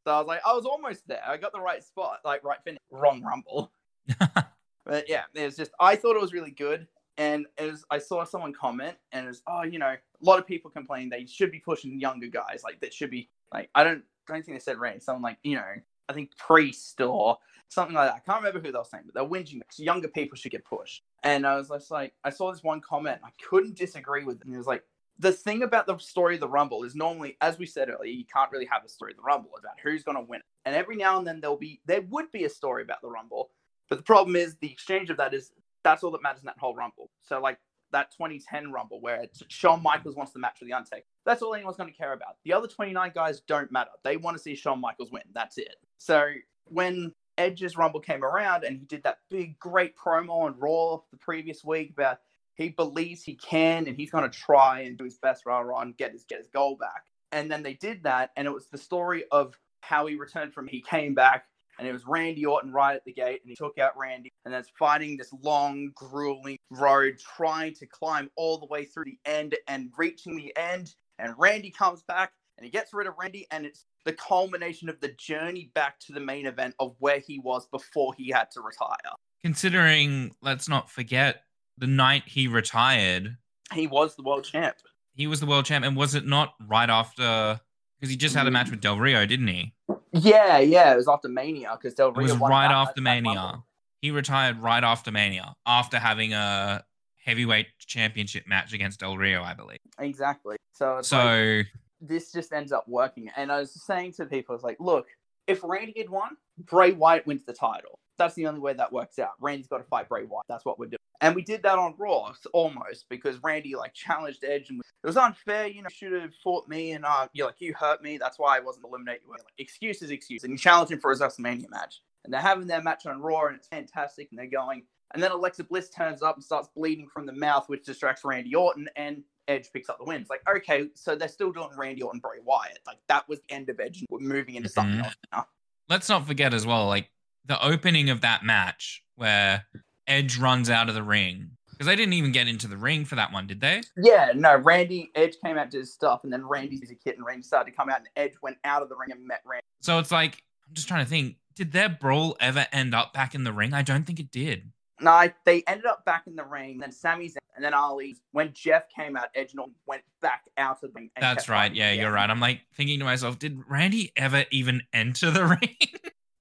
So 0.04 0.12
I 0.12 0.18
was 0.18 0.26
like, 0.26 0.40
I 0.46 0.52
was 0.52 0.66
almost 0.66 1.08
there. 1.08 1.22
I 1.26 1.38
got 1.38 1.52
the 1.52 1.60
right 1.60 1.82
spot, 1.82 2.18
like 2.26 2.44
right 2.44 2.58
finish. 2.62 2.80
Wrong 2.90 3.22
rumble. 3.22 3.72
But 4.84 5.08
yeah, 5.08 5.22
it 5.34 5.44
was 5.44 5.56
just 5.56 5.70
I 5.78 5.96
thought 5.96 6.16
it 6.16 6.20
was 6.20 6.32
really 6.32 6.50
good. 6.50 6.86
And 7.18 7.46
as 7.58 7.84
I 7.90 7.98
saw 7.98 8.24
someone 8.24 8.52
comment 8.52 8.96
and 9.12 9.26
it 9.26 9.28
was, 9.28 9.42
oh, 9.46 9.62
you 9.62 9.78
know, 9.78 9.94
a 9.94 10.24
lot 10.24 10.38
of 10.38 10.46
people 10.46 10.70
complain 10.70 11.08
they 11.08 11.26
should 11.26 11.52
be 11.52 11.60
pushing 11.60 12.00
younger 12.00 12.28
guys. 12.28 12.62
Like 12.64 12.80
that 12.80 12.94
should 12.94 13.10
be 13.10 13.28
like 13.52 13.70
I 13.74 13.84
don't 13.84 14.02
I 14.28 14.32
don't 14.32 14.44
think 14.44 14.56
they 14.56 14.62
said 14.62 14.78
Ray. 14.78 14.98
Someone 14.98 15.22
like, 15.22 15.38
you 15.42 15.56
know, 15.56 15.74
I 16.08 16.12
think 16.12 16.36
Priest 16.36 17.00
or 17.00 17.38
something 17.68 17.94
like 17.94 18.08
that. 18.08 18.16
I 18.16 18.18
can't 18.20 18.42
remember 18.42 18.60
who 18.66 18.72
they 18.72 18.78
were 18.78 18.84
saying, 18.84 19.04
but 19.06 19.14
they're 19.14 19.28
whinging 19.28 19.58
because 19.58 19.78
younger 19.78 20.08
people 20.08 20.36
should 20.36 20.52
get 20.52 20.64
pushed. 20.64 21.02
And 21.22 21.46
I 21.46 21.56
was 21.56 21.68
just 21.68 21.90
like, 21.90 22.14
I 22.24 22.30
saw 22.30 22.52
this 22.52 22.62
one 22.62 22.80
comment, 22.80 23.20
I 23.24 23.30
couldn't 23.48 23.76
disagree 23.76 24.24
with 24.24 24.40
it. 24.40 24.46
And 24.46 24.54
it 24.54 24.58
was 24.58 24.66
like, 24.66 24.84
the 25.18 25.32
thing 25.32 25.62
about 25.62 25.86
the 25.86 25.98
story 25.98 26.34
of 26.34 26.40
the 26.40 26.48
Rumble 26.48 26.84
is 26.84 26.94
normally, 26.94 27.36
as 27.40 27.58
we 27.58 27.66
said 27.66 27.88
earlier, 27.88 28.12
you 28.12 28.24
can't 28.24 28.50
really 28.50 28.66
have 28.66 28.84
a 28.84 28.88
story 28.88 29.12
of 29.12 29.18
the 29.18 29.22
Rumble 29.22 29.50
about 29.58 29.74
who's 29.82 30.02
going 30.02 30.16
to 30.16 30.22
win. 30.22 30.40
And 30.64 30.74
every 30.74 30.96
now 30.96 31.18
and 31.18 31.26
then 31.26 31.40
there'll 31.40 31.56
be, 31.56 31.80
there 31.86 32.02
would 32.02 32.30
be 32.32 32.44
a 32.44 32.50
story 32.50 32.82
about 32.82 33.02
the 33.02 33.08
Rumble, 33.08 33.50
but 33.88 33.98
the 33.98 34.04
problem 34.04 34.36
is 34.36 34.56
the 34.56 34.70
exchange 34.70 35.10
of 35.10 35.18
that 35.18 35.34
is 35.34 35.52
that's 35.82 36.02
all 36.02 36.10
that 36.12 36.22
matters 36.22 36.42
in 36.42 36.46
that 36.46 36.58
whole 36.58 36.74
Rumble. 36.74 37.10
So 37.22 37.40
like 37.40 37.58
that 37.92 38.10
2010 38.12 38.72
Rumble 38.72 39.00
where 39.00 39.26
Shawn 39.48 39.82
Michaels 39.82 40.16
wants 40.16 40.32
the 40.32 40.38
match 40.38 40.56
with 40.60 40.68
the 40.68 40.74
Undertaker. 40.74 41.04
That's 41.24 41.42
all 41.42 41.54
anyone's 41.54 41.76
going 41.76 41.90
to 41.90 41.96
care 41.96 42.12
about. 42.12 42.36
The 42.44 42.52
other 42.52 42.66
29 42.66 43.12
guys 43.14 43.40
don't 43.40 43.70
matter. 43.70 43.90
They 44.02 44.16
want 44.16 44.36
to 44.36 44.42
see 44.42 44.54
Shawn 44.54 44.80
Michaels 44.80 45.10
win. 45.12 45.22
That's 45.34 45.58
it. 45.58 45.76
So 45.98 46.26
when 46.64 47.12
Edge's 47.38 47.76
Rumble 47.76 48.00
came 48.00 48.24
around 48.24 48.64
and 48.64 48.78
he 48.78 48.84
did 48.84 49.02
that 49.04 49.18
big, 49.30 49.58
great 49.58 49.96
promo 49.96 50.42
on 50.42 50.58
Raw 50.58 51.00
the 51.10 51.18
previous 51.18 51.64
week 51.64 51.90
about 51.90 52.18
he 52.54 52.68
believes 52.68 53.22
he 53.22 53.34
can 53.34 53.86
and 53.86 53.96
he's 53.96 54.10
going 54.10 54.28
to 54.28 54.38
try 54.38 54.80
and 54.80 54.98
do 54.98 55.04
his 55.04 55.18
best 55.18 55.46
rah 55.46 55.60
rah 55.60 55.80
and 55.80 55.96
get 55.96 56.12
his 56.12 56.24
get 56.24 56.38
his 56.38 56.48
goal 56.48 56.76
back. 56.76 57.04
And 57.30 57.50
then 57.50 57.62
they 57.62 57.72
did 57.72 58.02
that, 58.02 58.30
and 58.36 58.46
it 58.46 58.52
was 58.52 58.66
the 58.66 58.76
story 58.76 59.24
of 59.32 59.58
how 59.80 60.06
he 60.06 60.16
returned 60.16 60.52
from 60.52 60.68
he 60.68 60.82
came 60.82 61.14
back 61.14 61.46
and 61.78 61.88
it 61.88 61.92
was 61.92 62.06
Randy 62.06 62.44
Orton 62.44 62.72
right 62.72 62.94
at 62.94 63.04
the 63.04 63.12
gate, 63.12 63.40
and 63.42 63.50
he 63.50 63.56
took 63.56 63.78
out 63.78 63.96
Randy, 63.96 64.30
and 64.44 64.52
that's 64.52 64.70
fighting 64.78 65.16
this 65.16 65.32
long, 65.42 65.90
grueling 65.94 66.58
road, 66.70 67.18
trying 67.36 67.74
to 67.74 67.86
climb 67.86 68.30
all 68.36 68.58
the 68.58 68.66
way 68.66 68.84
through 68.84 69.04
the 69.04 69.18
end 69.24 69.56
and 69.68 69.90
reaching 69.96 70.36
the 70.36 70.56
end. 70.56 70.94
And 71.18 71.34
Randy 71.38 71.70
comes 71.70 72.02
back 72.02 72.32
and 72.58 72.64
he 72.64 72.70
gets 72.70 72.92
rid 72.92 73.06
of 73.06 73.14
Randy, 73.18 73.46
and 73.50 73.64
it's 73.64 73.86
the 74.04 74.12
culmination 74.12 74.88
of 74.88 75.00
the 75.00 75.08
journey 75.08 75.70
back 75.74 75.98
to 76.00 76.12
the 76.12 76.20
main 76.20 76.46
event 76.46 76.74
of 76.78 76.94
where 76.98 77.18
he 77.18 77.38
was 77.38 77.66
before 77.66 78.12
he 78.16 78.30
had 78.30 78.50
to 78.52 78.60
retire. 78.60 79.14
Considering, 79.42 80.34
let's 80.42 80.68
not 80.68 80.90
forget, 80.90 81.42
the 81.78 81.86
night 81.86 82.24
he 82.26 82.46
retired, 82.46 83.36
he 83.72 83.86
was 83.86 84.14
the 84.16 84.22
world 84.22 84.44
champ. 84.44 84.76
He 85.14 85.26
was 85.26 85.40
the 85.40 85.46
world 85.46 85.64
champ, 85.64 85.84
and 85.84 85.96
was 85.96 86.14
it 86.14 86.26
not 86.26 86.54
right 86.66 86.90
after? 86.90 87.60
Because 88.02 88.10
he 88.10 88.16
just 88.16 88.34
had 88.34 88.48
a 88.48 88.50
match 88.50 88.68
with 88.68 88.80
Del 88.80 88.98
Rio, 88.98 89.24
didn't 89.26 89.46
he? 89.46 89.74
Yeah, 90.10 90.58
yeah, 90.58 90.92
it 90.92 90.96
was 90.96 91.06
after 91.06 91.28
Mania 91.28 91.78
because 91.80 91.94
Del 91.94 92.10
Rio 92.10 92.26
it 92.26 92.32
was 92.32 92.50
right 92.50 92.68
after 92.68 93.00
Mania. 93.00 93.62
He 94.00 94.10
retired 94.10 94.58
right 94.58 94.82
after 94.82 95.12
Mania 95.12 95.54
after 95.64 96.00
having 96.00 96.32
a 96.32 96.84
heavyweight 97.24 97.68
championship 97.78 98.48
match 98.48 98.72
against 98.72 98.98
Del 98.98 99.16
Rio, 99.16 99.44
I 99.44 99.54
believe. 99.54 99.78
Exactly. 100.00 100.56
So 100.72 100.98
so 101.00 101.16
like, 101.16 101.68
this 102.00 102.32
just 102.32 102.52
ends 102.52 102.72
up 102.72 102.88
working. 102.88 103.30
And 103.36 103.52
I 103.52 103.60
was 103.60 103.72
saying 103.84 104.14
to 104.14 104.26
people, 104.26 104.54
I 104.54 104.56
was 104.56 104.64
like, 104.64 104.78
look, 104.80 105.06
if 105.46 105.60
Randy 105.62 105.94
had 105.96 106.10
won, 106.10 106.36
Bray 106.58 106.90
Wyatt 106.90 107.24
wins 107.24 107.44
the 107.44 107.52
title. 107.52 108.00
That's 108.18 108.34
the 108.34 108.48
only 108.48 108.58
way 108.58 108.72
that 108.72 108.92
works 108.92 109.20
out. 109.20 109.34
Randy's 109.40 109.68
got 109.68 109.78
to 109.78 109.84
fight 109.84 110.08
Bray 110.08 110.24
Wyatt. 110.24 110.46
That's 110.48 110.64
what 110.64 110.80
we're 110.80 110.86
doing. 110.86 110.98
And 111.22 111.36
we 111.36 111.42
did 111.42 111.62
that 111.62 111.78
on 111.78 111.94
Raw 111.96 112.32
almost 112.52 113.08
because 113.08 113.40
Randy 113.44 113.76
like 113.76 113.94
challenged 113.94 114.44
Edge 114.44 114.70
and 114.70 114.80
it 114.80 115.06
was 115.06 115.16
unfair. 115.16 115.68
You 115.68 115.82
know, 115.82 115.88
should 115.88 116.12
have 116.12 116.34
fought 116.42 116.68
me 116.68 116.92
and 116.92 117.04
uh, 117.04 117.28
you're 117.32 117.46
like 117.46 117.60
you 117.60 117.74
hurt 117.74 118.02
me. 118.02 118.18
That's 118.18 118.40
why 118.40 118.56
I 118.56 118.60
wasn't 118.60 118.86
eliminated. 118.86 119.22
Like, 119.30 119.40
excuses, 119.56 120.10
excuses. 120.10 120.44
And 120.44 120.52
you 120.52 120.58
challenge 120.58 120.90
him 120.90 120.98
for 120.98 121.10
his 121.10 121.20
WrestleMania 121.20 121.70
match. 121.70 122.02
And 122.24 122.34
they're 122.34 122.40
having 122.40 122.66
their 122.66 122.82
match 122.82 123.06
on 123.06 123.22
Raw 123.22 123.46
and 123.46 123.56
it's 123.56 123.68
fantastic. 123.68 124.28
And 124.30 124.38
they're 124.38 124.46
going. 124.46 124.82
And 125.14 125.22
then 125.22 125.30
Alexa 125.30 125.64
Bliss 125.64 125.90
turns 125.90 126.22
up 126.22 126.34
and 126.34 126.44
starts 126.44 126.68
bleeding 126.74 127.06
from 127.06 127.24
the 127.24 127.32
mouth, 127.32 127.68
which 127.68 127.84
distracts 127.84 128.24
Randy 128.24 128.54
Orton. 128.56 128.88
And 128.96 129.22
Edge 129.46 129.72
picks 129.72 129.88
up 129.88 129.98
the 129.98 130.04
win. 130.04 130.22
It's 130.22 130.30
like, 130.30 130.42
okay, 130.48 130.88
so 130.94 131.14
they're 131.14 131.28
still 131.28 131.52
doing 131.52 131.68
Randy 131.76 132.02
Orton, 132.02 132.18
Bray 132.18 132.38
Wyatt. 132.44 132.80
Like 132.84 132.98
that 133.06 133.28
was 133.28 133.38
the 133.40 133.54
end 133.54 133.68
of 133.68 133.78
Edge. 133.78 133.98
And 133.98 134.08
we're 134.10 134.18
moving 134.18 134.56
into 134.56 134.68
something 134.68 134.96
mm-hmm. 134.96 135.04
else 135.04 135.16
now. 135.32 135.46
Let's 135.88 136.08
not 136.08 136.26
forget 136.26 136.52
as 136.52 136.66
well, 136.66 136.88
like 136.88 137.10
the 137.46 137.64
opening 137.64 138.10
of 138.10 138.22
that 138.22 138.44
match 138.44 139.04
where 139.14 139.66
Edge 140.06 140.38
runs 140.38 140.70
out 140.70 140.88
of 140.88 140.94
the 140.94 141.02
ring. 141.02 141.50
Because 141.70 141.86
they 141.86 141.96
didn't 141.96 142.12
even 142.12 142.32
get 142.32 142.48
into 142.48 142.68
the 142.68 142.76
ring 142.76 143.04
for 143.04 143.16
that 143.16 143.32
one, 143.32 143.46
did 143.46 143.60
they? 143.60 143.80
Yeah, 143.96 144.32
no. 144.34 144.56
Randy 144.56 145.10
Edge 145.14 145.36
came 145.44 145.58
out 145.58 145.70
to 145.72 145.78
his 145.78 145.92
stuff, 145.92 146.20
and 146.22 146.32
then 146.32 146.46
Randy's 146.46 146.90
a 146.90 146.94
kid, 146.94 147.16
and 147.16 147.26
Randy 147.26 147.42
started 147.42 147.70
to 147.70 147.76
come 147.76 147.88
out, 147.88 147.98
and 147.98 148.08
Edge 148.14 148.34
went 148.42 148.58
out 148.64 148.82
of 148.82 148.88
the 148.88 148.94
ring 148.94 149.10
and 149.10 149.26
met 149.26 149.40
Randy. 149.44 149.64
So 149.80 149.98
it's 149.98 150.12
like 150.12 150.42
I'm 150.68 150.74
just 150.74 150.88
trying 150.88 151.04
to 151.04 151.10
think. 151.10 151.36
Did 151.54 151.72
their 151.72 151.90
brawl 151.90 152.36
ever 152.40 152.66
end 152.72 152.94
up 152.94 153.12
back 153.12 153.34
in 153.34 153.44
the 153.44 153.52
ring? 153.52 153.74
I 153.74 153.82
don't 153.82 154.06
think 154.06 154.18
it 154.18 154.30
did. 154.30 154.72
No, 155.00 155.28
they 155.44 155.62
ended 155.66 155.84
up 155.84 156.04
back 156.04 156.26
in 156.26 156.36
the 156.36 156.44
ring. 156.44 156.78
Then 156.78 156.92
Sami's 156.92 157.36
and 157.54 157.64
then 157.64 157.74
Ali. 157.74 158.16
When 158.32 158.52
Jeff 158.52 158.84
came 158.88 159.16
out, 159.16 159.28
Edge 159.34 159.54
went 159.86 160.02
back 160.20 160.44
out 160.56 160.76
of 160.76 160.80
the 160.80 160.88
ring. 160.94 161.10
That's 161.20 161.48
right. 161.48 161.74
Yeah, 161.74 161.92
you're 161.92 162.12
right. 162.12 162.28
I'm 162.28 162.40
like 162.40 162.60
thinking 162.74 162.98
to 163.00 163.04
myself, 163.04 163.38
did 163.38 163.58
Randy 163.68 164.12
ever 164.16 164.44
even 164.50 164.82
enter 164.92 165.30
the 165.30 165.46
ring? 165.46 165.76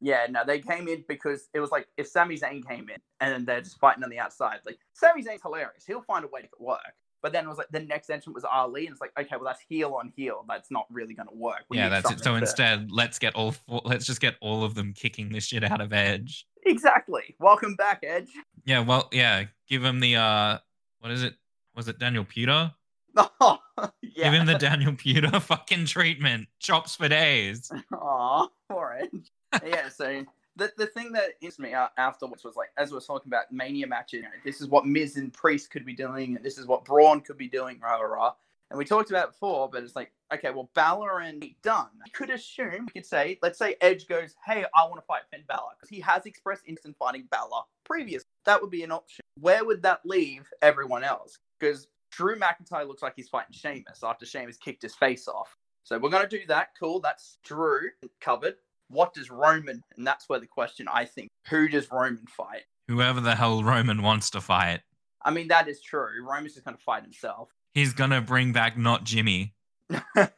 Yeah, 0.02 0.26
no, 0.30 0.42
they 0.46 0.60
came 0.60 0.88
in 0.88 1.04
because 1.08 1.48
it 1.54 1.60
was 1.60 1.72
like 1.72 1.88
if 1.98 2.08
Sami 2.08 2.38
Zayn 2.38 2.68
came 2.68 2.90
in 2.90 2.98
and 3.20 3.46
they're 3.46 3.62
just 3.62 3.80
fighting 3.80 4.04
on 4.04 4.10
the 4.10 4.20
outside. 4.20 4.60
Like 4.66 4.80
Sami 4.94 5.24
Zayn's 5.24 5.42
hilarious. 5.42 5.86
He'll 5.86 6.02
find 6.02 6.26
a 6.26 6.28
way 6.28 6.42
to 6.42 6.44
make 6.44 6.52
it 6.54 6.62
work. 6.62 6.80
But 7.22 7.34
then 7.34 7.46
it 7.46 7.48
was 7.48 7.60
like 7.60 7.70
the 7.70 7.82
next 7.82 8.10
entrant 8.10 8.34
was 8.34 8.44
Ali, 8.44 8.88
and 8.88 8.94
it's 8.94 9.02
like, 9.02 9.12
okay, 9.18 9.36
well 9.36 9.46
that's 9.46 9.62
heel 9.62 9.94
on 9.94 10.12
heel. 10.16 10.44
That's 10.48 10.72
not 10.72 10.88
really 10.90 11.14
going 11.14 11.28
to 11.28 11.36
work. 11.36 11.66
We 11.70 11.78
yeah, 11.78 11.90
that's 11.90 12.10
it. 12.10 12.24
So 12.24 12.32
to... 12.32 12.38
instead, 12.38 12.92
let's 12.92 13.20
get 13.20 13.36
all 13.36 13.52
four, 13.52 13.82
let's 13.86 14.06
just 14.06 14.22
get 14.22 14.36
all 14.42 14.64
of 14.64 14.74
them 14.74 14.94
kicking 14.94 15.30
this 15.30 15.46
shit 15.46 15.64
out 15.64 15.82
of 15.82 15.94
Edge. 15.94 16.48
Exactly. 16.66 17.36
Welcome 17.40 17.76
back, 17.76 18.00
Edge. 18.04 18.30
Yeah, 18.66 18.80
well, 18.80 19.08
yeah. 19.12 19.46
Give 19.68 19.84
him 19.84 20.00
the 20.00 20.16
uh, 20.16 20.58
what 21.00 21.12
is 21.12 21.24
it? 21.24 21.36
Was 21.76 21.88
it 21.88 22.00
Daniel 22.00 22.26
Puder? 22.26 22.74
Oh, 23.16 23.60
yeah. 24.02 24.24
Give 24.24 24.34
him 24.34 24.46
the 24.46 24.58
Daniel 24.58 24.94
Puder 24.94 25.40
fucking 25.42 25.86
treatment. 25.86 26.48
Chops 26.60 26.96
for 26.96 27.08
days. 27.08 27.72
Aw, 27.94 28.48
poor 28.70 28.98
Edge. 29.00 29.32
Yeah. 29.66 29.90
So 29.90 30.26
the, 30.56 30.72
the 30.78 30.88
thing 30.88 31.12
that 31.14 31.32
is 31.42 31.60
me 31.60 31.74
uh, 31.74 31.88
afterwards 31.98 32.44
was 32.44 32.56
like, 32.56 32.70
as 32.78 32.92
we 32.92 32.96
were 32.96 33.02
talking 33.02 33.30
about 33.30 33.52
Mania 33.52 33.88
matches, 33.88 34.18
you 34.18 34.22
know, 34.24 34.30
this 34.44 34.62
is 34.62 34.68
what 34.68 34.86
Miz 34.86 35.18
and 35.18 35.34
Priest 35.34 35.72
could 35.72 35.86
be 35.86 35.94
doing, 35.94 36.36
and 36.36 36.46
this 36.46 36.58
is 36.58 36.68
what 36.68 36.86
Braun 36.86 37.22
could 37.22 37.38
be 37.38 37.48
doing, 37.48 37.80
rah, 37.82 37.96
rah, 37.96 38.14
rah. 38.14 38.34
And 38.70 38.78
we 38.78 38.86
talked 38.86 39.10
about 39.10 39.32
before, 39.32 39.70
but 39.70 39.84
it's 39.84 39.98
like, 39.98 40.14
okay, 40.34 40.50
well, 40.50 40.70
Balor 40.74 41.20
and 41.20 41.44
Dunne. 41.62 41.90
You 42.06 42.12
could 42.14 42.30
assume, 42.30 42.86
we 42.86 42.92
could 43.02 43.06
say, 43.06 43.38
let's 43.42 43.60
say 43.60 43.76
Edge 43.82 44.08
goes, 44.08 44.36
hey, 44.46 44.64
I 44.74 44.84
want 44.86 44.96
to 44.96 45.06
fight 45.06 45.24
Finn 45.30 45.44
Balor, 45.48 45.72
because 45.78 45.90
he 45.90 46.00
has 46.00 46.26
expressed 46.26 46.64
interest 46.66 46.86
in 46.86 46.94
fighting 46.94 47.28
Balor 47.30 47.64
previous. 47.84 48.24
That 48.46 48.62
would 48.62 48.72
be 48.72 48.84
an 48.84 48.92
option. 48.92 49.26
Where 49.40 49.66
would 49.66 49.82
that 49.84 50.06
leave 50.06 50.50
everyone 50.62 51.04
else? 51.04 51.38
Because 51.60 51.88
Drew 52.12 52.38
McIntyre 52.38 52.88
looks 52.88 53.02
like 53.02 53.14
he's 53.16 53.30
fighting 53.30 53.54
Sheamus 53.54 54.04
after 54.04 54.26
Sheamus 54.26 54.58
kicked 54.58 54.84
his 54.84 54.96
face 54.96 55.28
off. 55.28 55.58
So 55.84 55.98
we're 55.98 56.10
going 56.10 56.28
to 56.28 56.40
do 56.40 56.46
that. 56.48 56.70
Cool. 56.80 57.02
That's 57.02 57.40
Drew 57.44 57.90
covered 58.22 58.56
what 58.92 59.14
does 59.14 59.30
Roman? 59.30 59.84
And 59.98 60.06
that's 60.06 60.28
where 60.28 60.40
the 60.40 60.48
question 60.48 60.88
I 60.92 61.06
think: 61.06 61.30
Who 61.50 61.68
does 61.68 61.92
Roman 61.92 62.26
fight? 62.28 62.64
Whoever 62.88 63.22
the 63.22 63.36
hell 63.36 63.64
Roman 63.64 64.02
wants 64.02 64.30
to 64.32 64.42
fight. 64.42 64.82
I 65.24 65.32
mean, 65.32 65.48
that 65.50 65.68
is 65.68 65.82
true. 65.82 66.26
Roman's 66.28 66.54
just 66.54 66.66
going 66.66 66.78
to 66.78 66.84
fight 66.84 67.04
himself. 67.04 67.50
He's 67.74 67.94
going 67.94 68.10
to 68.10 68.22
bring 68.22 68.54
back 68.54 68.78
not 68.78 69.04
Jimmy, 69.04 69.54
and 69.90 70.30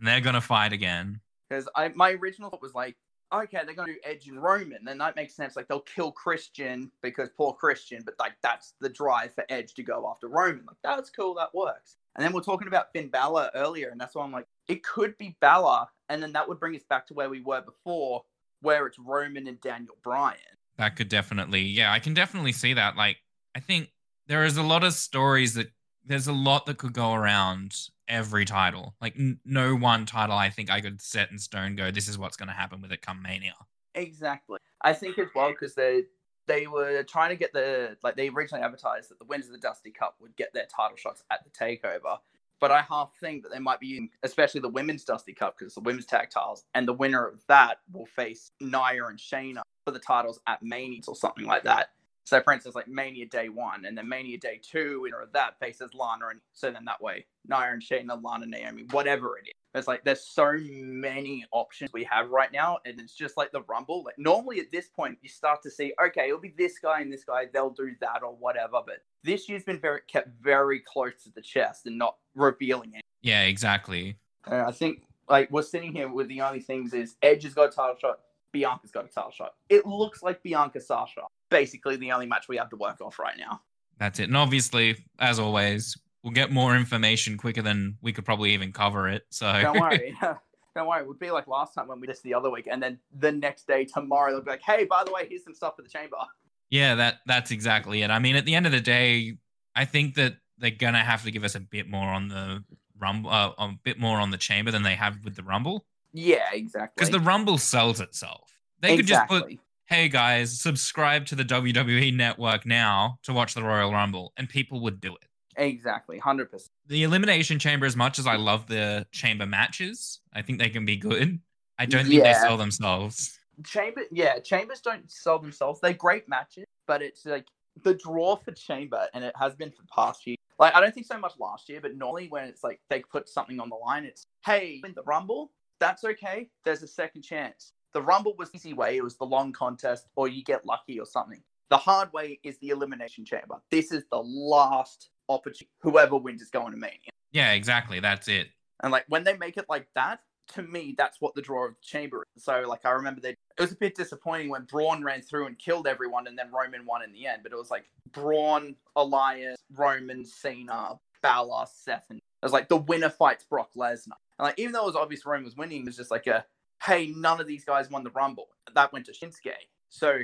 they're 0.00 0.20
going 0.20 0.34
to 0.34 0.40
fight 0.40 0.72
again. 0.72 1.20
Because 1.48 1.68
I, 1.74 1.88
my 1.88 2.12
original 2.12 2.50
thought 2.50 2.62
was 2.62 2.74
like, 2.74 2.96
okay, 3.32 3.60
they're 3.64 3.74
going 3.74 3.88
to 3.88 3.94
do 3.94 4.00
Edge 4.04 4.28
and 4.28 4.42
Roman, 4.42 4.84
then 4.84 4.98
that 4.98 5.16
makes 5.16 5.34
sense. 5.34 5.56
Like 5.56 5.68
they'll 5.68 5.80
kill 5.80 6.12
Christian 6.12 6.90
because 7.02 7.28
poor 7.36 7.52
Christian, 7.52 8.02
but 8.04 8.14
like 8.18 8.34
that's 8.42 8.74
the 8.80 8.88
drive 8.88 9.34
for 9.34 9.44
Edge 9.48 9.74
to 9.74 9.82
go 9.82 10.08
after 10.10 10.28
Roman. 10.28 10.64
Like 10.66 10.76
that's 10.82 11.10
cool, 11.10 11.34
that 11.34 11.54
works. 11.54 11.96
And 12.16 12.24
then 12.24 12.32
we're 12.32 12.40
talking 12.40 12.68
about 12.68 12.92
Finn 12.92 13.08
Balor 13.08 13.50
earlier, 13.54 13.90
and 13.90 14.00
that's 14.00 14.14
why 14.14 14.24
I'm 14.24 14.32
like, 14.32 14.46
it 14.68 14.82
could 14.82 15.16
be 15.18 15.36
Balor, 15.40 15.86
and 16.08 16.22
then 16.22 16.32
that 16.32 16.48
would 16.48 16.60
bring 16.60 16.74
us 16.74 16.82
back 16.82 17.06
to 17.08 17.14
where 17.14 17.30
we 17.30 17.40
were 17.40 17.60
before, 17.60 18.24
where 18.60 18.86
it's 18.86 18.98
Roman 18.98 19.46
and 19.46 19.60
Daniel 19.60 19.96
Bryan. 20.02 20.38
That 20.76 20.96
could 20.96 21.08
definitely, 21.08 21.62
yeah, 21.62 21.92
I 21.92 21.98
can 21.98 22.14
definitely 22.14 22.52
see 22.52 22.74
that. 22.74 22.96
Like, 22.96 23.18
I 23.54 23.60
think 23.60 23.90
there 24.26 24.44
is 24.44 24.56
a 24.56 24.62
lot 24.62 24.84
of 24.84 24.92
stories 24.92 25.54
that 25.54 25.72
there's 26.04 26.28
a 26.28 26.32
lot 26.32 26.66
that 26.66 26.78
could 26.78 26.92
go 26.92 27.12
around 27.12 27.74
every 28.06 28.44
title. 28.44 28.94
Like, 29.00 29.14
n- 29.18 29.40
no 29.44 29.74
one 29.74 30.06
title 30.06 30.36
I 30.36 30.50
think 30.50 30.70
I 30.70 30.80
could 30.80 31.02
set 31.02 31.30
in 31.30 31.38
stone 31.38 31.76
go, 31.76 31.90
this 31.90 32.08
is 32.08 32.16
what's 32.16 32.36
going 32.36 32.48
to 32.48 32.54
happen 32.54 32.80
with 32.80 32.92
it 32.92 33.02
come 33.02 33.22
Mania. 33.22 33.54
Exactly. 33.94 34.58
I 34.80 34.92
think 34.92 35.18
as 35.18 35.28
well, 35.34 35.50
because 35.50 35.74
they 35.74 36.04
they 36.46 36.66
were 36.66 37.02
trying 37.02 37.30
to 37.30 37.36
get 37.36 37.52
the 37.52 37.96
like 38.02 38.16
they 38.16 38.28
originally 38.28 38.64
advertised 38.64 39.10
that 39.10 39.18
the 39.18 39.24
winners 39.24 39.46
of 39.46 39.52
the 39.52 39.58
Dusty 39.58 39.90
Cup 39.90 40.16
would 40.20 40.34
get 40.36 40.52
their 40.54 40.66
title 40.66 40.96
shots 40.96 41.22
at 41.30 41.44
the 41.44 41.50
takeover. 41.50 42.18
But 42.60 42.72
I 42.72 42.82
half 42.82 43.12
think 43.20 43.42
that 43.42 43.52
they 43.52 43.58
might 43.58 43.80
be 43.80 43.86
using, 43.86 44.10
especially 44.22 44.60
the 44.60 44.68
women's 44.68 45.04
Dusty 45.04 45.32
Cup, 45.32 45.56
because 45.58 45.74
the 45.74 45.80
women's 45.80 46.06
tag 46.06 46.30
titles, 46.30 46.64
and 46.74 46.86
the 46.86 46.92
winner 46.92 47.26
of 47.26 47.44
that 47.48 47.78
will 47.92 48.06
face 48.06 48.50
Nia 48.60 49.06
and 49.06 49.18
Shayna 49.18 49.62
for 49.84 49.92
the 49.92 49.98
titles 49.98 50.40
at 50.46 50.62
Mania 50.62 51.00
or 51.06 51.16
something 51.16 51.46
like 51.46 51.64
that. 51.64 51.90
So, 52.24 52.42
for 52.42 52.52
instance, 52.52 52.74
like 52.74 52.88
Mania 52.88 53.26
Day 53.26 53.48
One, 53.48 53.86
and 53.86 53.96
then 53.96 54.08
Mania 54.08 54.38
Day 54.38 54.60
Two, 54.62 55.00
winner 55.02 55.20
of 55.20 55.32
that 55.32 55.58
faces 55.58 55.94
Lana, 55.94 56.26
and 56.28 56.40
so 56.52 56.70
then 56.70 56.84
that 56.84 57.00
way 57.00 57.24
Nia 57.46 57.72
and 57.72 57.82
Shayna, 57.82 58.22
Lana, 58.22 58.46
Naomi, 58.46 58.84
whatever 58.90 59.38
it 59.38 59.48
is. 59.48 59.54
It's 59.78 59.88
like 59.88 60.04
there's 60.04 60.24
so 60.24 60.56
many 60.60 61.44
options 61.52 61.92
we 61.92 62.04
have 62.04 62.30
right 62.30 62.52
now, 62.52 62.78
and 62.84 63.00
it's 63.00 63.14
just 63.14 63.36
like 63.36 63.52
the 63.52 63.62
Rumble. 63.62 64.02
Like 64.04 64.18
normally 64.18 64.60
at 64.60 64.70
this 64.72 64.88
point, 64.88 65.18
you 65.22 65.28
start 65.28 65.62
to 65.62 65.70
see, 65.70 65.92
okay, 66.04 66.28
it'll 66.28 66.40
be 66.40 66.54
this 66.56 66.78
guy 66.78 67.00
and 67.00 67.12
this 67.12 67.24
guy, 67.24 67.46
they'll 67.52 67.70
do 67.70 67.92
that 68.00 68.22
or 68.22 68.34
whatever. 68.34 68.80
But 68.84 69.04
this 69.24 69.48
year's 69.48 69.64
been 69.64 69.80
very 69.80 70.00
kept 70.06 70.28
very 70.42 70.80
close 70.80 71.22
to 71.24 71.30
the 71.34 71.42
chest 71.42 71.86
and 71.86 71.96
not 71.96 72.16
revealing 72.34 72.92
it. 72.94 73.02
Yeah, 73.22 73.44
exactly. 73.44 74.16
And 74.46 74.62
I 74.62 74.70
think 74.72 75.02
like 75.28 75.50
we're 75.50 75.62
sitting 75.62 75.92
here 75.92 76.08
with 76.08 76.28
the 76.28 76.40
only 76.40 76.60
things 76.60 76.92
is 76.94 77.16
Edge 77.22 77.44
has 77.44 77.54
got 77.54 77.68
a 77.68 77.72
title 77.72 77.96
shot, 78.00 78.20
Bianca's 78.52 78.90
got 78.90 79.04
a 79.04 79.08
title 79.08 79.30
shot. 79.30 79.54
It 79.68 79.86
looks 79.86 80.22
like 80.22 80.42
Bianca 80.42 80.80
Sasha. 80.80 81.22
Basically, 81.50 81.96
the 81.96 82.12
only 82.12 82.26
match 82.26 82.48
we 82.48 82.56
have 82.56 82.70
to 82.70 82.76
work 82.76 83.00
off 83.00 83.18
right 83.18 83.36
now. 83.38 83.62
That's 83.98 84.20
it. 84.20 84.24
And 84.24 84.36
obviously, 84.36 85.04
as 85.18 85.38
always, 85.38 85.96
we'll 86.22 86.32
get 86.32 86.50
more 86.50 86.76
information 86.76 87.36
quicker 87.36 87.62
than 87.62 87.96
we 88.02 88.12
could 88.12 88.24
probably 88.24 88.54
even 88.54 88.72
cover 88.72 89.08
it. 89.08 89.24
So 89.30 89.50
Don't 89.60 89.80
worry. 89.80 90.16
Don't 90.74 90.86
worry. 90.86 91.02
It 91.02 91.08
would 91.08 91.18
be 91.18 91.30
like 91.30 91.48
last 91.48 91.74
time 91.74 91.88
when 91.88 92.00
we 92.00 92.06
did 92.06 92.16
the 92.22 92.34
other 92.34 92.50
week, 92.50 92.68
and 92.70 92.82
then 92.82 92.98
the 93.18 93.32
next 93.32 93.66
day, 93.66 93.84
tomorrow, 93.84 94.30
they'll 94.30 94.42
be 94.42 94.50
like, 94.50 94.62
"Hey, 94.62 94.84
by 94.84 95.02
the 95.04 95.12
way, 95.12 95.26
here's 95.28 95.44
some 95.44 95.54
stuff 95.54 95.76
for 95.76 95.82
the 95.82 95.88
chamber." 95.88 96.16
yeah, 96.70 96.94
that 96.94 97.16
that's 97.26 97.50
exactly 97.50 98.02
it. 98.02 98.10
I 98.10 98.18
mean, 98.18 98.36
at 98.36 98.44
the 98.44 98.54
end 98.54 98.66
of 98.66 98.72
the 98.72 98.80
day, 98.80 99.38
I 99.74 99.84
think 99.84 100.14
that 100.14 100.36
they're 100.58 100.70
gonna 100.70 101.02
have 101.02 101.24
to 101.24 101.30
give 101.30 101.42
us 101.42 101.54
a 101.54 101.60
bit 101.60 101.88
more 101.88 102.08
on 102.08 102.28
the 102.28 102.62
rumble, 102.98 103.30
uh, 103.30 103.52
a 103.58 103.72
bit 103.82 103.98
more 103.98 104.18
on 104.18 104.30
the 104.30 104.36
chamber 104.36 104.70
than 104.70 104.82
they 104.82 104.94
have 104.94 105.24
with 105.24 105.34
the 105.34 105.42
rumble, 105.42 105.86
Yeah, 106.12 106.48
exactly. 106.52 106.92
because 106.96 107.10
the 107.10 107.20
rumble 107.20 107.58
sells 107.58 108.00
itself. 108.00 108.48
They 108.80 108.96
could 108.96 109.06
just 109.06 109.28
put 109.28 109.58
hey 109.86 110.08
guys, 110.08 110.60
subscribe 110.60 111.24
to 111.26 111.34
the 111.34 111.44
WWE 111.44 112.14
network 112.14 112.66
now 112.66 113.18
to 113.22 113.32
watch 113.32 113.54
the 113.54 113.62
Royal 113.62 113.90
Rumble, 113.90 114.32
and 114.36 114.48
people 114.48 114.80
would 114.80 115.00
do 115.00 115.14
it. 115.16 115.27
Exactly, 115.58 116.18
hundred 116.18 116.50
percent. 116.50 116.70
The 116.86 117.02
Elimination 117.02 117.58
Chamber, 117.58 117.86
as 117.86 117.96
much 117.96 118.18
as 118.18 118.26
I 118.26 118.36
love 118.36 118.66
the 118.66 119.06
chamber 119.12 119.46
matches, 119.46 120.20
I 120.32 120.42
think 120.42 120.58
they 120.58 120.70
can 120.70 120.84
be 120.84 120.96
good. 120.96 121.40
I 121.78 121.86
don't 121.86 122.06
think 122.06 122.22
they 122.22 122.34
sell 122.34 122.56
themselves. 122.56 123.38
Chamber, 123.64 124.02
yeah, 124.10 124.38
chambers 124.38 124.80
don't 124.80 125.10
sell 125.10 125.38
themselves. 125.38 125.80
They're 125.80 125.92
great 125.92 126.28
matches, 126.28 126.64
but 126.86 127.02
it's 127.02 127.26
like 127.26 127.46
the 127.82 127.94
draw 127.94 128.36
for 128.36 128.52
chamber, 128.52 129.06
and 129.14 129.24
it 129.24 129.34
has 129.36 129.54
been 129.54 129.70
for 129.70 129.82
the 129.82 129.88
past 129.94 130.26
year. 130.26 130.36
Like 130.58 130.74
I 130.74 130.80
don't 130.80 130.94
think 130.94 131.06
so 131.06 131.18
much 131.18 131.34
last 131.38 131.68
year, 131.68 131.80
but 131.80 131.96
normally 131.96 132.28
when 132.28 132.44
it's 132.44 132.64
like 132.64 132.80
they 132.90 133.00
put 133.00 133.28
something 133.28 133.60
on 133.60 133.68
the 133.68 133.76
line, 133.76 134.04
it's 134.04 134.26
hey, 134.44 134.80
win 134.82 134.92
the 134.94 135.02
rumble. 135.02 135.52
That's 135.80 136.04
okay. 136.04 136.48
There's 136.64 136.82
a 136.82 136.88
second 136.88 137.22
chance. 137.22 137.72
The 137.94 138.02
rumble 138.02 138.34
was 138.36 138.50
the 138.50 138.56
easy 138.56 138.74
way. 138.74 138.96
It 138.96 139.04
was 139.04 139.16
the 139.16 139.24
long 139.24 139.52
contest, 139.52 140.06
or 140.16 140.28
you 140.28 140.42
get 140.42 140.66
lucky 140.66 140.98
or 140.98 141.06
something. 141.06 141.42
The 141.70 141.76
hard 141.76 142.12
way 142.12 142.40
is 142.42 142.58
the 142.58 142.70
elimination 142.70 143.24
chamber. 143.24 143.56
This 143.70 143.92
is 143.92 144.04
the 144.10 144.22
last 144.22 145.10
opportunity. 145.28 145.70
Whoever 145.80 146.16
wins 146.16 146.42
is 146.42 146.50
going 146.50 146.72
to 146.72 146.78
Mania. 146.78 147.10
Yeah, 147.32 147.52
exactly. 147.52 148.00
That's 148.00 148.28
it. 148.28 148.48
And 148.82 148.92
like 148.92 149.04
when 149.08 149.24
they 149.24 149.36
make 149.36 149.56
it 149.56 149.66
like 149.68 149.88
that, 149.94 150.20
to 150.54 150.62
me, 150.62 150.94
that's 150.96 151.20
what 151.20 151.34
the 151.34 151.42
draw 151.42 151.66
of 151.66 151.74
the 151.74 151.80
chamber 151.82 152.24
is. 152.36 152.44
So 152.44 152.64
like 152.66 152.86
I 152.86 152.90
remember 152.90 153.20
they 153.20 153.30
it 153.30 153.60
was 153.60 153.72
a 153.72 153.76
bit 153.76 153.94
disappointing 153.94 154.48
when 154.48 154.64
Braun 154.64 155.02
ran 155.02 155.20
through 155.20 155.46
and 155.46 155.58
killed 155.58 155.86
everyone 155.86 156.26
and 156.26 156.38
then 156.38 156.50
Roman 156.52 156.86
won 156.86 157.02
in 157.02 157.12
the 157.12 157.26
end. 157.26 157.42
But 157.42 157.52
it 157.52 157.58
was 157.58 157.70
like 157.70 157.84
Braun, 158.12 158.76
Elias, 158.96 159.58
Roman, 159.74 160.24
Cena, 160.24 160.98
Balor, 161.22 161.66
Seth, 161.72 162.04
and 162.10 162.18
it 162.18 162.44
was 162.44 162.52
like 162.52 162.68
the 162.68 162.76
winner 162.76 163.10
fights 163.10 163.44
Brock 163.44 163.70
Lesnar. 163.76 164.16
And 164.38 164.46
like 164.46 164.58
even 164.58 164.72
though 164.72 164.82
it 164.82 164.86
was 164.86 164.96
obvious 164.96 165.26
Roman 165.26 165.44
was 165.44 165.56
winning, 165.56 165.82
it 165.82 165.86
was 165.86 165.96
just 165.96 166.10
like 166.10 166.26
a 166.26 166.44
hey, 166.82 167.12
none 167.16 167.40
of 167.40 167.46
these 167.46 167.64
guys 167.64 167.90
won 167.90 168.04
the 168.04 168.10
Rumble. 168.10 168.48
That 168.74 168.92
went 168.92 169.06
to 169.06 169.12
Shinsuke. 169.12 169.52
So 169.90 170.20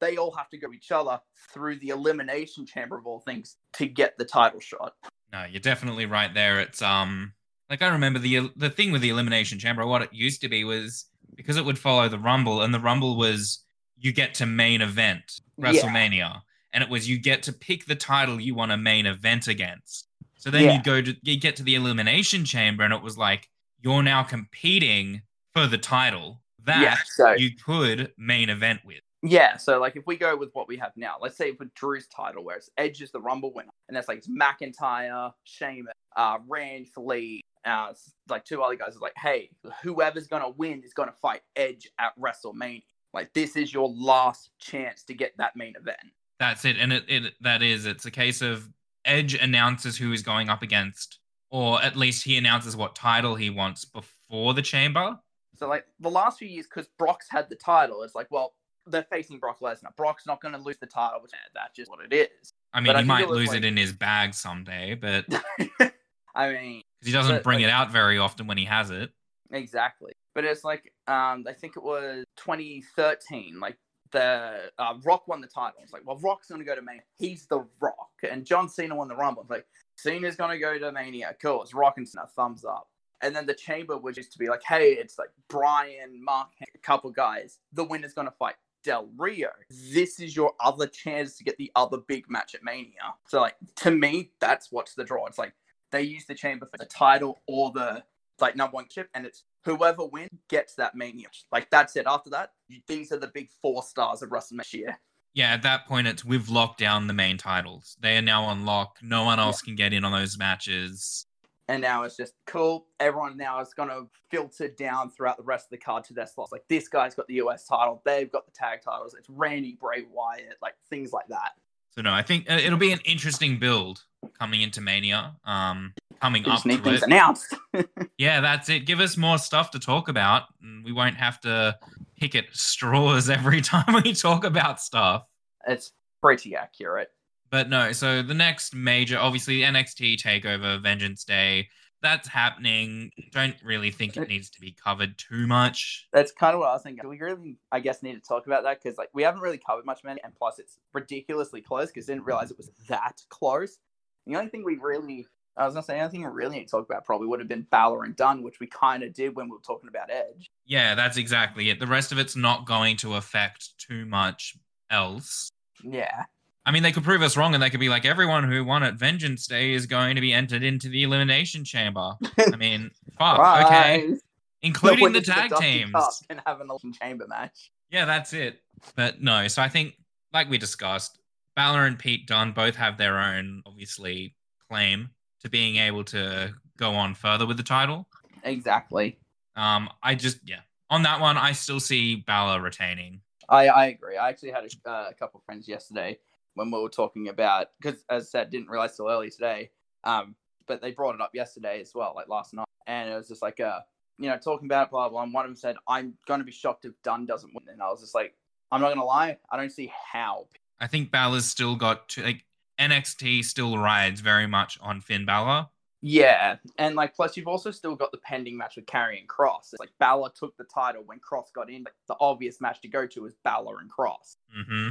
they 0.00 0.16
all 0.16 0.32
have 0.32 0.48
to 0.50 0.58
go 0.58 0.72
each 0.72 0.90
other 0.92 1.20
through 1.52 1.76
the 1.80 1.88
elimination 1.90 2.66
chamber 2.66 2.96
of 2.98 3.06
all 3.06 3.20
things 3.20 3.56
to 3.74 3.86
get 3.86 4.16
the 4.18 4.24
title 4.24 4.60
shot. 4.60 4.94
No, 5.32 5.44
you're 5.44 5.60
definitely 5.60 6.06
right 6.06 6.32
there. 6.32 6.60
It's 6.60 6.80
um 6.82 7.32
like 7.70 7.82
I 7.82 7.88
remember 7.88 8.18
the 8.18 8.50
the 8.56 8.70
thing 8.70 8.92
with 8.92 9.02
the 9.02 9.10
elimination 9.10 9.58
chamber. 9.58 9.86
What 9.86 10.02
it 10.02 10.12
used 10.12 10.40
to 10.42 10.48
be 10.48 10.64
was 10.64 11.06
because 11.34 11.56
it 11.56 11.64
would 11.64 11.78
follow 11.78 12.08
the 12.08 12.18
Rumble, 12.18 12.62
and 12.62 12.72
the 12.74 12.80
Rumble 12.80 13.16
was 13.16 13.62
you 13.98 14.12
get 14.12 14.34
to 14.34 14.46
main 14.46 14.80
event 14.80 15.40
Yeah. 15.56 15.70
WrestleMania, 15.72 16.40
and 16.72 16.82
it 16.82 16.88
was 16.90 17.08
you 17.08 17.18
get 17.18 17.42
to 17.44 17.52
pick 17.52 17.86
the 17.86 17.94
title 17.96 18.40
you 18.40 18.54
want 18.54 18.72
a 18.72 18.76
main 18.76 19.06
event 19.06 19.48
against. 19.48 20.08
So 20.38 20.50
then 20.50 20.64
Yeah. 20.64 20.76
you 20.76 20.82
go 20.82 21.02
to 21.02 21.16
you 21.22 21.38
get 21.38 21.56
to 21.56 21.62
the 21.62 21.74
elimination 21.74 22.44
chamber, 22.44 22.84
and 22.84 22.94
it 22.94 23.02
was 23.02 23.18
like 23.18 23.48
you're 23.80 24.02
now 24.02 24.22
competing 24.22 25.22
for 25.52 25.66
the 25.66 25.78
title 25.78 26.40
that 26.64 26.82
yeah. 26.82 26.96
So 27.06 27.32
you 27.32 27.50
could 27.54 28.12
main 28.16 28.48
event 28.50 28.80
with. 28.84 29.00
Yeah, 29.22 29.56
so 29.56 29.80
like 29.80 29.96
if 29.96 30.06
we 30.06 30.16
go 30.16 30.36
with 30.36 30.50
what 30.52 30.68
we 30.68 30.76
have 30.76 30.92
now, 30.96 31.16
let's 31.20 31.36
say 31.36 31.50
with 31.58 31.74
Drew's 31.74 32.06
title, 32.06 32.44
where 32.44 32.56
it's 32.56 32.70
Edge 32.78 33.02
is 33.02 33.10
the 33.10 33.20
Rumble 33.20 33.52
winner, 33.52 33.72
and 33.88 33.96
that's 33.96 34.06
like 34.06 34.18
it's 34.18 34.28
McIntyre, 34.28 35.32
Sheamus, 35.42 35.92
uh, 36.16 36.38
Rand, 36.46 36.86
Lee, 36.96 37.40
uh, 37.64 37.92
like 38.28 38.44
two 38.44 38.62
other 38.62 38.76
guys. 38.76 38.94
Is 38.94 39.00
like, 39.00 39.16
hey, 39.16 39.50
whoever's 39.82 40.28
gonna 40.28 40.50
win 40.50 40.82
is 40.84 40.94
gonna 40.94 41.14
fight 41.20 41.40
Edge 41.56 41.88
at 41.98 42.12
WrestleMania. 42.16 42.84
Like 43.12 43.32
this 43.34 43.56
is 43.56 43.72
your 43.72 43.88
last 43.88 44.50
chance 44.60 45.02
to 45.04 45.14
get 45.14 45.36
that 45.38 45.56
main 45.56 45.74
event. 45.80 45.98
That's 46.38 46.64
it, 46.64 46.76
and 46.78 46.92
it, 46.92 47.04
it 47.08 47.34
that 47.40 47.60
is 47.60 47.86
it's 47.86 48.06
a 48.06 48.12
case 48.12 48.40
of 48.40 48.68
Edge 49.04 49.34
announces 49.34 49.96
who 49.96 50.12
he's 50.12 50.22
going 50.22 50.48
up 50.48 50.62
against, 50.62 51.18
or 51.50 51.82
at 51.82 51.96
least 51.96 52.24
he 52.24 52.36
announces 52.36 52.76
what 52.76 52.94
title 52.94 53.34
he 53.34 53.50
wants 53.50 53.84
before 53.84 54.54
the 54.54 54.62
chamber. 54.62 55.18
So 55.56 55.66
like 55.66 55.86
the 55.98 56.10
last 56.10 56.38
few 56.38 56.46
years, 56.46 56.66
because 56.66 56.88
Brock's 56.98 57.26
had 57.28 57.48
the 57.48 57.56
title, 57.56 58.04
it's 58.04 58.14
like, 58.14 58.28
well, 58.30 58.52
they're 58.90 59.04
facing 59.10 59.38
Brock 59.38 59.60
Lesnar. 59.60 59.94
Brock's 59.96 60.26
not 60.26 60.40
gonna 60.40 60.58
lose 60.58 60.78
the 60.78 60.86
title, 60.86 61.20
which 61.22 61.32
that's 61.54 61.74
just 61.76 61.90
what 61.90 62.00
it 62.04 62.12
is. 62.14 62.52
I 62.72 62.80
mean, 62.80 62.86
But 62.88 62.96
he 62.96 63.00
think 63.00 63.08
might 63.08 63.28
lose 63.28 63.48
like- 63.48 63.58
it 63.58 63.64
in 63.64 63.76
his 63.76 63.92
bag 63.92 64.34
someday, 64.34 64.94
but 64.94 65.24
I 66.34 66.52
mean, 66.52 66.82
he 67.02 67.12
doesn't 67.12 67.36
But, 67.36 67.44
bring 67.44 67.58
like- 67.58 67.64
it 67.68 67.70
out 67.70 67.90
very 67.90 68.18
often 68.18 68.46
when 68.46 68.58
he 68.58 68.64
has 68.66 68.90
it. 68.90 69.10
Exactly. 69.50 70.12
But 70.34 70.44
it's 70.44 70.62
like 70.64 70.92
um 71.06 71.44
I 71.48 71.52
think 71.58 71.76
it 71.76 71.82
was 71.82 72.24
2013 72.36 73.58
like 73.60 73.76
the 74.10 74.70
uh, 74.78 74.94
Rock 75.04 75.28
won 75.28 75.40
the 75.42 75.46
title. 75.46 75.80
It's 75.82 75.92
like, 75.92 76.02
well, 76.06 76.16
Rock's 76.18 76.48
gonna 76.48 76.64
go 76.64 76.74
to 76.74 76.80
Mania. 76.82 77.02
He's 77.18 77.46
the 77.46 77.66
Rock, 77.80 78.08
and 78.30 78.44
John 78.46 78.66
Cena 78.68 78.94
won 78.96 79.06
the 79.08 79.14
Rumble. 79.16 79.42
It's 79.42 79.50
like 79.50 79.66
Cena's 79.96 80.34
gonna 80.36 80.58
go 80.58 80.78
to 80.78 80.92
Mania. 80.92 81.36
Cool, 81.42 81.62
it's 81.62 81.74
Rock 81.74 81.94
and 81.98 82.08
Cena. 82.08 82.26
Thumbs 82.34 82.64
up. 82.64 82.88
And 83.20 83.36
then 83.36 83.44
the 83.46 83.52
Chamber 83.54 83.98
was 83.98 84.14
just 84.16 84.32
to 84.32 84.38
be 84.38 84.48
like, 84.48 84.62
hey, 84.66 84.92
it's 84.92 85.18
like 85.18 85.28
Bryan, 85.50 86.22
Mark, 86.24 86.48
a 86.74 86.78
couple 86.78 87.10
guys. 87.10 87.58
The 87.74 87.84
winner's 87.84 88.14
gonna 88.14 88.32
fight 88.38 88.54
Del 88.88 89.10
Rio. 89.18 89.50
This 89.92 90.18
is 90.18 90.34
your 90.34 90.54
other 90.58 90.86
chance 90.86 91.36
to 91.36 91.44
get 91.44 91.58
the 91.58 91.70
other 91.76 91.98
big 91.98 92.24
match 92.30 92.54
at 92.54 92.64
Mania. 92.64 93.12
So 93.26 93.42
like 93.42 93.56
to 93.76 93.90
me, 93.90 94.30
that's 94.40 94.72
what's 94.72 94.94
the 94.94 95.04
draw. 95.04 95.26
It's 95.26 95.36
like 95.36 95.52
they 95.92 96.00
use 96.00 96.24
the 96.24 96.34
Chamber 96.34 96.64
for 96.64 96.78
the 96.78 96.86
title 96.86 97.42
or 97.46 97.70
the 97.72 98.02
like 98.40 98.56
number 98.56 98.76
one 98.76 98.86
chip, 98.88 99.10
and 99.12 99.26
it's 99.26 99.44
whoever 99.62 100.06
wins 100.06 100.30
gets 100.48 100.74
that 100.76 100.94
mania. 100.94 101.26
Like 101.52 101.68
that's 101.68 101.96
it. 101.96 102.06
After 102.06 102.30
that, 102.30 102.52
these 102.86 103.12
are 103.12 103.18
the 103.18 103.26
big 103.26 103.50
four 103.60 103.82
stars 103.82 104.22
of 104.22 104.30
WrestleMania. 104.30 104.94
Yeah, 105.34 105.52
at 105.52 105.62
that 105.64 105.86
point, 105.86 106.06
it's 106.06 106.24
we've 106.24 106.48
locked 106.48 106.78
down 106.78 107.08
the 107.08 107.12
main 107.12 107.36
titles. 107.36 107.94
They 108.00 108.16
are 108.16 108.22
now 108.22 108.44
on 108.44 108.64
lock. 108.64 108.96
No 109.02 109.24
one 109.24 109.38
else 109.38 109.60
can 109.60 109.74
get 109.74 109.92
in 109.92 110.02
on 110.02 110.12
those 110.12 110.38
matches. 110.38 111.26
And 111.68 111.82
now 111.82 112.04
it's 112.04 112.16
just 112.16 112.32
cool. 112.46 112.86
Everyone 112.98 113.36
now 113.36 113.60
is 113.60 113.74
going 113.74 113.90
to 113.90 114.06
filter 114.30 114.68
down 114.68 115.10
throughout 115.10 115.36
the 115.36 115.42
rest 115.42 115.66
of 115.66 115.70
the 115.70 115.76
card 115.78 116.04
to 116.04 116.14
their 116.14 116.26
slots. 116.26 116.50
Like 116.50 116.64
this 116.68 116.88
guy's 116.88 117.14
got 117.14 117.26
the 117.26 117.34
US 117.34 117.66
title, 117.66 118.00
they've 118.04 118.30
got 118.30 118.46
the 118.46 118.52
tag 118.52 118.80
titles. 118.82 119.14
It's 119.18 119.28
Randy, 119.28 119.76
Bray 119.78 120.04
Wyatt, 120.10 120.56
like 120.62 120.74
things 120.88 121.12
like 121.12 121.28
that. 121.28 121.52
So 121.90 122.02
no, 122.02 122.12
I 122.12 122.22
think 122.22 122.50
uh, 122.50 122.54
it'll 122.54 122.78
be 122.78 122.92
an 122.92 123.00
interesting 123.04 123.58
build 123.58 124.02
coming 124.38 124.62
into 124.62 124.80
Mania. 124.80 125.36
Um, 125.44 125.92
coming 126.20 126.46
up 126.48 126.62
to 126.62 126.70
it. 126.70 127.02
announced. 127.02 127.54
Yeah, 128.18 128.40
that's 128.40 128.68
it. 128.68 128.80
Give 128.80 128.98
us 128.98 129.16
more 129.16 129.38
stuff 129.38 129.70
to 129.72 129.78
talk 129.78 130.08
about. 130.08 130.44
and 130.60 130.84
We 130.84 130.92
won't 130.92 131.16
have 131.16 131.40
to 131.42 131.78
pick 132.18 132.34
at 132.34 132.46
straws 132.52 133.30
every 133.30 133.60
time 133.62 134.02
we 134.02 134.12
talk 134.12 134.44
about 134.44 134.80
stuff. 134.80 135.24
it's 135.66 135.92
pretty 136.20 136.56
accurate. 136.56 137.10
But 137.50 137.68
no, 137.68 137.92
so 137.92 138.22
the 138.22 138.34
next 138.34 138.74
major, 138.74 139.18
obviously 139.18 139.60
NXT 139.60 140.20
Takeover 140.20 140.82
Vengeance 140.82 141.24
Day, 141.24 141.68
that's 142.02 142.28
happening. 142.28 143.10
Don't 143.32 143.56
really 143.62 143.90
think 143.90 144.16
it 144.16 144.28
needs 144.28 144.50
to 144.50 144.60
be 144.60 144.72
covered 144.72 145.18
too 145.18 145.46
much. 145.46 146.06
That's 146.12 146.32
kind 146.32 146.54
of 146.54 146.60
what 146.60 146.68
I 146.68 146.74
was 146.74 146.82
thinking. 146.82 147.02
Do 147.02 147.08
we 147.08 147.18
really, 147.18 147.56
I 147.72 147.80
guess, 147.80 148.02
need 148.02 148.14
to 148.14 148.20
talk 148.20 148.46
about 148.46 148.62
that 148.64 148.82
because 148.82 148.98
like 148.98 149.10
we 149.12 149.22
haven't 149.22 149.40
really 149.40 149.58
covered 149.58 149.84
much 149.84 150.04
many, 150.04 150.20
and 150.22 150.34
plus 150.34 150.58
it's 150.58 150.78
ridiculously 150.92 151.60
close 151.60 151.88
because 151.88 152.06
didn't 152.06 152.24
realize 152.24 152.50
it 152.50 152.56
was 152.56 152.70
that 152.88 153.20
close. 153.28 153.78
The 154.26 154.36
only 154.36 154.50
thing 154.50 154.64
we 154.64 154.76
really, 154.76 155.26
I 155.56 155.64
was 155.64 155.74
gonna 155.74 155.82
say, 155.82 155.94
the 155.94 156.00
only 156.00 156.12
thing 156.12 156.22
we 156.22 156.28
really 156.28 156.58
need 156.58 156.66
to 156.66 156.70
talk 156.70 156.84
about 156.84 157.04
probably 157.04 157.26
would 157.26 157.40
have 157.40 157.48
been 157.48 157.66
Balor 157.70 158.04
and 158.04 158.14
Dunne, 158.14 158.42
which 158.42 158.60
we 158.60 158.66
kind 158.66 159.02
of 159.02 159.12
did 159.12 159.34
when 159.34 159.46
we 159.46 159.52
were 159.52 159.62
talking 159.66 159.88
about 159.88 160.10
Edge. 160.10 160.50
Yeah, 160.66 160.94
that's 160.94 161.16
exactly 161.16 161.70
it. 161.70 161.80
The 161.80 161.86
rest 161.86 162.12
of 162.12 162.18
it's 162.18 162.36
not 162.36 162.66
going 162.66 162.96
to 162.98 163.14
affect 163.14 163.76
too 163.78 164.06
much 164.06 164.56
else. 164.90 165.50
Yeah, 165.82 166.24
I 166.68 166.70
mean, 166.70 166.82
they 166.82 166.92
could 166.92 167.02
prove 167.02 167.22
us 167.22 167.34
wrong 167.34 167.54
and 167.54 167.62
they 167.62 167.70
could 167.70 167.80
be 167.80 167.88
like, 167.88 168.04
everyone 168.04 168.44
who 168.44 168.62
won 168.62 168.82
at 168.82 168.96
Vengeance 168.96 169.46
Day 169.46 169.72
is 169.72 169.86
going 169.86 170.16
to 170.16 170.20
be 170.20 170.34
entered 170.34 170.62
into 170.62 170.90
the 170.90 171.02
Elimination 171.02 171.64
Chamber. 171.64 172.12
I 172.38 172.56
mean, 172.58 172.90
fuck, 173.18 173.64
okay. 173.64 174.14
Including 174.60 175.14
the 175.14 175.22
tag 175.22 175.48
Dusty 175.48 175.84
teams. 175.84 175.94
And 176.28 176.42
have 176.44 176.60
an 176.60 176.66
Elimination 176.68 176.92
Chamber 176.92 177.26
match. 177.26 177.70
Yeah, 177.90 178.04
that's 178.04 178.34
it. 178.34 178.60
But 178.96 179.22
no, 179.22 179.48
so 179.48 179.62
I 179.62 179.70
think, 179.70 179.94
like 180.34 180.50
we 180.50 180.58
discussed, 180.58 181.18
Balor 181.56 181.86
and 181.86 181.98
Pete 181.98 182.26
Dunne 182.26 182.52
both 182.52 182.76
have 182.76 182.98
their 182.98 183.18
own, 183.18 183.62
obviously, 183.64 184.34
claim 184.68 185.08
to 185.40 185.48
being 185.48 185.76
able 185.76 186.04
to 186.04 186.52
go 186.76 186.90
on 186.90 187.14
further 187.14 187.46
with 187.46 187.56
the 187.56 187.62
title. 187.62 188.06
Exactly. 188.44 189.18
Um, 189.56 189.88
I 190.02 190.14
just 190.14 190.40
yeah, 190.44 190.60
on 190.90 191.02
that 191.04 191.18
one, 191.18 191.38
I 191.38 191.52
still 191.52 191.80
see 191.80 192.16
Balor 192.16 192.60
retaining. 192.60 193.22
I, 193.48 193.68
I 193.68 193.86
agree. 193.86 194.18
I 194.18 194.28
actually 194.28 194.50
had 194.50 194.64
a, 194.64 194.90
uh, 194.90 195.06
a 195.08 195.14
couple 195.14 195.38
of 195.38 195.44
friends 195.46 195.66
yesterday 195.66 196.18
when 196.58 196.70
we 196.70 196.80
were 196.80 196.88
talking 196.88 197.28
about 197.28 197.68
because 197.80 198.04
as 198.10 198.24
I 198.24 198.26
said, 198.26 198.50
didn't 198.50 198.68
realize 198.68 198.96
till 198.96 199.08
early 199.08 199.30
today. 199.30 199.70
Um, 200.04 200.34
but 200.66 200.82
they 200.82 200.90
brought 200.90 201.14
it 201.14 201.20
up 201.20 201.30
yesterday 201.34 201.80
as 201.80 201.92
well, 201.94 202.12
like 202.14 202.28
last 202.28 202.52
night, 202.52 202.68
and 202.86 203.10
it 203.10 203.16
was 203.16 203.28
just 203.28 203.40
like 203.42 203.58
uh, 203.60 203.80
you 204.18 204.28
know, 204.28 204.36
talking 204.36 204.66
about 204.66 204.88
it, 204.88 204.90
blah 204.90 205.08
blah. 205.08 205.22
And 205.22 205.32
one 205.32 205.44
of 205.44 205.48
them 205.48 205.56
said, 205.56 205.76
"I'm 205.88 206.14
going 206.26 206.40
to 206.40 206.44
be 206.44 206.52
shocked 206.52 206.84
if 206.84 206.92
Dunne 207.02 207.24
doesn't 207.24 207.54
win." 207.54 207.64
And 207.72 207.80
I 207.80 207.88
was 207.88 208.00
just 208.00 208.14
like, 208.14 208.34
I'm 208.70 208.80
not 208.80 208.88
going 208.88 208.98
to 208.98 209.04
lie, 209.04 209.38
I 209.50 209.56
don't 209.56 209.72
see 209.72 209.92
how. 210.12 210.46
I 210.80 210.86
think 210.86 211.10
Balor's 211.10 211.46
still 211.46 211.74
got 211.74 212.08
to, 212.10 212.22
like 212.22 212.44
NXT 212.78 213.44
still 213.44 213.78
rides 213.78 214.20
very 214.20 214.46
much 214.46 214.78
on 214.80 215.00
Finn 215.00 215.24
Balor. 215.24 215.68
Yeah, 216.00 216.56
and 216.78 216.94
like 216.94 217.16
plus 217.16 217.36
you've 217.36 217.48
also 217.48 217.72
still 217.72 217.96
got 217.96 218.12
the 218.12 218.18
pending 218.18 218.56
match 218.56 218.76
with 218.76 218.86
Karrion 218.86 219.26
Kross. 219.26 219.72
It's 219.72 219.80
like 219.80 219.90
Balor 219.98 220.30
took 220.38 220.56
the 220.56 220.64
title 220.64 221.02
when 221.04 221.18
Kross 221.18 221.52
got 221.52 221.70
in. 221.70 221.82
Like, 221.82 221.94
the 222.06 222.14
obvious 222.20 222.60
match 222.60 222.80
to 222.82 222.88
go 222.88 223.04
to 223.06 223.26
is 223.26 223.34
Balor 223.42 223.80
and 223.80 223.90
Kross. 223.90 224.36
Mm-hmm. 224.56 224.90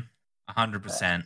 hundred 0.49 0.83
percent. 0.83 1.23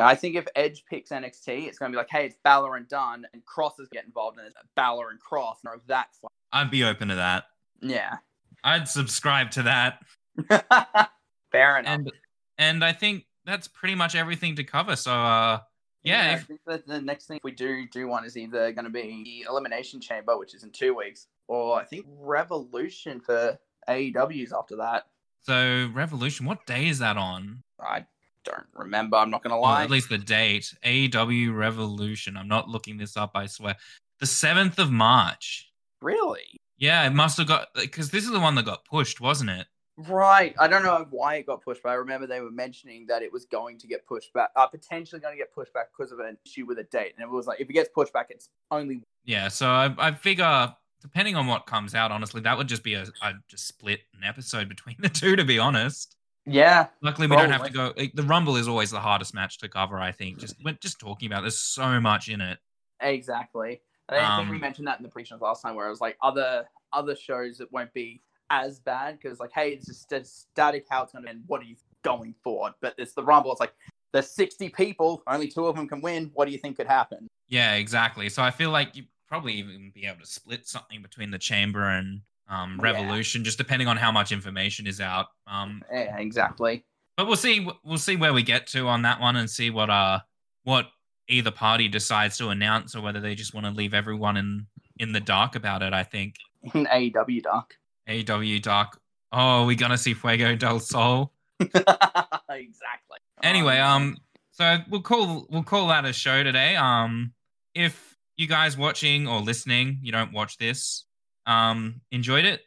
I 0.00 0.14
think 0.14 0.36
if 0.36 0.46
Edge 0.54 0.84
picks 0.88 1.10
NXT, 1.10 1.66
it's 1.66 1.78
going 1.78 1.90
to 1.92 1.96
be 1.96 1.98
like, 1.98 2.10
hey, 2.10 2.26
it's 2.26 2.36
Balor 2.44 2.76
and 2.76 2.88
Dunne, 2.88 3.26
and 3.32 3.42
Kross 3.44 3.78
is 3.80 3.88
get 3.88 4.04
involved 4.04 4.38
in 4.38 4.46
it. 4.46 4.54
Balor 4.74 5.10
and 5.10 5.18
or 5.30 5.80
that's 5.86 6.22
like, 6.22 6.32
I'd 6.52 6.70
be 6.70 6.84
open 6.84 7.08
to 7.08 7.16
that. 7.16 7.44
yeah. 7.80 8.16
I'd 8.62 8.88
subscribe 8.88 9.50
to 9.52 9.62
that. 9.64 10.00
Fair 11.52 11.78
enough. 11.78 11.92
And 11.94 12.12
and 12.58 12.84
I 12.84 12.92
think 12.92 13.26
that's 13.44 13.68
pretty 13.68 13.94
much 13.94 14.14
everything 14.14 14.56
to 14.56 14.64
cover. 14.64 14.96
So 14.96 15.12
uh 15.12 15.60
yeah, 16.02 16.30
I 16.30 16.34
if, 16.34 16.44
think 16.44 16.60
that 16.66 16.86
the 16.86 17.00
next 17.00 17.26
thing 17.26 17.40
we 17.42 17.52
do 17.52 17.86
do 17.86 18.08
one 18.08 18.24
is 18.26 18.36
either 18.36 18.72
going 18.72 18.84
to 18.84 18.90
be 18.90 19.22
the 19.24 19.50
Elimination 19.50 20.02
Chamber, 20.02 20.36
which 20.36 20.54
is 20.54 20.62
in 20.62 20.70
two 20.70 20.94
weeks, 20.94 21.28
or 21.48 21.80
I 21.80 21.84
think 21.84 22.04
Revolution 22.20 23.20
for 23.20 23.58
AEW's 23.88 24.52
after 24.52 24.76
that. 24.76 25.06
so 25.40 25.90
Revolution, 25.94 26.44
what 26.44 26.66
day 26.66 26.88
is 26.88 26.98
that 26.98 27.16
on? 27.16 27.62
I 27.80 28.04
don't 28.44 28.66
remember. 28.74 29.16
I'm 29.16 29.30
not 29.30 29.42
going 29.42 29.50
to 29.52 29.56
Well, 29.56 29.70
lie. 29.70 29.82
at 29.84 29.90
least 29.90 30.08
the 30.08 30.18
date. 30.18 30.72
AEW 30.84 31.54
Revolution. 31.56 32.36
I'm 32.36 32.48
not 32.48 32.68
looking 32.68 32.96
this 32.96 33.16
up, 33.16 33.32
I 33.34 33.46
swear. 33.46 33.76
The 34.20 34.26
7th 34.26 34.78
of 34.78 34.90
March. 34.90 35.70
really? 36.00 36.60
Yeah, 36.76 37.06
it 37.06 37.10
must 37.14 37.38
have 37.38 37.46
got 37.46 37.68
because 37.74 38.10
this 38.10 38.24
is 38.24 38.32
the 38.32 38.40
one 38.40 38.56
that 38.56 38.64
got 38.64 38.84
pushed, 38.84 39.20
wasn't 39.20 39.50
it? 39.50 39.66
Right. 39.96 40.54
I 40.58 40.66
don't 40.66 40.82
know 40.82 41.06
why 41.10 41.36
it 41.36 41.46
got 41.46 41.62
pushed, 41.62 41.84
but 41.84 41.90
I 41.90 41.94
remember 41.94 42.26
they 42.26 42.40
were 42.40 42.50
mentioning 42.50 43.06
that 43.06 43.22
it 43.22 43.32
was 43.32 43.44
going 43.44 43.78
to 43.78 43.86
get 43.86 44.04
pushed 44.08 44.32
back, 44.32 44.50
uh, 44.56 44.66
potentially 44.66 45.20
going 45.20 45.34
to 45.34 45.38
get 45.38 45.54
pushed 45.54 45.72
back 45.72 45.86
because 45.96 46.10
of 46.10 46.18
an 46.18 46.36
issue 46.44 46.66
with 46.66 46.78
a 46.80 46.82
date. 46.82 47.14
And 47.16 47.24
it 47.24 47.30
was 47.30 47.46
like, 47.46 47.60
if 47.60 47.70
it 47.70 47.74
gets 47.74 47.90
pushed 47.94 48.12
back, 48.12 48.26
it's 48.30 48.48
only. 48.72 49.02
Yeah, 49.24 49.46
so 49.48 49.68
I, 49.68 49.94
I 49.96 50.12
figure 50.14 50.74
depending 51.00 51.36
on 51.36 51.46
what 51.46 51.66
comes 51.66 51.94
out, 51.94 52.10
honestly, 52.10 52.40
that 52.40 52.58
would 52.58 52.66
just 52.66 52.82
be 52.82 52.94
a 52.94 53.06
I'd 53.22 53.36
just 53.46 53.68
split 53.68 54.00
an 54.16 54.24
episode 54.24 54.68
between 54.68 54.96
the 54.98 55.08
two, 55.08 55.36
to 55.36 55.44
be 55.44 55.60
honest. 55.60 56.16
Yeah. 56.46 56.88
Luckily, 57.00 57.26
we 57.26 57.36
don't 57.36 57.50
have 57.50 57.64
to 57.64 57.72
go. 57.72 57.92
like, 57.96 58.12
the 58.14 58.22
Rumble 58.22 58.56
is 58.56 58.68
always 58.68 58.90
the 58.90 59.00
hardest 59.00 59.34
match 59.34 59.58
to 59.58 59.68
cover. 59.68 59.98
I 59.98 60.12
think 60.12 60.38
just 60.38 60.56
we're 60.64 60.74
just 60.80 60.98
talking 61.00 61.26
about. 61.30 61.40
There's 61.42 61.58
so 61.58 62.00
much 62.00 62.28
in 62.28 62.40
it. 62.40 62.58
Exactly. 63.00 63.80
I 64.08 64.12
think- 64.12 64.22
I 64.24 64.36
think 64.38 64.50
we 64.50 64.56
Um, 64.56 64.60
mentioned 64.60 64.86
that 64.88 64.98
in 64.98 65.02
the 65.02 65.08
pre-shows 65.08 65.40
last 65.40 65.62
time, 65.62 65.74
where 65.74 65.86
it 65.86 65.90
was 65.90 66.00
like 66.00 66.16
other 66.22 66.68
other 66.92 67.16
shows 67.16 67.58
that 67.58 67.72
won't 67.72 67.92
be 67.92 68.20
as 68.50 68.78
bad 68.78 69.18
because 69.18 69.40
like, 69.40 69.50
hey, 69.52 69.70
it's 69.70 69.86
just 69.86 70.12
a 70.12 70.24
static 70.24 70.86
how 70.88 71.02
it's 71.02 71.12
going 71.12 71.24
to 71.24 71.30
end. 71.30 71.42
What 71.46 71.60
are 71.60 71.64
you 71.64 71.74
going 72.02 72.34
for? 72.44 72.72
But 72.80 72.94
it's 72.98 73.14
the 73.14 73.22
Rumble. 73.24 73.50
It's 73.50 73.60
like 73.60 73.74
there's 74.12 74.30
60 74.30 74.68
people, 74.68 75.22
only 75.26 75.48
two 75.48 75.66
of 75.66 75.74
them 75.74 75.88
can 75.88 76.00
win. 76.00 76.30
What 76.34 76.44
do 76.44 76.52
you 76.52 76.58
think 76.58 76.76
could 76.76 76.86
happen? 76.86 77.26
Yeah, 77.48 77.74
exactly. 77.74 78.28
So 78.28 78.42
I 78.44 78.52
feel 78.52 78.70
like 78.70 78.94
you 78.94 79.04
probably 79.26 79.54
even 79.54 79.90
be 79.92 80.06
able 80.06 80.20
to 80.20 80.26
split 80.26 80.68
something 80.68 81.02
between 81.02 81.32
the 81.32 81.38
Chamber 81.38 81.82
and 81.88 82.20
um, 82.48 82.78
Yeah. 82.82 82.92
Revolution, 82.92 83.44
just 83.44 83.58
depending 83.58 83.88
on 83.88 83.96
how 83.96 84.12
much 84.12 84.32
information 84.32 84.86
is 84.86 85.00
out. 85.00 85.26
Um, 85.46 85.82
Yeah, 85.92 86.16
exactly. 86.18 86.84
but 87.16 87.26
we'll 87.26 87.36
see. 87.36 87.66
We'll 87.84 87.98
see 87.98 88.16
where 88.16 88.32
we 88.34 88.42
get 88.42 88.66
to 88.68 88.88
on 88.88 89.02
that 89.02 89.20
one, 89.20 89.36
and 89.36 89.48
see 89.48 89.70
what 89.70 89.90
uh 89.90 90.20
what 90.64 90.86
either 91.28 91.50
party 91.50 91.88
decides 91.88 92.36
to 92.38 92.48
announce, 92.50 92.94
or 92.94 93.00
whether 93.02 93.20
they 93.20 93.34
just 93.34 93.54
want 93.54 93.66
to 93.66 93.72
leave 93.72 93.94
everyone 93.94 94.36
in 94.36 94.66
in 94.98 95.12
the 95.12 95.20
dark 95.20 95.54
about 95.56 95.82
it. 95.82 95.92
I 95.92 96.02
think 96.04 96.36
In 96.74 96.86
AEW 96.86 97.42
Dark. 97.42 97.76
AEW 98.08 98.60
dark. 98.62 99.00
Oh, 99.32 99.66
we're 99.66 99.76
gonna 99.76 99.98
see 99.98 100.14
Fuego 100.14 100.54
del 100.54 100.78
Sol. 100.80 101.32
exactly. 101.60 103.18
Anyway, 103.42 103.78
um, 103.78 104.16
so 104.52 104.78
we'll 104.88 105.02
call 105.02 105.46
we'll 105.50 105.62
call 105.62 105.88
that 105.88 106.04
a 106.04 106.12
show 106.12 106.42
today. 106.42 106.76
Um, 106.76 107.32
if 107.74 108.16
you 108.36 108.46
guys 108.46 108.76
watching 108.76 109.26
or 109.26 109.40
listening, 109.40 109.98
you 110.02 110.12
don't 110.12 110.32
watch 110.32 110.58
this, 110.58 111.04
um, 111.46 112.00
enjoyed 112.10 112.44
it, 112.44 112.62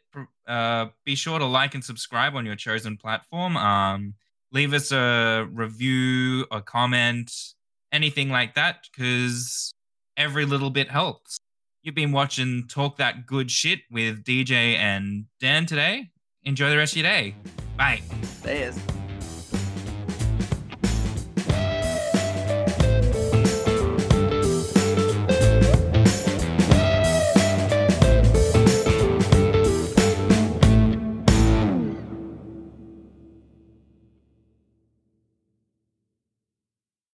uh, 0.46 0.86
be 1.04 1.14
sure 1.14 1.38
to 1.38 1.44
like 1.44 1.74
and 1.74 1.84
subscribe 1.84 2.34
on 2.34 2.46
your 2.46 2.56
chosen 2.56 2.96
platform. 2.96 3.56
Um, 3.56 4.14
leave 4.52 4.72
us 4.72 4.92
a 4.92 5.46
review, 5.52 6.46
a 6.50 6.60
comment, 6.60 7.32
anything 7.92 8.30
like 8.30 8.54
that, 8.54 8.86
because 8.90 9.72
every 10.16 10.44
little 10.44 10.70
bit 10.70 10.90
helps. 10.90 11.38
You've 11.82 11.94
been 11.94 12.12
watching 12.12 12.66
Talk 12.68 12.96
That 12.96 13.26
Good 13.26 13.50
Shit 13.50 13.80
with 13.90 14.24
DJ 14.24 14.76
and 14.76 15.26
Dan 15.40 15.66
today. 15.66 16.10
Enjoy 16.44 16.70
the 16.70 16.76
rest 16.76 16.94
of 16.94 16.98
your 16.98 17.10
day. 17.10 17.34
Bye. 17.76 18.02
There's. 18.42 18.78